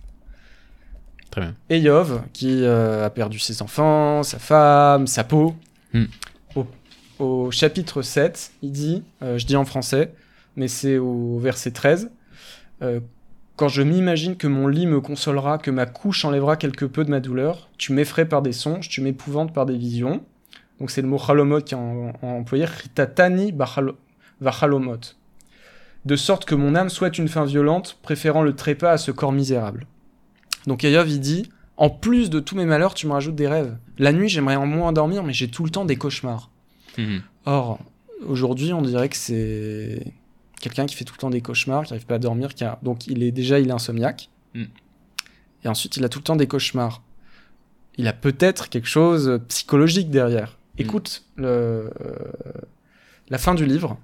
Très 1.36 1.42
bien. 1.42 1.54
Eyov, 1.70 2.22
qui 2.32 2.64
euh, 2.64 3.06
a 3.06 3.10
perdu 3.10 3.40
ses 3.40 3.62
enfants, 3.62 4.24
sa 4.24 4.40
femme, 4.40 5.06
sa 5.06 5.26
peau. 5.26 5.54
Hmm. 5.94 6.06
Au, 6.56 6.66
au 7.20 7.52
chapitre 7.52 8.02
7, 8.02 8.52
il 8.62 8.72
dit, 8.72 9.04
euh, 9.22 9.38
je 9.38 9.46
dis 9.46 9.58
en 9.58 9.66
français, 9.66 10.14
mais 10.56 10.70
c'est 10.70 10.98
au 10.98 11.38
verset 11.38 11.72
13, 11.72 12.10
euh, 12.84 13.02
Quand 13.58 13.68
je 13.68 13.82
m'imagine 13.82 14.38
que 14.38 14.48
mon 14.48 14.68
lit 14.70 14.88
me 14.88 15.02
consolera, 15.02 15.58
que 15.58 15.72
ma 15.72 15.86
couche 15.86 16.24
enlèvera 16.24 16.56
quelque 16.56 16.86
peu 16.86 17.04
de 17.04 17.10
ma 17.10 17.20
douleur, 17.20 17.70
tu 17.78 17.92
m'effraies 17.92 18.26
par 18.30 18.42
des 18.42 18.54
songes, 18.54 18.88
tu 18.88 19.02
m'épouvantes 19.02 19.54
par 19.54 19.66
des 19.66 19.78
visions. 19.78 20.24
Donc 20.80 20.90
c'est 20.90 21.02
le 21.02 21.08
mot 21.10 21.18
chalomot 21.18 21.60
qui 21.60 21.74
est 21.74 21.78
en- 21.78 22.14
en- 22.22 22.28
employé, 22.28 22.64
ritatani 22.64 23.54
vachalomot. 24.40 25.00
De 26.06 26.16
sorte 26.16 26.46
que 26.46 26.56
mon 26.56 26.76
âme 26.76 26.90
souhaite 26.90 27.18
une 27.18 27.28
fin 27.28 27.44
violente, 27.44 27.98
préférant 28.02 28.42
le 28.42 28.56
trépas 28.56 28.92
à 28.92 28.98
ce 28.98 29.12
corps 29.12 29.32
misérable. 29.34 29.86
Donc 30.68 30.84
Eyov, 30.84 31.08
il 31.10 31.20
dit, 31.20 31.50
en 31.78 31.90
plus 31.90 32.30
de 32.30 32.40
tous 32.40 32.56
mes 32.56 32.66
malheurs, 32.66 32.94
tu 32.94 33.08
me 33.08 33.12
rajoutes 33.14 33.36
des 33.36 33.48
rêves. 33.48 33.78
La 33.98 34.12
nuit, 34.12 34.30
j'aimerais 34.30 34.56
en 34.56 34.66
moins 34.66 34.94
dormir, 34.94 35.24
mais 35.24 35.34
j'ai 35.34 35.48
tout 35.50 35.64
le 35.64 35.70
temps 35.70 35.86
des 35.86 35.96
cauchemars. 35.96 36.50
Mhm. 36.98 37.22
Or, 37.46 37.80
aujourd'hui, 38.26 38.74
on 38.74 38.82
dirait 38.82 39.10
que 39.10 39.18
c'est 39.18 40.14
quelqu'un 40.62 40.86
qui 40.86 40.96
fait 40.96 41.06
tout 41.06 41.14
le 41.14 41.20
temps 41.20 41.30
des 41.30 41.42
cauchemars, 41.42 41.84
qui 41.84 41.94
n'arrive 41.94 42.08
pas 42.08 42.16
à 42.16 42.20
dormir, 42.20 42.56
qui 42.56 42.64
a... 42.64 42.80
donc 42.82 43.08
il 43.08 43.22
est 43.24 43.32
déjà 43.32 43.60
il 43.60 43.70
est 43.70 43.74
insomniaque. 43.74 44.30
Mm. 44.54 44.64
Et 45.64 45.68
ensuite, 45.68 45.98
il 45.98 46.04
a 46.04 46.10
tout 46.10 46.20
le 46.20 46.24
temps 46.24 46.36
des 46.36 46.48
cauchemars. 46.48 47.04
Il 47.98 48.08
a 48.08 48.14
peut-être 48.14 48.70
quelque 48.70 48.88
chose 48.88 49.26
de 49.26 49.38
psychologique 49.38 50.10
derrière. 50.10 50.58
Écoute 50.78 51.24
le, 51.36 51.46
euh, 51.48 51.90
la 53.30 53.38
fin 53.38 53.54
du 53.54 53.66
livre. 53.66 53.98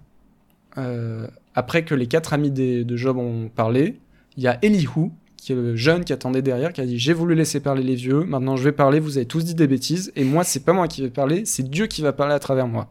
Euh, 0.77 1.27
après 1.55 1.83
que 1.83 1.93
les 1.95 2.07
quatre 2.07 2.33
amis 2.33 2.51
des- 2.51 2.85
de 2.85 2.95
Job 2.95 3.17
ont 3.17 3.49
parlé, 3.49 3.99
il 4.37 4.43
y 4.43 4.47
a 4.47 4.57
Elihu, 4.61 5.11
qui 5.41 5.53
est 5.53 5.55
le 5.55 5.75
jeune 5.75 6.05
qui 6.05 6.13
attendait 6.13 6.43
derrière, 6.43 6.71
qui 6.71 6.81
a 6.81 6.85
dit 6.85 6.99
J'ai 6.99 7.13
voulu 7.13 7.33
laisser 7.33 7.59
parler 7.59 7.81
les 7.81 7.95
vieux, 7.95 8.23
maintenant 8.23 8.57
je 8.57 8.63
vais 8.63 8.71
parler, 8.71 8.99
vous 8.99 9.17
avez 9.17 9.25
tous 9.25 9.43
dit 9.43 9.55
des 9.55 9.65
bêtises, 9.65 10.13
et 10.15 10.23
moi, 10.23 10.43
c'est 10.43 10.63
pas 10.63 10.71
moi 10.71 10.87
qui 10.87 11.01
vais 11.01 11.09
parler, 11.09 11.45
c'est 11.45 11.67
Dieu 11.67 11.87
qui 11.87 12.03
va 12.03 12.13
parler 12.13 12.35
à 12.35 12.39
travers 12.39 12.67
moi. 12.67 12.89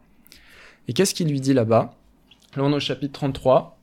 Et 0.89 0.93
qu'est-ce 0.93 1.15
qu'il 1.15 1.29
lui 1.29 1.41
dit 1.41 1.55
là-bas? 1.55 1.95
Là, 2.57 2.65
au 2.65 2.81
chapitre 2.81 3.13
33. 3.13 3.79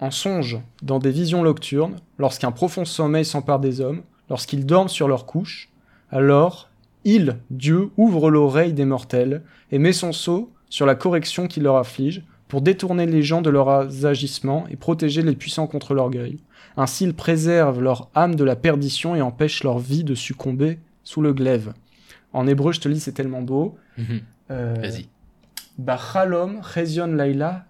En 0.00 0.10
songe, 0.10 0.58
dans 0.82 0.98
des 0.98 1.10
visions 1.10 1.42
nocturnes, 1.42 1.96
lorsqu'un 2.18 2.50
profond 2.50 2.86
sommeil 2.86 3.26
s'empare 3.26 3.60
des 3.60 3.82
hommes, 3.82 4.02
lorsqu'ils 4.30 4.64
dorment 4.64 4.88
sur 4.88 5.06
leur 5.06 5.26
couche, 5.26 5.68
alors 6.10 6.70
il, 7.04 7.36
Dieu, 7.50 7.90
ouvre 7.98 8.30
l'oreille 8.30 8.72
des 8.72 8.86
mortels 8.86 9.42
et 9.70 9.78
met 9.78 9.92
son 9.92 10.12
sceau 10.12 10.50
sur 10.70 10.86
la 10.86 10.94
correction 10.94 11.46
qui 11.46 11.60
leur 11.60 11.76
afflige, 11.76 12.24
pour 12.48 12.62
détourner 12.62 13.04
les 13.04 13.22
gens 13.22 13.42
de 13.42 13.50
leurs 13.50 14.06
agissements 14.06 14.66
et 14.70 14.76
protéger 14.76 15.20
les 15.20 15.36
puissants 15.36 15.66
contre 15.66 15.92
l'orgueil. 15.92 16.38
Ainsi, 16.76 17.04
il 17.04 17.14
préserve 17.14 17.80
leur 17.80 18.10
âme 18.14 18.34
de 18.34 18.44
la 18.44 18.56
perdition 18.56 19.16
et 19.16 19.22
empêche 19.22 19.64
leur 19.64 19.78
vie 19.78 20.04
de 20.04 20.14
succomber 20.14 20.78
sous 21.04 21.22
le 21.22 21.32
glaive. 21.32 21.72
En 22.32 22.46
hébreu, 22.46 22.72
je 22.72 22.80
te 22.80 22.88
lis, 22.88 23.00
c'est 23.00 23.12
tellement 23.12 23.42
beau. 23.42 23.76
Mhm. 23.96 24.20
Euh, 24.50 24.74
Vas-y. 24.80 25.08
Bachalom 25.78 26.62
chezion 26.62 27.08
laila 27.08 27.66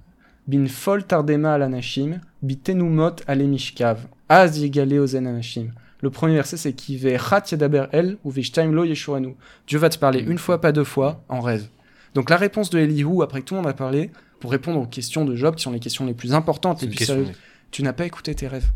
bin 0.46 0.66
fol 0.66 1.04
tardema 1.04 1.54
al 1.54 1.62
anashim 1.62 2.20
bitenumot 2.42 3.22
alemishkav 3.26 3.98
az 4.28 4.62
ozen 5.00 5.26
anashim. 5.26 5.72
Le 6.02 6.10
premier 6.10 6.34
verset 6.34 6.56
c'est 6.56 6.72
qui 6.72 7.00
chat 7.00 7.50
yadaber 7.50 7.86
el 7.92 8.18
ou 8.24 8.32
lo 8.32 8.84
yeshuranu. 8.84 9.34
Dieu 9.66 9.78
va 9.78 9.88
te 9.88 9.98
parler 9.98 10.20
une 10.20 10.38
fois, 10.38 10.60
pas 10.60 10.72
deux 10.72 10.84
fois, 10.84 11.24
en 11.28 11.40
rêve. 11.40 11.66
Donc 12.14 12.30
la 12.30 12.36
réponse 12.36 12.70
de 12.70 12.78
Elihu, 12.78 13.22
après 13.22 13.40
que 13.40 13.46
tout 13.46 13.54
le 13.54 13.60
monde 13.60 13.70
a 13.70 13.74
parlé, 13.74 14.10
pour 14.40 14.50
répondre 14.50 14.80
aux 14.80 14.86
questions 14.86 15.24
de 15.24 15.34
Job, 15.34 15.56
qui 15.56 15.62
sont 15.62 15.72
les 15.72 15.80
questions 15.80 16.06
les 16.06 16.14
plus 16.14 16.32
importantes, 16.32 16.82
les 16.82 16.88
plus 16.88 17.04
sérieuses, 17.04 17.32
tu 17.70 17.82
n'as 17.82 17.92
pas 17.92 18.06
écouté 18.06 18.34
tes 18.34 18.46
rêves. 18.46 18.70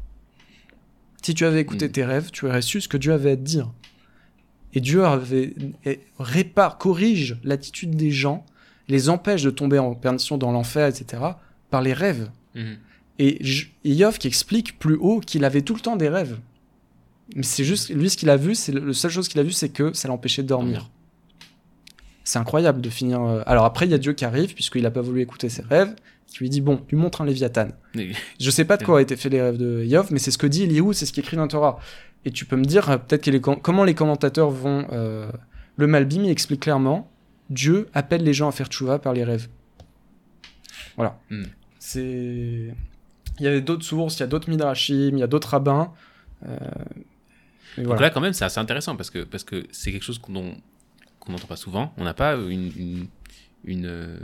Si 1.22 1.34
tu 1.34 1.44
avais 1.44 1.60
écouté 1.60 1.88
Mm. 1.88 1.92
tes 1.92 2.04
rêves, 2.04 2.30
tu 2.32 2.46
aurais 2.46 2.62
su 2.62 2.80
ce 2.80 2.88
que 2.88 2.96
Dieu 2.96 3.12
avait 3.12 3.32
à 3.32 3.36
te 3.36 3.42
dire. 3.42 3.70
Et 4.72 4.80
Dieu 4.80 5.04
avait, 5.04 5.54
et 5.84 6.00
répare, 6.18 6.78
corrige 6.78 7.36
l'attitude 7.42 7.94
des 7.96 8.10
gens, 8.10 8.46
les 8.88 9.08
empêche 9.08 9.42
de 9.42 9.50
tomber 9.50 9.78
en 9.78 9.94
perdition 9.94 10.38
dans 10.38 10.52
l'enfer, 10.52 10.86
etc., 10.86 11.22
par 11.70 11.82
les 11.82 11.92
rêves. 11.92 12.30
Mhm. 12.54 12.76
Et 13.18 13.36
J- 13.40 13.70
Iov 13.84 14.18
qui 14.18 14.28
explique 14.28 14.78
plus 14.78 14.94
haut 14.96 15.20
qu'il 15.20 15.44
avait 15.44 15.62
tout 15.62 15.74
le 15.74 15.80
temps 15.80 15.96
des 15.96 16.08
rêves. 16.08 16.38
Mais 17.36 17.42
c'est 17.42 17.64
juste, 17.64 17.90
lui, 17.90 18.08
ce 18.10 18.16
qu'il 18.16 18.30
a 18.30 18.36
vu, 18.36 18.54
c'est 18.54 18.72
le, 18.72 18.80
le 18.80 18.92
seule 18.92 19.10
chose 19.10 19.28
qu'il 19.28 19.38
a 19.40 19.42
vu, 19.42 19.52
c'est 19.52 19.68
que 19.68 19.92
ça 19.92 20.08
l'empêchait 20.08 20.42
de 20.42 20.48
dormir. 20.48 20.90
C'est 22.24 22.38
incroyable 22.38 22.80
de 22.80 22.90
finir. 22.90 23.20
euh, 23.22 23.42
Alors 23.46 23.64
après, 23.64 23.86
il 23.86 23.90
y 23.90 23.94
a 23.94 23.98
Dieu 23.98 24.12
qui 24.14 24.24
arrive, 24.24 24.54
puisqu'il 24.54 24.82
n'a 24.82 24.90
pas 24.90 25.00
voulu 25.02 25.20
écouter 25.20 25.48
ses 25.48 25.62
rêves, 25.62 25.94
qui 26.30 26.38
lui 26.40 26.48
dit 26.50 26.60
Bon, 26.60 26.80
lui 26.90 26.96
montre 26.96 27.20
un 27.20 27.26
Léviathan. 27.26 27.68
Je 28.38 28.50
sais 28.50 28.64
pas 28.64 28.76
de 28.76 28.84
quoi 28.84 28.94
ont 28.96 28.98
été 28.98 29.16
faits 29.16 29.32
les 29.32 29.42
rêves 29.42 29.56
de 29.58 29.84
Iov, 29.84 30.08
mais 30.12 30.18
c'est 30.18 30.30
ce 30.30 30.38
que 30.38 30.46
dit 30.46 30.62
Elihu, 30.64 30.94
c'est 30.94 31.06
ce 31.06 31.12
qui 31.12 31.20
écrit 31.20 31.36
dans 31.36 31.48
Torah. 31.48 31.78
Et 32.24 32.30
tu 32.30 32.44
peux 32.44 32.56
me 32.56 32.64
dire, 32.64 32.88
euh, 32.90 32.98
peut-être 32.98 33.26
les 33.26 33.40
com- 33.40 33.58
comment 33.62 33.84
les 33.84 33.94
commentateurs 33.94 34.50
vont. 34.50 34.86
euh, 34.92 35.30
Le 35.76 35.86
Malbim, 35.86 36.24
il 36.24 36.30
explique 36.30 36.60
clairement 36.60 37.10
Dieu 37.48 37.88
appelle 37.94 38.22
les 38.22 38.32
gens 38.34 38.48
à 38.48 38.52
faire 38.52 38.68
tchouva 38.68 38.98
par 38.98 39.12
les 39.12 39.24
rêves. 39.24 39.48
Voilà. 40.96 41.18
Hmm. 41.30 41.44
C'est. 41.78 42.74
Il 43.38 43.44
y 43.44 43.46
avait 43.46 43.62
d'autres 43.62 43.84
sources, 43.84 44.16
il 44.18 44.20
y 44.20 44.22
a 44.22 44.26
d'autres 44.26 44.50
midrashim, 44.50 45.10
il 45.14 45.18
y 45.18 45.22
a 45.22 45.26
d'autres 45.26 45.48
rabbins. 45.48 45.92
euh, 46.46 46.56
mais 47.76 47.84
Donc 47.84 47.86
voilà. 47.92 48.02
là, 48.02 48.10
quand 48.10 48.20
même, 48.20 48.32
c'est 48.34 48.44
assez 48.44 48.58
intéressant 48.60 48.96
parce 48.96 49.10
que 49.10 49.20
parce 49.24 49.44
que 49.44 49.66
c'est 49.72 49.90
quelque 49.92 50.02
chose 50.04 50.18
qu'on 50.18 50.32
n'entend 51.28 51.46
pas 51.48 51.56
souvent. 51.56 51.94
On 51.96 52.04
n'a 52.04 52.14
pas 52.14 52.34
une 52.34 52.70
une, 52.76 53.06
une, 53.64 53.86
euh, 53.86 54.16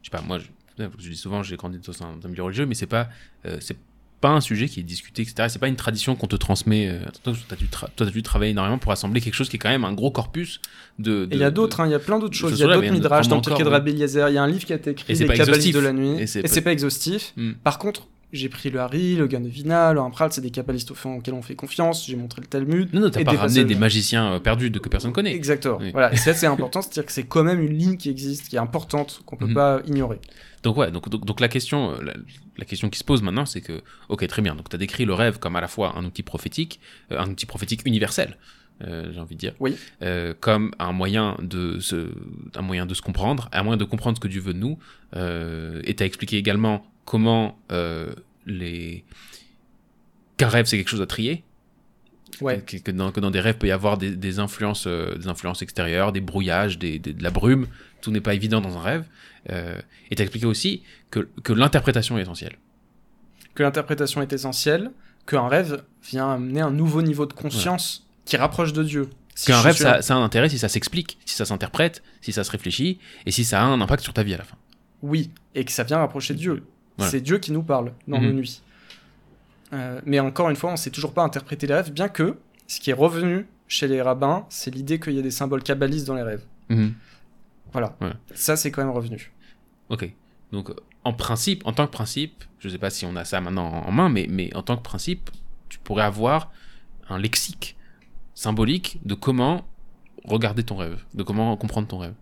je 0.00 0.04
sais 0.04 0.10
pas. 0.10 0.22
Moi, 0.22 0.38
je, 0.38 0.46
je 0.78 1.10
dis 1.10 1.16
souvent, 1.16 1.42
j'ai 1.42 1.56
grandi 1.56 1.78
dans 1.78 2.06
un, 2.06 2.28
milieu 2.28 2.42
religieux, 2.42 2.66
mais 2.66 2.74
c'est 2.74 2.86
pas 2.86 3.08
euh, 3.46 3.58
c'est 3.60 3.76
pas 4.20 4.30
un 4.30 4.40
sujet 4.40 4.68
qui 4.68 4.80
est 4.80 4.84
discuté, 4.84 5.20
etc. 5.20 5.48
C'est 5.50 5.58
pas 5.58 5.68
une 5.68 5.76
tradition 5.76 6.16
qu'on 6.16 6.26
te 6.26 6.36
transmet. 6.36 6.88
Euh, 6.88 7.00
toi, 7.22 7.34
t'as 7.46 7.56
dû, 7.56 7.66
tra- 7.66 7.90
toi, 7.94 8.06
t'as 8.06 8.10
dû 8.10 8.22
travailler 8.22 8.52
énormément 8.52 8.78
pour 8.78 8.90
assembler 8.90 9.20
quelque 9.20 9.34
chose 9.34 9.50
qui 9.50 9.56
est 9.56 9.58
quand 9.58 9.68
même 9.68 9.84
un 9.84 9.92
gros 9.92 10.10
corpus 10.10 10.60
de. 10.98 11.28
Et 11.30 11.34
il 11.34 11.40
y 11.40 11.44
a 11.44 11.50
d'autres, 11.50 11.80
hein, 11.80 11.86
il 11.86 11.90
y 11.90 11.94
a 11.94 11.98
plein 11.98 12.18
d'autres 12.18 12.34
choses. 12.34 12.52
Il 12.52 12.58
y 12.58 12.64
a 12.64 12.74
d'autres 12.74 12.90
midrash 12.90 13.28
dans 13.28 13.36
le 13.36 13.42
de 13.42 13.68
Rabbi. 13.68 13.92
Il 13.92 13.98
y 13.98 14.18
a 14.18 14.42
un 14.42 14.46
livre 14.48 14.64
qui 14.64 14.72
a 14.72 14.76
été 14.76 14.90
écrit, 14.90 15.12
Et 15.12 15.14
c'est 15.14 15.26
Les 15.26 15.34
Kabbalistes 15.34 15.74
de 15.74 15.80
la 15.80 15.92
nuit. 15.92 16.20
Et 16.20 16.26
c'est 16.26 16.62
pas 16.62 16.72
exhaustif. 16.72 17.32
Hmm. 17.36 17.52
Par 17.62 17.78
contre, 17.78 18.08
j'ai 18.34 18.48
pris 18.48 18.70
le 18.70 18.80
Hari, 18.80 19.16
le 19.16 19.26
Ganevina, 19.26 19.92
le 19.92 20.00
Hampral, 20.00 20.32
c'est 20.32 20.40
des 20.40 20.50
kabbalistes 20.50 20.90
auxquels 20.90 21.34
on 21.34 21.42
fait 21.42 21.54
confiance. 21.54 22.06
J'ai 22.06 22.16
montré 22.16 22.40
le 22.42 22.46
Talmud. 22.46 22.92
Non, 22.92 23.00
non, 23.00 23.10
t'as 23.10 23.24
pas 23.24 23.30
des 23.32 23.36
ramené 23.36 23.54
passages- 23.54 23.64
des 23.66 23.74
magiciens 23.74 24.32
euh, 24.32 24.38
perdus 24.40 24.70
de 24.70 24.78
que 24.78 24.88
personne 24.88 25.12
connaît. 25.12 25.34
Exactement. 25.34 25.78
Oui. 25.80 25.90
Voilà. 25.92 26.12
Et 26.12 26.16
ça, 26.16 26.34
c'est 26.34 26.46
important, 26.56 26.82
c'est-à-dire 26.82 27.06
que 27.06 27.12
c'est 27.12 27.24
quand 27.24 27.44
même 27.44 27.60
une 27.60 27.76
ligne 27.76 27.96
qui 27.96 28.10
existe, 28.10 28.48
qui 28.48 28.56
est 28.56 28.60
importante, 28.60 29.22
qu'on 29.26 29.36
peut 29.36 29.46
Mhm. 29.46 29.54
pas 29.54 29.80
ignorer. 29.86 30.20
Donc 30.62 30.76
ouais, 30.76 30.90
donc, 30.90 31.08
donc, 31.08 31.24
donc 31.26 31.40
la 31.40 31.48
question, 31.48 31.92
euh, 31.92 32.02
la, 32.02 32.14
la 32.56 32.64
question 32.64 32.88
qui 32.90 32.98
se 32.98 33.04
pose 33.04 33.22
maintenant, 33.22 33.46
c'est 33.46 33.60
que, 33.60 33.82
ok, 34.08 34.26
très 34.26 34.42
bien, 34.42 34.54
donc 34.54 34.68
tu 34.68 34.76
as 34.76 34.78
décrit 34.78 35.04
le 35.04 35.12
rêve 35.14 35.38
comme 35.38 35.56
à 35.56 35.60
la 35.60 35.68
fois 35.68 35.94
un 35.96 36.04
outil 36.04 36.22
prophétique, 36.22 36.80
euh, 37.12 37.18
un 37.20 37.28
outil 37.30 37.44
prophétique 37.46 37.82
universel, 37.84 38.38
euh, 38.82 39.10
j'ai 39.12 39.20
envie 39.20 39.34
de 39.36 39.40
dire, 39.40 39.52
Oui. 39.60 39.76
euh, 40.02 40.32
comme 40.40 40.72
un 40.78 40.92
moyen 40.92 41.36
de 41.42 41.78
se, 41.80 42.08
un 42.56 42.62
moyen 42.62 42.86
de 42.86 42.94
se 42.94 43.02
comprendre, 43.02 43.48
un 43.52 43.62
moyen 43.62 43.76
de 43.76 43.84
comprendre 43.84 44.16
ce 44.16 44.20
que 44.20 44.26
Dieu 44.28 44.40
veut 44.40 44.54
de 44.54 44.58
nous, 44.58 44.78
euh, 45.16 45.80
et 45.84 45.94
t'as 45.94 46.06
expliqué 46.06 46.38
également 46.38 46.84
comment 47.04 47.58
euh, 47.72 48.12
les 48.46 49.04
qu'un 50.36 50.48
rêve 50.48 50.66
c'est 50.66 50.76
quelque 50.76 50.88
chose 50.90 51.02
à 51.02 51.06
trier, 51.06 51.44
Ouais. 52.40 52.60
que, 52.66 52.76
que 52.78 52.90
dans, 52.90 53.12
que 53.12 53.20
dans 53.20 53.30
des 53.30 53.38
rêves 53.38 53.58
peut 53.58 53.68
y 53.68 53.70
avoir 53.70 53.96
des, 53.96 54.10
des 54.16 54.40
influences, 54.40 54.86
euh, 54.88 55.14
des 55.16 55.28
influences 55.28 55.62
extérieures, 55.62 56.10
des 56.10 56.20
brouillages, 56.20 56.78
des, 56.80 56.98
des- 56.98 57.12
de 57.12 57.22
la 57.22 57.30
brume. 57.30 57.68
Tout 58.00 58.10
n'est 58.10 58.20
pas 58.20 58.34
évident 58.34 58.60
dans 58.60 58.76
un 58.76 58.80
rêve. 58.82 59.04
Euh, 59.50 59.80
et 60.10 60.16
t'as 60.16 60.24
expliqué 60.24 60.44
aussi 60.46 60.82
que, 61.12 61.28
que 61.44 61.52
l'interprétation 61.52 62.18
est 62.18 62.22
essentielle. 62.22 62.56
Que 63.54 63.62
l'interprétation 63.62 64.20
est 64.20 64.32
essentielle, 64.32 64.90
qu'un 65.26 65.46
rêve 65.46 65.84
vient 66.10 66.32
amener 66.32 66.60
un 66.60 66.72
nouveau 66.72 67.02
niveau 67.02 67.24
de 67.26 67.32
conscience 67.32 68.04
qui 68.24 68.36
rapproche 68.36 68.72
de 68.72 68.82
Dieu. 68.82 69.08
Si 69.36 69.46
Qu'un 69.46 69.60
rêve, 69.60 69.76
ça 69.76 69.92
a 69.96 70.14
un 70.14 70.24
intérêt 70.24 70.48
si 70.48 70.58
ça 70.58 70.68
s'explique, 70.68 71.18
si 71.24 71.36
ça 71.36 71.44
s'interprète, 71.44 72.02
si 72.20 72.32
ça 72.32 72.42
se 72.42 72.50
réfléchit, 72.50 72.98
et 73.26 73.30
si 73.30 73.44
ça 73.44 73.62
a 73.62 73.64
un 73.64 73.80
impact 73.80 74.02
sur 74.02 74.12
ta 74.12 74.24
vie 74.24 74.34
à 74.34 74.38
la 74.38 74.44
fin. 74.44 74.56
Oui, 75.02 75.30
et 75.54 75.64
que 75.64 75.70
ça 75.72 75.84
vient 75.84 75.98
rapprocher 75.98 76.34
Dieu. 76.34 76.64
Voilà. 76.96 77.10
C'est 77.10 77.20
Dieu 77.20 77.38
qui 77.38 77.52
nous 77.52 77.62
parle 77.62 77.92
dans 78.08 78.18
Mhm. 78.20 78.26
nos 78.26 78.32
nuits. 78.32 78.62
Euh, 79.72 80.00
mais 80.04 80.20
encore 80.20 80.50
une 80.50 80.56
fois, 80.56 80.72
on 80.72 80.76
sait 80.76 80.90
toujours 80.90 81.12
pas 81.12 81.22
interpréter 81.24 81.66
les 81.66 81.74
rêves, 81.74 81.92
bien 81.92 82.08
que 82.08 82.36
ce 82.66 82.80
qui 82.80 82.90
est 82.90 82.94
revenu 82.94 83.46
chez 83.66 83.88
les 83.88 84.00
rabbins, 84.02 84.46
c'est 84.48 84.72
l'idée 84.72 85.00
qu'il 85.00 85.14
y 85.14 85.18
a 85.18 85.22
des 85.22 85.30
symboles 85.30 85.62
kabbalistes 85.62 86.06
dans 86.06 86.14
les 86.14 86.22
rêves. 86.22 86.44
Mhm. 86.68 86.94
Voilà. 87.72 87.96
Ça, 88.34 88.56
c'est 88.56 88.70
quand 88.70 88.82
même 88.84 88.92
revenu. 88.94 89.32
Ok. 89.88 90.08
Donc, 90.52 90.70
euh, 90.70 90.76
en 91.02 91.12
principe, 91.12 91.66
en 91.66 91.72
tant 91.72 91.86
que 91.86 91.92
principe, 91.92 92.44
je 92.60 92.68
sais 92.68 92.78
pas 92.78 92.90
si 92.90 93.04
on 93.04 93.16
a 93.16 93.24
ça 93.24 93.40
maintenant 93.40 93.66
en 93.66 93.90
main, 93.90 94.08
mais, 94.08 94.26
mais 94.30 94.54
en 94.54 94.62
tant 94.62 94.76
que 94.76 94.82
principe, 94.82 95.30
tu 95.68 95.78
pourrais 95.80 96.04
avoir 96.04 96.52
un 97.08 97.18
lexique 97.18 97.76
symbolique 98.34 99.00
de 99.04 99.14
comment 99.14 99.64
regarder 100.24 100.62
ton 100.62 100.76
rêve, 100.76 101.02
de 101.14 101.22
comment 101.22 101.56
comprendre 101.56 101.88
ton 101.88 101.98
rêve, 101.98 102.14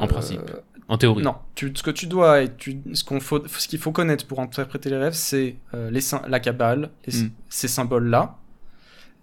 En 0.00 0.06
principe. 0.06 0.40
En 0.88 0.98
théorie. 0.98 1.22
Non, 1.24 1.36
tu, 1.54 1.72
ce 1.74 1.82
que 1.82 1.90
tu 1.90 2.06
dois 2.06 2.42
et 2.42 2.54
tu, 2.54 2.80
ce 2.92 3.04
qu'on 3.04 3.18
faut, 3.20 3.46
ce 3.48 3.68
qu'il 3.68 3.78
faut 3.78 3.92
connaître 3.92 4.26
pour 4.26 4.40
interpréter 4.40 4.90
les 4.90 4.98
rêves, 4.98 5.14
c'est 5.14 5.56
euh, 5.72 5.90
les 5.90 6.00
la 6.28 6.40
kabbale, 6.40 6.90
les- 7.06 7.22
Mm. 7.22 7.30
ces 7.48 7.68
symboles-là, 7.68 8.36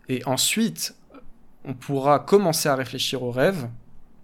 et 0.10 0.26
ensuite 0.26 0.96
on 1.64 1.74
pourra 1.76 2.18
commencer 2.20 2.68
à 2.70 2.76
réfléchir 2.76 3.22
aux 3.22 3.30
rêves 3.32 3.68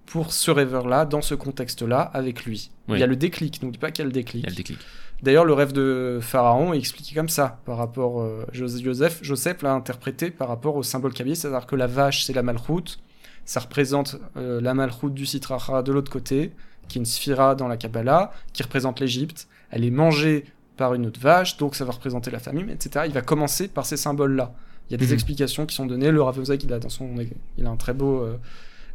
pour 0.08 0.32
ce 0.34 0.50
rêveur-là, 0.50 1.06
dans 1.06 1.22
ce 1.22 1.36
contexte-là, 1.36 2.00
avec 2.02 2.46
lui. 2.46 2.72
Oui. 2.88 2.98
Il 2.98 3.00
y 3.02 3.04
a 3.04 3.08
le 3.08 3.16
déclic, 3.18 3.62
n'oublie 3.62 3.78
pas 3.78 3.92
qu'il 3.92 4.04
y 4.04 4.06
a 4.06 4.08
le 4.08 4.12
déclic. 4.14 4.44
Il 4.44 4.46
y 4.46 4.48
a 4.48 4.50
le 4.52 4.56
déclic. 4.56 4.80
D'ailleurs, 5.22 5.46
le 5.46 5.54
rêve 5.54 5.74
de 5.74 6.20
Pharaon 6.22 6.74
est 6.74 6.78
expliqué 6.80 7.14
comme 7.14 7.28
ça, 7.30 7.60
par 7.66 7.78
rapport 7.78 8.22
euh, 8.22 8.46
Jos- 8.54 8.82
Joseph. 8.82 9.20
Joseph 9.22 9.62
l'a 9.62 9.74
interprété 9.74 10.32
par 10.32 10.48
rapport 10.48 10.76
au 10.76 10.84
symbole 10.84 11.14
kabbaliste, 11.14 11.42
c'est-à-dire 11.44 11.68
que 11.68 11.76
la 11.76 11.88
vache, 11.88 12.24
c'est 12.24 12.34
la 12.34 12.42
malchoute, 12.44 13.00
ça 13.46 13.60
représente 13.60 14.16
euh, 14.38 14.62
la 14.62 14.74
malchoute 14.74 15.14
du 15.14 15.26
Sitracha 15.26 15.84
de 15.84 15.92
l'autre 15.92 16.12
côté, 16.12 16.54
qui 16.88 16.98
est 16.98 17.02
une 17.02 17.06
sphira 17.06 17.56
dans 17.56 17.68
la 17.68 17.78
Kabbalah, 17.78 18.32
qui 18.54 18.64
représente 18.64 19.00
l'Égypte. 19.00 19.48
Elle 19.72 19.84
est 19.84 19.92
mangée 19.92 20.46
par 20.78 20.94
une 20.94 21.06
autre 21.08 21.20
vache, 21.20 21.58
donc 21.58 21.76
ça 21.76 21.86
va 21.86 21.92
représenter 21.92 22.30
la 22.32 22.40
famine, 22.40 22.70
etc. 22.70 23.06
Il 23.08 23.14
va 23.14 23.22
commencer 23.22 23.68
par 23.68 23.86
ces 23.86 23.98
symboles-là. 23.98 24.54
Il 24.90 24.94
y 24.94 24.96
a 24.96 24.98
des 24.98 25.08
Mhm. 25.08 25.14
explications 25.14 25.66
qui 25.66 25.76
sont 25.76 25.86
données. 25.86 26.12
Le 26.12 26.22
Rav 26.22 26.40
il 26.62 26.74
a 26.74 26.80
dans 26.80 26.90
son, 26.90 27.10
il 27.58 27.66
a 27.66 27.70
un 27.70 27.76
très 27.76 27.94
beau, 27.94 28.22
euh, 28.22 28.38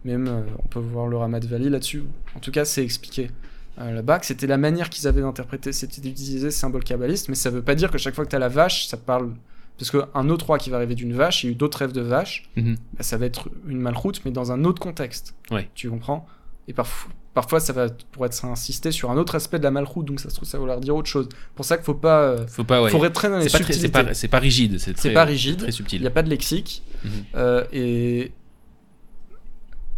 même 0.04 0.26
euh, 0.28 0.40
on 0.64 0.68
peut 0.68 0.78
voir 0.78 1.06
le 1.08 1.16
Ramat 1.16 1.40
Valley 1.40 1.68
là-dessus. 1.70 2.04
En 2.36 2.40
tout 2.40 2.50
cas, 2.50 2.64
c'est 2.64 2.82
expliqué 2.84 3.30
euh, 3.78 3.90
là-bas 3.90 4.18
que 4.18 4.26
c'était 4.26 4.46
la 4.46 4.58
manière 4.58 4.90
qu'ils 4.90 5.08
avaient 5.08 5.22
d'interpréter, 5.22 5.72
c'était 5.72 6.00
d'utiliser 6.00 6.50
ce 6.50 6.58
symbole 6.58 6.84
kabbaliste, 6.84 7.28
mais 7.28 7.34
ça 7.34 7.50
veut 7.50 7.62
pas 7.62 7.74
dire 7.74 7.90
que 7.90 7.98
chaque 7.98 8.14
fois 8.14 8.24
que 8.24 8.30
tu 8.30 8.36
as 8.36 8.38
la 8.38 8.48
vache, 8.48 8.86
ça 8.86 8.96
parle. 8.96 9.32
Parce 9.78 9.90
qu'un 9.90 10.28
autre 10.28 10.46
roi 10.46 10.58
qui 10.58 10.68
va 10.70 10.78
rêver 10.78 10.94
d'une 10.94 11.14
vache, 11.14 11.42
il 11.42 11.46
y 11.46 11.48
a 11.50 11.52
eu 11.52 11.56
d'autres 11.56 11.78
rêves 11.78 11.92
de 11.92 12.02
vache, 12.02 12.48
Mhm. 12.56 12.76
bah, 12.94 13.02
ça 13.02 13.16
va 13.16 13.24
être 13.26 13.48
une 13.66 13.80
malroute, 13.80 14.20
mais 14.24 14.30
dans 14.30 14.52
un 14.52 14.64
autre 14.64 14.80
contexte. 14.80 15.34
Ouais. 15.50 15.68
Tu 15.74 15.88
comprends? 15.90 16.26
Et 16.68 16.72
parfois, 16.74 17.10
parfois, 17.34 17.60
ça 17.60 17.72
va 17.72 17.88
pour 18.12 18.26
être 18.26 18.44
insister 18.44 18.90
sur 18.92 19.10
un 19.10 19.16
autre 19.16 19.34
aspect 19.34 19.58
de 19.58 19.64
la 19.64 19.70
malroute, 19.70 20.06
donc 20.06 20.20
ça 20.20 20.28
se 20.30 20.34
trouve, 20.36 20.48
ça 20.48 20.58
va 20.58 20.66
leur 20.66 20.80
dire 20.80 20.94
autre 20.96 21.08
chose. 21.08 21.28
Pour 21.54 21.64
ça 21.64 21.76
qu'il 21.76 21.84
faut 21.84 21.94
pas. 21.94 22.22
euh, 22.22 22.46
Faut 22.46 22.64
pas, 22.64 22.82
ouais. 22.82 22.90
faut 22.90 22.98
dans 23.30 23.38
les 23.38 23.48
c'est 23.48 23.88
pas, 23.90 24.04
pas, 24.04 24.14
c'est 24.14 24.28
pas 24.28 24.38
rigide, 24.38 24.78
c'est 24.78 24.92
très, 24.94 25.12
pas 25.12 25.24
rigide. 25.24 25.58
très 25.58 25.68
Il 25.68 25.72
subtil. 25.72 26.00
n'y 26.00 26.06
a 26.06 26.10
pas 26.10 26.22
de 26.22 26.30
lexique. 26.30 26.82
Mhm. 27.04 27.10
Euh, 27.36 27.64
et 27.72 28.32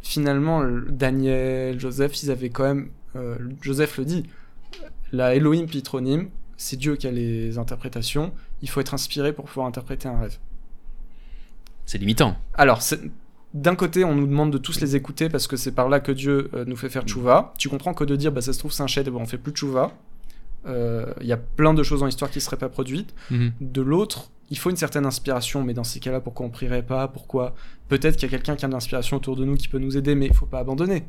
finalement, 0.02 0.60
le- 0.60 0.86
Daniel, 0.90 1.78
Joseph, 1.80 2.22
ils 2.22 2.30
avaient 2.30 2.50
quand 2.50 2.64
même. 2.64 2.90
euh, 3.16 3.36
Joseph 3.62 3.98
le 3.98 4.04
dit 4.04 4.24
la 5.12 5.34
Elohim 5.36 5.66
Pitronim, 5.66 6.28
c'est 6.56 6.76
Dieu 6.76 6.96
qui 6.96 7.06
a 7.06 7.10
les 7.12 7.58
interprétations. 7.58 8.32
Il 8.62 8.68
faut 8.68 8.80
être 8.80 8.94
inspiré 8.94 9.32
pour 9.32 9.44
pouvoir 9.44 9.66
interpréter 9.66 10.08
un 10.08 10.18
rêve. 10.20 10.38
C'est 11.86 11.98
limitant. 11.98 12.36
Alors, 12.54 12.82
c'est- 12.82 13.00
d'un 13.54 13.76
côté, 13.76 14.04
on 14.04 14.16
nous 14.16 14.26
demande 14.26 14.52
de 14.52 14.58
tous 14.58 14.80
les 14.80 14.96
écouter 14.96 15.28
parce 15.28 15.46
que 15.46 15.56
c'est 15.56 15.72
par 15.72 15.88
là 15.88 16.00
que 16.00 16.10
Dieu 16.10 16.50
euh, 16.54 16.64
nous 16.66 16.76
fait 16.76 16.88
faire 16.88 17.04
tchouva. 17.04 17.54
Tu 17.56 17.68
comprends 17.68 17.94
que 17.94 18.02
de 18.02 18.16
dire, 18.16 18.32
bah, 18.32 18.40
ça 18.40 18.52
se 18.52 18.58
trouve, 18.58 18.72
c'est 18.72 18.82
un 18.82 18.86
et 18.86 19.10
bon, 19.10 19.20
on 19.20 19.26
fait 19.26 19.38
plus 19.38 19.52
tchouva. 19.52 19.92
Euh, 20.66 21.06
Il 21.20 21.26
y 21.26 21.32
a 21.32 21.36
plein 21.36 21.72
de 21.72 21.82
choses 21.84 22.00
dans 22.00 22.06
l'histoire 22.06 22.30
qui 22.30 22.40
seraient 22.40 22.56
pas 22.56 22.68
produites. 22.68 23.14
Mhm. 23.30 23.52
De 23.60 23.80
l'autre, 23.80 24.30
il 24.50 24.58
faut 24.58 24.70
une 24.70 24.76
certaine 24.76 25.06
inspiration, 25.06 25.62
mais 25.62 25.72
dans 25.72 25.84
ces 25.84 26.00
cas-là, 26.00 26.20
pourquoi 26.20 26.46
on 26.46 26.50
prierait 26.50 26.82
pas? 26.82 27.06
Pourquoi? 27.06 27.54
Peut-être 27.88 28.16
qu'il 28.16 28.24
y 28.24 28.26
a 28.26 28.36
quelqu'un 28.36 28.56
qui 28.56 28.64
a 28.64 28.68
de 28.68 28.72
l'inspiration 28.72 29.18
autour 29.18 29.36
de 29.36 29.44
nous 29.44 29.54
qui 29.54 29.68
peut 29.68 29.78
nous 29.78 29.96
aider, 29.96 30.16
mais 30.16 30.26
il 30.26 30.34
faut 30.34 30.46
pas 30.46 30.58
abandonner. 30.58 31.04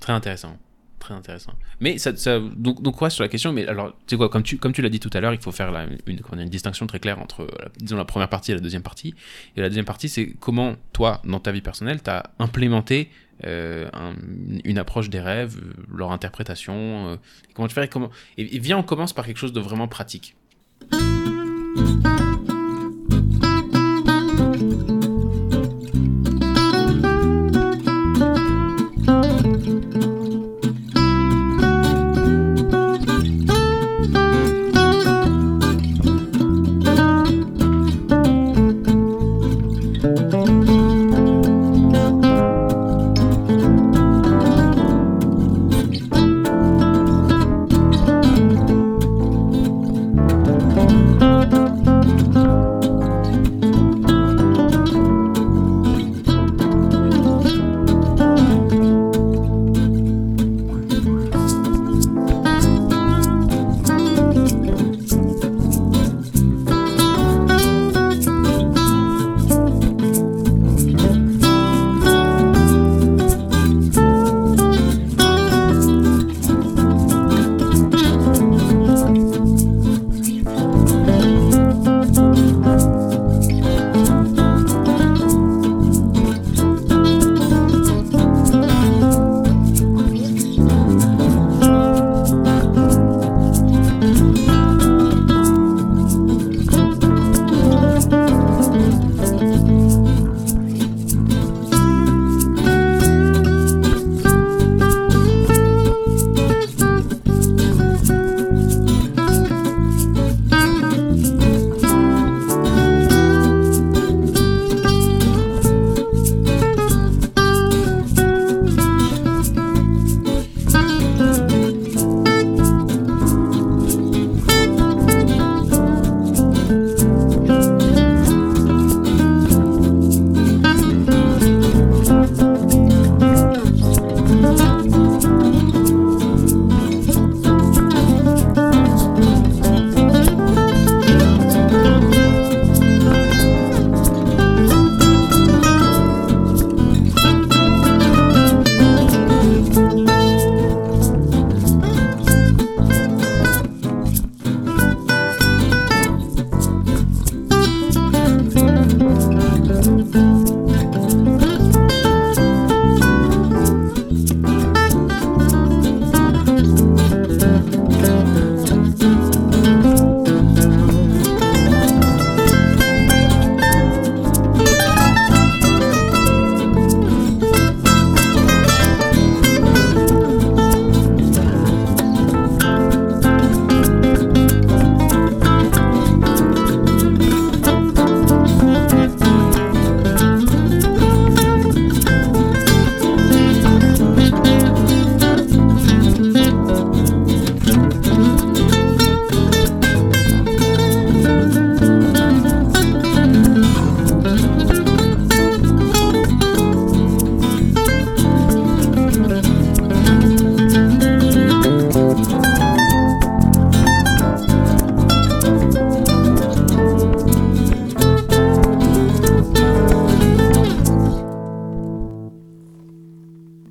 Très 0.00 0.12
intéressant. 0.12 0.58
Très 1.02 1.14
intéressant. 1.14 1.54
Mais 1.80 1.98
ça, 1.98 2.12
donc, 2.38 2.80
donc, 2.80 3.02
ouais, 3.02 3.10
sur 3.10 3.24
la 3.24 3.28
question, 3.28 3.52
mais 3.52 3.66
alors, 3.66 3.90
tu 4.06 4.10
sais 4.10 4.16
quoi, 4.16 4.28
comme 4.28 4.44
tu, 4.44 4.56
comme 4.56 4.72
tu 4.72 4.82
l'as 4.82 4.88
dit 4.88 5.00
tout 5.00 5.10
à 5.14 5.18
l'heure, 5.20 5.34
il 5.34 5.40
faut 5.40 5.50
faire 5.50 5.72
la- 5.72 5.86
une, 6.06 6.20
une 6.38 6.48
distinction 6.48 6.86
très 6.86 7.00
claire 7.00 7.18
entre, 7.18 7.48
disons, 7.78 7.96
la 7.96 8.04
première 8.04 8.28
partie 8.28 8.52
et 8.52 8.54
la 8.54 8.60
deuxième 8.60 8.84
partie. 8.84 9.12
Et 9.56 9.60
la 9.60 9.68
deuxième 9.68 9.84
partie, 9.84 10.08
c'est 10.08 10.32
comment, 10.38 10.76
toi, 10.92 11.20
dans 11.24 11.40
ta 11.40 11.50
vie 11.50 11.60
personnelle, 11.60 12.00
tu 12.04 12.08
as 12.10 12.30
implémenté 12.38 13.10
euh, 13.44 13.88
un- 13.92 14.14
une 14.62 14.78
approche 14.78 15.10
des 15.10 15.18
rêves, 15.18 15.58
euh, 15.60 15.72
leur 15.92 16.12
interprétation, 16.12 17.08
euh, 17.08 17.16
comment 17.54 17.66
tu 17.66 17.74
fais, 17.74 17.86
et 17.86 17.88
comment... 17.88 18.10
Et, 18.38 18.56
et 18.56 18.74
on 18.74 18.84
commence 18.84 19.12
par 19.12 19.26
quelque 19.26 19.38
chose 19.38 19.52
de 19.52 19.58
vraiment 19.60 19.88
pratique. 19.88 20.36